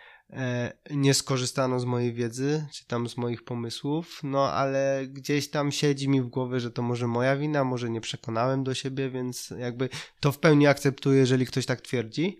nie 0.91 1.15
skorzystano 1.15 1.81
z 1.81 1.85
mojej 1.85 2.13
wiedzy, 2.13 2.67
czy 2.73 2.87
tam 2.87 3.09
z 3.09 3.17
moich 3.17 3.45
pomysłów, 3.45 4.21
no 4.23 4.53
ale 4.53 5.03
gdzieś 5.09 5.51
tam 5.51 5.73
siedzi 5.73 6.09
mi 6.09 6.23
w 6.23 6.27
głowie, 6.27 6.61
że 6.61 6.71
to 6.71 6.83
może 6.83 7.07
moja 7.07 7.37
wina, 7.37 7.65
może 7.65 7.91
nie 7.91 8.01
przekonałem 8.01 8.65
do 8.65 8.75
siebie, 8.75 9.11
więc 9.11 9.51
jakby 9.59 9.89
to 10.21 10.33
w 10.33 10.39
pełni 10.39 10.67
akceptuję, 10.67 11.19
jeżeli 11.19 11.47
ktoś 11.47 11.67
tak 11.67 11.81
twierdzi. 11.81 12.39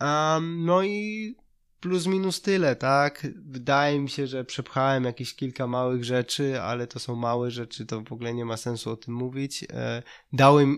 Um, 0.00 0.64
no 0.64 0.82
i 0.82 1.36
plus 1.84 2.06
minus 2.06 2.42
tyle, 2.42 2.76
tak? 2.76 3.26
Wydaje 3.46 4.00
mi 4.00 4.10
się, 4.10 4.26
że 4.26 4.44
przepchałem 4.44 5.04
jakieś 5.04 5.34
kilka 5.34 5.66
małych 5.66 6.04
rzeczy, 6.04 6.60
ale 6.60 6.86
to 6.86 6.98
są 6.98 7.16
małe 7.16 7.50
rzeczy, 7.50 7.86
to 7.86 8.00
w 8.00 8.12
ogóle 8.12 8.34
nie 8.34 8.44
ma 8.44 8.56
sensu 8.56 8.90
o 8.90 8.96
tym 8.96 9.14
mówić. 9.14 9.64
E, 9.72 10.02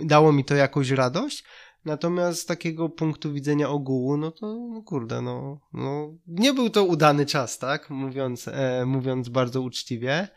dało 0.05 0.33
mi 0.33 0.45
to 0.45 0.55
jakąś 0.55 0.91
radość, 0.91 1.45
natomiast 1.87 2.41
z 2.41 2.47
takiego 2.47 2.89
punktu 2.89 3.33
widzenia 3.33 3.69
ogółu, 3.69 4.17
no 4.17 4.31
to 4.31 4.47
no 4.47 4.83
kurde, 4.83 5.23
no, 5.23 5.61
no 5.73 6.15
nie 6.27 6.53
był 6.55 6.71
to 6.71 6.85
udany 6.85 7.27
czas, 7.27 7.59
tak? 7.59 7.91
Mówiąc, 7.91 8.49
e, 8.49 8.85
mówiąc 8.87 9.29
bardzo 9.29 9.61
uczciwie. 9.61 10.29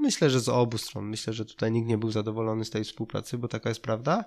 Myślę, 0.00 0.30
że 0.30 0.40
z 0.40 0.48
obu 0.48 0.78
stron. 0.78 1.04
Myślę, 1.08 1.32
że 1.32 1.44
tutaj 1.44 1.72
nikt 1.72 1.88
nie 1.88 1.98
był 1.98 2.10
zadowolony 2.10 2.64
z 2.64 2.70
tej 2.70 2.84
współpracy, 2.84 3.38
bo 3.38 3.48
taka 3.48 3.68
jest 3.68 3.82
prawda. 3.82 4.24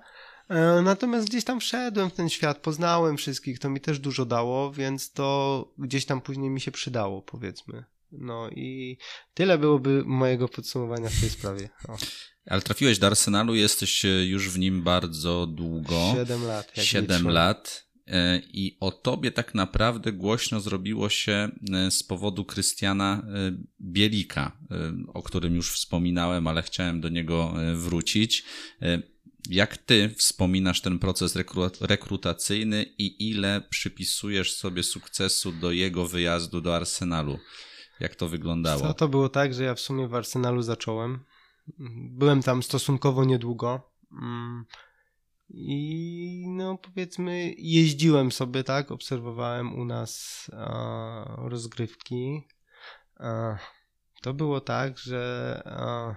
E, 0.49 0.81
natomiast 0.81 1.27
gdzieś 1.27 1.43
tam 1.43 1.59
wszedłem 1.59 2.09
w 2.09 2.13
ten 2.13 2.29
świat, 2.29 2.57
poznałem 2.57 3.17
wszystkich, 3.17 3.59
to 3.59 3.69
mi 3.69 3.81
też 3.81 3.99
dużo 3.99 4.25
dało, 4.25 4.71
więc 4.71 5.11
to 5.11 5.67
gdzieś 5.77 6.05
tam 6.05 6.21
później 6.21 6.49
mi 6.49 6.61
się 6.61 6.71
przydało, 6.71 7.21
powiedzmy. 7.21 7.83
No 8.19 8.49
i 8.49 8.97
tyle 9.33 9.57
byłoby 9.57 10.03
mojego 10.05 10.47
podsumowania 10.47 11.09
w 11.09 11.19
tej 11.19 11.29
sprawie. 11.29 11.69
O. 11.87 11.97
Ale 12.45 12.61
trafiłeś 12.61 12.99
do 12.99 13.07
Arsenalu, 13.07 13.55
jesteś 13.55 14.05
e, 14.05 14.25
już 14.25 14.49
w 14.49 14.59
nim 14.59 14.83
bardzo 14.83 15.47
długo. 15.47 16.13
Siedem 16.15 16.43
lat. 16.43 16.71
Siedem 16.75 17.27
lat. 17.27 17.85
E, 18.07 18.41
I 18.53 18.77
o 18.79 18.91
tobie 18.91 19.31
tak 19.31 19.55
naprawdę 19.55 20.13
głośno 20.13 20.61
zrobiło 20.61 21.09
się 21.09 21.49
z 21.89 22.03
powodu 22.03 22.45
Krystiana 22.45 23.25
Bielika, 23.81 24.57
o 25.13 25.23
którym 25.23 25.55
już 25.55 25.71
wspominałem, 25.71 26.47
ale 26.47 26.61
chciałem 26.61 27.01
do 27.01 27.09
niego 27.09 27.53
wrócić. 27.75 28.43
Jak 29.49 29.77
ty 29.77 30.09
wspominasz 30.17 30.81
ten 30.81 30.99
proces 30.99 31.37
rekrutacyjny 31.81 32.85
i 32.97 33.29
ile 33.29 33.61
przypisujesz 33.69 34.53
sobie 34.53 34.83
sukcesu 34.83 35.51
do 35.51 35.71
jego 35.71 36.07
wyjazdu 36.07 36.61
do 36.61 36.75
Arsenalu? 36.75 37.39
Jak 37.99 38.15
to 38.15 38.27
wyglądało? 38.27 38.81
Co 38.81 38.93
to 38.93 39.07
było 39.07 39.29
tak, 39.29 39.53
że 39.53 39.63
ja 39.63 39.75
w 39.75 39.79
sumie 39.79 40.07
w 40.07 40.15
Arsenalu 40.15 40.61
zacząłem. 40.61 41.25
Byłem 42.09 42.43
tam 42.43 42.63
stosunkowo 42.63 43.25
niedługo. 43.25 43.91
Mm. 44.11 44.65
I 45.49 46.45
no 46.47 46.77
powiedzmy, 46.77 47.53
jeździłem 47.57 48.31
sobie, 48.31 48.63
tak, 48.63 48.91
obserwowałem 48.91 49.79
u 49.79 49.85
nas 49.85 50.45
a, 50.53 51.35
rozgrywki. 51.37 52.47
A, 53.19 53.57
to 54.21 54.33
było 54.33 54.61
tak, 54.61 54.97
że 54.97 55.61
a, 55.65 56.15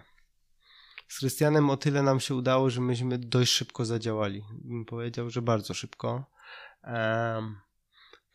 z 1.08 1.18
Krystianem 1.18 1.70
o 1.70 1.76
tyle 1.76 2.02
nam 2.02 2.20
się 2.20 2.34
udało, 2.34 2.70
że 2.70 2.80
myśmy 2.80 3.18
dość 3.18 3.52
szybko 3.52 3.84
zadziałali. 3.84 4.42
Bym 4.52 4.84
powiedział, 4.84 5.30
że 5.30 5.42
bardzo 5.42 5.74
szybko. 5.74 6.24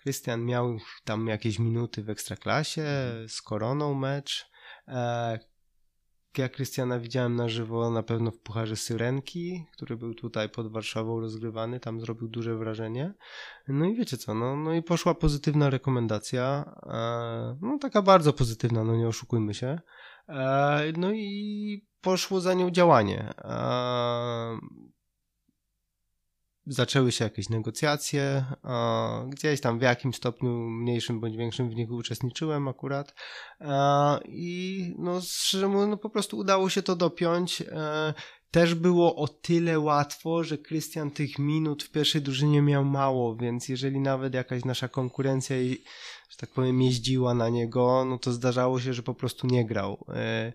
Krystian 0.03 0.45
miał 0.45 0.77
tam 1.03 1.27
jakieś 1.27 1.59
minuty 1.59 2.03
w 2.03 2.09
ekstraklasie, 2.09 2.85
z 3.27 3.41
koroną 3.41 3.93
mecz. 3.93 4.49
E, 4.87 5.39
ja 6.37 6.49
Krystiana 6.49 6.99
widziałem 6.99 7.35
na 7.35 7.49
żywo 7.49 7.91
na 7.91 8.03
pewno 8.03 8.31
w 8.31 8.39
Pucharze 8.39 8.75
Syrenki, 8.75 9.65
który 9.71 9.97
był 9.97 10.13
tutaj 10.13 10.49
pod 10.49 10.71
Warszawą 10.71 11.19
rozgrywany, 11.19 11.79
tam 11.79 11.99
zrobił 11.99 12.27
duże 12.27 12.55
wrażenie. 12.55 13.13
No 13.67 13.85
i 13.85 13.95
wiecie 13.95 14.17
co, 14.17 14.33
no, 14.33 14.55
no 14.55 14.73
i 14.73 14.83
poszła 14.83 15.15
pozytywna 15.15 15.69
rekomendacja, 15.69 16.75
e, 16.83 17.57
no 17.61 17.77
taka 17.77 18.01
bardzo 18.01 18.33
pozytywna, 18.33 18.83
no 18.83 18.95
nie 18.95 19.07
oszukujmy 19.07 19.53
się. 19.53 19.79
E, 20.29 20.83
no 20.97 21.11
i 21.11 21.87
poszło 22.01 22.41
za 22.41 22.53
nią 22.53 22.71
działanie. 22.71 23.33
Zaczęły 26.67 27.11
się 27.11 27.23
jakieś 27.23 27.49
negocjacje, 27.49 28.45
gdzieś 29.27 29.61
tam 29.61 29.79
w 29.79 29.81
jakimś 29.81 30.15
stopniu 30.15 30.49
mniejszym 30.69 31.19
bądź 31.19 31.37
większym 31.37 31.69
w 31.69 31.75
nich 31.75 31.91
uczestniczyłem 31.91 32.67
akurat 32.67 33.15
i 34.25 34.95
no 34.97 35.21
szczerze 35.21 35.67
mówiąc 35.67 35.89
no 35.89 35.97
po 35.97 36.09
prostu 36.09 36.37
udało 36.37 36.69
się 36.69 36.81
to 36.81 36.95
dopiąć. 36.95 37.61
E, 37.61 38.13
też 38.51 38.75
było 38.75 39.15
o 39.15 39.27
tyle 39.27 39.79
łatwo, 39.79 40.43
że 40.43 40.57
Krystian 40.57 41.11
tych 41.11 41.39
minut 41.39 41.83
w 41.83 41.91
pierwszej 41.91 42.21
drużynie 42.21 42.61
miał 42.61 42.85
mało, 42.85 43.35
więc 43.35 43.69
jeżeli 43.69 43.99
nawet 43.99 44.33
jakaś 44.33 44.65
nasza 44.65 44.87
konkurencja 44.87 45.55
że 46.29 46.37
tak 46.37 46.49
powiem 46.49 46.81
jeździła 46.81 47.33
na 47.33 47.49
niego, 47.49 48.05
no 48.05 48.17
to 48.17 48.31
zdarzało 48.31 48.79
się, 48.79 48.93
że 48.93 49.03
po 49.03 49.13
prostu 49.13 49.47
nie 49.47 49.65
grał. 49.65 50.05
E, 50.09 50.53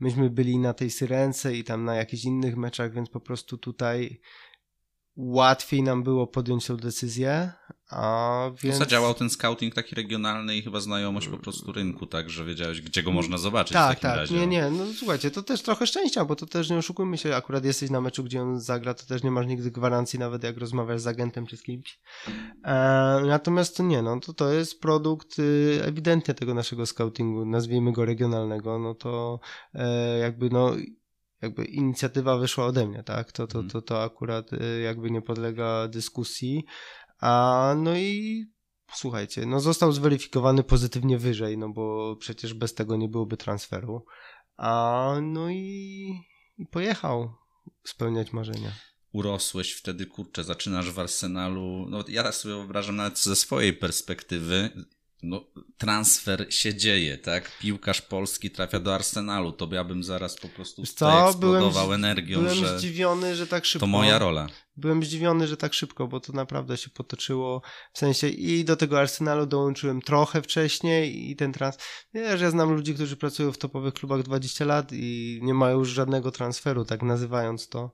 myśmy 0.00 0.30
byli 0.30 0.58
na 0.58 0.74
tej 0.74 0.90
Syrence 0.90 1.54
i 1.54 1.64
tam 1.64 1.84
na 1.84 1.94
jakichś 1.94 2.24
innych 2.24 2.56
meczach, 2.56 2.92
więc 2.92 3.10
po 3.10 3.20
prostu 3.20 3.58
tutaj 3.58 4.20
łatwiej 5.16 5.82
nam 5.82 6.02
było 6.02 6.26
podjąć 6.26 6.66
tę 6.66 6.76
decyzję, 6.76 7.52
a 7.90 8.50
więc... 8.62 8.76
Zadziałał 8.76 9.14
ten 9.14 9.30
scouting 9.30 9.74
taki 9.74 9.94
regionalny 9.94 10.56
i 10.56 10.62
chyba 10.62 10.80
znajomość 10.80 11.28
po 11.28 11.38
prostu 11.38 11.72
rynku, 11.72 12.06
tak, 12.06 12.30
że 12.30 12.44
wiedziałeś, 12.44 12.80
gdzie 12.80 13.02
go 13.02 13.12
można 13.12 13.38
zobaczyć 13.38 13.72
tak, 13.72 14.00
tak, 14.00 14.16
razie. 14.16 14.34
nie, 14.34 14.46
nie, 14.46 14.70
no 14.70 14.84
słuchajcie, 14.98 15.30
to 15.30 15.42
też 15.42 15.62
trochę 15.62 15.86
szczęścia, 15.86 16.24
bo 16.24 16.36
to 16.36 16.46
też 16.46 16.70
nie 16.70 16.78
oszukujmy 16.78 17.18
się, 17.18 17.36
akurat 17.36 17.64
jesteś 17.64 17.90
na 17.90 18.00
meczu, 18.00 18.24
gdzie 18.24 18.42
on 18.42 18.60
zagra, 18.60 18.94
to 18.94 19.06
też 19.06 19.22
nie 19.22 19.30
masz 19.30 19.46
nigdy 19.46 19.70
gwarancji, 19.70 20.18
nawet 20.18 20.44
jak 20.44 20.58
rozmawiasz 20.58 21.00
z 21.00 21.06
agentem 21.06 21.46
czy 21.46 21.56
z 21.56 21.62
kimś. 21.62 21.98
E, 22.64 22.72
natomiast 23.26 23.76
to 23.76 23.82
nie, 23.82 24.02
no 24.02 24.20
to 24.20 24.32
to 24.32 24.52
jest 24.52 24.80
produkt 24.80 25.38
y, 25.38 25.80
ewidentnie 25.84 26.34
tego 26.34 26.54
naszego 26.54 26.86
scoutingu, 26.86 27.44
nazwijmy 27.44 27.92
go 27.92 28.04
regionalnego, 28.04 28.78
no 28.78 28.94
to 28.94 29.40
e, 29.74 30.18
jakby 30.18 30.50
no 30.50 30.72
jakby 31.42 31.64
inicjatywa 31.64 32.38
wyszła 32.38 32.66
ode 32.66 32.86
mnie, 32.86 33.02
tak? 33.02 33.32
To, 33.32 33.46
to, 33.46 33.58
mhm. 33.58 33.70
to, 33.70 33.82
to 33.82 34.02
akurat 34.02 34.52
y, 34.52 34.80
jakby 34.80 35.10
nie 35.10 35.22
podlega 35.22 35.88
dyskusji. 35.88 36.64
A 37.20 37.74
no 37.78 37.96
i 37.96 38.44
słuchajcie, 38.92 39.46
no 39.46 39.60
został 39.60 39.92
zweryfikowany 39.92 40.62
pozytywnie 40.62 41.18
wyżej, 41.18 41.58
no 41.58 41.68
bo 41.68 42.16
przecież 42.16 42.54
bez 42.54 42.74
tego 42.74 42.96
nie 42.96 43.08
byłoby 43.08 43.36
transferu. 43.36 44.04
A 44.56 45.14
no 45.22 45.50
i, 45.50 46.20
i 46.58 46.66
pojechał 46.66 47.34
spełniać 47.84 48.32
marzenia 48.32 48.72
urosłeś 49.14 49.72
wtedy, 49.72 50.06
kurczę, 50.06 50.44
zaczynasz 50.44 50.90
w 50.90 50.98
Arsenalu. 50.98 51.86
No, 51.88 52.04
ja 52.08 52.32
sobie 52.32 52.54
wyobrażam 52.54 52.96
nawet 52.96 53.18
ze 53.18 53.36
swojej 53.36 53.72
perspektywy, 53.72 54.70
no, 55.24 55.44
transfer 55.78 56.46
się 56.50 56.74
dzieje, 56.74 57.18
tak? 57.18 57.58
Piłkarz 57.58 58.02
polski 58.02 58.50
trafia 58.50 58.80
do 58.80 58.94
Arsenalu, 58.94 59.52
to 59.52 59.68
ja 59.72 59.84
bym 59.84 60.04
zaraz 60.04 60.36
po 60.36 60.48
prostu 60.48 60.86
Co? 60.86 61.28
eksplodował 61.28 61.86
byłem, 61.86 62.04
energią, 62.04 62.40
byłem 62.40 62.54
że 62.54 62.78
zdziwiony, 62.78 63.36
że 63.36 63.46
tak 63.46 63.64
szybko. 63.64 63.86
To 63.86 63.90
moja 63.90 64.18
rola. 64.18 64.46
Byłem 64.76 65.04
zdziwiony, 65.04 65.46
że 65.46 65.56
tak 65.56 65.74
szybko, 65.74 66.08
bo 66.08 66.20
to 66.20 66.32
naprawdę 66.32 66.76
się 66.76 66.90
potoczyło. 66.90 67.62
W 67.92 67.98
sensie 67.98 68.28
i 68.28 68.64
do 68.64 68.76
tego 68.76 69.00
Arsenalu 69.00 69.46
dołączyłem 69.46 70.02
trochę 70.02 70.42
wcześniej 70.42 71.30
i 71.30 71.36
ten 71.36 71.52
trans... 71.52 71.78
Wiesz, 72.14 72.40
ja 72.40 72.50
znam 72.50 72.72
ludzi, 72.72 72.94
którzy 72.94 73.16
pracują 73.16 73.52
w 73.52 73.58
topowych 73.58 73.94
klubach 73.94 74.22
20 74.22 74.64
lat 74.64 74.92
i 74.92 75.40
nie 75.42 75.54
mają 75.54 75.78
już 75.78 75.88
żadnego 75.88 76.30
transferu, 76.30 76.84
tak 76.84 77.02
nazywając 77.02 77.68
to. 77.68 77.92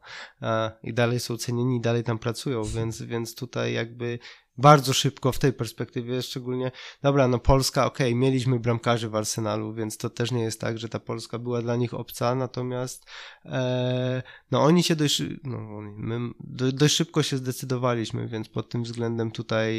I 0.82 0.94
dalej 0.94 1.20
są 1.20 1.36
cenieni, 1.36 1.80
dalej 1.80 2.04
tam 2.04 2.18
pracują, 2.18 2.64
więc, 2.64 3.02
więc 3.02 3.34
tutaj 3.34 3.72
jakby 3.72 4.18
bardzo 4.60 4.92
szybko 4.92 5.32
w 5.32 5.38
tej 5.38 5.52
perspektywie, 5.52 6.22
szczególnie, 6.22 6.72
dobra, 7.02 7.28
no 7.28 7.38
Polska, 7.38 7.86
okej, 7.86 8.08
okay, 8.08 8.20
mieliśmy 8.20 8.60
bramkarzy 8.60 9.08
w 9.08 9.16
Arsenalu, 9.16 9.74
więc 9.74 9.96
to 9.96 10.10
też 10.10 10.32
nie 10.32 10.42
jest 10.42 10.60
tak, 10.60 10.78
że 10.78 10.88
ta 10.88 11.00
Polska 11.00 11.38
była 11.38 11.62
dla 11.62 11.76
nich 11.76 11.94
obca, 11.94 12.34
natomiast 12.34 13.06
e, 13.44 14.22
no 14.50 14.62
oni 14.62 14.82
się 14.82 14.96
dość, 14.96 15.22
no 15.44 15.80
my 15.96 16.30
dość 16.72 16.96
szybko 16.96 17.22
się 17.22 17.36
zdecydowaliśmy, 17.36 18.28
więc 18.28 18.48
pod 18.48 18.68
tym 18.68 18.82
względem 18.82 19.30
tutaj 19.30 19.74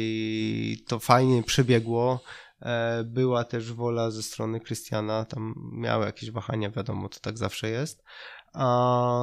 to 0.86 0.98
fajnie 0.98 1.42
przebiegło. 1.42 2.20
E, 2.62 3.04
była 3.04 3.44
też 3.44 3.72
wola 3.72 4.10
ze 4.10 4.22
strony 4.22 4.60
Krystiana, 4.60 5.24
tam 5.24 5.54
miały 5.72 6.06
jakieś 6.06 6.30
wahania, 6.30 6.70
wiadomo, 6.70 7.08
to 7.08 7.20
tak 7.20 7.38
zawsze 7.38 7.68
jest. 7.68 8.04
A 8.52 9.18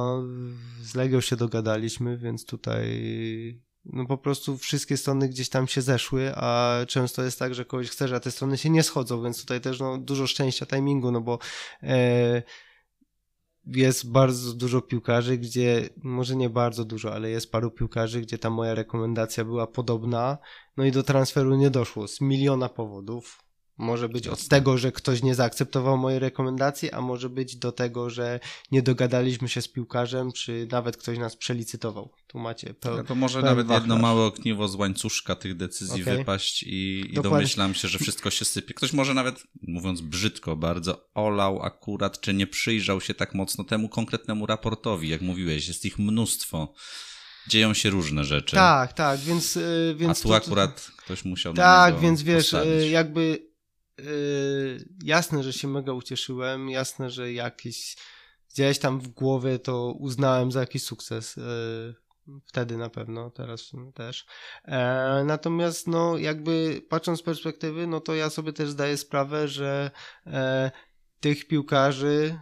z 0.82 0.94
Legią 0.94 1.20
się 1.20 1.36
dogadaliśmy, 1.36 2.18
więc 2.18 2.46
tutaj 2.46 2.90
no 3.84 4.06
po 4.06 4.18
prostu 4.18 4.58
wszystkie 4.58 4.96
strony 4.96 5.28
gdzieś 5.28 5.48
tam 5.48 5.68
się 5.68 5.82
zeszły, 5.82 6.32
a 6.34 6.78
często 6.88 7.22
jest 7.22 7.38
tak, 7.38 7.54
że 7.54 7.64
kogoś 7.64 7.90
chcesz, 7.90 8.12
a 8.12 8.20
te 8.20 8.30
strony 8.30 8.58
się 8.58 8.70
nie 8.70 8.82
schodzą, 8.82 9.22
więc 9.22 9.40
tutaj 9.40 9.60
też 9.60 9.80
no, 9.80 9.98
dużo 9.98 10.26
szczęścia 10.26 10.66
timingu, 10.66 11.10
no 11.10 11.20
bo 11.20 11.38
e, 11.82 12.42
jest 13.66 14.10
bardzo 14.10 14.54
dużo 14.54 14.80
piłkarzy, 14.80 15.38
gdzie, 15.38 15.88
może 15.96 16.36
nie 16.36 16.50
bardzo 16.50 16.84
dużo, 16.84 17.14
ale 17.14 17.30
jest 17.30 17.52
paru 17.52 17.70
piłkarzy, 17.70 18.20
gdzie 18.20 18.38
ta 18.38 18.50
moja 18.50 18.74
rekomendacja 18.74 19.44
była 19.44 19.66
podobna, 19.66 20.38
no 20.76 20.84
i 20.84 20.92
do 20.92 21.02
transferu 21.02 21.56
nie 21.56 21.70
doszło 21.70 22.08
z 22.08 22.20
miliona 22.20 22.68
powodów, 22.68 23.49
Może 23.80 24.08
być 24.08 24.28
od 24.28 24.48
tego, 24.48 24.78
że 24.78 24.92
ktoś 24.92 25.22
nie 25.22 25.34
zaakceptował 25.34 25.98
mojej 25.98 26.18
rekomendacji, 26.18 26.90
a 26.90 27.00
może 27.00 27.28
być 27.30 27.56
do 27.56 27.72
tego, 27.72 28.10
że 28.10 28.40
nie 28.72 28.82
dogadaliśmy 28.82 29.48
się 29.48 29.62
z 29.62 29.68
piłkarzem, 29.68 30.32
czy 30.32 30.68
nawet 30.72 30.96
ktoś 30.96 31.18
nas 31.18 31.36
przelicytował. 31.36 32.12
Tu 32.26 32.38
macie 32.38 32.74
pełen, 32.74 33.06
To 33.06 33.14
może 33.14 33.42
nawet 33.42 33.66
wachlarz. 33.66 33.82
jedno 33.82 33.98
małe 33.98 34.22
ogniwo 34.24 34.68
z 34.68 34.74
łańcuszka 34.74 35.34
tych 35.34 35.56
decyzji 35.56 36.02
Okej. 36.02 36.16
wypaść 36.18 36.62
i, 36.62 37.04
i 37.10 37.14
domyślam 37.14 37.74
się, 37.74 37.88
że 37.88 37.98
wszystko 38.04 38.30
się 38.30 38.44
sypie. 38.44 38.74
Ktoś 38.74 38.92
może 38.92 39.14
nawet, 39.14 39.42
mówiąc 39.62 40.00
brzydko 40.00 40.56
bardzo, 40.56 41.08
olał 41.14 41.62
akurat, 41.62 42.20
czy 42.20 42.34
nie 42.34 42.46
przyjrzał 42.46 43.00
się 43.00 43.14
tak 43.14 43.34
mocno 43.34 43.64
temu 43.64 43.88
konkretnemu 43.88 44.46
raportowi. 44.46 45.08
Jak 45.08 45.20
mówiłeś, 45.20 45.68
jest 45.68 45.84
ich 45.84 45.98
mnóstwo. 45.98 46.74
Dzieją 47.48 47.74
się 47.74 47.90
różne 47.90 48.24
rzeczy. 48.24 48.56
Tak, 48.56 48.92
tak, 48.92 49.20
więc... 49.20 49.56
y, 49.56 49.92
A 49.96 49.98
więc 49.98 50.22
tu 50.22 50.28
to- 50.28 50.36
akurat 50.36 50.90
ktoś 50.96 51.24
musiał 51.24 51.54
Tak, 51.54 52.00
więc 52.00 52.22
wiesz, 52.22 52.50
postawić. 52.50 52.82
y, 52.82 52.88
jakby 52.88 53.49
y, 54.06 54.88
jasne, 55.04 55.42
że 55.42 55.52
się 55.52 55.68
mega 55.68 55.92
ucieszyłem, 55.92 56.68
jasne, 56.68 57.10
że 57.10 57.32
jakiś 57.32 57.96
gdzieś 58.50 58.78
tam 58.78 59.00
w 59.00 59.08
głowie 59.08 59.58
to 59.58 59.92
uznałem 59.92 60.52
za 60.52 60.60
jakiś 60.60 60.82
sukces. 60.82 61.38
y, 61.38 61.94
Wtedy 62.46 62.76
na 62.76 62.90
pewno, 62.90 63.30
teraz 63.30 63.72
też. 63.94 64.26
E, 64.64 65.22
natomiast, 65.26 65.86
no, 65.86 66.18
jakby 66.18 66.82
patrząc 66.88 67.18
z 67.18 67.22
perspektywy, 67.22 67.86
no 67.86 68.00
to 68.00 68.14
ja 68.14 68.30
sobie 68.30 68.52
też 68.52 68.70
zdaję 68.70 68.96
sprawę, 68.96 69.48
że 69.48 69.90
e, 70.26 70.70
tych 71.20 71.46
piłkarzy 71.46 72.40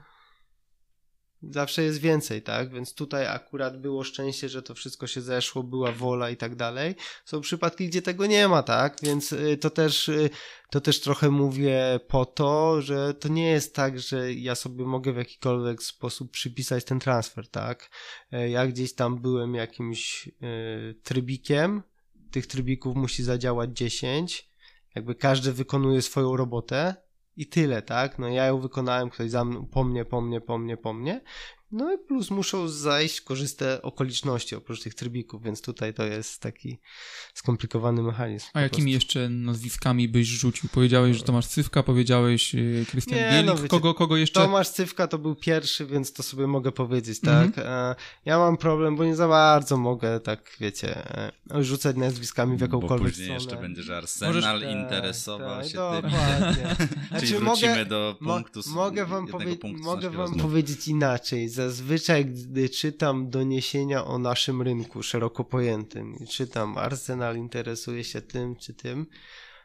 zawsze 1.42 1.82
jest 1.82 2.00
więcej, 2.00 2.42
tak? 2.42 2.72
Więc 2.72 2.94
tutaj 2.94 3.26
akurat 3.26 3.80
było 3.80 4.04
szczęście, 4.04 4.48
że 4.48 4.62
to 4.62 4.74
wszystko 4.74 5.06
się 5.06 5.20
zeszło, 5.20 5.62
była 5.62 5.92
wola 5.92 6.30
i 6.30 6.36
tak 6.36 6.56
dalej. 6.56 6.94
Są 7.24 7.40
przypadki, 7.40 7.88
gdzie 7.88 8.02
tego 8.02 8.26
nie 8.26 8.48
ma, 8.48 8.62
tak? 8.62 8.96
Więc 9.02 9.32
y, 9.32 9.56
to 9.56 9.70
też, 9.70 10.08
y, 10.08 10.30
to 10.70 10.80
też 10.80 11.00
trochę 11.00 11.30
mówię 11.30 12.00
po 12.08 12.26
to, 12.26 12.82
że 12.82 13.14
to 13.14 13.28
nie 13.28 13.50
jest 13.50 13.74
tak, 13.74 14.00
że 14.00 14.34
ja 14.34 14.54
sobie 14.54 14.84
mogę 14.84 15.12
w 15.12 15.16
jakikolwiek 15.16 15.82
sposób 15.82 16.30
przypisać 16.30 16.84
ten 16.84 17.00
transfer, 17.00 17.48
tak? 17.48 17.90
E, 18.32 18.50
Ja 18.50 18.66
gdzieś 18.66 18.94
tam 18.94 19.20
byłem 19.20 19.54
jakimś 19.54 20.28
y, 20.28 21.00
trybikiem, 21.02 21.82
tych 22.30 22.46
trybików 22.46 22.96
musi 22.96 23.22
zadziałać 23.22 23.70
10, 23.78 24.48
jakby 24.94 25.14
każdy 25.14 25.52
wykonuje 25.52 26.02
swoją 26.02 26.36
robotę 26.36 27.07
i 27.38 27.46
tyle, 27.46 27.82
tak? 27.82 28.18
No 28.18 28.28
ja 28.28 28.46
ją 28.46 28.60
wykonałem, 28.60 29.10
ktoś 29.10 29.30
za 29.30 29.44
mną, 29.44 29.66
po 29.66 29.84
mnie, 29.84 30.04
po 30.04 30.20
mnie, 30.20 30.40
po 30.40 30.58
mnie, 30.58 30.76
po 30.76 30.92
mnie. 30.92 31.20
No 31.72 31.92
i 31.94 31.98
plus 31.98 32.30
muszą 32.30 32.68
zajść 32.68 33.20
korzystne 33.20 33.82
okoliczności 33.82 34.56
oprócz 34.56 34.82
tych 34.82 34.94
trybików, 34.94 35.42
więc 35.42 35.62
tutaj 35.62 35.94
to 35.94 36.04
jest 36.04 36.40
taki 36.42 36.78
skomplikowany 37.34 38.02
mechanizm. 38.02 38.46
A 38.52 38.60
jakimi 38.60 38.92
prostu. 38.92 38.96
jeszcze 38.96 39.28
nazwiskami 39.28 40.08
byś 40.08 40.26
rzucił? 40.26 40.68
Powiedziałeś, 40.72 41.16
że 41.16 41.24
Tomasz 41.24 41.46
Cywka, 41.46 41.82
powiedziałeś 41.82 42.54
y, 42.54 42.84
Krystian 42.90 43.18
Bielik. 43.18 43.46
no 43.46 43.54
wiecie, 43.56 43.68
kogo, 43.68 43.94
kogo 43.94 44.16
jeszcze? 44.16 44.40
Tomasz 44.40 44.68
Cywka 44.68 45.06
to 45.08 45.18
był 45.18 45.34
pierwszy, 45.34 45.86
więc 45.86 46.12
to 46.12 46.22
sobie 46.22 46.46
mogę 46.46 46.72
powiedzieć, 46.72 47.18
Mhm. 47.24 47.52
tak? 47.52 47.64
E, 47.66 47.94
Ja 48.24 48.38
mam 48.38 48.56
problem, 48.56 48.96
bo 48.96 49.04
nie 49.04 49.16
za 49.16 49.28
bardzo 49.28 49.76
mogę, 49.76 50.20
tak 50.20 50.56
wiecie, 50.60 50.96
e, 51.50 51.64
rzucać 51.64 51.96
nazwiskami 51.96 52.56
w 52.56 52.58
Bo 52.58 52.64
jakąkolwiek 52.64 53.08
później 53.08 53.26
stronę. 53.26 53.34
jeszcze 53.44 53.56
będzie, 53.56 53.82
że 53.82 53.96
Arsenal 53.96 54.34
Możesz- 54.34 54.72
interesował 54.72 55.56
Tak, 55.60 55.64
się 55.68 55.78
tym. 56.02 56.10
Dokładnie. 56.10 56.76
Czyli 57.18 57.28
Znaczy, 57.28 57.38
wrócimy 57.44 57.70
mogę- 57.72 57.86
do 57.86 58.16
Mo- 58.20 58.34
punktu, 58.34 58.62
z- 58.62 58.66
mogę 58.66 59.06
wam, 59.06 59.26
powie- 59.26 59.56
mogę 59.78 60.10
wam 60.10 60.18
rozmowy. 60.20 60.42
powiedzieć 60.42 60.88
inaczej. 60.88 61.48
Zazwyczaj, 61.58 62.26
gdy 62.26 62.68
czytam 62.68 63.30
doniesienia 63.30 64.04
o 64.04 64.18
naszym 64.18 64.62
rynku 64.62 65.02
szeroko 65.02 65.44
pojętym 65.44 66.14
i 66.20 66.26
czytam 66.26 66.78
Arsenal 66.78 67.36
interesuje 67.36 68.04
się 68.04 68.22
tym 68.22 68.56
czy 68.56 68.74
tym, 68.74 69.06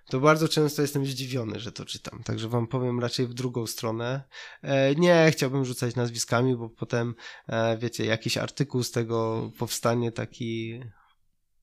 to 0.09 0.19
bardzo 0.19 0.47
często 0.47 0.81
jestem 0.81 1.05
zdziwiony, 1.05 1.59
że 1.59 1.71
to 1.71 1.85
czytam. 1.85 2.23
Także 2.23 2.49
wam 2.49 2.67
powiem 2.67 2.99
raczej 2.99 3.27
w 3.27 3.33
drugą 3.33 3.67
stronę. 3.67 4.23
E, 4.61 4.95
nie 4.95 5.29
chciałbym 5.31 5.65
rzucać 5.65 5.95
nazwiskami, 5.95 6.55
bo 6.55 6.69
potem, 6.69 7.15
e, 7.47 7.77
wiecie, 7.77 8.05
jakiś 8.05 8.37
artykuł 8.37 8.83
z 8.83 8.91
tego 8.91 9.51
powstanie 9.57 10.11
taki 10.11 10.79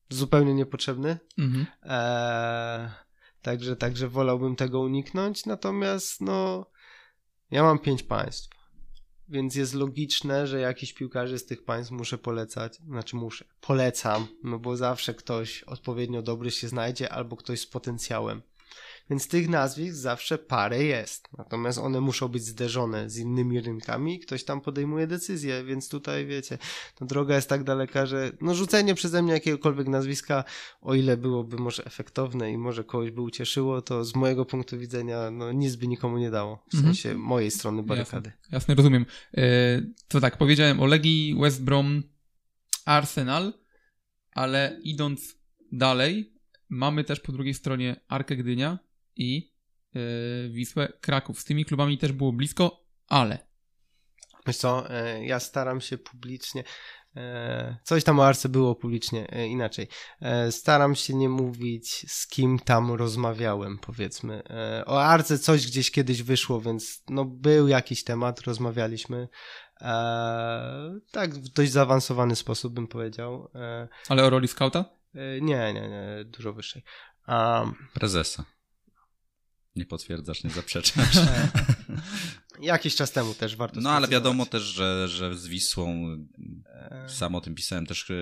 zupełnie 0.09 0.55
niepotrzebny. 0.55 1.19
Mhm. 1.39 1.67
Eee, 1.83 2.91
także, 3.43 3.77
także 3.77 4.09
wolałbym 4.09 4.57
tego 4.57 4.81
uniknąć. 4.81 5.47
Natomiast, 5.47 6.21
no, 6.21 6.67
ja 7.51 7.63
mam 7.63 7.79
pięć 7.79 8.03
państw. 8.03 8.60
Więc 9.31 9.55
jest 9.55 9.75
logiczne, 9.75 10.47
że 10.47 10.61
jakiś 10.61 10.93
piłkarzy 10.93 11.39
z 11.39 11.47
tych 11.47 11.65
państw 11.65 11.93
muszę 11.93 12.19
polecać. 12.19 12.77
Znaczy 12.77 13.17
muszę. 13.17 13.45
Polecam, 13.61 14.27
no 14.45 14.59
bo 14.59 14.77
zawsze 14.77 15.15
ktoś 15.15 15.63
odpowiednio 15.63 16.23
dobry 16.23 16.51
się 16.51 16.69
znajdzie 16.69 17.13
albo 17.13 17.37
ktoś 17.37 17.61
z 17.61 17.67
potencjałem. 17.67 18.43
Więc 19.11 19.29
tych 19.29 19.49
nazwisk 19.49 19.95
zawsze 19.97 20.39
parę 20.39 20.85
jest. 20.85 21.29
Natomiast 21.39 21.79
one 21.79 22.01
muszą 22.01 22.29
być 22.29 22.43
zderzone 22.45 23.11
z 23.11 23.19
innymi 23.19 23.61
rynkami 23.61 24.15
i 24.15 24.21
ktoś 24.21 24.45
tam 24.45 24.61
podejmuje 24.61 25.07
decyzję, 25.07 25.65
więc 25.65 25.89
tutaj 25.89 26.27
wiecie, 26.27 26.59
ta 26.95 27.05
droga 27.07 27.35
jest 27.35 27.49
tak 27.49 27.65
daleka, 27.65 28.07
że 28.07 28.33
no 28.41 28.55
rzucenie 28.55 28.95
przeze 28.95 29.23
mnie 29.23 29.33
jakiegokolwiek 29.33 29.89
nazwiska, 29.89 30.45
o 30.81 30.95
ile 30.95 31.17
byłoby 31.17 31.57
może 31.57 31.85
efektowne 31.85 32.53
i 32.53 32.59
może 32.59 32.85
kogoś 32.85 33.11
by 33.11 33.21
ucieszyło, 33.21 33.83
to 33.83 34.05
z 34.05 34.15
mojego 34.15 34.45
punktu 34.45 34.79
widzenia 34.79 35.31
no 35.31 35.53
nic 35.53 35.77
by 35.77 35.89
nikomu 35.89 36.19
nie 36.19 36.31
dało. 36.31 36.65
W 36.71 36.75
Mhm. 36.75 36.95
sensie 36.95 37.15
mojej 37.19 37.51
strony 37.51 37.83
barykady. 37.83 38.31
Jasne, 38.31 38.49
jasne, 38.53 38.75
rozumiem. 38.75 39.07
E, 39.37 39.43
to 40.09 40.21
tak, 40.21 40.37
powiedziałem 40.39 40.81
o 40.81 40.87
Legii, 40.87 41.37
West 41.41 41.63
Brom, 41.65 42.03
Arsenal, 42.85 43.53
ale 44.33 44.79
idąc 44.83 45.35
dalej, 45.73 46.33
mamy 46.69 47.05
też 47.05 47.21
po 47.21 47.33
drugiej 47.33 47.55
stronie 47.55 48.01
Arkę 48.09 48.37
Gdynia 48.37 48.79
i 49.17 49.53
e, 49.95 50.01
Wisłę 50.49 50.93
Kraków. 51.01 51.41
Z 51.41 51.45
tymi 51.45 51.65
klubami 51.65 51.99
też 51.99 52.13
było 52.13 52.33
blisko, 52.33 52.85
ale 53.09 53.51
Wiesz 54.47 54.57
co, 54.57 54.91
e, 54.91 55.25
ja 55.25 55.41
staram 55.41 55.81
się 55.81 55.99
publicznie, 55.99 56.65
e, 57.17 57.77
coś 57.85 58.05
tam 58.05 58.21
o 58.21 58.27
Arce 58.27 58.49
było 58.49 58.75
publicznie, 58.75 59.47
inaczej. 59.49 59.89
Staram 60.51 60.95
się 60.95 61.15
nie 61.15 61.29
mówić 61.29 62.07
z 62.09 62.27
kim 62.27 62.59
tam 62.59 62.93
rozmawiałem, 62.93 63.79
powiedzmy. 63.79 64.43
O 64.87 65.03
Arce 65.03 65.39
coś 65.39 65.67
gdzieś 65.67 65.91
kiedyś 65.91 66.23
wyszło, 66.23 66.61
więc 66.61 67.03
no 67.09 67.25
był 67.25 67.69
jakiś 67.69 68.05
temat, 68.05 68.41
rozmawialiśmy. 68.41 69.29
Tak, 71.13 71.35
w 71.35 71.49
dość 71.49 71.73
zaawansowany 71.73 72.37
sposób 72.37 72.75
bym 72.75 72.87
powiedział. 72.87 73.51
Ale 74.09 74.25
o 74.25 74.31
roli 74.31 74.49
skauta? 74.49 74.85
Nie, 75.15 75.73
nie, 75.73 75.89
nie, 75.89 76.25
dużo 76.25 76.53
wyższej. 76.53 76.83
Um, 77.29 77.75
Prezesa. 77.95 78.45
Nie 79.77 79.87
potwierdzasz, 79.87 80.45
nie 80.45 80.51
zaprzeczasz. 80.51 81.17
jakiś 82.61 82.95
czas 82.95 83.13
temu 83.13 83.35
też 83.35 83.57
warto 83.57 83.81
No 83.81 83.91
ale 83.91 84.09
wiadomo 84.09 84.47
też, 84.47 84.63
że, 84.63 85.09
że 85.09 85.35
z 85.39 85.47
Wisłą, 85.47 86.17
E, 86.81 87.09
sam 87.09 87.35
o 87.35 87.41
tym 87.41 87.55
pisałem, 87.55 87.87
też 87.87 88.11
e, 88.11 88.15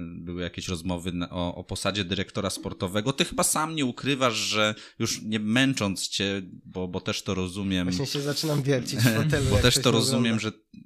były 0.00 0.42
jakieś 0.42 0.68
rozmowy 0.68 1.12
o, 1.30 1.54
o 1.54 1.64
posadzie 1.64 2.04
dyrektora 2.04 2.50
sportowego. 2.50 3.12
Ty 3.12 3.24
chyba 3.24 3.42
sam 3.42 3.74
nie 3.74 3.84
ukrywasz, 3.84 4.34
że 4.34 4.74
już 4.98 5.22
nie 5.22 5.40
męcząc 5.40 6.08
cię, 6.08 6.42
bo, 6.64 6.88
bo 6.88 7.00
też 7.00 7.22
to 7.22 7.34
rozumiem, 7.34 7.84
Właśnie 7.84 8.06
się 8.06 8.20
zaczynam 8.20 8.62
wiercić 8.62 9.00
w 9.00 9.16
fotelu. 9.16 9.50
bo 9.50 9.58
też 9.58 9.74
to 9.74 9.90
rozumiem, 9.90 10.36
ogląda. 10.36 10.58
że 10.58 10.80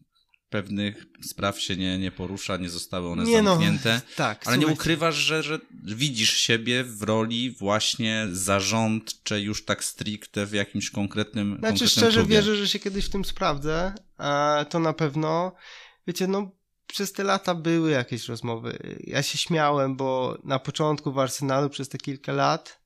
pewnych 0.54 1.06
spraw 1.22 1.60
się 1.60 1.76
nie, 1.76 1.98
nie 1.98 2.10
porusza, 2.10 2.56
nie 2.56 2.68
zostały 2.70 3.08
one 3.08 3.24
Nie 3.24 3.42
no, 3.42 3.50
zamknięte. 3.50 4.00
tak, 4.16 4.42
Ale 4.46 4.58
nie 4.58 4.66
ukrywasz, 4.66 5.14
że, 5.14 5.42
że 5.42 5.58
widzisz 5.84 6.36
siebie 6.36 6.84
w 6.84 7.02
roli 7.02 7.50
właśnie 7.50 8.26
zarządcze 8.32 9.40
już 9.40 9.64
tak 9.64 9.84
stricte 9.84 10.46
w 10.46 10.52
jakimś 10.52 10.90
konkretnym, 10.90 11.48
Znaczy 11.48 11.62
konkretnym 11.62 11.88
szczerze 11.88 12.20
klubie. 12.20 12.36
wierzę, 12.36 12.56
że 12.56 12.68
się 12.68 12.78
kiedyś 12.78 13.04
w 13.04 13.10
tym 13.10 13.24
sprawdzę, 13.24 13.92
a 14.18 14.64
to 14.70 14.78
na 14.78 14.92
pewno. 14.92 15.52
Wiecie, 16.06 16.26
no 16.26 16.50
przez 16.86 17.12
te 17.12 17.24
lata 17.24 17.54
były 17.54 17.90
jakieś 17.90 18.28
rozmowy. 18.28 18.98
Ja 19.00 19.22
się 19.22 19.38
śmiałem, 19.38 19.96
bo 19.96 20.38
na 20.44 20.58
początku 20.58 21.12
w 21.12 21.18
Arsenalu 21.18 21.70
przez 21.70 21.88
te 21.88 21.98
kilka 21.98 22.32
lat 22.32 22.83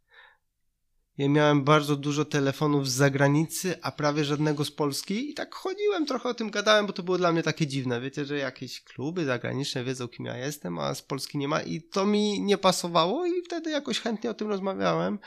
ja 1.19 1.29
miałem 1.29 1.64
bardzo 1.64 1.97
dużo 1.97 2.25
telefonów 2.25 2.89
z 2.89 2.93
zagranicy, 2.93 3.75
a 3.83 3.93
prawie 3.93 4.25
żadnego 4.25 4.64
z 4.64 4.71
Polski 4.71 5.31
i 5.31 5.35
tak 5.35 5.55
chodziłem, 5.55 6.07
trochę 6.07 6.29
o 6.29 6.35
tym 6.35 6.51
gadałem, 6.51 6.87
bo 6.87 6.93
to 6.93 7.03
było 7.03 7.19
dla 7.19 7.33
mnie 7.33 7.43
takie 7.43 7.66
dziwne. 7.66 8.01
Wiecie, 8.01 8.25
że 8.25 8.39
jakieś 8.39 8.85
kluby 8.85 9.25
zagraniczne 9.25 9.85
wiedzą, 9.85 10.09
kim 10.09 10.27
ja 10.27 10.37
jestem, 10.37 10.79
a 10.79 10.95
z 10.95 11.03
Polski 11.03 11.39
nie 11.39 11.49
ma 11.49 11.62
i 11.62 11.83
to 11.83 12.07
mi 12.07 12.41
nie 12.41 12.59
pasowało 12.59 13.27
i 13.27 13.43
wtedy 13.43 13.71
jakoś 13.71 14.01
chętnie 14.01 14.31
o 14.31 14.35
tym 14.35 14.49
rozmawiałem. 14.49 15.19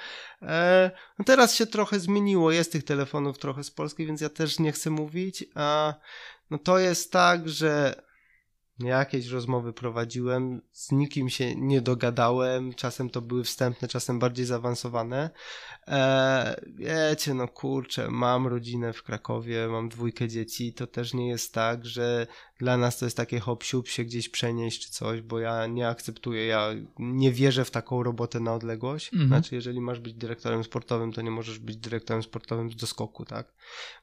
E, 0.41 0.91
no 1.19 1.25
teraz 1.25 1.55
się 1.55 1.65
trochę 1.65 1.99
zmieniło, 1.99 2.51
jest 2.51 2.71
tych 2.71 2.83
telefonów 2.83 3.37
trochę 3.37 3.63
z 3.63 3.71
Polski, 3.71 4.05
więc 4.05 4.21
ja 4.21 4.29
też 4.29 4.59
nie 4.59 4.71
chcę 4.71 4.89
mówić, 4.89 5.45
a 5.55 5.93
no 6.49 6.57
to 6.57 6.79
jest 6.79 7.11
tak, 7.11 7.49
że 7.49 7.95
jakieś 8.79 9.27
rozmowy 9.27 9.73
prowadziłem, 9.73 10.61
z 10.71 10.91
nikim 10.91 11.29
się 11.29 11.55
nie 11.55 11.81
dogadałem, 11.81 12.73
czasem 12.73 13.09
to 13.09 13.21
były 13.21 13.43
wstępne, 13.43 13.87
czasem 13.87 14.19
bardziej 14.19 14.45
zaawansowane. 14.45 15.29
E, 15.91 16.61
wiecie, 16.75 17.33
no 17.33 17.47
kurczę, 17.47 18.11
mam 18.11 18.47
rodzinę 18.47 18.93
w 18.93 19.03
Krakowie, 19.03 19.67
mam 19.67 19.89
dwójkę 19.89 20.27
dzieci, 20.27 20.73
to 20.73 20.87
też 20.87 21.13
nie 21.13 21.27
jest 21.27 21.53
tak, 21.53 21.85
że 21.85 22.27
dla 22.61 22.77
nas 22.77 22.97
to 22.97 23.05
jest 23.05 23.17
takie 23.17 23.39
hop 23.39 23.63
siup 23.63 23.87
się 23.87 24.03
gdzieś 24.03 24.29
przenieść 24.29 24.85
czy 24.85 24.91
coś, 24.91 25.21
bo 25.21 25.39
ja 25.39 25.67
nie 25.67 25.87
akceptuję, 25.87 26.45
ja 26.45 26.69
nie 26.99 27.31
wierzę 27.31 27.65
w 27.65 27.71
taką 27.71 28.03
robotę 28.03 28.39
na 28.39 28.53
odległość. 28.53 29.13
Mhm. 29.13 29.27
Znaczy, 29.27 29.55
jeżeli 29.55 29.81
masz 29.81 29.99
być 29.99 30.13
dyrektorem 30.13 30.63
sportowym, 30.63 31.13
to 31.13 31.21
nie 31.21 31.31
możesz 31.31 31.59
być 31.59 31.77
dyrektorem 31.77 32.23
sportowym 32.23 32.71
z 32.71 32.75
doskoku, 32.75 33.25
tak? 33.25 33.53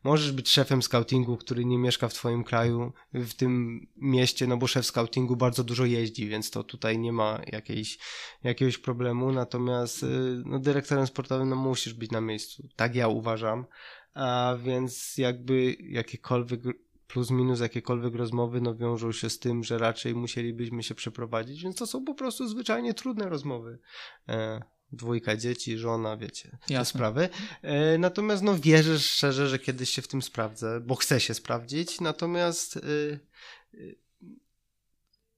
Możesz 0.04 0.32
być 0.32 0.50
szefem 0.50 0.82
scoutingu, 0.82 1.36
który 1.36 1.64
nie 1.64 1.78
mieszka 1.78 2.08
w 2.08 2.14
twoim 2.14 2.44
kraju, 2.44 2.92
w 3.14 3.34
tym 3.34 3.80
mieście, 3.96 4.46
no 4.46 4.56
bo 4.56 4.66
szef 4.66 4.86
scoutingu 4.86 5.36
bardzo 5.36 5.64
dużo 5.64 5.84
jeździ, 5.84 6.28
więc 6.28 6.50
to 6.50 6.64
tutaj 6.64 6.98
nie 6.98 7.12
ma 7.12 7.40
jakiejś, 7.46 7.98
jakiegoś 8.42 8.78
problemu, 8.78 9.32
natomiast 9.32 10.02
y, 10.02 10.06
no, 10.46 10.58
dyrektorem 10.58 11.06
sportowym 11.06 11.48
no 11.48 11.56
musisz 11.78 11.94
być 11.94 12.10
na 12.10 12.20
miejscu. 12.20 12.68
Tak 12.76 12.94
ja 12.94 13.08
uważam. 13.08 13.66
A 14.14 14.56
więc 14.62 15.18
jakby 15.18 15.76
jakiekolwiek 15.80 16.60
plus 17.08 17.30
minus 17.30 17.60
jakiekolwiek 17.60 18.14
rozmowy 18.14 18.60
no 18.60 18.74
wiążą 18.74 19.12
się 19.12 19.30
z 19.30 19.38
tym, 19.38 19.64
że 19.64 19.78
raczej 19.78 20.14
musielibyśmy 20.14 20.82
się 20.82 20.94
przeprowadzić, 20.94 21.62
więc 21.62 21.76
to 21.76 21.86
są 21.86 22.04
po 22.04 22.14
prostu 22.14 22.48
zwyczajnie 22.48 22.94
trudne 22.94 23.28
rozmowy. 23.28 23.78
E, 24.28 24.62
dwójka 24.92 25.36
dzieci, 25.36 25.78
żona, 25.78 26.16
wiecie, 26.16 26.58
te 26.66 26.74
Jasne. 26.74 26.98
sprawy. 26.98 27.28
E, 27.62 27.98
natomiast 27.98 28.42
no 28.42 28.58
wierzę 28.58 28.98
szczerze, 28.98 29.48
że 29.48 29.58
kiedyś 29.58 29.90
się 29.90 30.02
w 30.02 30.08
tym 30.08 30.22
sprawdzę, 30.22 30.80
bo 30.80 30.94
chcę 30.94 31.20
się 31.20 31.34
sprawdzić, 31.34 32.00
natomiast 32.00 32.76
e, 32.76 32.80
e, 32.80 33.78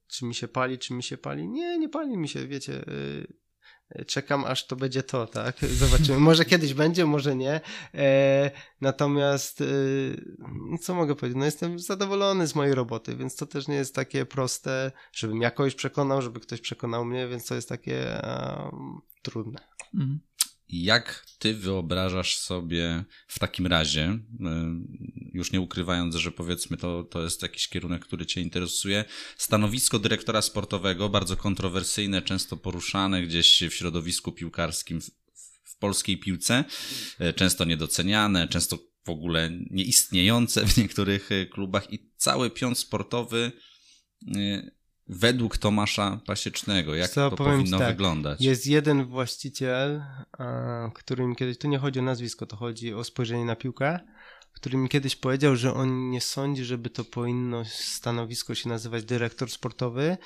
czy 0.08 0.24
mi 0.24 0.34
się 0.34 0.48
pali, 0.48 0.78
czy 0.78 0.94
mi 0.94 1.02
się 1.02 1.18
pali? 1.18 1.48
Nie, 1.48 1.78
nie 1.78 1.88
pali 1.88 2.16
mi 2.16 2.28
się, 2.28 2.46
wiecie, 2.46 2.74
e, 2.74 2.84
czekam 4.06 4.44
aż 4.44 4.66
to 4.66 4.76
będzie 4.76 5.02
to, 5.02 5.26
tak? 5.26 5.56
Zobaczymy. 5.64 6.18
Może 6.18 6.44
kiedyś 6.44 6.74
będzie, 6.74 7.06
może 7.06 7.36
nie. 7.36 7.60
E, 7.94 8.50
natomiast 8.80 9.60
e, 9.60 9.64
co 10.80 10.94
mogę 10.94 11.14
powiedzieć? 11.14 11.38
No 11.38 11.44
jestem 11.44 11.78
zadowolony 11.78 12.46
z 12.46 12.54
mojej 12.54 12.74
roboty, 12.74 13.16
więc 13.16 13.36
to 13.36 13.46
też 13.46 13.68
nie 13.68 13.74
jest 13.74 13.94
takie 13.94 14.26
proste, 14.26 14.92
żebym 15.12 15.40
ja 15.40 15.50
kogoś 15.50 15.74
przekonał, 15.74 16.22
żeby 16.22 16.40
ktoś 16.40 16.60
przekonał 16.60 17.04
mnie, 17.04 17.28
więc 17.28 17.46
to 17.46 17.54
jest 17.54 17.68
takie 17.68 18.22
trudne. 19.22 19.60
Mhm. 19.94 20.20
Jak 20.72 21.26
ty 21.38 21.54
wyobrażasz 21.54 22.36
sobie 22.36 23.04
w 23.26 23.38
takim 23.38 23.66
razie, 23.66 24.10
y, 24.10 24.18
już 25.32 25.52
nie 25.52 25.60
ukrywając, 25.60 26.14
że 26.14 26.32
powiedzmy 26.32 26.76
to, 26.76 27.04
to 27.04 27.22
jest 27.22 27.42
jakiś 27.42 27.68
kierunek, 27.68 28.04
który 28.04 28.26
cię 28.26 28.40
interesuje, 28.40 29.04
stanowisko 29.36 29.98
dyrektora 29.98 30.42
sportowego, 30.42 31.08
bardzo 31.08 31.36
kontrowersyjne, 31.36 32.22
często 32.22 32.56
poruszane 32.56 33.22
gdzieś 33.22 33.62
w 33.70 33.74
środowisku 33.74 34.32
piłkarskim 34.32 35.00
w, 35.00 35.76
polskiej 35.78 36.18
piłce, 36.18 36.64
y, 37.20 37.32
często 37.32 37.64
niedoceniane, 37.64 38.48
często 38.48 38.78
w 39.04 39.10
ogóle 39.10 39.50
nieistniejące 39.70 40.66
w 40.66 40.76
niektórych 40.76 41.32
y, 41.32 41.46
klubach 41.46 41.92
i 41.92 42.10
cały 42.16 42.50
pion 42.50 42.74
sportowy 42.74 43.52
według 45.10 45.58
Tomasza 45.58 46.20
Pasiecznego. 46.26 46.94
Jak 46.94 47.10
Co, 47.10 47.30
to 47.30 47.36
powinno 47.36 47.78
tak, 47.78 47.88
wyglądać? 47.88 48.40
Jest 48.40 48.66
jeden 48.66 49.04
właściciel, 49.04 50.02
a, 50.38 50.90
który 50.94 51.26
mi 51.26 51.36
kiedyś, 51.36 51.58
tu 51.58 51.68
nie 51.68 51.78
chodzi 51.78 51.98
o 51.98 52.02
nazwisko, 52.02 52.46
to 52.46 52.56
chodzi 52.56 52.94
o 52.94 53.04
spojrzenie 53.04 53.44
na 53.44 53.56
piłkę, 53.56 54.00
który 54.52 54.78
mi 54.78 54.88
kiedyś 54.88 55.16
powiedział, 55.16 55.56
że 55.56 55.74
on 55.74 56.10
nie 56.10 56.20
sądzi, 56.20 56.64
żeby 56.64 56.90
to 56.90 57.04
powinno 57.04 57.64
stanowisko 57.64 58.54
się 58.54 58.68
nazywać 58.68 59.04
dyrektor 59.04 59.50
sportowy. 59.50 60.16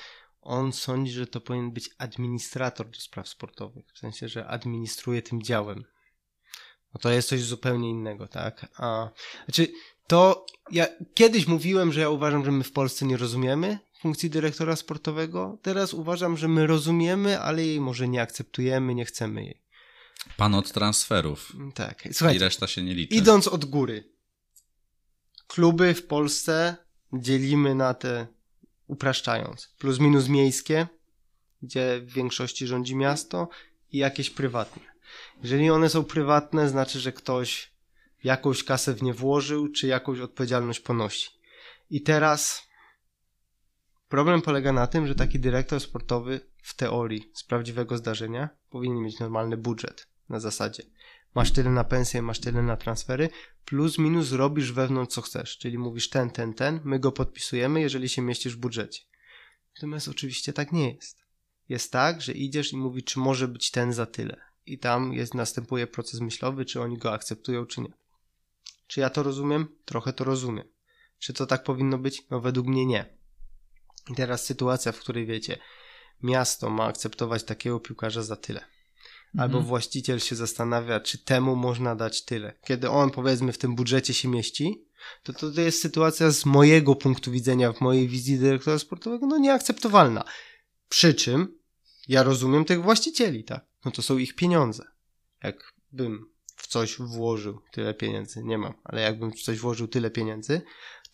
On 0.41 0.73
sądzi, 0.73 1.11
że 1.11 1.27
to 1.27 1.41
powinien 1.41 1.71
być 1.71 1.89
administrator 1.97 2.89
do 2.89 2.99
spraw 2.99 3.27
sportowych, 3.27 3.85
w 3.93 3.99
sensie, 3.99 4.27
że 4.27 4.47
administruje 4.47 5.21
tym 5.21 5.43
działem. 5.43 5.83
No 6.93 6.99
to 7.01 7.09
jest 7.09 7.29
coś 7.29 7.41
zupełnie 7.41 7.89
innego, 7.89 8.27
tak? 8.27 8.67
A, 8.77 9.09
znaczy, 9.45 9.67
to 10.07 10.45
ja 10.71 10.87
kiedyś 11.13 11.47
mówiłem, 11.47 11.93
że 11.93 12.01
ja 12.01 12.09
uważam, 12.09 12.45
że 12.45 12.51
my 12.51 12.63
w 12.63 12.71
Polsce 12.71 13.05
nie 13.05 13.17
rozumiemy 13.17 13.79
funkcji 14.05 14.29
dyrektora 14.29 14.75
sportowego. 14.75 15.57
Teraz 15.61 15.93
uważam, 15.93 16.37
że 16.37 16.47
my 16.47 16.67
rozumiemy, 16.67 17.39
ale 17.39 17.65
jej 17.65 17.81
może 17.81 18.07
nie 18.07 18.21
akceptujemy, 18.21 18.95
nie 18.95 19.05
chcemy 19.05 19.43
jej. 19.43 19.61
Pan 20.37 20.55
od 20.55 20.71
transferów. 20.71 21.53
Tak. 21.75 22.05
I 22.05 22.13
Słuchajcie, 22.13 22.39
reszta 22.39 22.67
się 22.67 22.83
nie 22.83 22.93
liczy. 22.93 23.15
idąc 23.15 23.47
od 23.47 23.65
góry. 23.65 24.03
Kluby 25.47 25.93
w 25.93 26.05
Polsce 26.07 26.75
dzielimy 27.13 27.75
na 27.75 27.93
te, 27.93 28.27
upraszczając, 28.87 29.75
plus 29.79 29.99
minus 29.99 30.27
miejskie, 30.27 30.87
gdzie 31.61 32.01
w 32.01 32.13
większości 32.13 32.67
rządzi 32.67 32.95
miasto 32.95 33.49
i 33.91 33.97
jakieś 33.97 34.29
prywatne. 34.29 34.83
Jeżeli 35.43 35.69
one 35.69 35.89
są 35.89 36.03
prywatne, 36.03 36.69
znaczy, 36.69 36.99
że 36.99 37.11
ktoś 37.11 37.71
jakąś 38.23 38.63
kasę 38.63 38.93
w 38.93 39.03
nie 39.03 39.13
włożył, 39.13 39.71
czy 39.71 39.87
jakąś 39.87 40.19
odpowiedzialność 40.19 40.79
ponosi. 40.79 41.29
I 41.89 42.01
teraz 42.01 42.67
problem 44.09 44.41
polega 44.41 44.73
na 44.73 44.87
tym, 44.87 45.07
że 45.07 45.15
taki 45.15 45.39
dyrektor 45.39 45.79
sportowy 45.79 46.39
w 46.63 46.75
teorii 46.75 47.31
z 47.33 47.43
prawdziwego 47.43 47.97
zdarzenia 47.97 48.49
powinien 48.69 49.01
mieć 49.01 49.19
normalny 49.19 49.57
budżet 49.57 50.07
na 50.29 50.39
zasadzie 50.39 50.83
masz 51.35 51.51
tyle 51.51 51.69
na 51.69 51.83
pensję, 51.83 52.21
masz 52.21 52.39
tyle 52.39 52.61
na 52.61 52.77
transfery, 52.77 53.29
plus 53.65 53.97
minus 53.97 54.31
robisz 54.31 54.71
wewnątrz 54.71 55.15
co 55.15 55.21
chcesz, 55.21 55.57
czyli 55.57 55.77
mówisz 55.77 56.09
ten, 56.09 56.29
ten, 56.29 56.53
ten, 56.53 56.79
my 56.83 56.99
go 56.99 57.11
podpisujemy, 57.11 57.81
jeżeli 57.81 58.09
się 58.09 58.21
mieścisz 58.21 58.55
w 58.55 58.59
budżecie. 58.59 59.03
Natomiast 59.75 60.07
oczywiście 60.07 60.53
tak 60.53 60.71
nie 60.71 60.93
jest. 60.93 61.25
Jest 61.69 61.91
tak, 61.91 62.21
że 62.21 62.31
idziesz 62.31 62.73
i 62.73 62.77
mówisz, 62.77 63.03
czy 63.03 63.19
może 63.19 63.47
być 63.47 63.71
ten 63.71 63.93
za 63.93 64.05
tyle. 64.05 64.41
I 64.65 64.79
tam 64.79 65.13
jest, 65.13 65.33
następuje 65.33 65.87
proces 65.87 66.19
myślowy, 66.19 66.65
czy 66.65 66.81
oni 66.81 66.97
go 66.97 67.13
akceptują, 67.13 67.65
czy 67.65 67.81
nie. 67.81 67.93
Czy 68.87 68.99
ja 68.99 69.09
to 69.09 69.23
rozumiem? 69.23 69.67
Trochę 69.85 70.13
to 70.13 70.23
rozumiem. 70.23 70.67
Czy 71.19 71.33
to 71.33 71.45
tak 71.45 71.63
powinno 71.63 71.97
być? 71.97 72.23
No 72.29 72.41
według 72.41 72.67
mnie 72.67 72.85
nie. 72.85 73.17
I 74.11 74.15
teraz 74.15 74.45
sytuacja, 74.45 74.91
w 74.91 74.99
której 74.99 75.25
wiecie, 75.25 75.57
miasto 76.23 76.69
ma 76.69 76.85
akceptować 76.85 77.43
takiego 77.43 77.79
piłkarza 77.79 78.23
za 78.23 78.35
tyle. 78.35 78.65
Albo 79.37 79.61
właściciel 79.61 80.19
się 80.19 80.35
zastanawia, 80.35 80.99
czy 80.99 81.17
temu 81.17 81.55
można 81.55 81.95
dać 81.95 82.25
tyle. 82.25 82.53
Kiedy 82.63 82.89
on, 82.89 83.11
powiedzmy, 83.11 83.53
w 83.53 83.57
tym 83.57 83.75
budżecie 83.75 84.13
się 84.13 84.27
mieści, 84.27 84.85
to 85.23 85.33
to 85.33 85.61
jest 85.61 85.81
sytuacja 85.81 86.31
z 86.31 86.45
mojego 86.45 86.95
punktu 86.95 87.31
widzenia, 87.31 87.73
w 87.73 87.81
mojej 87.81 88.07
wizji 88.07 88.39
dyrektora 88.39 88.79
sportowego, 88.79 89.27
no 89.27 89.37
nieakceptowalna. 89.37 90.23
Przy 90.89 91.13
czym 91.13 91.57
ja 92.07 92.23
rozumiem 92.23 92.65
tych 92.65 92.81
właścicieli, 92.81 93.43
tak? 93.43 93.65
No 93.85 93.91
to 93.91 94.01
są 94.01 94.17
ich 94.17 94.35
pieniądze. 94.35 94.83
Jakbym 95.43 96.29
w 96.55 96.67
coś 96.67 96.97
włożył 96.97 97.61
tyle 97.71 97.93
pieniędzy, 97.93 98.43
nie 98.43 98.57
mam, 98.57 98.73
ale 98.83 99.01
jakbym 99.01 99.31
w 99.31 99.41
coś 99.41 99.59
włożył 99.59 99.87
tyle 99.87 100.11
pieniędzy, 100.11 100.61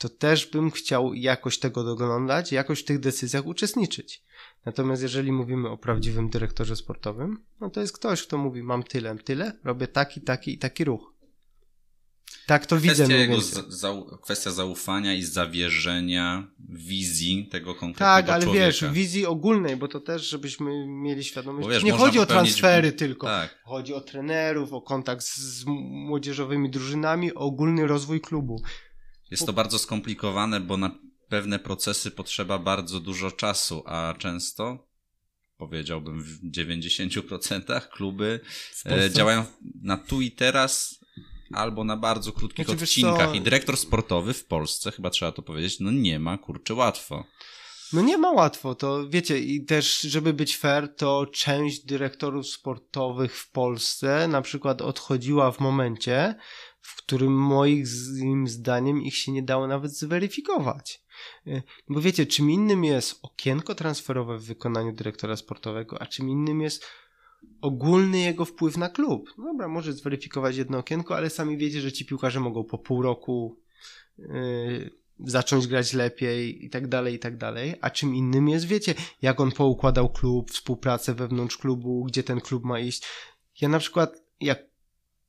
to 0.02 0.10
też 0.10 0.46
bym 0.46 0.72
chciał 0.72 1.14
jakoś 1.14 1.60
tego 1.60 1.84
doglądać, 1.84 2.52
jakoś 2.52 2.82
w 2.82 2.86
tych 2.86 3.00
decyzjach 3.00 3.46
uczestniczyć. 3.46 4.24
Natomiast 4.66 5.02
jeżeli 5.02 5.32
mówimy 5.32 5.70
o 5.70 5.78
prawdziwym 5.78 6.30
dyrektorze 6.30 6.76
sportowym, 6.76 7.44
no 7.60 7.70
to 7.70 7.82
jest 7.82 7.94
ktoś, 7.94 8.24
kto 8.24 8.38
mówi, 8.38 8.64
mam 8.64 8.84
tyle, 8.84 9.18
tyle, 9.18 9.54
robię 9.64 9.88
taki, 9.88 10.22
taki 10.22 10.54
i 10.54 10.58
taki 10.58 10.84
ruch. 10.84 11.14
Tak 12.46 12.66
to 12.66 12.78
widzę 12.78 12.94
Kwestia, 12.94 13.16
mniej 13.16 13.30
jego 13.30 13.42
za, 13.68 13.94
kwestia 14.22 14.52
zaufania 14.52 15.14
i 15.14 15.24
zawierzenia 15.24 16.48
wizji 16.70 17.48
tego 17.52 17.76
konkretnego 17.76 17.98
Tak, 18.00 18.30
ale 18.30 18.44
człowieka. 18.44 18.66
wiesz, 18.66 18.86
wizji 18.92 19.26
ogólnej, 19.26 19.78
bo 19.78 19.88
to 19.88 20.00
też, 20.00 20.30
żebyśmy 20.30 20.88
mieli 20.88 21.24
świadomość, 21.24 21.68
wiesz, 21.68 21.82
że 21.82 21.86
nie 21.86 21.94
chodzi 21.94 22.20
o 22.20 22.26
transfery 22.26 22.92
tylko. 22.92 23.28
Tak. 23.28 23.62
Chodzi 23.64 23.94
o 23.94 24.02
trenerów, 24.02 24.74
o 24.74 24.82
kontakt 24.82 25.24
z 25.24 25.66
młodzieżowymi 26.08 26.70
drużynami, 26.70 27.34
o 27.34 27.40
ogólny 27.40 27.88
rozwój 27.88 28.22
klubu. 28.22 28.62
Jest 29.32 29.46
to 29.46 29.54
bardzo 29.54 29.80
skomplikowane, 29.80 30.60
bo 30.60 30.78
na 30.78 30.92
pewne 31.30 31.60
procesy 31.60 32.12
potrzeba 32.12 32.60
bardzo 32.60 33.00
dużo 33.00 33.32
czasu, 33.32 33.84
a 33.86 34.14
często, 34.18 34.88
powiedziałbym 35.58 36.24
w 36.24 36.52
90% 36.52 37.90
kluby 37.90 38.40
e, 38.86 39.12
działają 39.12 39.46
na 39.82 39.98
tu 39.98 40.22
i 40.22 40.32
teraz 40.32 41.00
albo 41.54 41.84
na 41.84 41.98
bardzo 41.98 42.32
krótkich 42.32 42.66
Znaczy, 42.66 42.84
odcinkach. 42.84 43.36
I 43.36 43.42
dyrektor 43.42 43.78
sportowy 43.78 44.34
w 44.34 44.46
Polsce, 44.46 44.92
chyba 44.92 45.10
trzeba 45.10 45.32
to 45.32 45.42
powiedzieć, 45.42 45.80
no 45.80 45.92
nie 45.92 46.20
ma, 46.20 46.38
kurczę, 46.38 46.74
łatwo. 46.74 47.26
No 47.94 48.02
nie 48.02 48.18
ma 48.18 48.32
łatwo, 48.32 48.76
to 48.76 49.10
wiecie, 49.10 49.40
i 49.40 49.66
też, 49.66 50.02
żeby 50.02 50.34
być 50.34 50.58
fair, 50.58 50.96
to 50.96 51.26
część 51.26 51.86
dyrektorów 51.86 52.48
sportowych 52.48 53.38
w 53.38 53.52
Polsce 53.52 54.28
na 54.28 54.42
przykład 54.42 54.82
odchodziła 54.82 55.52
w 55.52 55.60
momencie, 55.60 56.36
w 56.82 56.98
którym 56.98 57.34
moim 57.34 58.48
zdaniem 58.48 59.02
ich 59.02 59.16
się 59.16 59.32
nie 59.32 59.44
dało 59.44 59.68
nawet 59.68 59.92
zweryfikować. 59.92 61.04
Y, 61.48 61.64
Bo 61.90 62.02
wiecie, 62.02 62.26
czym 62.26 62.52
innym 62.52 62.84
jest 62.84 63.20
okienko 63.22 63.76
transferowe 63.76 64.38
w 64.38 64.46
wykonaniu 64.46 64.92
dyrektora 64.92 65.36
sportowego, 65.36 66.02
a 66.02 66.06
czym 66.06 66.30
innym 66.30 66.62
jest 66.62 66.86
ogólny 67.62 68.20
jego 68.20 68.46
wpływ 68.46 68.78
na 68.78 68.90
klub. 68.90 69.34
No 69.38 69.44
Dobra, 69.44 69.68
może 69.68 69.94
zweryfikować 69.94 70.58
jedno 70.58 70.78
okienko, 70.78 71.16
ale 71.16 71.30
sami 71.30 71.58
wiecie, 71.58 71.82
że 71.82 71.92
ci 71.92 72.06
piłkarze 72.06 72.40
mogą 72.40 72.64
po 72.64 72.78
pół 72.78 73.02
roku 73.02 73.60
yy, 74.18 74.92
zacząć 75.20 75.68
grać 75.68 75.94
lepiej 75.94 76.66
i 76.66 76.70
tak 76.70 76.88
dalej, 76.88 77.16
i 77.16 77.20
tak 77.20 77.38
dalej. 77.38 77.76
A 77.82 77.90
czym 77.90 78.16
innym 78.16 78.50
jest, 78.50 78.66
wiecie, 78.66 78.96
jak 79.22 79.40
on 79.40 79.52
poukładał 79.52 80.10
klub, 80.10 80.52
współpracę 80.52 81.14
wewnątrz 81.14 81.58
klubu, 81.58 82.04
gdzie 82.04 82.24
ten 82.24 82.42
klub 82.42 82.64
ma 82.64 82.80
iść. 82.80 83.04
Ja 83.62 83.70
na 83.70 83.80
przykład, 83.80 84.24
jak 84.40 84.71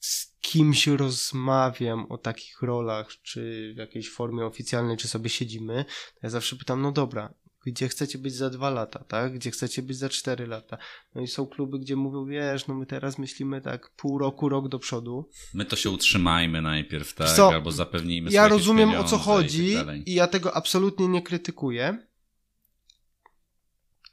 z 0.02 0.32
kimś 0.40 0.86
rozmawiam 0.86 2.06
o 2.08 2.18
takich 2.18 2.62
rolach, 2.62 3.08
czy 3.22 3.72
w 3.74 3.78
jakiejś 3.78 4.10
formie 4.10 4.44
oficjalnej, 4.44 4.96
czy 4.96 5.08
sobie 5.08 5.30
siedzimy, 5.30 5.84
to 6.14 6.20
ja 6.22 6.30
zawsze 6.30 6.56
pytam, 6.56 6.82
no 6.82 6.92
dobra, 6.92 7.34
gdzie 7.66 7.88
chcecie 7.88 8.18
być 8.18 8.34
za 8.34 8.50
dwa 8.50 8.70
lata, 8.70 9.04
tak? 9.04 9.34
Gdzie 9.34 9.50
chcecie 9.50 9.82
być 9.82 9.96
za 9.96 10.08
cztery 10.08 10.46
lata. 10.46 10.78
No 11.14 11.22
i 11.22 11.26
są 11.26 11.46
kluby, 11.46 11.78
gdzie 11.78 11.96
mówią, 11.96 12.26
wiesz, 12.26 12.66
no 12.66 12.74
my 12.74 12.86
teraz 12.86 13.18
myślimy 13.18 13.60
tak 13.60 13.90
pół 13.90 14.18
roku, 14.18 14.48
rok 14.48 14.68
do 14.68 14.78
przodu. 14.78 15.28
My 15.54 15.64
to 15.64 15.76
się 15.76 15.90
utrzymajmy 15.90 16.62
najpierw, 16.62 17.14
tak? 17.14 17.30
Co? 17.30 17.48
Albo 17.48 17.72
zapewnijmy 17.72 18.30
Ja 18.30 18.42
sobie 18.42 18.54
rozumiem 18.54 18.90
o 18.90 19.04
co 19.04 19.16
i 19.16 19.18
tak 19.18 19.26
chodzi 19.26 19.74
i 20.06 20.14
ja 20.14 20.26
tego 20.26 20.56
absolutnie 20.56 21.08
nie 21.08 21.22
krytykuję. 21.22 22.06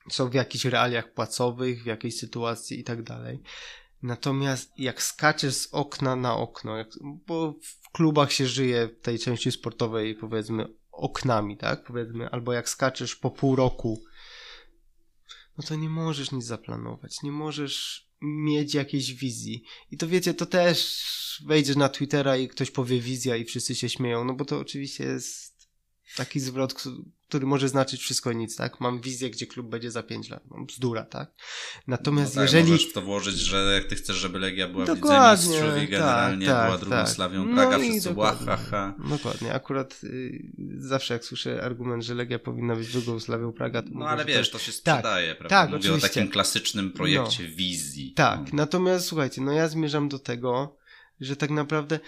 Są 0.09 0.29
w 0.29 0.33
jakichś 0.33 0.65
realiach 0.65 1.13
płacowych, 1.13 1.83
w 1.83 1.85
jakiejś 1.85 2.17
sytuacji 2.17 2.79
i 2.79 2.83
tak 2.83 3.03
dalej. 3.03 3.39
Natomiast 4.03 4.71
jak 4.77 5.03
skaczesz 5.03 5.55
z 5.55 5.67
okna 5.71 6.15
na 6.15 6.35
okno, 6.35 6.77
jak, 6.77 6.87
bo 7.27 7.55
w 7.61 7.89
klubach 7.91 8.31
się 8.31 8.47
żyje 8.47 8.87
w 8.87 9.01
tej 9.01 9.19
części 9.19 9.51
sportowej 9.51 10.15
powiedzmy 10.15 10.65
oknami, 10.91 11.57
tak? 11.57 11.83
Powiedzmy, 11.83 12.29
albo 12.29 12.53
jak 12.53 12.69
skaczesz 12.69 13.15
po 13.15 13.31
pół 13.31 13.55
roku, 13.55 14.03
no 15.57 15.63
to 15.63 15.75
nie 15.75 15.89
możesz 15.89 16.31
nic 16.31 16.45
zaplanować, 16.45 17.21
nie 17.23 17.31
możesz 17.31 18.09
mieć 18.21 18.73
jakiejś 18.73 19.13
wizji. 19.13 19.63
I 19.91 19.97
to 19.97 20.07
wiecie, 20.07 20.33
to 20.33 20.45
też 20.45 20.97
wejdziesz 21.45 21.75
na 21.75 21.89
Twittera 21.89 22.37
i 22.37 22.47
ktoś 22.47 22.71
powie 22.71 22.99
wizja 22.99 23.35
i 23.35 23.45
wszyscy 23.45 23.75
się 23.75 23.89
śmieją, 23.89 24.25
no 24.25 24.33
bo 24.33 24.45
to 24.45 24.59
oczywiście 24.59 25.03
jest 25.03 25.69
taki 26.15 26.39
zwrot, 26.39 26.73
który 27.29 27.45
może 27.45 27.69
znaczyć 27.69 28.01
wszystko 28.01 28.31
i 28.31 28.35
nic, 28.35 28.55
tak? 28.55 28.79
Mam 28.81 29.01
wizję, 29.01 29.29
gdzie 29.29 29.47
klub 29.47 29.67
będzie 29.69 29.91
za 29.91 30.03
5 30.03 30.29
lat. 30.29 30.43
No, 30.51 30.65
bzdura, 30.65 31.03
tak? 31.05 31.31
Natomiast 31.87 32.35
No 32.35 32.41
tak, 32.41 32.51
jeżeli... 32.53 32.71
Możesz 32.71 32.87
w 32.89 32.93
to 32.93 33.01
włożyć, 33.01 33.35
że 33.35 33.73
jak 33.73 33.83
ty 33.85 33.95
chcesz, 33.95 34.15
żeby 34.15 34.39
Legia 34.39 34.67
była 34.67 34.85
Dokładnie, 34.85 35.45
wicemistrzów 35.47 35.77
i 35.77 35.81
tak, 35.81 35.89
generalnie 35.89 36.47
tak, 36.47 36.65
była 36.65 36.77
drugą 36.77 36.95
tak. 36.95 37.09
Slawią 37.09 37.45
No 37.45 37.55
Praga, 37.55 37.77
i 37.77 37.89
wszyscy 37.91 38.09
ła, 38.13 38.13
dokładnie. 38.31 38.45
ha, 38.45 38.57
ha. 38.71 38.95
Dokładnie. 39.09 39.53
Akurat 39.53 40.01
y, 40.03 40.43
zawsze 40.77 41.13
jak 41.13 41.25
słyszę 41.25 41.63
argument, 41.63 42.03
że 42.03 42.13
Legia 42.15 42.39
powinna 42.39 42.75
być 42.75 42.91
drugą 42.91 43.19
Slawią 43.19 43.53
Praga, 43.53 43.81
to 43.81 43.87
No 43.91 43.95
mówię, 43.95 44.09
ale 44.09 44.25
wiesz, 44.25 44.49
to 44.51 44.59
się 44.59 44.71
sprzedaje, 44.71 45.35
prawda? 45.35 45.49
tak, 45.49 45.69
Mówię 45.69 45.79
oczywiście. 45.79 46.05
o 46.05 46.09
takim 46.09 46.31
klasycznym 46.31 46.91
projekcie 46.91 47.47
wizji. 47.47 48.13
Tak, 48.15 48.39
No. 48.39 48.45
natomiast 48.53 49.05
słuchajcie, 49.05 49.41
no 49.41 49.51
ja 49.51 49.67
zmierzam 49.67 50.09
do 50.09 50.19
tego, 50.19 50.77
że 51.19 51.35
tak 51.35 51.49
naprawdę 51.49 51.99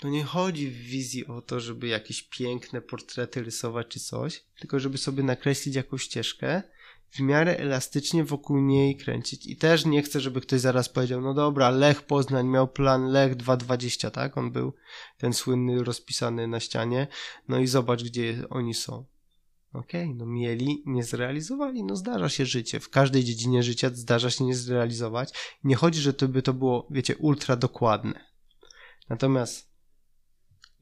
to 0.00 0.08
nie 0.08 0.24
chodzi 0.24 0.70
w 0.70 0.76
wizji 0.76 1.26
o 1.26 1.42
to, 1.42 1.60
żeby 1.60 1.88
jakieś 1.88 2.22
piękne 2.22 2.80
portrety 2.80 3.42
rysować 3.42 3.86
czy 3.88 4.00
coś, 4.00 4.44
tylko 4.58 4.80
żeby 4.80 4.98
sobie 4.98 5.22
nakreślić 5.22 5.74
jakąś 5.74 6.02
ścieżkę, 6.02 6.62
w 7.10 7.20
miarę 7.20 7.58
elastycznie 7.58 8.24
wokół 8.24 8.60
niej 8.60 8.96
kręcić. 8.96 9.46
I 9.46 9.56
też 9.56 9.84
nie 9.84 10.02
chcę, 10.02 10.20
żeby 10.20 10.40
ktoś 10.40 10.60
zaraz 10.60 10.88
powiedział, 10.88 11.20
no 11.20 11.34
dobra, 11.34 11.70
Lech 11.70 12.02
Poznań 12.02 12.46
miał 12.46 12.68
plan 12.68 13.06
Lech 13.06 13.36
2.20, 13.36 14.10
tak? 14.10 14.38
On 14.38 14.50
był 14.50 14.72
ten 15.18 15.32
słynny 15.32 15.84
rozpisany 15.84 16.46
na 16.46 16.60
ścianie. 16.60 17.06
No 17.48 17.58
i 17.58 17.66
zobacz, 17.66 18.04
gdzie 18.04 18.44
oni 18.50 18.74
są. 18.74 19.04
Okej, 19.72 20.14
no 20.14 20.26
mieli, 20.26 20.82
nie 20.86 21.04
zrealizowali. 21.04 21.84
No 21.84 21.96
zdarza 21.96 22.28
się 22.28 22.46
życie. 22.46 22.80
W 22.80 22.90
każdej 22.90 23.24
dziedzinie 23.24 23.62
życia 23.62 23.90
zdarza 23.94 24.30
się 24.30 24.44
nie 24.44 24.54
zrealizować. 24.54 25.32
Nie 25.64 25.76
chodzi, 25.76 26.00
że 26.00 26.14
to 26.14 26.28
by 26.28 26.42
to 26.42 26.54
było, 26.54 26.86
wiecie, 26.90 27.16
ultra 27.16 27.56
dokładne. 27.56 28.24
Natomiast 29.08 29.67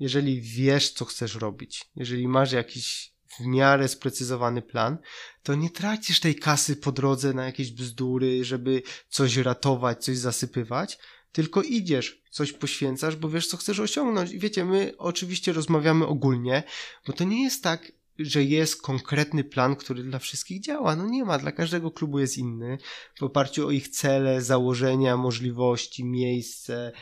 jeżeli 0.00 0.40
wiesz, 0.40 0.90
co 0.90 1.04
chcesz 1.04 1.34
robić, 1.34 1.84
jeżeli 1.96 2.28
masz 2.28 2.52
jakiś 2.52 3.12
w 3.40 3.46
miarę 3.46 3.88
sprecyzowany 3.88 4.62
plan, 4.62 4.98
to 5.42 5.54
nie 5.54 5.70
tracisz 5.70 6.20
tej 6.20 6.34
kasy 6.34 6.76
po 6.76 6.92
drodze 6.92 7.34
na 7.34 7.44
jakieś 7.44 7.72
bzdury, 7.72 8.44
żeby 8.44 8.82
coś 9.08 9.36
ratować, 9.36 10.04
coś 10.04 10.18
zasypywać, 10.18 10.98
tylko 11.32 11.62
idziesz, 11.62 12.22
coś 12.30 12.52
poświęcasz, 12.52 13.16
bo 13.16 13.28
wiesz, 13.28 13.46
co 13.46 13.56
chcesz 13.56 13.80
osiągnąć. 13.80 14.32
I 14.32 14.38
wiecie, 14.38 14.64
my 14.64 14.92
oczywiście 14.98 15.52
rozmawiamy 15.52 16.06
ogólnie, 16.06 16.62
bo 17.06 17.12
to 17.12 17.24
nie 17.24 17.42
jest 17.42 17.62
tak, 17.62 17.92
że 18.18 18.44
jest 18.44 18.82
konkretny 18.82 19.44
plan, 19.44 19.76
który 19.76 20.02
dla 20.02 20.18
wszystkich 20.18 20.60
działa. 20.60 20.96
No 20.96 21.06
nie 21.06 21.24
ma, 21.24 21.38
dla 21.38 21.52
każdego 21.52 21.90
klubu 21.90 22.18
jest 22.18 22.38
inny, 22.38 22.78
w 23.18 23.22
oparciu 23.22 23.66
o 23.66 23.70
ich 23.70 23.88
cele, 23.88 24.42
założenia, 24.42 25.16
możliwości, 25.16 26.04
miejsce, 26.04 26.92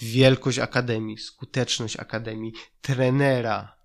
wielkość 0.00 0.58
akademii, 0.58 1.18
skuteczność 1.18 1.96
akademii, 1.96 2.52
trenera, 2.82 3.76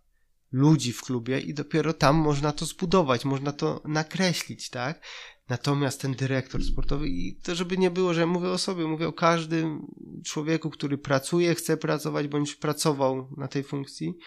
ludzi 0.51 0.93
w 0.93 1.01
klubie 1.01 1.39
i 1.39 1.53
dopiero 1.53 1.93
tam 1.93 2.15
można 2.15 2.51
to 2.51 2.65
zbudować, 2.65 3.25
można 3.25 3.51
to 3.51 3.81
nakreślić, 3.85 4.69
tak? 4.69 5.01
Natomiast 5.49 6.01
ten 6.01 6.13
dyrektor 6.13 6.63
sportowy, 6.63 7.09
i 7.09 7.35
to 7.43 7.55
żeby 7.55 7.77
nie 7.77 7.91
było, 7.91 8.13
że 8.13 8.25
mówię 8.25 8.49
o 8.49 8.57
sobie, 8.57 8.85
mówię 8.85 9.07
o 9.07 9.13
każdym 9.13 9.87
człowieku, 10.25 10.69
który 10.69 10.97
pracuje, 10.97 11.55
chce 11.55 11.77
pracować 11.77 12.27
bądź 12.27 12.55
pracował 12.55 13.27
na 13.37 13.47
tej 13.47 13.63
funkcji, 13.63 14.17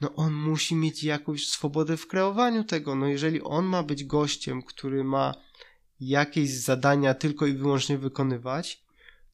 no 0.00 0.14
on 0.14 0.32
musi 0.32 0.74
mieć 0.74 1.04
jakąś 1.04 1.48
swobodę 1.48 1.96
w 1.96 2.06
kreowaniu 2.06 2.64
tego. 2.64 2.94
No 2.94 3.06
jeżeli 3.06 3.42
on 3.42 3.64
ma 3.64 3.82
być 3.82 4.04
gościem, 4.04 4.62
który 4.62 5.04
ma 5.04 5.34
jakieś 6.00 6.50
zadania 6.50 7.14
tylko 7.14 7.46
i 7.46 7.52
wyłącznie 7.52 7.98
wykonywać, 7.98 8.82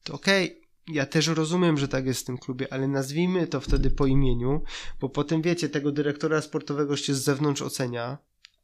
to 0.03 0.13
okej, 0.13 0.58
ja 0.91 1.05
też 1.05 1.27
rozumiem, 1.27 1.77
że 1.77 1.87
tak 1.87 2.05
jest 2.05 2.21
w 2.21 2.23
tym 2.23 2.37
klubie, 2.37 2.73
ale 2.73 2.87
nazwijmy 2.87 3.47
to 3.47 3.61
wtedy 3.61 3.91
po 3.91 4.05
imieniu, 4.05 4.63
bo 5.01 5.09
potem 5.09 5.41
wiecie, 5.41 5.69
tego 5.69 5.91
dyrektora 5.91 6.41
sportowego 6.41 6.97
się 6.97 7.13
z 7.13 7.23
zewnątrz 7.23 7.61
ocenia, 7.61 8.17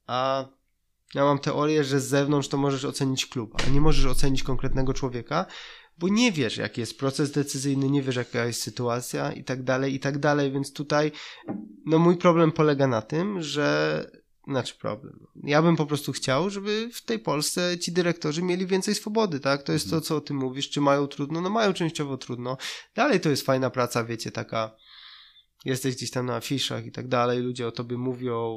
a 0.08 0.48
ja 1.14 1.24
mam 1.26 1.40
teorię, 1.40 1.84
że 1.84 2.00
z 2.00 2.08
zewnątrz 2.08 2.48
to 2.48 2.58
możesz 2.58 2.86
ocenić 2.86 3.26
klub, 3.26 3.54
a 3.68 3.70
nie 3.70 3.82
możesz 3.82 4.06
ocenić 4.06 4.44
konkretnego 4.44 4.94
człowieka, 4.94 5.46
bo 5.98 6.08
nie 6.08 6.32
wiesz, 6.32 6.58
jaki 6.58 6.82
jest 6.82 7.00
proces 7.00 7.32
decyzyjny, 7.32 7.90
nie 7.90 8.02
wiesz, 8.02 8.16
jaka 8.16 8.46
jest 8.46 8.62
sytuacja 8.62 9.32
i 9.32 9.44
tak 9.44 9.64
dalej, 9.64 9.94
i 9.94 10.00
tak 10.00 10.18
dalej, 10.18 10.52
więc 10.52 10.74
tutaj 10.74 11.12
no 11.86 12.00
mój 12.00 12.18
problem 12.18 12.52
polega 12.52 12.88
na 12.88 13.02
tym, 13.02 13.42
że 13.42 14.25
znaczy 14.48 14.76
problem. 14.76 15.28
Ja 15.44 15.62
bym 15.62 15.76
po 15.76 15.86
prostu 15.86 16.12
chciał, 16.12 16.50
żeby 16.50 16.90
w 16.94 17.02
tej 17.02 17.20
Polsce 17.20 17.78
ci 17.80 17.92
dyrektorzy 17.92 18.44
mieli 18.44 18.68
więcej 18.68 18.96
swobody, 18.96 19.40
tak? 19.40 19.64
To 19.64 19.74
jest 19.74 19.90
to, 19.90 20.02
co 20.02 20.16
o 20.16 20.22
tym 20.22 20.38
mówisz. 20.38 20.70
Czy 20.70 20.82
mają 20.82 21.08
trudno? 21.08 21.42
No 21.42 21.50
mają 21.50 21.74
częściowo 21.74 22.18
trudno. 22.18 22.58
Dalej 22.96 23.20
to 23.20 23.30
jest 23.30 23.46
fajna 23.46 23.70
praca, 23.70 24.04
wiecie, 24.04 24.32
taka 24.32 24.76
jesteś 25.66 25.96
gdzieś 25.96 26.12
tam 26.12 26.26
na 26.26 26.36
afiszach 26.36 26.86
i 26.86 26.92
tak 26.92 27.08
dalej, 27.08 27.40
ludzie 27.40 27.68
o 27.68 27.72
tobie 27.72 27.98
mówią, 27.98 28.56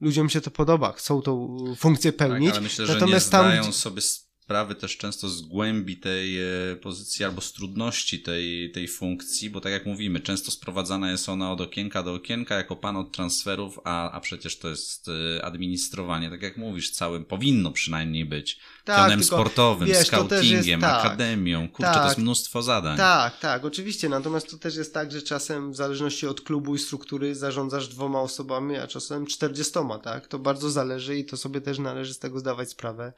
ludziom 0.00 0.28
się 0.28 0.40
to 0.40 0.50
podoba, 0.50 0.92
chcą 0.92 1.22
tą 1.22 1.56
funkcję 1.78 2.12
pełnić. 2.12 2.48
Tak, 2.48 2.54
ale 2.56 2.62
myślę, 2.62 2.86
że 2.86 2.94
Natomiast 2.94 3.26
nie 3.26 3.30
tam, 3.32 3.46
zdają 3.46 3.62
gdzie- 3.62 3.72
sobie 3.72 4.02
sprawy 4.46 4.74
też 4.74 4.96
często 4.96 5.28
z 5.28 5.42
głębi 5.42 5.96
tej 5.96 6.38
e, 6.38 6.76
pozycji 6.76 7.24
albo 7.24 7.40
z 7.40 7.52
trudności 7.52 8.20
tej, 8.20 8.70
tej 8.72 8.88
funkcji, 8.88 9.50
bo 9.50 9.60
tak 9.60 9.72
jak 9.72 9.86
mówimy, 9.86 10.20
często 10.20 10.50
sprowadzana 10.50 11.10
jest 11.10 11.28
ona 11.28 11.52
od 11.52 11.60
okienka 11.60 12.02
do 12.02 12.14
okienka 12.14 12.54
jako 12.54 12.76
pan 12.76 12.96
od 12.96 13.12
transferów, 13.12 13.80
a, 13.84 14.10
a 14.10 14.20
przecież 14.20 14.58
to 14.58 14.68
jest 14.68 15.08
e, 15.08 15.44
administrowanie, 15.44 16.30
tak 16.30 16.42
jak 16.42 16.56
mówisz, 16.56 16.90
całym, 16.90 17.24
powinno 17.24 17.72
przynajmniej 17.72 18.24
być. 18.24 18.58
Tak, 18.84 18.96
Pionem 18.96 19.20
tylko, 19.20 19.36
sportowym, 19.36 19.88
wiesz, 19.88 20.08
to 20.08 20.24
też 20.24 20.38
jest 20.38 20.52
scoutingiem, 20.52 20.80
tak. 20.80 21.04
akademią. 21.04 21.68
Kurczę, 21.68 21.92
to 21.92 21.98
Tak. 21.98 22.06
jest 22.06 22.18
mnóstwo 22.18 22.62
zadań. 22.62 22.96
Tak, 22.96 23.38
tak, 23.38 23.64
oczywiście. 23.64 24.08
Natomiast 24.08 24.50
to 24.50 24.58
też 24.58 24.76
jest 24.76 24.94
tak, 24.94 25.12
że 25.12 25.22
czasem 25.22 25.72
w 25.72 25.76
zależności 25.76 26.26
od 26.26 26.40
klubu 26.40 26.74
i 26.74 26.78
struktury 26.78 27.34
zarządzasz 27.34 27.88
dwoma 27.88 28.20
osobami, 28.20 28.76
a 28.76 28.86
czasem 28.86 29.26
czterdziestoma, 29.26 29.98
tak? 29.98 30.26
To 30.26 30.38
bardzo 30.38 30.70
zależy 30.70 31.18
i 31.18 31.24
to 31.24 31.36
sobie 31.36 31.60
też 31.60 31.78
należy 31.78 32.14
z 32.14 32.18
tego 32.18 32.38
zdawać 32.38 32.70
sprawę. 32.70 33.12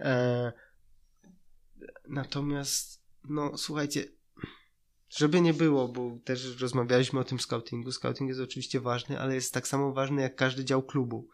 E... 0.00 0.65
Natomiast, 2.08 3.02
no 3.24 3.58
słuchajcie, 3.58 4.04
żeby 5.08 5.40
nie 5.40 5.54
było, 5.54 5.88
bo 5.88 6.18
też 6.24 6.60
rozmawialiśmy 6.60 7.20
o 7.20 7.24
tym 7.24 7.40
scoutingu. 7.40 7.92
Scouting 7.92 8.28
jest 8.28 8.40
oczywiście 8.40 8.80
ważny, 8.80 9.20
ale 9.20 9.34
jest 9.34 9.54
tak 9.54 9.68
samo 9.68 9.92
ważny 9.92 10.22
jak 10.22 10.36
każdy 10.36 10.64
dział 10.64 10.82
klubu. 10.82 11.28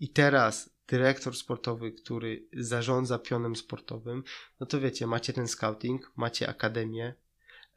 I 0.00 0.08
teraz 0.08 0.70
dyrektor 0.88 1.36
sportowy, 1.36 1.92
który 1.92 2.46
zarządza 2.52 3.18
pionem 3.18 3.56
sportowym, 3.56 4.24
no 4.60 4.66
to 4.66 4.80
wiecie, 4.80 5.06
macie 5.06 5.32
ten 5.32 5.48
scouting, 5.48 6.12
macie 6.16 6.48
akademię, 6.48 7.14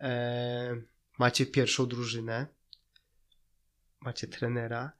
e, 0.02 0.82
macie 1.20 1.46
pierwszą 1.46 1.86
drużynę, 1.86 2.48
macie 4.00 4.28
trenera. 4.28 4.92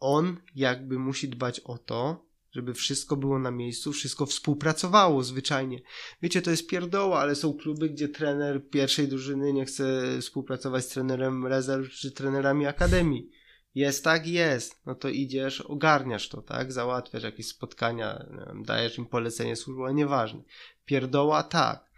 On 0.00 0.40
jakby 0.54 0.98
musi 0.98 1.28
dbać 1.28 1.60
o 1.60 1.78
to, 1.78 2.27
żeby 2.58 2.74
wszystko 2.74 3.16
było 3.16 3.38
na 3.38 3.50
miejscu, 3.50 3.92
wszystko 3.92 4.26
współpracowało 4.26 5.24
zwyczajnie. 5.24 5.80
Wiecie, 6.22 6.42
to 6.42 6.50
jest 6.50 6.66
pierdoła, 6.66 7.20
ale 7.20 7.34
są 7.34 7.54
kluby, 7.54 7.88
gdzie 7.88 8.08
trener 8.08 8.68
pierwszej 8.70 9.08
drużyny 9.08 9.52
nie 9.52 9.64
chce 9.64 10.02
współpracować 10.20 10.84
z 10.84 10.88
trenerem 10.88 11.46
rezerw 11.46 11.90
czy 11.90 12.12
trenerami 12.12 12.66
akademii. 12.66 13.30
Jest 13.74 14.04
tak, 14.04 14.26
jest. 14.26 14.86
No 14.86 14.94
to 14.94 15.08
idziesz, 15.08 15.60
ogarniasz 15.60 16.28
to, 16.28 16.42
tak? 16.42 16.72
Załatwiasz 16.72 17.22
jakieś 17.22 17.48
spotkania, 17.48 18.26
dajesz 18.64 18.98
im 18.98 19.06
polecenie 19.06 19.56
służbowe, 19.56 19.94
nieważne. 19.94 20.42
Pierdoła, 20.84 21.42
tak. 21.42 21.90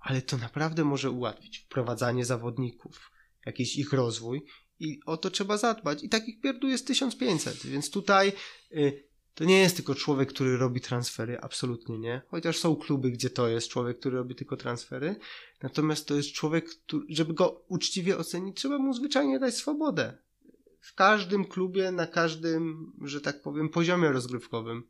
Ale 0.00 0.22
to 0.22 0.36
naprawdę 0.36 0.84
może 0.84 1.10
ułatwić 1.10 1.58
wprowadzanie 1.58 2.24
zawodników, 2.24 3.10
jakiś 3.46 3.76
ich 3.76 3.92
rozwój 3.92 4.44
i 4.80 5.00
o 5.06 5.16
to 5.16 5.30
trzeba 5.30 5.56
zadbać. 5.56 6.04
I 6.04 6.08
takich 6.08 6.40
pierdół 6.40 6.70
jest 6.70 6.86
1500, 6.86 7.66
więc 7.66 7.90
tutaj 7.90 8.32
y, 8.72 9.07
to 9.38 9.44
nie 9.44 9.60
jest 9.60 9.76
tylko 9.76 9.94
człowiek, 9.94 10.28
który 10.28 10.56
robi 10.56 10.80
transfery, 10.80 11.40
absolutnie 11.40 11.98
nie. 11.98 12.22
Chociaż 12.28 12.58
są 12.58 12.76
kluby, 12.76 13.10
gdzie 13.10 13.30
to 13.30 13.48
jest 13.48 13.68
człowiek, 13.68 13.98
który 13.98 14.16
robi 14.16 14.34
tylko 14.34 14.56
transfery. 14.56 15.16
Natomiast 15.62 16.08
to 16.08 16.14
jest 16.14 16.32
człowiek, 16.32 16.68
który, 16.68 17.04
żeby 17.08 17.34
go 17.34 17.64
uczciwie 17.68 18.18
ocenić, 18.18 18.56
trzeba 18.56 18.78
mu 18.78 18.92
zwyczajnie 18.92 19.38
dać 19.38 19.54
swobodę. 19.54 20.18
W 20.80 20.94
każdym 20.94 21.44
klubie, 21.44 21.92
na 21.92 22.06
każdym, 22.06 22.92
że 23.04 23.20
tak 23.20 23.42
powiem, 23.42 23.68
poziomie 23.68 24.12
rozgrywkowym 24.12 24.82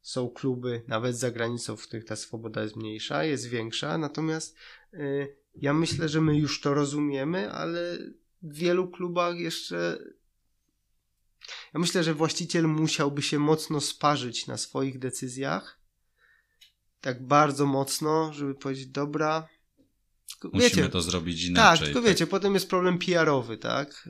są 0.00 0.28
kluby, 0.28 0.82
nawet 0.88 1.16
za 1.16 1.30
granicą, 1.30 1.76
w 1.76 1.82
których 1.82 2.04
ta 2.04 2.16
swoboda 2.16 2.62
jest 2.62 2.76
mniejsza, 2.76 3.24
jest 3.24 3.48
większa. 3.48 3.98
Natomiast 3.98 4.56
y, 4.94 5.36
ja 5.54 5.74
myślę, 5.74 6.08
że 6.08 6.20
my 6.20 6.38
już 6.38 6.60
to 6.60 6.74
rozumiemy, 6.74 7.52
ale 7.52 7.98
w 8.42 8.54
wielu 8.54 8.88
klubach 8.88 9.38
jeszcze 9.38 9.98
ja 11.74 11.80
myślę, 11.80 12.04
że 12.04 12.14
właściciel 12.14 12.68
musiałby 12.68 13.22
się 13.22 13.38
mocno 13.38 13.80
sparzyć 13.80 14.46
na 14.46 14.56
swoich 14.56 14.98
decyzjach. 14.98 15.80
Tak 17.00 17.26
bardzo 17.26 17.66
mocno, 17.66 18.32
żeby 18.32 18.54
powiedzieć, 18.54 18.86
dobra. 18.86 19.48
Tylko, 20.40 20.56
Musimy 20.56 20.70
wiecie, 20.70 20.88
to 20.88 21.02
zrobić 21.02 21.42
tak, 21.42 21.50
inaczej. 21.50 21.78
Tak, 21.78 21.86
tylko 21.86 22.00
tak. 22.00 22.08
wiecie, 22.08 22.26
potem 22.26 22.54
jest 22.54 22.68
problem 22.68 22.98
PR-owy, 22.98 23.58
tak? 23.58 24.08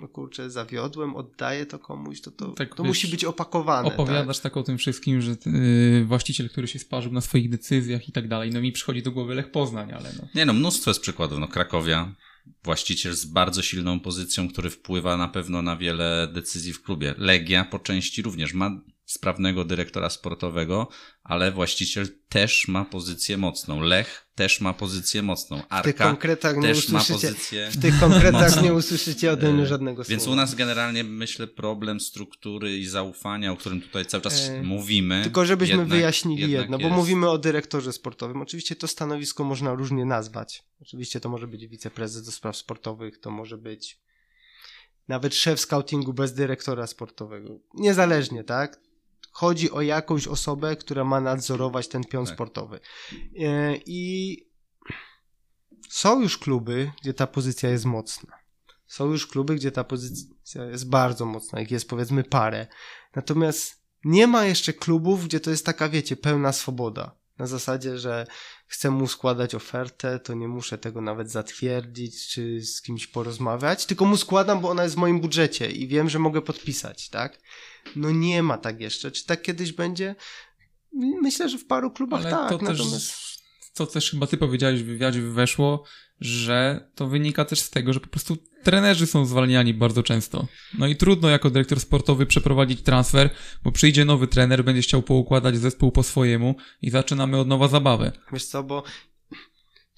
no 0.00 0.08
kurczę, 0.08 0.50
zawiodłem, 0.50 1.16
oddaję 1.16 1.66
to 1.66 1.78
komuś, 1.78 2.20
to, 2.20 2.30
to, 2.30 2.48
tak, 2.48 2.74
to 2.74 2.82
wiesz, 2.82 2.88
musi 2.88 3.08
być 3.08 3.24
opakowane. 3.24 3.88
Opowiadasz 3.88 4.36
tak? 4.38 4.42
tak 4.42 4.56
o 4.56 4.62
tym 4.62 4.78
wszystkim, 4.78 5.20
że 5.20 5.36
yy, 5.46 6.04
właściciel, 6.04 6.50
który 6.50 6.68
się 6.68 6.78
sparzył 6.78 7.12
na 7.12 7.20
swoich 7.20 7.50
decyzjach 7.50 8.08
i 8.08 8.12
tak 8.12 8.28
dalej, 8.28 8.50
no 8.50 8.60
mi 8.60 8.72
przychodzi 8.72 9.02
do 9.02 9.12
głowy 9.12 9.34
Lech 9.34 9.50
Poznań, 9.50 9.92
ale 9.92 10.12
no. 10.18 10.28
Nie 10.34 10.46
no, 10.46 10.52
mnóstwo 10.52 10.90
jest 10.90 11.00
przykładów, 11.00 11.38
no 11.38 11.48
Krakowia, 11.48 12.14
właściciel 12.64 13.14
z 13.14 13.24
bardzo 13.24 13.62
silną 13.62 14.00
pozycją, 14.00 14.48
który 14.48 14.70
wpływa 14.70 15.16
na 15.16 15.28
pewno 15.28 15.62
na 15.62 15.76
wiele 15.76 16.28
decyzji 16.32 16.72
w 16.72 16.82
klubie. 16.82 17.14
Legia 17.18 17.64
po 17.64 17.78
części 17.78 18.22
również 18.22 18.52
ma 18.52 18.80
sprawnego 19.04 19.64
dyrektora 19.64 20.10
sportowego, 20.10 20.88
ale 21.22 21.52
właściciel 21.52 22.08
też 22.28 22.68
ma 22.68 22.84
pozycję 22.84 23.36
mocną. 23.36 23.80
Lech 23.80 24.25
też 24.36 24.60
ma 24.60 24.72
pozycję 24.72 25.22
mocną. 25.22 25.62
Arka 25.68 25.80
w 25.80 25.84
tych 25.84 25.96
konkretach 25.96 26.56
też 26.62 26.88
ma 26.88 27.04
pozycję 27.04 27.70
W 27.70 27.80
tych 27.80 28.00
konkretach 28.00 28.50
mocną. 28.50 28.62
nie 28.62 28.74
usłyszycie 28.74 29.32
ode 29.32 29.52
mnie 29.52 29.66
żadnego 29.66 30.04
słowa. 30.04 30.10
Więc 30.10 30.26
u 30.26 30.34
nas 30.34 30.54
generalnie 30.54 31.04
myślę 31.04 31.46
problem 31.46 32.00
struktury 32.00 32.78
i 32.78 32.86
zaufania, 32.86 33.52
o 33.52 33.56
którym 33.56 33.80
tutaj 33.80 34.06
cały 34.06 34.22
czas 34.22 34.48
e... 34.48 34.62
mówimy. 34.62 35.20
Tylko 35.22 35.46
żebyśmy 35.46 35.72
jednak, 35.72 35.88
wyjaśnili 35.88 36.40
jednak 36.40 36.60
jedno, 36.60 36.78
jest. 36.78 36.90
bo 36.90 36.96
mówimy 36.96 37.30
o 37.30 37.38
dyrektorze 37.38 37.92
sportowym. 37.92 38.42
Oczywiście 38.42 38.76
to 38.76 38.88
stanowisko 38.88 39.44
można 39.44 39.74
różnie 39.74 40.04
nazwać. 40.04 40.64
Oczywiście 40.80 41.20
to 41.20 41.28
może 41.28 41.46
być 41.46 41.66
wiceprezes 41.66 42.24
do 42.24 42.32
spraw 42.32 42.56
sportowych, 42.56 43.18
to 43.18 43.30
może 43.30 43.58
być 43.58 44.00
nawet 45.08 45.34
szef 45.34 45.60
scoutingu 45.60 46.12
bez 46.12 46.34
dyrektora 46.34 46.86
sportowego. 46.86 47.58
Niezależnie, 47.74 48.44
tak? 48.44 48.85
Chodzi 49.36 49.70
o 49.70 49.80
jakąś 49.80 50.26
osobę, 50.26 50.76
która 50.76 51.04
ma 51.04 51.20
nadzorować 51.20 51.88
ten 51.88 52.04
pion 52.04 52.24
tak. 52.24 52.34
sportowy. 52.34 52.80
E, 53.38 53.76
I 53.86 54.36
są 55.88 56.20
już 56.20 56.38
kluby, 56.38 56.92
gdzie 57.02 57.14
ta 57.14 57.26
pozycja 57.26 57.70
jest 57.70 57.84
mocna. 57.84 58.32
Są 58.86 59.06
już 59.06 59.26
kluby, 59.26 59.54
gdzie 59.54 59.72
ta 59.72 59.84
pozycja 59.84 60.64
jest 60.64 60.88
bardzo 60.88 61.26
mocna, 61.26 61.60
jak 61.60 61.70
jest 61.70 61.88
powiedzmy 61.88 62.24
parę. 62.24 62.66
Natomiast 63.16 63.82
nie 64.04 64.26
ma 64.26 64.44
jeszcze 64.44 64.72
klubów, 64.72 65.24
gdzie 65.24 65.40
to 65.40 65.50
jest 65.50 65.66
taka, 65.66 65.88
wiecie, 65.88 66.16
pełna 66.16 66.52
swoboda. 66.52 67.16
Na 67.38 67.46
zasadzie, 67.46 67.98
że 67.98 68.26
chcę 68.66 68.90
mu 68.90 69.06
składać 69.06 69.54
ofertę, 69.54 70.18
to 70.18 70.34
nie 70.34 70.48
muszę 70.48 70.78
tego 70.78 71.00
nawet 71.00 71.30
zatwierdzić, 71.30 72.28
czy 72.28 72.62
z 72.62 72.82
kimś 72.82 73.06
porozmawiać, 73.06 73.86
tylko 73.86 74.04
mu 74.04 74.16
składam, 74.16 74.60
bo 74.60 74.70
ona 74.70 74.82
jest 74.82 74.94
w 74.94 74.98
moim 74.98 75.20
budżecie 75.20 75.70
i 75.70 75.88
wiem, 75.88 76.08
że 76.08 76.18
mogę 76.18 76.42
podpisać, 76.42 77.08
tak? 77.08 77.38
No 77.96 78.10
nie 78.10 78.42
ma 78.42 78.58
tak 78.58 78.80
jeszcze. 78.80 79.10
Czy 79.10 79.26
tak 79.26 79.42
kiedyś 79.42 79.72
będzie? 79.72 80.14
Myślę, 81.22 81.48
że 81.48 81.58
w 81.58 81.66
paru 81.66 81.90
klubach 81.90 82.20
Ale 82.20 82.30
tak. 82.30 82.48
To 82.48 82.58
natomiast... 82.58 82.92
też, 82.92 83.38
to 83.74 83.86
też 83.86 84.10
chyba 84.10 84.26
ty 84.26 84.36
powiedziałeś 84.36 84.82
w 84.82 84.86
wywiadzie 84.86 85.22
weszło, 85.22 85.84
że 86.20 86.88
to 86.94 87.06
wynika 87.06 87.44
też 87.44 87.60
z 87.60 87.70
tego, 87.70 87.92
że 87.92 88.00
po 88.00 88.08
prostu 88.08 88.36
trenerzy 88.62 89.06
są 89.06 89.26
zwalniani 89.26 89.74
bardzo 89.74 90.02
często. 90.02 90.46
No 90.78 90.86
i 90.86 90.96
trudno 90.96 91.28
jako 91.28 91.50
dyrektor 91.50 91.80
sportowy 91.80 92.26
przeprowadzić 92.26 92.82
transfer, 92.82 93.30
bo 93.64 93.72
przyjdzie 93.72 94.04
nowy 94.04 94.26
trener, 94.26 94.64
będzie 94.64 94.82
chciał 94.82 95.02
poukładać 95.02 95.58
zespół 95.58 95.92
po 95.92 96.02
swojemu 96.02 96.54
i 96.82 96.90
zaczynamy 96.90 97.38
od 97.38 97.48
nowa 97.48 97.68
zabawę. 97.68 98.12
Wiesz 98.32 98.44
co, 98.44 98.62
bo 98.62 98.82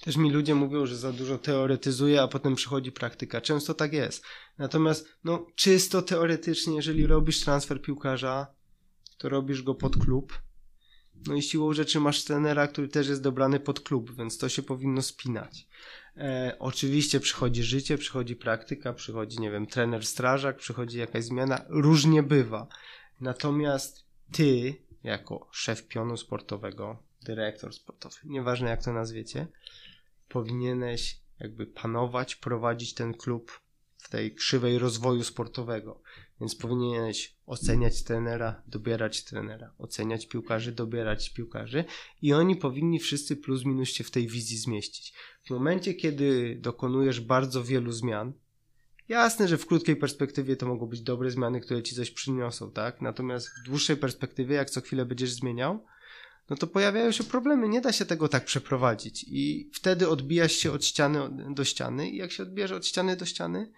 też 0.01 0.17
mi 0.17 0.31
ludzie 0.31 0.55
mówią, 0.55 0.85
że 0.85 0.97
za 0.97 1.13
dużo 1.13 1.37
teoretyzuję, 1.37 2.21
a 2.21 2.27
potem 2.27 2.55
przychodzi 2.55 2.91
praktyka. 2.91 3.41
Często 3.41 3.73
tak 3.73 3.93
jest. 3.93 4.23
Natomiast, 4.57 5.07
no, 5.23 5.47
czysto 5.55 6.01
teoretycznie, 6.01 6.75
jeżeli 6.75 7.07
robisz 7.07 7.39
transfer 7.39 7.81
piłkarza, 7.81 8.47
to 9.17 9.29
robisz 9.29 9.61
go 9.61 9.75
pod 9.75 9.97
klub. 9.97 10.41
No 11.27 11.35
i 11.35 11.41
siłą 11.41 11.73
rzeczy 11.73 11.99
masz 11.99 12.23
trenera, 12.23 12.67
który 12.67 12.87
też 12.87 13.07
jest 13.07 13.21
dobrany 13.21 13.59
pod 13.59 13.79
klub, 13.79 14.15
więc 14.15 14.37
to 14.37 14.49
się 14.49 14.61
powinno 14.61 15.01
spinać. 15.01 15.67
E, 16.19 16.55
oczywiście 16.59 17.19
przychodzi 17.19 17.63
życie, 17.63 17.97
przychodzi 17.97 18.35
praktyka, 18.35 18.93
przychodzi, 18.93 19.39
nie 19.39 19.51
wiem, 19.51 19.67
trener 19.67 20.05
strażak, 20.05 20.57
przychodzi 20.57 20.97
jakaś 20.97 21.23
zmiana. 21.23 21.65
Różnie 21.69 22.23
bywa. 22.23 22.67
Natomiast 23.21 24.05
ty, 24.31 24.75
jako 25.03 25.47
szef 25.51 25.87
pionu 25.87 26.17
sportowego, 26.17 27.03
dyrektor 27.21 27.73
sportowy, 27.73 28.15
nieważne 28.23 28.69
jak 28.69 28.83
to 28.83 28.93
nazwiecie, 28.93 29.47
powinieneś 30.29 31.19
jakby 31.39 31.65
panować, 31.65 32.35
prowadzić 32.35 32.93
ten 32.93 33.13
klub 33.13 33.59
w 33.97 34.09
tej 34.09 34.35
krzywej 34.35 34.79
rozwoju 34.79 35.23
sportowego. 35.23 36.01
Więc 36.41 36.55
powinieneś 36.55 37.35
oceniać 37.45 38.03
trenera, 38.03 38.63
dobierać 38.67 39.23
trenera, 39.23 39.73
oceniać 39.77 40.27
piłkarzy, 40.27 40.71
dobierać 40.71 41.29
piłkarzy 41.29 41.85
i 42.21 42.33
oni 42.33 42.55
powinni 42.55 42.99
wszyscy 42.99 43.35
plus 43.35 43.65
minus 43.65 43.89
się 43.89 44.03
w 44.03 44.11
tej 44.11 44.27
wizji 44.27 44.57
zmieścić. 44.57 45.13
W 45.47 45.49
momencie, 45.49 45.93
kiedy 45.93 46.57
dokonujesz 46.61 47.21
bardzo 47.21 47.63
wielu 47.63 47.91
zmian, 47.91 48.33
jasne, 49.07 49.47
że 49.47 49.57
w 49.57 49.65
krótkiej 49.65 49.95
perspektywie 49.95 50.55
to 50.55 50.67
mogą 50.67 50.85
być 50.85 51.01
dobre 51.01 51.31
zmiany, 51.31 51.61
które 51.61 51.83
ci 51.83 51.95
coś 51.95 52.11
przyniosą, 52.11 52.71
tak? 52.71 53.01
Natomiast 53.01 53.49
w 53.49 53.65
dłuższej 53.65 53.97
perspektywie, 53.97 54.55
jak 54.55 54.69
co 54.69 54.81
chwilę 54.81 55.05
będziesz 55.05 55.31
zmieniał, 55.31 55.85
no 56.49 56.55
to 56.55 56.67
pojawiają 56.67 57.11
się 57.11 57.23
problemy. 57.23 57.69
Nie 57.69 57.81
da 57.81 57.91
się 57.91 58.05
tego 58.05 58.27
tak 58.27 58.45
przeprowadzić. 58.45 59.25
I 59.27 59.71
wtedy 59.73 60.09
odbijasz 60.09 60.51
się 60.51 60.71
od 60.71 60.85
ściany 60.85 61.19
do 61.55 61.63
ściany, 61.63 62.09
i 62.09 62.17
jak 62.17 62.31
się 62.31 62.43
odbierze 62.43 62.75
od 62.75 62.85
ściany 62.85 63.15
do 63.15 63.25
ściany, 63.25 63.71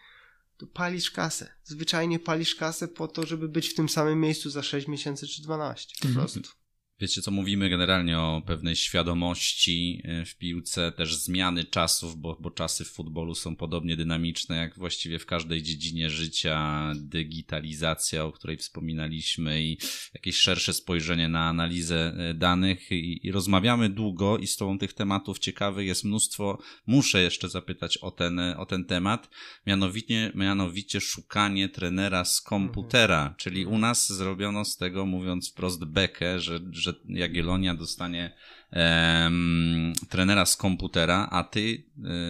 to 0.61 0.67
palisz 0.67 1.11
kasę. 1.11 1.53
Zwyczajnie 1.63 2.19
palisz 2.19 2.55
kasę 2.55 2.87
po 2.87 3.07
to, 3.07 3.25
żeby 3.25 3.49
być 3.49 3.69
w 3.69 3.75
tym 3.75 3.89
samym 3.89 4.19
miejscu 4.19 4.49
za 4.49 4.63
6 4.63 4.87
miesięcy 4.87 5.27
czy 5.27 5.41
12. 5.41 5.95
Po 6.01 6.07
mhm. 6.07 6.25
prostu. 6.25 6.60
Wiecie, 7.01 7.21
co 7.21 7.31
mówimy 7.31 7.69
generalnie 7.69 8.19
o 8.19 8.41
pewnej 8.45 8.75
świadomości 8.75 10.01
e, 10.03 10.25
w 10.25 10.37
piłce, 10.37 10.91
też 10.91 11.15
zmiany 11.15 11.65
czasów, 11.65 12.17
bo, 12.17 12.37
bo 12.39 12.51
czasy 12.51 12.85
w 12.85 12.91
futbolu 12.91 13.35
są 13.35 13.55
podobnie 13.55 13.97
dynamiczne 13.97 14.55
jak 14.55 14.77
właściwie 14.77 15.19
w 15.19 15.25
każdej 15.25 15.63
dziedzinie 15.63 16.09
życia, 16.09 16.91
digitalizacja, 16.95 18.25
o 18.25 18.31
której 18.31 18.57
wspominaliśmy 18.57 19.63
i 19.63 19.77
jakieś 20.13 20.35
szersze 20.35 20.73
spojrzenie 20.73 21.29
na 21.29 21.45
analizę 21.45 22.13
e, 22.17 22.33
danych 22.33 22.91
i, 22.91 23.27
i 23.27 23.31
rozmawiamy 23.31 23.89
długo 23.89 24.37
i 24.37 24.47
z 24.47 24.55
tobą 24.55 24.79
tych 24.79 24.93
tematów 24.93 25.39
ciekawych 25.39 25.87
jest 25.87 26.03
mnóstwo. 26.03 26.61
Muszę 26.87 27.21
jeszcze 27.21 27.49
zapytać 27.49 27.97
o 27.97 28.11
ten, 28.11 28.39
o 28.39 28.65
ten 28.65 28.85
temat, 28.85 29.29
mianowicie, 29.67 30.31
mianowicie 30.35 31.01
szukanie 31.01 31.69
trenera 31.69 32.25
z 32.25 32.41
komputera, 32.41 33.21
mhm. 33.21 33.35
czyli 33.35 33.65
u 33.65 33.77
nas 33.77 34.13
zrobiono 34.13 34.65
z 34.65 34.77
tego, 34.77 35.05
mówiąc 35.05 35.51
wprost, 35.51 35.85
bekę, 35.85 36.39
że, 36.39 36.59
że 36.71 36.90
że 36.91 37.19
Jagiellonia 37.19 37.75
dostanie 37.75 38.35
um, 38.71 39.93
trenera 40.09 40.45
z 40.45 40.55
komputera, 40.55 41.27
a 41.31 41.43
ty 41.43 41.59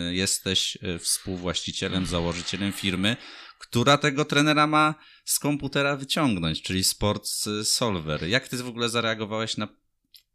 y, 0.10 0.16
jesteś 0.16 0.78
e, 0.82 1.00
współwłaścicielem, 1.00 2.06
założycielem 2.06 2.72
firmy, 2.72 3.18
która 3.60 3.98
tego 3.98 4.26
trenera 4.26 4.68
ma 4.68 4.96
z 5.26 5.40
komputera 5.40 5.96
wyciągnąć, 5.96 6.62
czyli 6.62 6.84
Sports 6.84 7.50
Solver. 7.64 8.28
Jak 8.28 8.48
ty 8.48 8.58
w 8.58 8.68
ogóle 8.68 8.90
zareagowałeś 8.90 9.58
na 9.58 9.68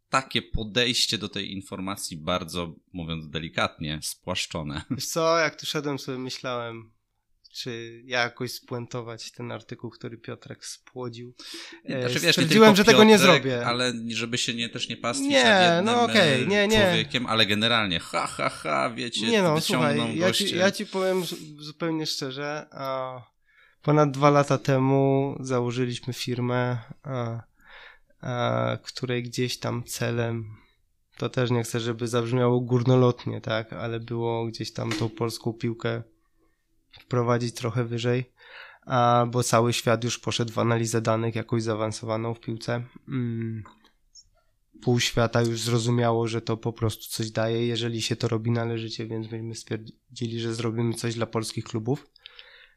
takie 0.09 0.41
podejście 0.41 1.17
do 1.17 1.29
tej 1.29 1.51
informacji 1.51 2.17
bardzo, 2.17 2.75
mówiąc 2.93 3.29
delikatnie, 3.29 3.99
spłaszczone? 4.03 4.81
Wiesz 4.91 5.07
co, 5.07 5.37
jak 5.37 5.59
tu 5.59 5.65
szedłem 5.65 5.99
sobie 5.99 6.17
myślałem, 6.17 6.91
czy 7.57 8.01
jakoś 8.05 8.51
spuentować 8.51 9.31
ten 9.31 9.51
artykuł, 9.51 9.89
który 9.89 10.17
Piotrek 10.17 10.65
spłodził. 10.65 11.33
E, 11.85 12.01
znaczy, 12.01 12.19
wiesz, 12.19 12.35
Stwierdziłem, 12.35 12.75
że 12.75 12.85
tego 12.85 12.97
Piotrek, 12.97 13.09
nie 13.09 13.17
zrobię. 13.17 13.65
Ale 13.65 13.93
żeby 14.09 14.37
się 14.37 14.53
nie 14.53 14.69
też 14.69 14.89
nie 14.89 14.97
pastwić 14.97 15.29
nie, 15.29 15.81
no 15.83 16.01
okay, 16.03 16.45
nie, 16.47 16.67
nie. 16.67 16.81
człowiekiem, 16.81 17.25
ale 17.25 17.45
generalnie 17.45 17.99
ha, 17.99 18.27
ha, 18.27 18.49
ha, 18.49 18.89
wiecie, 18.95 19.27
nie 19.27 19.41
no, 19.41 19.61
słuchaj, 19.61 20.17
ja 20.17 20.31
ci, 20.31 20.55
ja 20.55 20.71
ci 20.71 20.85
powiem 20.85 21.23
zupełnie 21.59 22.05
szczerze, 22.05 22.65
a 22.71 23.21
ponad 23.81 24.11
dwa 24.11 24.29
lata 24.29 24.57
temu 24.57 25.35
założyliśmy 25.39 26.13
firmę, 26.13 26.77
a, 27.03 27.43
a, 28.21 28.77
której 28.83 29.23
gdzieś 29.23 29.59
tam 29.59 29.83
celem 29.83 30.57
to 31.17 31.29
też 31.29 31.51
nie 31.51 31.63
chcę, 31.63 31.79
żeby 31.79 32.07
zabrzmiało 32.07 32.59
górnolotnie, 32.61 33.41
tak, 33.41 33.73
ale 33.73 33.99
było 33.99 34.45
gdzieś 34.45 34.73
tam 34.73 34.91
tą 34.91 35.09
polską 35.09 35.53
piłkę 35.53 36.03
wprowadzić 36.99 37.55
trochę 37.55 37.85
wyżej. 37.85 38.31
bo 39.27 39.43
cały 39.43 39.73
świat 39.73 40.03
już 40.03 40.19
poszedł 40.19 40.53
w 40.53 40.59
analizę 40.59 41.01
danych 41.01 41.35
jakoś 41.35 41.63
zaawansowaną 41.63 42.33
w 42.33 42.39
piłce. 42.39 42.83
Mm. 43.07 43.63
Pół 44.81 44.99
świata 44.99 45.41
już 45.41 45.61
zrozumiało, 45.61 46.27
że 46.27 46.41
to 46.41 46.57
po 46.57 46.73
prostu 46.73 47.03
coś 47.09 47.31
daje, 47.31 47.67
jeżeli 47.67 48.01
się 48.01 48.15
to 48.15 48.27
robi 48.27 48.51
należycie, 48.51 49.07
więc 49.07 49.31
myśmy 49.31 49.55
stwierdzili, 49.55 50.39
że 50.39 50.53
zrobimy 50.53 50.93
coś 50.93 51.15
dla 51.15 51.25
polskich 51.25 51.63
klubów. 51.63 52.07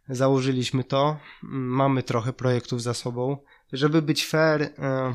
Założyliśmy 0.08 0.84
to, 0.84 1.16
mm, 1.44 1.62
mamy 1.68 2.02
trochę 2.02 2.32
projektów 2.32 2.82
za 2.82 2.94
sobą. 2.94 3.36
Żeby 3.72 4.02
być 4.02 4.26
fair, 4.26 4.62
e, 4.62 5.14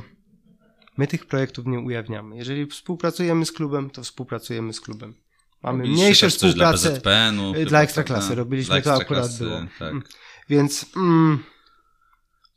my 0.98 1.08
tych 1.08 1.26
projektów 1.26 1.66
nie 1.66 1.80
ujawniamy. 1.80 2.38
Jeżeli 2.38 2.66
współpracujemy 2.66 3.46
z 3.46 3.52
klubem, 3.52 3.90
to 3.90 4.04
współpracujemy 4.04 4.74
z 4.74 4.82
klubem. 4.82 5.25
Mamy 5.66 5.78
Robiliście 5.78 6.04
mniejsze 6.04 6.30
współpracę 6.30 6.90
Dla, 6.90 6.92
PZPN-u, 6.92 7.54
dla 7.66 7.82
Ekstraklasy. 7.82 8.28
prawda? 8.28 8.36
Robiliśmy 8.36 8.82
to 8.82 8.94
akurat 8.94 9.38
było. 9.38 9.60
Tak. 9.80 9.92
Mm. 9.92 10.04
Więc 10.50 10.86
mm, 10.96 11.44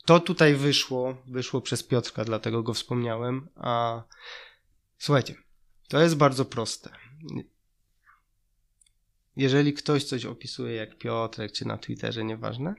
to 0.05 0.21
tutaj 0.21 0.55
wyszło, 0.55 1.23
wyszło 1.27 1.61
przez 1.61 1.83
Piotrka, 1.83 2.25
dlatego 2.25 2.63
go 2.63 2.75
wspomniałem. 2.75 3.49
A 3.57 4.03
słuchajcie, 4.99 5.35
to 5.89 6.01
jest 6.01 6.17
bardzo 6.17 6.45
proste. 6.45 6.91
Jeżeli 9.37 9.73
ktoś 9.75 10.05
coś 10.05 10.25
opisuje 10.25 10.75
jak 10.75 10.99
Piotrek, 10.99 11.53
czy 11.53 11.65
na 11.65 11.79
Twitterze, 11.79 12.25
nieważne, 12.25 12.75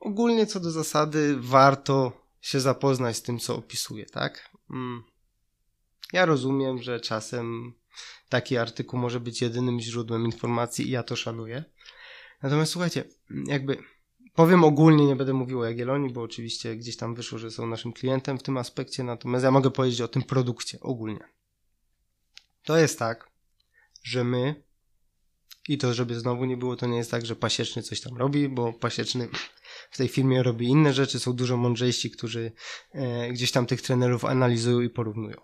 ogólnie 0.00 0.46
co 0.46 0.60
do 0.60 0.70
zasady 0.70 1.36
warto 1.38 2.26
się 2.40 2.60
zapoznać 2.60 3.16
z 3.16 3.22
tym, 3.22 3.38
co 3.38 3.56
opisuje, 3.56 4.06
tak? 4.06 4.50
Mm. 4.70 5.02
Ja 6.12 6.26
rozumiem, 6.26 6.82
że 6.82 7.00
czasem 7.00 7.74
taki 8.32 8.56
artykuł 8.56 8.98
może 9.00 9.20
być 9.20 9.42
jedynym 9.42 9.80
źródłem 9.80 10.24
informacji 10.24 10.88
i 10.88 10.90
ja 10.90 11.02
to 11.02 11.16
szanuję. 11.16 11.64
Natomiast 12.42 12.72
słuchajcie, 12.72 13.04
jakby 13.46 13.76
powiem 14.34 14.64
ogólnie, 14.64 15.06
nie 15.06 15.16
będę 15.16 15.32
mówił 15.32 15.60
o 15.60 15.64
Jagiellonii, 15.64 16.12
bo 16.12 16.22
oczywiście 16.22 16.76
gdzieś 16.76 16.96
tam 16.96 17.14
wyszło, 17.14 17.38
że 17.38 17.50
są 17.50 17.66
naszym 17.66 17.92
klientem 17.92 18.38
w 18.38 18.42
tym 18.42 18.56
aspekcie, 18.56 19.04
natomiast 19.04 19.44
ja 19.44 19.50
mogę 19.50 19.70
powiedzieć 19.70 20.00
o 20.00 20.08
tym 20.08 20.22
produkcie 20.22 20.80
ogólnie. 20.80 21.24
To 22.64 22.76
jest 22.76 22.98
tak, 22.98 23.30
że 24.02 24.24
my 24.24 24.62
i 25.68 25.78
to, 25.78 25.94
żeby 25.94 26.20
znowu 26.20 26.44
nie 26.44 26.56
było, 26.56 26.76
to 26.76 26.86
nie 26.86 26.96
jest 26.96 27.10
tak, 27.10 27.26
że 27.26 27.36
pasieczny 27.36 27.82
coś 27.82 28.00
tam 28.00 28.16
robi, 28.16 28.48
bo 28.48 28.72
pasieczny 28.72 29.28
w 29.90 29.96
tej 29.96 30.08
firmie 30.08 30.42
robi 30.42 30.66
inne 30.66 30.92
rzeczy, 30.92 31.20
są 31.20 31.32
dużo 31.32 31.56
mądrzejsi, 31.56 32.10
którzy 32.10 32.52
e, 32.92 33.28
gdzieś 33.32 33.52
tam 33.52 33.66
tych 33.66 33.82
trenerów 33.82 34.24
analizują 34.24 34.80
i 34.80 34.90
porównują. 34.90 35.36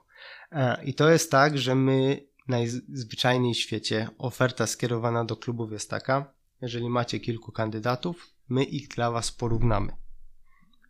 E, 0.52 0.84
I 0.84 0.94
to 0.94 1.10
jest 1.10 1.30
tak, 1.30 1.58
że 1.58 1.74
my 1.74 2.27
najzwyczajniej 2.48 3.54
w 3.54 3.58
świecie 3.58 4.08
oferta 4.18 4.66
skierowana 4.66 5.24
do 5.24 5.36
klubów 5.36 5.72
jest 5.72 5.90
taka, 5.90 6.34
jeżeli 6.60 6.88
macie 6.88 7.20
kilku 7.20 7.52
kandydatów, 7.52 8.30
my 8.48 8.64
ich 8.64 8.88
dla 8.88 9.10
was 9.10 9.32
porównamy. 9.32 9.92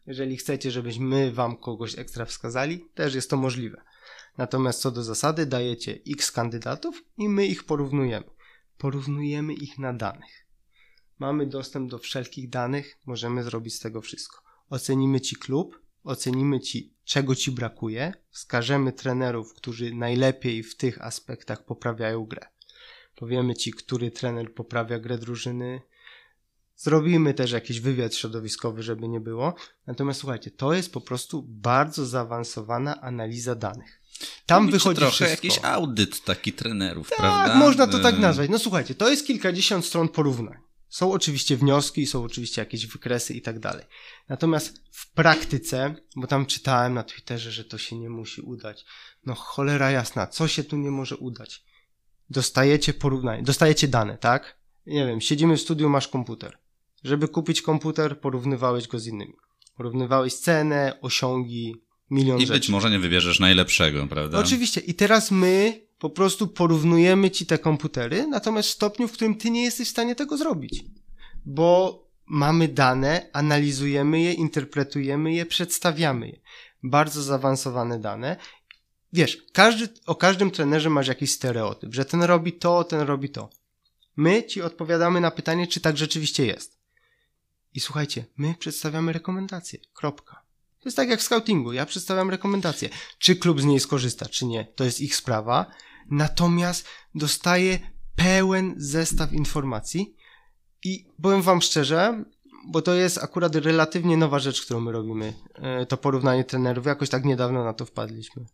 Jeżeli 0.07 0.37
chcecie, 0.37 0.71
żebyśmy 0.71 1.33
wam 1.33 1.57
kogoś 1.57 1.99
ekstra 1.99 2.25
wskazali, 2.25 2.85
też 2.95 3.15
jest 3.15 3.31
to 3.31 3.37
możliwe. 3.37 3.83
Natomiast 4.39 4.81
co 4.81 4.91
do 4.91 5.05
zasady, 5.05 5.47
dajecie 5.47 5.99
x 6.09 6.33
kandydatów 6.33 7.05
i 7.19 7.29
my 7.29 7.47
ich 7.47 7.65
porównujemy. 7.65 8.31
Porównujemy 8.79 9.55
ich 9.55 9.79
na 9.79 9.93
danych. 9.93 10.47
Mamy 11.19 11.47
dostęp 11.47 11.91
do 11.91 11.99
wszelkich 11.99 12.51
danych, 12.51 12.99
możemy 13.07 13.43
zrobić 13.43 13.75
z 13.75 13.81
tego 13.81 14.01
wszystko. 14.01 14.43
Ocenimy 14.71 15.21
ci 15.21 15.37
klub, 15.37 15.81
ocenimy 16.05 16.61
ci, 16.61 16.95
czego 17.05 17.35
ci 17.35 17.51
brakuje, 17.53 18.13
wskażemy 18.31 18.93
trenerów, 18.93 19.55
którzy 19.55 19.95
najlepiej 19.95 20.63
w 20.63 20.77
tych 20.77 21.03
aspektach 21.05 21.65
poprawiają 21.65 22.25
grę. 22.27 22.47
Powiemy 23.15 23.55
ci, 23.55 23.73
który 23.73 24.11
trener 24.11 24.55
poprawia 24.55 24.99
grę 24.99 25.19
drużyny. 25.19 25.81
Zrobimy 26.77 27.35
też 27.35 27.51
jakiś 27.53 27.81
wywiad 27.81 28.15
środowiskowy, 28.15 28.83
żeby 28.83 29.09
nie 29.09 29.21
było. 29.21 29.55
Natomiast 29.87 30.21
słuchajcie, 30.21 30.51
to 30.51 30.73
jest 30.75 30.93
po 30.93 31.01
prostu 31.01 31.43
bardzo 31.49 32.07
zaawansowana 32.07 33.01
analiza 33.01 33.55
danych. 33.55 34.01
Tam 34.47 34.63
Robicie 34.63 34.79
wychodzi 34.79 34.97
trochę 34.99 35.13
wszystko. 35.13 35.47
jakiś 35.47 35.59
audyt 35.65 36.25
taki 36.25 36.53
trenerów, 36.53 37.09
Tak, 37.11 37.19
prawda? 37.19 37.55
można 37.55 37.87
to 37.87 37.99
tak 37.99 38.15
Y, 38.15 38.19
nazwać. 38.19 38.51
No 38.51 38.59
słuchajcie, 38.59 38.95
to 38.95 39.11
jest 39.11 39.27
kilkadziesiąt 39.27 39.85
stron 39.85 40.09
porównań. 40.09 40.59
Są 40.89 41.13
oczywiście 41.13 41.57
wnioski, 41.57 42.07
są 42.07 42.25
oczywiście 42.25 42.63
jakieś 42.63 42.87
wykresy 42.87 43.35
i 43.35 43.43
tak 43.43 43.59
dalej. 43.59 43.85
Natomiast 44.29 44.83
w 44.93 45.13
praktyce, 45.13 45.95
bo 46.17 46.27
tam 46.27 46.47
czytałem 46.47 46.95
na 46.95 47.03
Twitterze, 47.03 47.53
że 47.53 47.65
to 47.65 47.79
się 47.79 47.99
nie 47.99 48.11
musi 48.11 48.41
udać. 48.41 48.85
No 49.27 49.35
cholera 49.35 49.91
jasna, 49.91 50.27
co 50.27 50.49
się 50.49 50.65
tu 50.65 50.77
nie 50.77 50.91
może 50.91 51.17
udać? 51.17 51.65
Dostajecie 52.31 52.95
porównanie, 52.95 53.43
dostajecie 53.43 53.89
dane, 53.89 54.19
tak? 54.19 54.59
Nie 54.87 55.07
wiem, 55.07 55.21
siedzimy 55.21 55.57
w 55.57 55.61
studiu, 55.61 55.89
masz 55.89 56.09
komputer. 56.09 56.59
Żeby 57.05 57.29
kupić 57.29 57.63
komputer, 57.63 58.21
porównywałeś 58.21 58.89
go 58.89 58.99
z 58.99 59.07
innymi. 59.07 59.35
Porównywałeś 59.77 60.35
cenę, 60.35 60.99
osiągi, 61.03 61.75
milion 62.11 62.39
I 62.39 62.47
rzeczy. 62.47 62.53
być 62.53 62.69
może 62.69 62.91
nie 62.91 62.99
wybierzesz 62.99 63.41
najlepszego, 63.41 64.07
prawda? 64.07 64.39
Oczywiście. 64.39 64.81
I 64.81 64.95
teraz 64.95 65.31
my 65.31 65.88
po 65.99 66.11
prostu 66.11 66.49
porównujemy 66.49 67.31
ci 67.31 67.47
te 67.47 67.59
komputery, 67.59 68.27
natomiast 68.27 68.69
w 68.69 68.73
stopniu, 68.73 69.09
w 69.09 69.13
którym 69.13 69.35
ty 69.35 69.51
nie 69.51 69.65
jesteś 69.65 69.89
w 69.89 69.91
stanie 69.91 70.15
tego 70.15 70.37
zrobić. 70.37 70.85
Bo 71.47 72.03
mamy 72.27 72.69
dane, 72.69 73.31
analizujemy 73.33 74.21
je, 74.21 74.33
interpretujemy 74.33 75.33
je, 75.33 75.47
przedstawiamy 75.47 76.29
je. 76.29 76.41
Bardzo 76.83 77.23
zaawansowane 77.23 78.01
dane. 78.01 78.37
Wiesz, 79.13 79.43
każdy, 79.53 79.89
o 80.07 80.15
każdym 80.15 80.51
trenerze 80.51 80.91
masz 80.91 81.09
jakiś 81.09 81.31
stereotyp, 81.31 81.95
że 81.95 82.05
ten 82.05 82.23
robi 82.23 82.53
to, 82.53 82.85
ten 82.85 83.01
robi 83.01 83.31
to. 83.31 83.51
My 84.17 84.43
ci 84.43 84.63
odpowiadamy 84.63 85.21
na 85.21 85.31
pytanie, 85.31 85.67
czy 85.67 85.81
tak 85.81 85.97
rzeczywiście 85.97 86.47
jest. 86.47 86.79
I 87.75 87.81
słuchajcie, 87.81 88.25
my 88.37 88.55
przedstawiamy 88.59 89.13
rekomendacje. 89.13 89.79
Kropka. 89.95 90.48
To 90.81 90.89
jest 90.89 90.97
tak 90.97 91.09
jak 91.09 91.21
w 91.21 91.23
scoutingu. 91.23 91.73
Ja 91.73 91.87
przedstawiam 91.87 92.31
rekomendacje. 92.31 92.89
Czy 93.19 93.37
klub 93.37 93.61
z 93.61 93.65
niej 93.65 93.81
skorzysta, 93.81 94.27
czy 94.27 94.47
nie, 94.47 94.65
to 94.65 94.85
jest 94.85 95.01
ich 95.01 95.17
sprawa. 95.17 95.67
Natomiast 96.11 96.87
dostaję 97.15 97.79
pełen 98.17 98.75
zestaw 98.77 99.33
informacji 99.33 100.15
i 100.85 101.07
powiem 101.23 101.43
wam 101.43 101.63
szczerze, 101.63 102.25
bo 102.69 102.83
to 102.83 102.95
jest 102.95 103.19
akurat 103.19 103.55
relatywnie 103.57 104.17
nowa 104.17 104.39
rzecz, 104.39 104.63
którą 104.63 104.81
my 104.81 104.93
robimy. 104.93 105.35
e, 105.55 105.87
To 105.87 105.97
porównanie 105.97 106.45
trenerów. 106.45 106.87
Jakoś 106.87 107.09
tak 107.09 107.25
niedawno 107.25 107.65
na 107.65 107.73
to 107.73 107.85
wpadliśmy. 107.87 108.45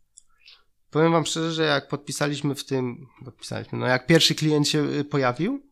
Powiem 0.90 1.12
wam 1.12 1.26
szczerze, 1.26 1.52
że 1.52 1.62
jak 1.64 1.88
podpisaliśmy 1.88 2.54
w 2.54 2.64
tym, 2.64 3.06
podpisaliśmy, 3.24 3.78
no 3.78 3.86
jak 3.86 4.06
pierwszy 4.06 4.34
klient 4.34 4.68
się 4.68 4.78
y, 4.84 5.04
pojawił, 5.04 5.62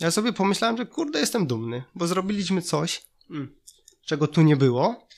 ja 0.00 0.10
sobie 0.10 0.32
pomyślałem, 0.32 0.76
że 0.76 0.86
kurde, 0.86 1.20
jestem 1.20 1.46
dumny, 1.46 1.82
bo 1.94 2.06
zrobiliśmy 2.06 2.62
coś, 2.62 3.06
mm, 3.30 3.54
czego 4.06 4.26
tu 4.26 4.42
nie 4.42 4.56
było. 4.56 5.08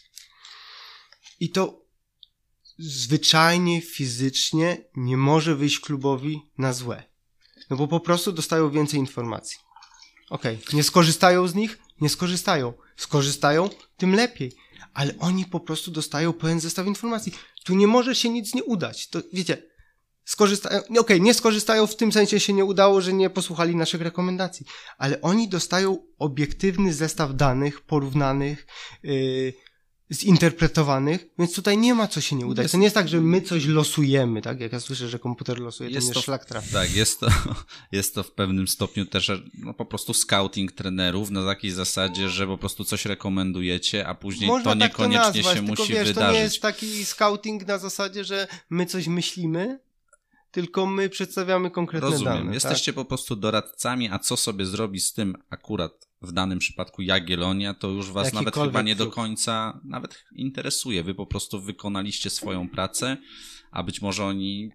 I 1.43 1.51
to 1.51 1.85
zwyczajnie, 2.79 3.81
fizycznie 3.81 4.85
nie 4.97 5.17
może 5.17 5.57
wyjść 5.57 5.81
klubowi 5.81 6.51
na 6.59 6.73
złe. 6.73 7.03
No 7.71 7.77
bo 7.77 7.89
po 7.89 8.01
prostu 8.01 8.33
dostają 8.33 8.71
więcej 8.71 9.01
informacji. 9.01 9.59
Okej, 10.31 10.59
nie 10.73 10.83
skorzystają 10.83 11.47
z 11.49 11.55
nich? 11.55 11.79
Nie 12.01 12.09
skorzystają. 12.09 12.73
Skorzystają? 12.97 13.71
Tym 13.97 14.15
lepiej. 14.15 14.53
Ale 14.95 15.19
oni 15.19 15.45
po 15.45 15.61
prostu 15.61 15.91
dostają 15.91 16.33
pełen 16.33 16.61
zestaw 16.61 16.87
informacji. 16.87 17.33
Tu 17.65 17.75
nie 17.75 17.87
może 17.87 18.15
się 18.15 18.29
nic 18.29 18.55
nie 18.55 18.65
udać. 18.65 19.09
To 19.09 19.23
wiecie, 19.33 19.63
skorzystają, 20.25 20.81
okej, 20.99 21.21
nie 21.21 21.35
skorzystają 21.35 21.87
w 21.87 21.97
tym 21.97 22.13
sensie 22.13 22.41
się 22.41 22.53
nie 22.53 22.65
udało, 22.65 23.01
że 23.01 23.13
nie 23.13 23.31
posłuchali 23.31 23.77
naszych 23.77 24.01
rekomendacji, 24.01 24.67
ale 24.99 25.21
oni 25.21 25.49
dostają 25.49 25.99
obiektywny 26.19 26.93
zestaw 26.93 27.37
danych 27.37 27.81
porównanych, 27.81 28.67
yy, 29.03 29.53
zinterpretowanych, 30.13 31.27
więc 31.39 31.55
tutaj 31.55 31.79
nie 31.79 31.95
ma 31.95 32.09
co 32.09 32.21
się 32.21 32.37
nie 32.37 32.47
udać. 32.47 32.65
Jest- 32.65 32.73
To 32.73 32.79
nie 32.79 32.85
jest 32.85 32.95
tak, 32.95 33.09
że 33.09 33.21
my 33.21 33.41
coś 33.43 33.67
losujemy, 33.67 34.43
tak? 34.43 34.61
Jak 34.61 34.73
ja 34.73 34.81
słyszę, 34.81 35.09
że 35.09 35.19
komputer 35.19 35.61
losuje, 35.61 35.91
to 35.91 35.95
Jest 35.95 36.07
mnie 36.07 36.15
to- 36.15 36.23
szlak 36.23 36.45
trafi. 36.45 36.73
Tak, 36.73 36.95
jest 36.95 37.21
to, 37.21 37.27
jest 37.93 38.15
to 38.15 38.23
w 38.23 38.31
pewnym 38.31 38.69
stopniu 38.69 39.07
też 39.07 39.31
no, 39.59 39.75
po 39.75 39.85
prostu 39.87 40.15
scouting 40.15 40.73
trenerów 40.73 41.31
na 41.31 41.45
takiej 41.47 41.71
zasadzie, 41.71 42.29
że 42.29 42.47
po 42.47 42.59
prostu 42.59 42.85
coś 42.85 43.05
rekomendujecie, 43.05 44.07
a 44.07 44.15
później 44.15 44.49
Można 44.51 44.73
to 44.75 44.79
tak 44.81 44.91
niekoniecznie 44.91 45.43
nazwać, 45.43 45.57
się 45.57 45.63
musi 45.63 45.93
wiesz, 45.93 46.09
wydarzyć. 46.09 46.29
To 46.29 46.33
nie 46.33 46.39
jest 46.41 46.61
taki 46.63 47.05
scouting 47.05 47.67
na 47.67 47.79
zasadzie, 47.79 48.25
że 48.25 48.47
my 48.71 48.87
coś 48.87 49.07
myślimy, 49.07 49.79
tylko 50.51 50.87
my 50.87 51.09
przedstawiamy 51.09 51.71
konkretne 51.71 52.11
Rozumiem. 52.11 52.33
dane. 52.35 52.45
tak? 52.45 52.55
Jesteście 52.55 52.93
po 52.93 53.05
prostu 53.05 53.37
doradcami, 53.37 54.09
a 54.11 54.19
co 54.19 54.37
sobie 54.37 54.67
zrobi 54.67 55.01
z 55.01 55.13
tym 55.13 55.37
akurat 55.51 56.09
w 56.23 56.33
danym 56.33 56.59
przypadku 56.59 57.03
Jagiellonia, 57.03 57.75
to 57.75 57.89
już 57.89 58.11
was 58.11 58.33
nawet 58.33 58.55
chyba 58.55 58.83
nie 58.83 58.97
do 58.97 59.07
końca 59.07 59.81
nawet 59.85 60.25
interesuje. 60.35 61.03
Wy 61.03 61.15
po 61.15 61.27
prostu 61.27 61.61
wykonaliście 61.61 62.31
swoją 62.31 62.69
pracę, 62.69 63.17
a 63.71 63.83
być 63.83 64.03
może 64.03 64.25
oni 64.25 64.71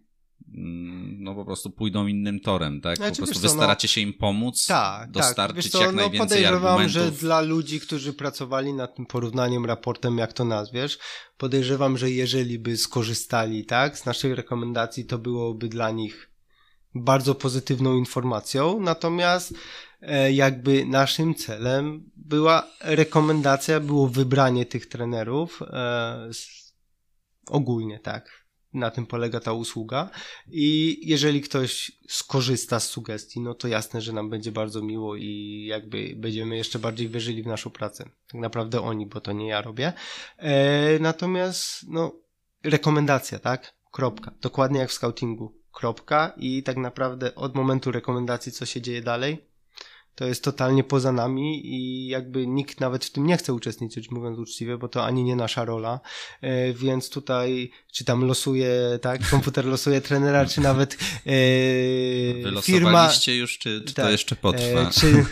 mm, 0.53 1.23
no 1.23 1.35
po 1.35 1.45
prostu 1.45 1.69
pójdą 1.69 2.07
innym 2.07 2.39
torem, 2.39 2.81
tak? 2.81 2.97
Znaczy, 2.97 3.11
po 3.11 3.17
prostu 3.17 3.33
wiesz 3.33 3.41
wy 3.41 3.47
co, 3.47 3.55
no- 3.55 3.61
staracie 3.61 3.87
się 3.87 4.01
im 4.01 4.13
pomóc, 4.13 4.65
Tak, 4.67 5.11
dostarczyć 5.11 5.55
tak. 5.55 5.63
Wiesz 5.63 5.71
co, 5.71 5.81
jak 5.81 5.95
no 5.95 6.01
najwięcej 6.01 6.27
podejrzewam, 6.27 6.65
argumentów. 6.65 6.91
że 6.91 7.11
dla 7.11 7.41
ludzi, 7.41 7.79
którzy 7.79 8.13
pracowali 8.13 8.73
nad 8.73 8.95
tym 8.95 9.05
porównaniem, 9.05 9.65
raportem, 9.65 10.17
jak 10.17 10.33
to 10.33 10.45
nazwiesz, 10.45 10.99
podejrzewam, 11.37 11.97
że 11.97 12.11
jeżeli 12.11 12.59
by 12.59 12.77
skorzystali, 12.77 13.65
tak, 13.65 13.97
z 13.97 14.05
naszych 14.05 14.35
rekomendacji, 14.35 15.05
to 15.05 15.17
byłoby 15.17 15.69
dla 15.69 15.91
nich 15.91 16.29
bardzo 16.95 17.35
pozytywną 17.35 17.97
informacją, 17.97 18.79
natomiast 18.79 19.53
jakby 20.31 20.85
naszym 20.85 21.35
celem 21.35 22.09
była 22.15 22.67
rekomendacja, 22.81 23.79
było 23.79 24.07
wybranie 24.07 24.65
tych 24.65 24.85
trenerów 24.85 25.61
e, 25.61 26.29
ogólnie, 27.47 27.99
tak. 27.99 28.47
Na 28.73 28.91
tym 28.91 29.05
polega 29.05 29.39
ta 29.39 29.53
usługa. 29.53 30.09
I 30.47 30.99
jeżeli 31.09 31.41
ktoś 31.41 31.91
skorzysta 32.07 32.79
z 32.79 32.89
sugestii, 32.89 33.39
no 33.39 33.53
to 33.53 33.67
jasne, 33.67 34.01
że 34.01 34.13
nam 34.13 34.29
będzie 34.29 34.51
bardzo 34.51 34.81
miło 34.81 35.15
i 35.15 35.63
jakby 35.69 36.13
będziemy 36.17 36.57
jeszcze 36.57 36.79
bardziej 36.79 37.09
wierzyli 37.09 37.43
w 37.43 37.47
naszą 37.47 37.69
pracę. 37.69 38.09
Tak 38.31 38.41
naprawdę 38.41 38.81
oni, 38.81 39.05
bo 39.05 39.21
to 39.21 39.31
nie 39.31 39.47
ja 39.47 39.61
robię. 39.61 39.93
E, 40.37 40.99
natomiast, 40.99 41.85
no, 41.89 42.15
rekomendacja, 42.63 43.39
tak? 43.39 43.73
Kropka. 43.91 44.31
Dokładnie 44.41 44.79
jak 44.79 44.89
w 44.89 44.93
scoutingu. 44.93 45.57
Kropka 45.71 46.33
i 46.37 46.63
tak 46.63 46.77
naprawdę 46.77 47.35
od 47.35 47.55
momentu 47.55 47.91
rekomendacji, 47.91 48.51
co 48.51 48.65
się 48.65 48.81
dzieje 48.81 49.01
dalej, 49.01 49.47
to 50.18 50.26
jest 50.26 50.43
totalnie 50.43 50.84
poza 50.84 51.11
nami 51.11 51.68
i 51.68 52.07
jakby 52.07 52.47
nikt 52.47 52.80
nawet 52.80 53.05
w 53.05 53.11
tym 53.11 53.28
nie 53.28 53.38
chce 53.38 53.53
uczestniczyć, 53.53 54.11
mówiąc 54.11 54.39
uczciwie, 54.39 54.78
bo 54.78 54.88
to 54.88 55.05
ani 55.05 55.24
nie 55.24 55.36
nasza 55.36 55.65
rola, 55.65 55.99
e, 56.41 56.74
więc 56.74 57.09
tutaj 57.09 57.72
czy 57.97 58.05
tam 58.05 58.26
losuje, 58.26 58.99
tak, 59.01 59.22
komputer 59.32 59.65
losuje 59.65 60.01
trenera, 60.01 60.45
czy 60.45 60.61
nawet 60.61 60.93
e, 60.93 62.61
firma... 62.61 63.09
już, 63.28 63.57
czy, 63.57 63.84
czy 63.86 63.93
tak, 63.93 64.05
to 64.05 64.11
jeszcze 64.11 64.36
potrwa? 64.36 64.82
E, 64.82 64.91
czy, 64.91 65.07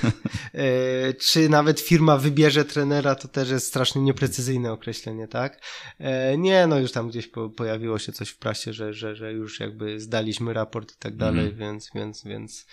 e, 0.54 1.14
czy 1.14 1.50
nawet 1.50 1.80
firma 1.80 2.18
wybierze 2.18 2.66
trenera, 2.66 3.16
to 3.16 3.28
też 3.28 3.50
jest 3.50 3.68
strasznie 3.68 4.02
nieprecyzyjne 4.02 4.72
określenie, 4.72 5.28
tak? 5.28 5.62
E, 6.00 6.38
nie, 6.38 6.68
no 6.68 6.80
już 6.80 6.92
tam 6.92 7.10
gdzieś 7.10 7.28
po, 7.28 7.50
pojawiło 7.50 8.00
się 8.00 8.12
coś 8.12 8.30
w 8.30 8.38
prasie, 8.38 8.74
że, 8.74 8.94
że, 8.94 9.16
że 9.16 9.34
już 9.34 9.60
jakby 9.60 10.00
zdaliśmy 10.00 10.54
raport 10.54 10.92
i 10.92 10.98
tak 11.00 11.16
dalej, 11.16 11.46
mm. 11.46 11.58
więc, 11.58 11.90
więc, 11.96 12.24
więc 12.24 12.66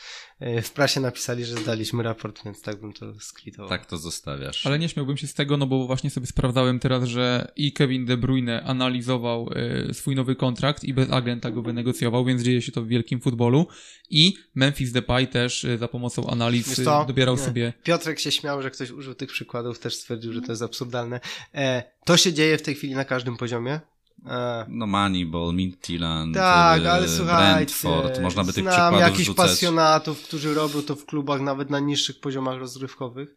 w 0.62 0.70
prasie 0.70 1.01
napisali, 1.01 1.45
że 1.45 1.57
zdaliśmy 1.57 2.03
raport, 2.03 2.45
więc 2.45 2.62
tak 2.62 2.80
bym 2.80 2.93
to 2.93 3.20
skwitował. 3.20 3.68
Tak 3.68 3.86
to 3.86 3.97
zostawiasz. 3.97 4.66
Ale 4.66 4.78
nie 4.78 4.88
śmiałbym 4.88 5.16
się 5.16 5.26
z 5.26 5.34
tego, 5.34 5.57
no 5.57 5.66
bo 5.66 5.86
właśnie 5.86 6.11
sobie 6.11 6.26
sprawdzałem 6.26 6.78
teraz, 6.78 7.05
że 7.05 7.53
i 7.57 7.72
Kevin 7.72 8.05
De 8.05 8.16
Bruyne 8.16 8.62
analizował 8.62 9.51
e, 9.88 9.95
swój 9.95 10.14
nowy 10.14 10.36
kontrakt 10.36 10.84
i 10.84 10.95
bez 10.95 11.11
agenta 11.11 11.51
go 11.51 11.62
wynegocjował, 11.62 12.24
więc 12.24 12.43
dzieje 12.43 12.62
się 12.62 12.72
to 12.72 12.82
w 12.82 12.86
wielkim 12.86 13.20
futbolu 13.20 13.66
i 14.11 14.34
Memphis 14.55 14.93
Depay 14.93 15.28
też 15.28 15.64
e, 15.64 15.78
za 15.78 15.88
pomocą 15.88 16.30
analiz 16.30 16.80
dobierał 17.07 17.36
nie. 17.36 17.43
sobie... 17.43 17.72
Piotrek 17.82 18.20
się 18.20 18.32
śmiał, 18.32 18.62
że 18.62 18.70
ktoś 18.70 18.90
użył 18.90 19.14
tych 19.14 19.28
przykładów, 19.28 19.78
też 19.78 19.95
stwierdził, 19.95 20.32
że 20.32 20.40
to 20.40 20.53
jest 20.53 20.62
absurdalne. 20.62 21.20
E, 21.55 21.82
to 22.05 22.16
się 22.16 22.32
dzieje 22.32 22.59
w 22.59 22.62
tej 22.62 22.74
chwili 22.74 22.95
na 22.95 23.05
każdym 23.05 23.36
poziomie. 23.36 23.80
E, 24.27 24.66
no 24.68 24.87
Moneyball, 24.87 25.55
Midtjylland, 25.55 26.35
tak, 26.35 26.87
ale 26.87 27.09
słuchajcie, 27.09 27.55
Brentford, 27.55 28.20
można 28.20 28.45
by 28.45 28.53
tych 28.53 28.64
przykładów 28.64 29.01
jakichś 29.01 29.27
rzucać. 29.27 29.51
pasjonatów, 29.51 30.23
którzy 30.23 30.55
robią 30.55 30.83
to 30.83 30.97
w 30.97 31.07
klubach 31.07 31.41
nawet 31.41 31.70
na 31.70 31.81
niższych 31.81 32.20
poziomach 32.20 32.59
rozrywkowych. 32.59 33.35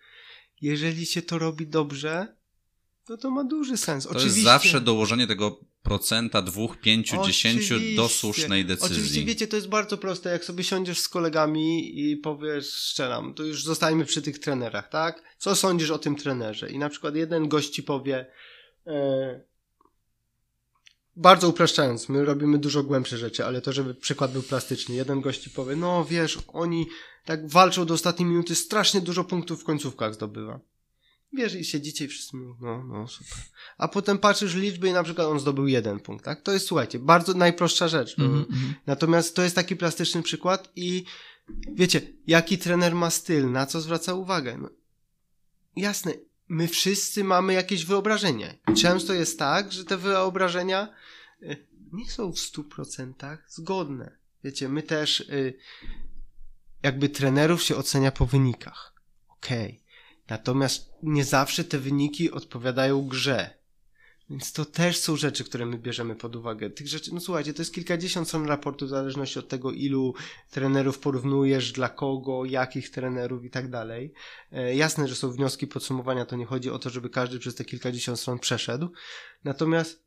Jeżeli 0.62 1.06
się 1.06 1.22
to 1.22 1.40
robi 1.40 1.68
dobrze, 1.68 2.36
to 3.06 3.18
to 3.18 3.32
ma 3.32 3.44
duży 3.44 3.78
sens. 3.78 4.04
To 4.04 4.10
Oczywiście. 4.10 4.40
jest 4.40 4.44
zawsze 4.44 4.82
dołożenie 4.82 5.28
tego 5.28 5.60
procenta, 5.84 6.42
dwóch, 6.42 6.78
pięciu, 6.78 7.26
dziesięciu 7.26 7.76
do 7.96 8.10
słusznej 8.10 8.66
decyzji. 8.66 8.96
Oczywiście, 8.96 9.26
wiecie, 9.26 9.48
to 9.48 9.56
jest 9.56 9.70
bardzo 9.70 9.98
proste. 9.98 10.30
Jak 10.30 10.46
sobie 10.46 10.64
siądziesz 10.64 11.00
z 11.00 11.10
kolegami 11.10 12.00
i 12.00 12.18
powiesz, 12.18 12.74
szczeram, 12.74 13.34
to 13.34 13.44
już 13.44 13.64
zostańmy 13.64 14.06
przy 14.06 14.22
tych 14.22 14.40
trenerach, 14.40 14.90
tak? 14.90 15.24
Co 15.38 15.56
sądzisz 15.56 15.90
o 15.92 15.98
tym 15.98 16.16
trenerze? 16.16 16.70
I 16.70 16.80
na 16.80 16.90
przykład 16.90 17.16
jeden 17.16 17.48
gość 17.48 17.70
ci 17.70 17.84
powie, 17.84 18.26
e, 18.88 19.42
bardzo 21.16 21.50
upraszczając, 21.50 22.10
my 22.10 22.26
robimy 22.26 22.58
dużo 22.58 22.84
głębsze 22.84 23.18
rzeczy, 23.18 23.46
ale 23.46 23.62
to, 23.62 23.74
żeby 23.74 23.96
przykład 23.96 24.32
był 24.32 24.44
plastyczny. 24.44 24.96
Jeden 24.96 25.22
gość 25.22 25.42
ci 25.42 25.50
powie, 25.50 25.76
no 25.76 26.06
wiesz, 26.06 26.40
oni 26.48 26.88
tak 27.26 27.50
walczą 27.50 27.86
do 27.86 27.94
ostatniej 27.94 28.30
minuty, 28.30 28.56
strasznie 28.56 29.02
dużo 29.02 29.24
punktów 29.24 29.62
w 29.62 29.64
końcówkach 29.64 30.14
zdobywa. 30.14 30.60
Wiesz, 31.34 31.56
i 31.56 31.66
siedzicie 31.66 32.06
i 32.06 32.08
wszyscy 32.08 32.38
mówią, 32.38 32.56
no, 32.62 32.84
no, 32.84 33.08
super. 33.08 33.38
A 33.78 33.88
potem 33.88 34.18
patrzysz 34.18 34.56
liczby 34.56 34.88
i 34.88 34.94
na 34.94 35.04
przykład 35.04 35.28
on 35.28 35.40
zdobył 35.40 35.68
jeden 35.68 36.00
punkt, 36.00 36.26
tak? 36.26 36.42
To 36.42 36.52
jest, 36.52 36.68
słuchajcie, 36.68 37.00
bardzo 37.00 37.34
najprostsza 37.34 37.88
rzecz. 37.88 38.20
Mm 38.20 38.44
-hmm. 38.44 38.74
Natomiast 38.86 39.36
to 39.36 39.42
jest 39.42 39.56
taki 39.56 39.76
plastyczny 39.76 40.24
przykład 40.24 40.72
i 40.76 41.06
wiecie, 41.74 42.02
jaki 42.28 42.58
trener 42.58 42.96
ma 42.96 43.10
styl, 43.10 43.52
na 43.52 43.66
co 43.66 43.82
zwraca 43.82 44.14
uwagę? 44.14 44.58
No, 44.58 44.70
jasne, 45.76 46.14
my 46.48 46.68
wszyscy 46.68 47.24
mamy 47.24 47.54
jakieś 47.54 47.86
wyobrażenie. 47.86 48.58
Często 48.78 49.14
jest 49.14 49.40
tak, 49.40 49.72
że 49.72 49.86
te 49.86 49.98
wyobrażenia 49.98 50.94
y, 51.42 51.68
nie 51.92 52.10
są 52.10 52.32
w 52.32 52.40
stu 52.40 52.64
procentach 52.64 53.46
zgodne. 53.50 54.18
Wiecie, 54.44 54.70
my 54.70 54.84
też 54.84 55.20
y, 55.20 55.58
jakby 56.84 57.10
trenerów 57.10 57.64
się 57.64 57.76
ocenia 57.76 58.12
po 58.12 58.26
wynikach. 58.26 58.94
Okej. 59.28 59.66
Okay 59.66 59.86
Natomiast 60.30 60.94
nie 61.04 61.26
zawsze 61.26 61.64
te 61.64 61.80
wyniki 61.80 62.32
odpowiadają 62.32 63.08
grze. 63.08 63.58
Więc 64.30 64.54
to 64.54 64.66
też 64.66 64.98
są 64.98 65.16
rzeczy, 65.16 65.44
które 65.44 65.66
my 65.66 65.78
bierzemy 65.78 66.16
pod 66.16 66.36
uwagę. 66.36 66.70
Tych 66.70 66.88
rzeczy, 66.88 67.14
no 67.14 67.20
słuchajcie, 67.20 67.54
to 67.54 67.62
jest 67.62 67.74
kilkadziesiąt 67.74 68.28
stron 68.28 68.46
raportu 68.46 68.86
w 68.86 68.90
zależności 68.90 69.40
od 69.40 69.48
tego, 69.48 69.72
ilu 69.72 70.14
trenerów 70.52 71.00
porównujesz, 71.00 71.72
dla 71.72 71.90
kogo, 71.90 72.46
jakich 72.46 72.90
trenerów 72.90 73.46
i 73.46 73.50
tak 73.50 73.70
dalej. 73.70 74.14
E, 74.52 74.76
jasne, 74.76 75.08
że 75.08 75.16
są 75.16 75.32
wnioski, 75.32 75.68
podsumowania, 75.68 76.26
to 76.26 76.36
nie 76.36 76.46
chodzi 76.46 76.70
o 76.70 76.80
to, 76.80 76.90
żeby 76.90 77.10
każdy 77.10 77.40
przez 77.40 77.56
te 77.56 77.66
kilkadziesiąt 77.66 78.20
stron 78.20 78.40
przeszedł. 78.40 78.90
Natomiast 79.44 80.06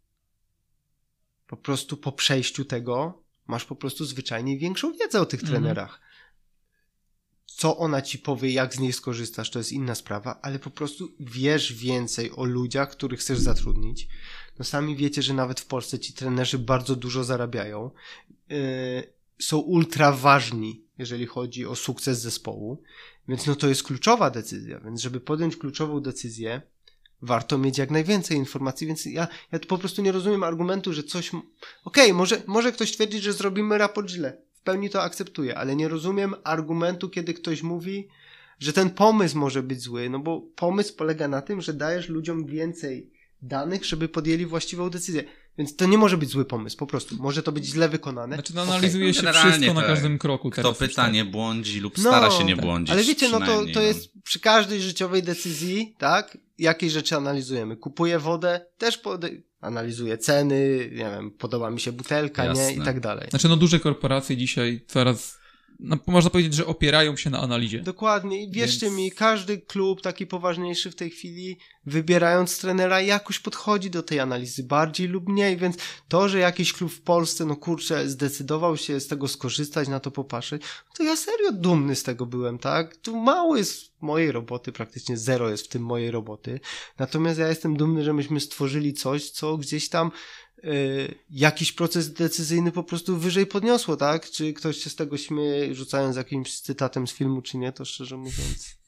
po 1.47 1.57
prostu 1.57 1.97
po 1.97 2.13
przejściu 2.13 2.65
tego 2.65 3.23
masz 3.47 3.65
po 3.65 3.77
prostu 3.77 4.05
zwyczajnie 4.05 4.59
większą 4.59 4.93
wiedzę 4.93 5.21
o 5.21 5.27
tych 5.27 5.41
mhm. 5.41 5.63
trenerach 5.63 6.08
co 7.59 7.77
ona 7.77 8.03
ci 8.03 8.19
powie, 8.19 8.51
jak 8.51 8.75
z 8.75 8.79
niej 8.79 8.93
skorzystasz, 8.93 9.51
to 9.51 9.59
jest 9.59 9.73
inna 9.73 9.95
sprawa, 9.95 10.39
ale 10.43 10.59
po 10.59 10.71
prostu 10.71 11.13
wiesz 11.21 11.73
więcej 11.73 12.31
o 12.37 12.45
ludziach, 12.45 12.91
których 12.91 13.21
chcesz 13.21 13.39
zatrudnić. 13.39 14.09
No 14.59 14.65
sami 14.65 14.97
wiecie, 14.97 15.23
że 15.23 15.35
nawet 15.35 15.61
w 15.61 15.67
Polsce 15.67 15.99
ci 15.99 16.13
trenerzy 16.13 16.59
bardzo 16.59 16.97
dużo 16.97 17.25
zarabiają. 17.25 17.91
Yy, 18.49 18.57
są 19.39 19.59
ultra 19.59 20.13
ważni, 20.13 20.85
jeżeli 20.99 21.27
chodzi 21.27 21.67
o 21.67 21.77
sukces 21.77 22.21
zespołu, 22.21 22.83
więc 23.29 23.47
no 23.47 23.57
to 23.57 23.69
jest 23.69 23.83
kluczowa 23.83 24.31
decyzja, 24.31 24.81
więc 24.81 25.01
żeby 25.01 25.21
podjąć 25.21 25.57
kluczową 25.57 26.01
decyzję, 26.01 26.63
warto 27.23 27.59
mieć 27.59 27.79
jak 27.79 27.91
najwięcej 27.91 28.37
informacji, 28.37 28.87
więc 28.87 29.07
ja, 29.07 29.29
ja 29.53 29.59
po 29.59 29.79
prostu 29.79 30.03
nie 30.03 30.13
rozumiem 30.13 30.43
argumentu, 30.43 30.93
że 30.93 31.03
coś... 31.03 31.29
Okej, 31.29 31.45
okay, 31.85 32.13
może, 32.13 32.43
może 32.47 32.73
ktoś 32.73 32.93
twierdzić, 32.93 33.23
że 33.23 33.33
zrobimy 33.33 33.79
raport 33.79 34.11
źle 34.11 34.48
pełni 34.65 34.91
to 34.91 35.03
akceptuję, 35.03 35.59
ale 35.59 35.77
nie 35.77 35.89
rozumiem 35.89 36.35
argumentu, 36.45 37.09
kiedy 37.09 37.35
ktoś 37.35 37.63
mówi, 37.63 38.09
że 38.61 38.73
ten 38.73 38.91
pomysł 38.91 39.39
może 39.39 39.63
być 39.63 39.81
zły, 39.81 40.11
no 40.11 40.19
bo 40.19 40.41
pomysł 40.41 40.97
polega 40.97 41.29
na 41.29 41.43
tym, 41.43 41.61
że 41.61 41.75
dajesz 41.75 42.09
ludziom 42.09 42.47
więcej 42.47 43.11
danych, 43.43 43.85
żeby 43.85 44.09
podjęli 44.09 44.47
właściwą 44.47 44.91
decyzję. 44.91 45.25
Więc 45.59 45.77
to 45.77 45.87
nie 45.87 45.99
może 45.99 46.17
być 46.17 46.31
zły 46.31 46.45
pomysł, 46.45 46.77
po 46.77 46.87
prostu. 46.87 47.17
Może 47.19 47.43
to 47.43 47.53
być 47.53 47.65
źle 47.65 47.89
wykonane. 47.89 48.37
Znaczy, 48.37 48.55
no, 48.55 48.63
analizuje 48.63 49.11
okay. 49.11 49.23
się 49.23 49.33
wszystko 49.33 49.75
na 49.75 49.83
każdym 49.83 50.19
kroku. 50.19 50.51
Kto 50.51 50.73
pyta, 50.73 51.11
nie 51.11 51.25
błądzi 51.25 51.81
lub 51.81 51.99
stara 51.99 52.29
no, 52.29 52.39
się 52.39 52.45
nie 52.45 52.57
tak. 52.57 52.65
błądzić. 52.65 52.93
Ale 52.93 53.03
wiecie, 53.05 53.29
no 53.29 53.41
to, 53.41 53.65
to 53.75 53.81
jest 53.81 54.11
no. 54.15 54.23
przy 54.25 54.41
każdej 54.41 54.81
życiowej 54.83 55.23
decyzji, 55.23 55.95
tak? 55.99 56.39
Jakiej 56.59 56.91
rzeczy 56.91 57.17
analizujemy? 57.17 57.77
Kupuję 57.77 58.19
wodę, 58.19 58.67
też 58.79 58.99
analizuję 59.61 60.19
ceny, 60.19 60.79
nie 60.93 61.11
wiem, 61.11 61.31
podoba 61.31 61.71
mi 61.71 61.81
się 61.81 61.93
butelka, 61.93 62.45
Jasne. 62.45 62.67
nie? 62.67 62.73
I 62.73 62.83
tak 62.83 63.01
dalej. 63.01 63.27
Znaczy, 63.31 63.49
no 63.49 63.57
duże 63.57 63.81
korporacje 63.81 64.37
dzisiaj 64.37 64.81
coraz 64.87 65.39
no, 65.81 65.97
można 66.07 66.31
powiedzieć, 66.31 66.55
że 66.55 66.67
opierają 66.67 67.17
się 67.17 67.31
na 67.31 67.41
analizie. 67.41 67.81
Dokładnie. 67.81 68.43
I 68.43 68.51
wierzcie 68.51 68.87
Więc... 68.87 68.99
mi, 68.99 69.13
każdy 69.13 69.59
klub 69.59 70.03
taki 70.03 70.27
poważniejszy 70.27 70.91
w 70.91 70.95
tej 70.95 71.11
chwili, 71.11 71.59
wybierając 71.87 72.59
trenera, 72.59 73.01
jakoś 73.01 73.39
podchodzi 73.39 73.91
do 73.91 74.03
tej 74.03 74.21
analizy, 74.21 74.63
bardziej 74.63 75.09
lub 75.09 75.29
mniej. 75.29 75.57
Więc 75.57 75.77
to, 76.09 76.29
że 76.29 76.39
jakiś 76.39 76.73
klub 76.73 76.93
w 76.93 77.01
Polsce, 77.01 77.45
no 77.45 77.57
kurczę, 77.57 78.09
zdecydował 78.09 78.77
się 78.77 79.01
z 79.01 79.07
tego 79.07 79.29
skorzystać, 79.29 79.89
na 79.89 80.01
to 80.01 80.11
popatrzeć, 80.11 80.63
to 80.97 81.03
ja 81.03 81.17
serio 81.17 81.53
dumny 81.53 81.97
z 81.97 82.03
tego 82.03 82.27
byłem, 82.27 82.59
tak? 82.59 82.97
Tu 82.97 83.17
mało 83.17 83.57
jest 83.57 83.93
mojej 84.01 84.33
roboty, 84.33 84.73
praktycznie 84.73 85.17
zero 85.17 85.51
jest 85.51 85.65
w 85.65 85.69
tym 85.69 85.83
mojej 85.83 86.11
roboty. 86.11 86.61
Natomiast 86.99 87.39
ja 87.39 87.49
jestem 87.49 87.77
dumny, 87.77 88.05
że 88.05 88.13
myśmy 88.13 88.41
stworzyli 88.41 88.95
coś, 88.95 89.31
co 89.31 89.57
gdzieś 89.57 89.89
tam 89.89 90.11
jakiś 91.31 91.73
proces 91.73 92.13
decyzyjny 92.13 92.73
po 92.73 92.85
prostu 92.85 93.19
wyżej 93.19 93.47
podniosło, 93.47 93.97
tak? 93.97 94.31
Czy 94.31 94.53
ktoś 94.53 94.77
się 94.77 94.91
z 94.91 94.95
tego 94.97 95.17
śmieje, 95.17 95.75
rzucając 95.75 96.17
jakimś 96.17 96.61
cytatem 96.61 97.07
z 97.07 97.13
filmu, 97.13 97.43
czy 97.43 97.59
nie, 97.59 97.73
to 97.73 97.85
szczerze 97.85 98.17
mówiąc. 98.17 98.79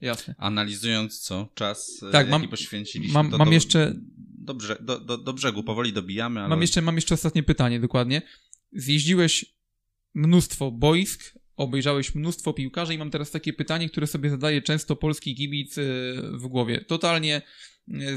Jasne. 0.00 0.34
Analizując 0.38 1.20
co? 1.20 1.48
Czas, 1.54 2.02
y, 2.02 2.12
tak, 2.12 2.12
jaki 2.12 2.30
mam, 2.30 2.48
poświęciliśmy. 2.48 3.14
Mam, 3.14 3.30
mam 3.30 3.48
do, 3.48 3.54
jeszcze... 3.54 3.94
Do, 4.38 4.54
brze, 4.54 4.76
do, 4.80 5.00
do, 5.00 5.18
do, 5.18 5.32
brzegu, 5.32 5.62
powoli 5.62 5.92
dobijamy, 5.92 6.40
ale... 6.40 6.48
Mam 6.48 6.60
jeszcze, 6.60 6.82
mam 6.82 6.94
jeszcze 6.94 7.14
ostatnie 7.14 7.42
pytanie, 7.42 7.80
dokładnie. 7.80 8.22
Zjeździłeś 8.72 9.44
mnóstwo 10.14 10.70
boisk, 10.70 11.34
obejrzałeś 11.56 12.14
mnóstwo 12.14 12.52
piłkarzy 12.52 12.94
i 12.94 12.98
mam 12.98 13.10
teraz 13.10 13.30
takie 13.30 13.52
pytanie, 13.52 13.88
które 13.88 14.06
sobie 14.06 14.30
zadaje 14.30 14.62
często 14.62 14.96
polski 14.96 15.34
kibic 15.34 15.78
y, 15.78 15.82
w 16.32 16.46
głowie. 16.46 16.84
Totalnie 16.84 17.42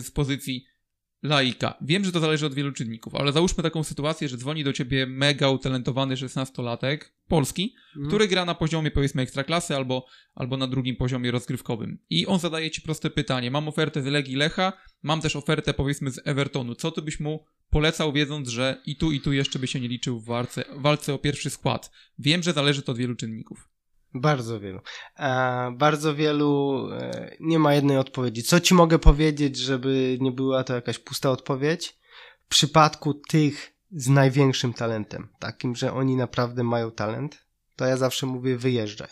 z 0.01 0.11
pozycji 0.11 0.65
laika. 1.27 1.77
Wiem, 1.81 2.05
że 2.05 2.11
to 2.11 2.19
zależy 2.19 2.45
od 2.45 2.53
wielu 2.53 2.71
czynników, 2.71 3.15
ale 3.15 3.31
załóżmy 3.31 3.63
taką 3.63 3.83
sytuację, 3.83 4.29
że 4.29 4.37
dzwoni 4.37 4.63
do 4.63 4.73
ciebie 4.73 5.05
mega 5.07 5.49
utalentowany 5.49 6.15
16-latek 6.15 6.97
polski, 7.27 7.75
Mhm. 7.87 8.07
który 8.07 8.27
gra 8.27 8.45
na 8.45 8.55
poziomie 8.55 8.91
powiedzmy 8.91 9.21
ekstraklasy 9.21 9.75
albo, 9.75 10.05
albo 10.35 10.57
na 10.57 10.67
drugim 10.67 10.95
poziomie 10.95 11.31
rozgrywkowym. 11.31 11.97
I 12.09 12.25
on 12.27 12.39
zadaje 12.39 12.71
ci 12.71 12.81
proste 12.81 13.09
pytanie. 13.09 13.51
Mam 13.51 13.67
ofertę 13.67 14.01
z 14.01 14.05
Legii 14.05 14.35
Lecha, 14.35 14.73
mam 15.03 15.21
też 15.21 15.35
ofertę 15.35 15.73
powiedzmy 15.73 16.11
z 16.11 16.21
Evertonu. 16.27 16.75
Co 16.75 16.91
ty 16.91 17.01
byś 17.01 17.19
mu 17.19 17.45
polecał, 17.69 18.13
wiedząc, 18.13 18.49
że 18.49 18.81
i 18.85 18.95
tu, 18.95 19.11
i 19.11 19.21
tu 19.21 19.33
jeszcze 19.33 19.59
by 19.59 19.67
się 19.67 19.79
nie 19.79 19.87
liczył 19.87 20.19
w 20.19 20.25
walce, 20.25 20.63
walce 20.75 21.13
o 21.13 21.17
pierwszy 21.17 21.49
skład? 21.49 21.91
Wiem, 22.19 22.43
że 22.43 22.53
zależy 22.53 22.81
to 22.81 22.91
od 22.91 22.97
wielu 22.97 23.15
czynników. 23.15 23.69
Bardzo 24.21 24.59
wielu. 24.59 24.79
E, 25.19 25.71
bardzo 25.77 26.15
wielu. 26.15 26.81
E, 26.91 27.35
nie 27.39 27.59
ma 27.59 27.73
jednej 27.73 27.97
odpowiedzi. 27.97 28.43
Co 28.43 28.59
ci 28.59 28.73
mogę 28.73 28.99
powiedzieć, 28.99 29.57
żeby 29.57 30.17
nie 30.21 30.31
była 30.31 30.63
to 30.63 30.75
jakaś 30.75 30.99
pusta 30.99 31.31
odpowiedź? 31.31 31.97
W 32.45 32.47
przypadku 32.47 33.13
tych 33.13 33.73
z 33.91 34.07
największym 34.07 34.73
talentem, 34.73 35.27
takim, 35.39 35.75
że 35.75 35.93
oni 35.93 36.15
naprawdę 36.15 36.63
mają 36.63 36.91
talent, 36.91 37.45
to 37.75 37.85
ja 37.85 37.97
zawsze 37.97 38.25
mówię 38.25 38.57
wyjeżdżaj. 38.57 39.09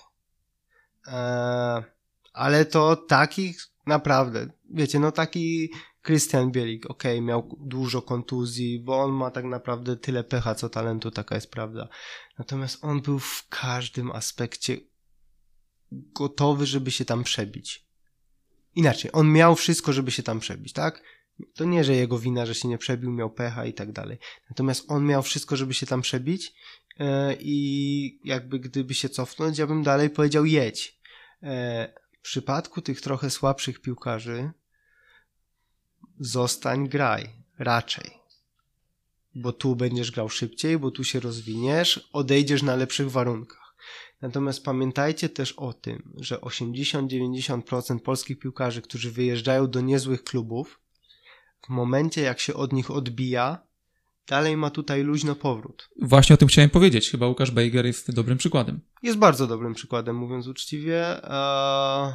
E, 1.08 1.84
ale 2.34 2.66
to 2.66 2.96
takich 2.96 3.58
naprawdę, 3.86 4.48
wiecie, 4.70 5.00
no 5.00 5.12
taki 5.12 5.70
Christian 6.06 6.52
Bielik, 6.52 6.90
okej, 6.90 7.22
miał 7.22 7.58
dużo 7.60 8.02
kontuzji, 8.02 8.80
bo 8.80 9.04
on 9.04 9.12
ma 9.12 9.32
tak 9.32 9.46
naprawdę 9.46 9.98
tyle 9.98 10.24
pecha, 10.24 10.56
co 10.56 10.70
talentu, 10.70 11.12
taka 11.12 11.36
jest 11.36 11.52
prawda. 11.52 11.88
Natomiast 12.40 12.84
on 12.84 13.02
był 13.02 13.20
w 13.20 13.48
każdym 13.50 14.12
aspekcie 14.12 14.78
gotowy, 15.92 16.66
żeby 16.66 16.92
się 16.92 17.06
tam 17.06 17.24
przebić. 17.24 17.86
Inaczej, 18.76 19.12
on 19.14 19.32
miał 19.32 19.56
wszystko, 19.56 19.94
żeby 19.94 20.12
się 20.12 20.24
tam 20.24 20.40
przebić, 20.40 20.74
tak? 20.74 21.04
To 21.54 21.66
nie, 21.66 21.84
że 21.84 21.96
jego 21.96 22.20
wina, 22.20 22.46
że 22.46 22.56
się 22.56 22.68
nie 22.68 22.78
przebił, 22.78 23.12
miał 23.12 23.30
pecha 23.30 23.66
i 23.66 23.74
tak 23.74 23.92
dalej. 23.92 24.18
Natomiast 24.50 24.86
on 24.88 25.06
miał 25.06 25.24
wszystko, 25.24 25.56
żeby 25.56 25.74
się 25.74 25.86
tam 25.86 26.02
przebić 26.02 26.54
e, 27.00 27.36
i 27.40 28.20
jakby 28.24 28.60
gdyby 28.60 28.94
się 28.94 29.10
cofnąć, 29.10 29.58
ja 29.58 29.68
bym 29.68 29.84
dalej 29.84 30.10
powiedział 30.10 30.46
jedź. 30.46 31.00
E, 31.44 31.94
w 32.20 32.22
przypadku 32.22 32.82
tych 32.82 33.02
trochę 33.02 33.30
słabszych 33.30 33.82
piłkarzy 33.82 34.52
zostań, 36.20 36.90
graj. 36.90 37.30
Raczej 37.60 38.26
bo 39.36 39.54
tu 39.54 39.76
będziesz 39.76 40.12
grał 40.12 40.30
szybciej, 40.30 40.80
bo 40.80 40.92
tu 40.92 41.04
się 41.04 41.20
rozwiniesz, 41.20 42.10
odejdziesz 42.14 42.64
na 42.64 42.76
lepszych 42.76 43.12
warunkach. 43.12 43.65
Natomiast 44.22 44.64
pamiętajcie 44.64 45.30
też 45.30 45.52
o 45.52 45.74
tym, 45.74 46.14
że 46.18 46.36
80-90% 46.36 48.00
polskich 48.00 48.40
piłkarzy, 48.40 48.82
którzy 48.82 49.12
wyjeżdżają 49.12 49.68
do 49.68 49.82
niezłych 49.82 50.24
klubów, 50.24 50.80
w 51.66 51.70
momencie 51.70 52.22
jak 52.22 52.40
się 52.40 52.54
od 52.54 52.74
nich 52.74 52.92
odbija, 52.92 53.68
dalej 54.28 54.58
ma 54.58 54.70
tutaj 54.70 55.04
luźno 55.04 55.36
powrót. 55.36 55.90
Właśnie 56.02 56.34
o 56.34 56.38
tym 56.38 56.48
chciałem 56.48 56.70
powiedzieć. 56.70 57.12
Chyba 57.12 57.28
Łukasz 57.28 57.52
Bejger 57.52 57.86
jest 57.86 58.12
dobrym 58.12 58.38
przykładem. 58.38 58.82
Jest 59.04 59.18
bardzo 59.18 59.48
dobrym 59.48 59.74
przykładem, 59.74 60.16
mówiąc 60.16 60.48
uczciwie. 60.48 61.24
Eee, 61.24 62.14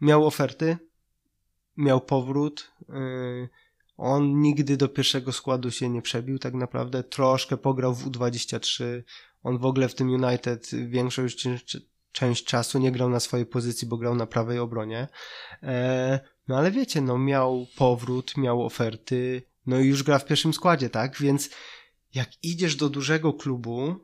miał 0.00 0.26
oferty, 0.26 0.76
miał 1.76 2.00
powrót. 2.00 2.72
Eee, 2.88 3.48
on 3.96 4.40
nigdy 4.40 4.76
do 4.76 4.88
pierwszego 4.88 5.32
składu 5.32 5.70
się 5.70 5.88
nie 5.88 6.02
przebił, 6.02 6.38
tak 6.38 6.54
naprawdę. 6.54 7.04
Troszkę 7.04 7.56
pograł 7.56 7.94
w 7.94 8.06
U23. 8.10 9.02
On 9.44 9.58
w 9.58 9.64
ogóle 9.64 9.88
w 9.88 9.94
tym 9.94 10.10
United 10.10 10.70
większość 10.88 11.48
część 12.12 12.44
czasu 12.44 12.78
nie 12.78 12.92
grał 12.92 13.10
na 13.10 13.20
swojej 13.20 13.46
pozycji, 13.46 13.88
bo 13.88 13.96
grał 13.96 14.14
na 14.14 14.26
prawej 14.26 14.58
obronie. 14.58 15.08
E, 15.62 16.20
no 16.48 16.56
ale 16.58 16.70
wiecie, 16.70 17.00
no 17.00 17.18
miał 17.18 17.66
powrót, 17.76 18.36
miał 18.36 18.62
oferty, 18.62 19.42
no 19.66 19.80
i 19.80 19.86
już 19.86 20.02
gra 20.02 20.18
w 20.18 20.24
pierwszym 20.24 20.54
składzie, 20.54 20.90
tak? 20.90 21.16
Więc 21.20 21.50
jak 22.14 22.28
idziesz 22.42 22.76
do 22.76 22.88
dużego 22.88 23.32
klubu, 23.32 23.94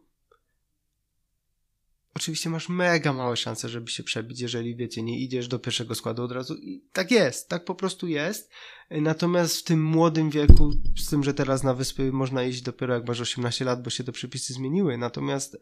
oczywiście 2.20 2.50
masz 2.50 2.68
mega 2.68 3.12
małe 3.12 3.36
szanse, 3.36 3.68
żeby 3.68 3.90
się 3.90 4.02
przebić, 4.02 4.40
jeżeli 4.40 4.76
wiecie, 4.76 5.02
nie 5.02 5.18
idziesz 5.18 5.48
do 5.48 5.58
pierwszego 5.58 5.94
składu 5.94 6.22
od 6.22 6.32
razu. 6.32 6.54
I 6.54 6.84
tak 6.92 7.10
jest, 7.10 7.48
tak 7.48 7.64
po 7.64 7.74
prostu 7.74 8.08
jest. 8.08 8.50
Natomiast 8.90 9.56
w 9.56 9.64
tym 9.64 9.84
młodym 9.84 10.30
wieku, 10.30 10.70
z 10.98 11.10
tym, 11.10 11.24
że 11.24 11.34
teraz 11.34 11.62
na 11.62 11.74
wyspy 11.74 12.12
można 12.12 12.44
iść 12.44 12.62
dopiero 12.62 12.94
jak 12.94 13.08
masz 13.08 13.20
18 13.20 13.64
lat, 13.64 13.82
bo 13.82 13.90
się 13.90 14.04
te 14.04 14.12
przepisy 14.12 14.52
zmieniły. 14.52 14.98
Natomiast 14.98 15.56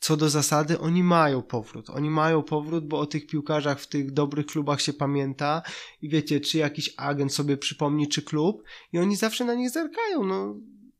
co 0.00 0.16
do 0.16 0.28
zasady, 0.28 0.78
oni 0.78 1.02
mają 1.02 1.42
powrót. 1.42 1.90
Oni 1.90 2.10
mają 2.10 2.42
powrót, 2.42 2.88
bo 2.88 2.98
o 2.98 3.06
tych 3.06 3.26
piłkarzach 3.26 3.80
w 3.80 3.86
tych 3.86 4.12
dobrych 4.12 4.46
klubach 4.46 4.80
się 4.80 4.92
pamięta 4.92 5.62
i 6.02 6.08
wiecie, 6.08 6.40
czy 6.40 6.58
jakiś 6.58 6.94
agent 6.96 7.34
sobie 7.34 7.56
przypomni, 7.56 8.08
czy 8.08 8.22
klub 8.22 8.62
i 8.92 8.98
oni 8.98 9.16
zawsze 9.16 9.44
na 9.44 9.54
nich 9.54 9.70
zerkają. 9.70 10.24
No, 10.24 10.56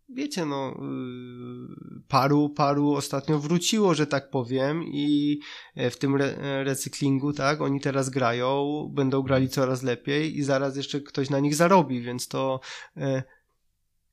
wiecie, 0.09 0.47
no, 0.47 0.81
yy, 0.81 2.01
paru, 2.09 2.49
paru 2.49 2.93
ostatnio 2.93 3.39
wróciło, 3.39 3.95
że 3.95 4.07
tak 4.07 4.31
powiem, 4.31 4.85
i 4.85 5.39
w 5.77 5.97
tym 5.97 6.15
re 6.15 6.65
recyklingu, 6.65 7.33
tak, 7.33 7.61
oni 7.61 7.81
teraz 7.81 8.11
grają, 8.11 8.89
będą 8.95 9.23
grali 9.23 9.49
coraz 9.49 9.83
lepiej 9.83 10.39
i 10.39 10.43
zaraz 10.43 10.77
jeszcze 10.77 11.01
ktoś 11.01 11.31
na 11.31 11.41
nich 11.41 11.55
zarobi, 11.55 12.01
więc 12.01 12.29
to, 12.29 12.61
yy, 12.97 13.23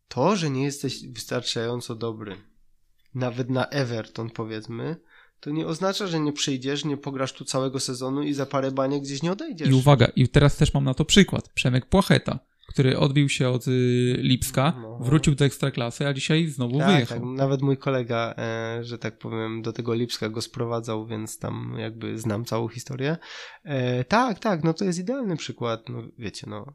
to, 0.07 0.35
że 0.35 0.49
nie 0.49 0.63
jesteś 0.63 1.07
wystarczająco 1.07 1.95
dobry, 1.95 2.35
nawet 3.15 3.49
na 3.49 3.67
Everton 3.67 4.29
powiedzmy, 4.29 4.95
to 5.39 5.49
nie 5.49 5.67
oznacza, 5.67 6.07
że 6.07 6.19
nie 6.19 6.33
przyjdziesz, 6.33 6.85
nie 6.85 6.97
pograsz 6.97 7.33
tu 7.33 7.45
całego 7.45 7.79
sezonu 7.79 8.23
i 8.23 8.33
za 8.33 8.45
parę 8.45 8.71
baniek 8.71 9.03
gdzieś 9.03 9.23
nie 9.23 9.31
odejdziesz. 9.31 9.69
I 9.69 9.73
uwaga, 9.73 10.07
i 10.15 10.27
teraz 10.29 10.57
też 10.57 10.73
mam 10.73 10.83
na 10.83 10.93
to 10.93 11.05
przykład. 11.05 11.49
Przemek 11.49 11.85
Płacheta 11.85 12.39
który 12.67 12.99
odbił 12.99 13.29
się 13.29 13.49
od 13.49 13.67
y, 13.67 13.71
Lipska, 14.19 14.73
No. 14.81 14.97
wrócił 15.01 15.35
do 15.35 15.45
ekstraklasy, 15.45 16.07
a 16.07 16.13
dzisiaj 16.13 16.47
znowu 16.47 16.79
tak, 16.79 16.87
wyjechał. 16.87 17.19
tak, 17.19 17.27
nawet 17.27 17.61
mój 17.61 17.77
kolega, 17.77 18.33
e, 18.37 18.83
że 18.83 18.97
tak 18.97 19.17
powiem, 19.17 19.61
do 19.61 19.73
tego 19.73 19.93
Lipska 19.93 20.29
go 20.29 20.41
sprowadzał, 20.41 21.05
więc 21.07 21.39
tam 21.39 21.75
jakby 21.77 22.17
znam 22.19 22.45
całą 22.45 22.67
historię. 22.67 23.17
E, 23.63 24.03
tak, 24.03 24.39
tak, 24.39 24.63
no 24.63 24.73
to 24.73 24.85
jest 24.85 24.99
idealny 24.99 25.37
przykład, 25.37 25.89
no 25.89 26.03
wiecie, 26.17 26.47
no 26.49 26.73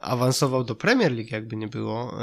awansował 0.00 0.64
do 0.64 0.74
Premier 0.74 1.12
League, 1.12 1.28
jakby 1.32 1.56
nie 1.56 1.68
było. 1.68 2.18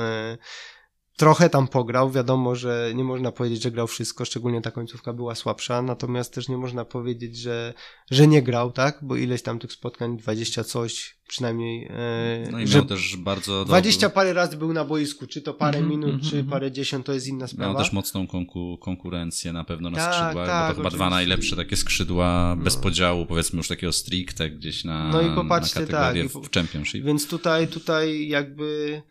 Trochę 1.20 1.50
tam 1.50 1.68
pograł, 1.68 2.12
wiadomo, 2.12 2.56
że 2.56 2.92
nie 2.96 3.04
można 3.04 3.32
powiedzieć, 3.32 3.64
że 3.64 3.72
grał 3.72 3.88
wszystko, 3.88 4.26
szczególnie 4.26 4.62
ta 4.62 4.72
końcówka 4.72 5.14
była 5.14 5.36
słabsza, 5.36 5.82
natomiast 5.82 6.34
też 6.34 6.50
nie 6.50 6.58
można 6.58 6.86
powiedzieć, 6.86 7.38
że, 7.38 7.74
że 8.12 8.28
nie 8.28 8.42
grał, 8.42 8.72
tak, 8.72 9.00
bo 9.02 9.16
ileś 9.16 9.42
tam 9.42 9.60
tych 9.60 9.72
spotkań, 9.72 10.18
20 10.18 10.64
coś, 10.64 11.18
przynajmniej, 11.28 11.88
e, 11.90 12.52
No 12.52 12.60
i 12.60 12.68
że 12.68 12.78
miał 12.78 12.88
też 12.88 13.18
bardzo 13.18 13.66
20 13.66 14.10
parę 14.10 14.34
razy 14.34 14.58
był 14.58 14.74
na 14.74 14.86
boisku, 14.86 15.28
czy 15.28 15.42
to 15.42 15.54
parę 15.54 15.78
Mhm, 15.78 15.90
minut, 15.90 16.10
mhm, 16.14 16.22
czy 16.30 16.38
mhm. 16.38 16.48
parę 16.48 16.72
dziesiąt, 16.72 17.06
to 17.06 17.14
jest 17.14 17.28
inna 17.28 17.40
Miał 17.40 17.48
sprawa. 17.48 17.80
też 17.80 17.92
mocną 17.94 18.26
konku- 18.26 18.78
konkurencję 18.82 19.54
na 19.54 19.64
pewno 19.64 19.90
na 19.90 19.98
Tak, 19.98 20.14
skrzydłach, 20.16 20.48
tak, 20.48 20.68
bo 20.70 20.74
to 20.84 20.90
chyba 20.90 20.96
dwa 20.96 21.10
najlepsze 21.10 21.56
takie 21.56 21.76
skrzydła 21.76 22.56
bez 22.56 22.76
No. 22.76 22.82
podziału, 22.82 23.26
powiedzmy 23.26 23.58
już 23.58 23.68
takiego 23.68 23.94
stricte 23.94 24.50
gdzieś 24.50 24.84
na, 24.84 25.10
No 25.10 25.22
i 25.22 25.36
popatrzcie, 25.36 25.80
na 25.80 25.88
tak, 25.88 26.18
w, 26.18 26.48
w 26.48 26.52
Championship. 26.52 27.06
Więc 27.06 27.28
tutaj, 27.28 27.68
tutaj 27.68 28.28
jakby, 28.28 29.02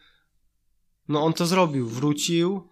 no 1.09 1.25
on 1.25 1.33
to 1.33 1.47
zrobił, 1.47 1.89
wrócił, 1.89 2.69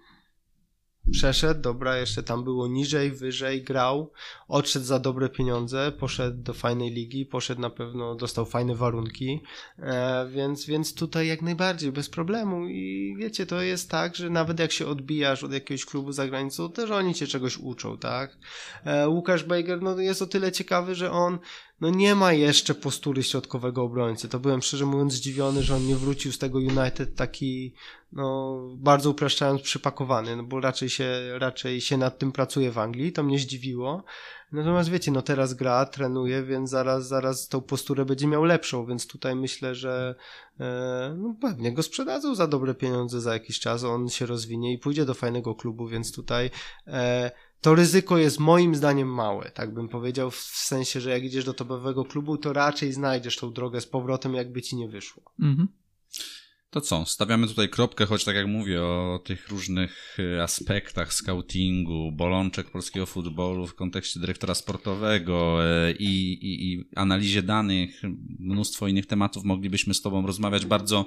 przeszedł, 1.10 1.60
dobra, 1.60 1.96
jeszcze 1.96 2.22
tam 2.22 2.44
było 2.44 2.68
niżej, 2.68 3.10
wyżej, 3.10 3.62
grał, 3.62 4.12
odszedł 4.48 4.84
za 4.84 4.98
dobre 4.98 5.28
pieniądze, 5.28 5.92
poszedł 5.92 6.42
do 6.42 6.54
fajnej 6.54 6.90
ligi, 6.90 7.26
poszedł 7.26 7.60
na 7.60 7.70
pewno, 7.70 8.14
dostał 8.14 8.46
fajne 8.46 8.74
warunki, 8.74 9.42
e, 9.78 10.28
więc, 10.28 10.66
więc 10.66 10.94
tutaj 10.94 11.26
jak 11.26 11.42
najbardziej, 11.42 11.92
bez 11.92 12.08
problemu. 12.08 12.66
I 12.68 13.16
wiecie, 13.18 13.46
to 13.46 13.62
jest 13.62 13.90
tak, 13.90 14.16
że 14.16 14.30
nawet 14.30 14.60
jak 14.60 14.72
się 14.72 14.86
odbijasz 14.86 15.44
od 15.44 15.52
jakiegoś 15.52 15.84
klubu 15.84 16.12
za 16.12 16.26
granicą, 16.26 16.72
też 16.72 16.90
oni 16.90 17.14
cię 17.14 17.26
czegoś 17.26 17.58
uczą, 17.58 17.98
tak? 17.98 18.38
E, 18.84 19.08
Łukasz 19.08 19.44
Bejger, 19.44 19.82
no 19.82 20.00
jest 20.00 20.22
o 20.22 20.26
tyle 20.26 20.52
ciekawy, 20.52 20.94
że 20.94 21.12
on 21.12 21.38
no 21.80 21.90
nie 21.90 22.14
ma 22.14 22.32
jeszcze 22.32 22.74
postury 22.74 23.22
środkowego 23.22 23.82
obrońcy. 23.82 24.28
To 24.28 24.40
byłem 24.40 24.62
szczerze 24.62 24.86
mówiąc 24.86 25.12
zdziwiony, 25.12 25.62
że 25.62 25.74
on 25.74 25.86
nie 25.86 25.96
wrócił 25.96 26.32
z 26.32 26.38
tego 26.38 26.58
United 26.58 27.14
taki, 27.16 27.74
no, 28.12 28.58
bardzo 28.76 29.10
upraszczając, 29.10 29.62
przypakowany, 29.62 30.36
no 30.36 30.42
bo 30.42 30.60
raczej 30.60 30.88
się, 30.88 31.38
raczej 31.38 31.80
się 31.80 31.96
nad 31.96 32.18
tym 32.18 32.32
pracuje 32.32 32.70
w 32.70 32.78
Anglii, 32.78 33.12
to 33.12 33.22
mnie 33.22 33.38
zdziwiło. 33.38 34.04
Natomiast 34.52 34.90
wiecie, 34.90 35.10
no 35.10 35.22
teraz 35.22 35.54
gra, 35.54 35.86
trenuje, 35.86 36.42
więc 36.42 36.70
zaraz, 36.70 37.08
zaraz 37.08 37.48
tą 37.48 37.60
posturę 37.60 38.04
będzie 38.04 38.26
miał 38.26 38.44
lepszą, 38.44 38.86
więc 38.86 39.06
tutaj 39.06 39.36
myślę, 39.36 39.74
że 39.74 40.14
e, 40.60 41.14
no 41.18 41.36
pewnie 41.40 41.72
go 41.72 41.82
sprzedadzą 41.82 42.34
za 42.34 42.46
dobre 42.46 42.74
pieniądze 42.74 43.20
za 43.20 43.32
jakiś 43.32 43.60
czas, 43.60 43.84
on 43.84 44.08
się 44.08 44.26
rozwinie 44.26 44.72
i 44.72 44.78
pójdzie 44.78 45.04
do 45.04 45.14
fajnego 45.14 45.54
klubu, 45.54 45.88
więc 45.88 46.12
tutaj 46.12 46.50
e, 46.86 47.30
to 47.66 47.74
ryzyko 47.74 48.18
jest 48.18 48.40
moim 48.40 48.74
zdaniem 48.74 49.08
małe, 49.08 49.50
tak 49.50 49.74
bym 49.74 49.88
powiedział, 49.88 50.30
w 50.30 50.36
sensie, 50.36 51.00
że 51.00 51.10
jak 51.10 51.24
idziesz 51.24 51.44
do 51.44 51.54
topowego 51.54 52.04
klubu, 52.04 52.36
to 52.36 52.52
raczej 52.52 52.92
znajdziesz 52.92 53.36
tą 53.36 53.52
drogę 53.52 53.80
z 53.80 53.86
powrotem, 53.86 54.34
jakby 54.34 54.62
ci 54.62 54.76
nie 54.76 54.88
wyszło. 54.88 55.22
Mhm. 55.40 55.68
To 56.70 56.80
co, 56.80 57.04
stawiamy 57.06 57.46
tutaj 57.46 57.68
kropkę, 57.68 58.06
choć 58.06 58.24
tak 58.24 58.36
jak 58.36 58.46
mówię 58.46 58.82
o 58.82 59.20
tych 59.24 59.48
różnych 59.48 60.16
y, 60.18 60.42
aspektach 60.42 61.12
scoutingu, 61.12 62.12
bolączek 62.12 62.70
polskiego 62.70 63.06
futbolu 63.06 63.66
w 63.66 63.74
kontekście 63.74 64.20
dyrektora 64.20 64.54
sportowego 64.54 65.58
y, 65.88 65.92
i, 65.92 66.32
i, 66.32 66.72
i 66.72 66.84
analizie 66.96 67.42
danych, 67.42 68.02
mnóstwo 68.38 68.88
innych 68.88 69.06
tematów 69.06 69.44
moglibyśmy 69.44 69.94
z 69.94 70.02
Tobą 70.02 70.26
rozmawiać 70.26 70.66
bardzo 70.66 71.04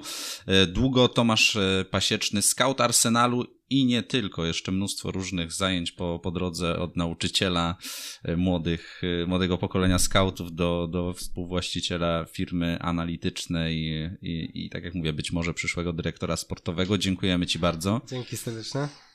y, 0.48 0.66
długo. 0.66 1.08
Tomasz 1.08 1.58
Pasieczny, 1.90 2.42
scout 2.42 2.80
Arsenalu 2.80 3.59
i 3.70 3.84
nie 3.86 4.02
tylko, 4.02 4.46
jeszcze 4.46 4.72
mnóstwo 4.72 5.10
różnych 5.10 5.52
zajęć 5.52 5.92
po, 5.92 6.18
po 6.22 6.30
drodze 6.30 6.78
od 6.78 6.96
nauczyciela 6.96 7.76
e, 8.22 8.36
młodych, 8.36 9.02
e, 9.22 9.26
młodego 9.26 9.58
pokolenia 9.58 9.98
scoutów 9.98 10.54
do, 10.54 10.88
do 10.90 11.12
współwłaściciela 11.12 12.24
firmy 12.24 12.78
analitycznej 12.80 13.76
i, 13.76 14.08
i, 14.22 14.64
i 14.66 14.70
tak 14.70 14.84
jak 14.84 14.94
mówię, 14.94 15.12
być 15.12 15.32
może 15.32 15.54
przyszłego 15.54 15.92
dyrektora 15.92 16.36
sportowego. 16.36 16.98
Dziękujemy 16.98 17.46
Ci 17.46 17.58
bardzo. 17.58 18.00
Dzięki 18.08 18.36
serdeczne. 18.36 19.09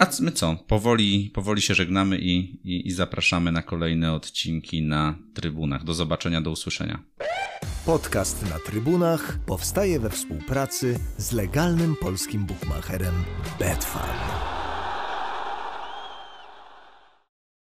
A 0.00 0.06
my 0.20 0.32
co? 0.32 0.56
Powoli, 0.66 1.30
powoli 1.34 1.62
się 1.62 1.74
żegnamy 1.74 2.18
i, 2.18 2.36
i, 2.64 2.88
i 2.88 2.90
zapraszamy 2.90 3.52
na 3.52 3.62
kolejne 3.62 4.12
odcinki 4.12 4.82
na 4.82 5.18
trybunach. 5.34 5.84
Do 5.84 5.94
zobaczenia, 5.94 6.40
do 6.40 6.50
usłyszenia. 6.50 7.02
Podcast 7.86 8.50
na 8.50 8.58
trybunach 8.58 9.38
powstaje 9.46 10.00
we 10.00 10.10
współpracy 10.10 10.98
z 11.16 11.32
legalnym 11.32 11.96
polskim 11.96 12.46
bukmacherem 12.46 13.14
Betfair. 13.58 14.59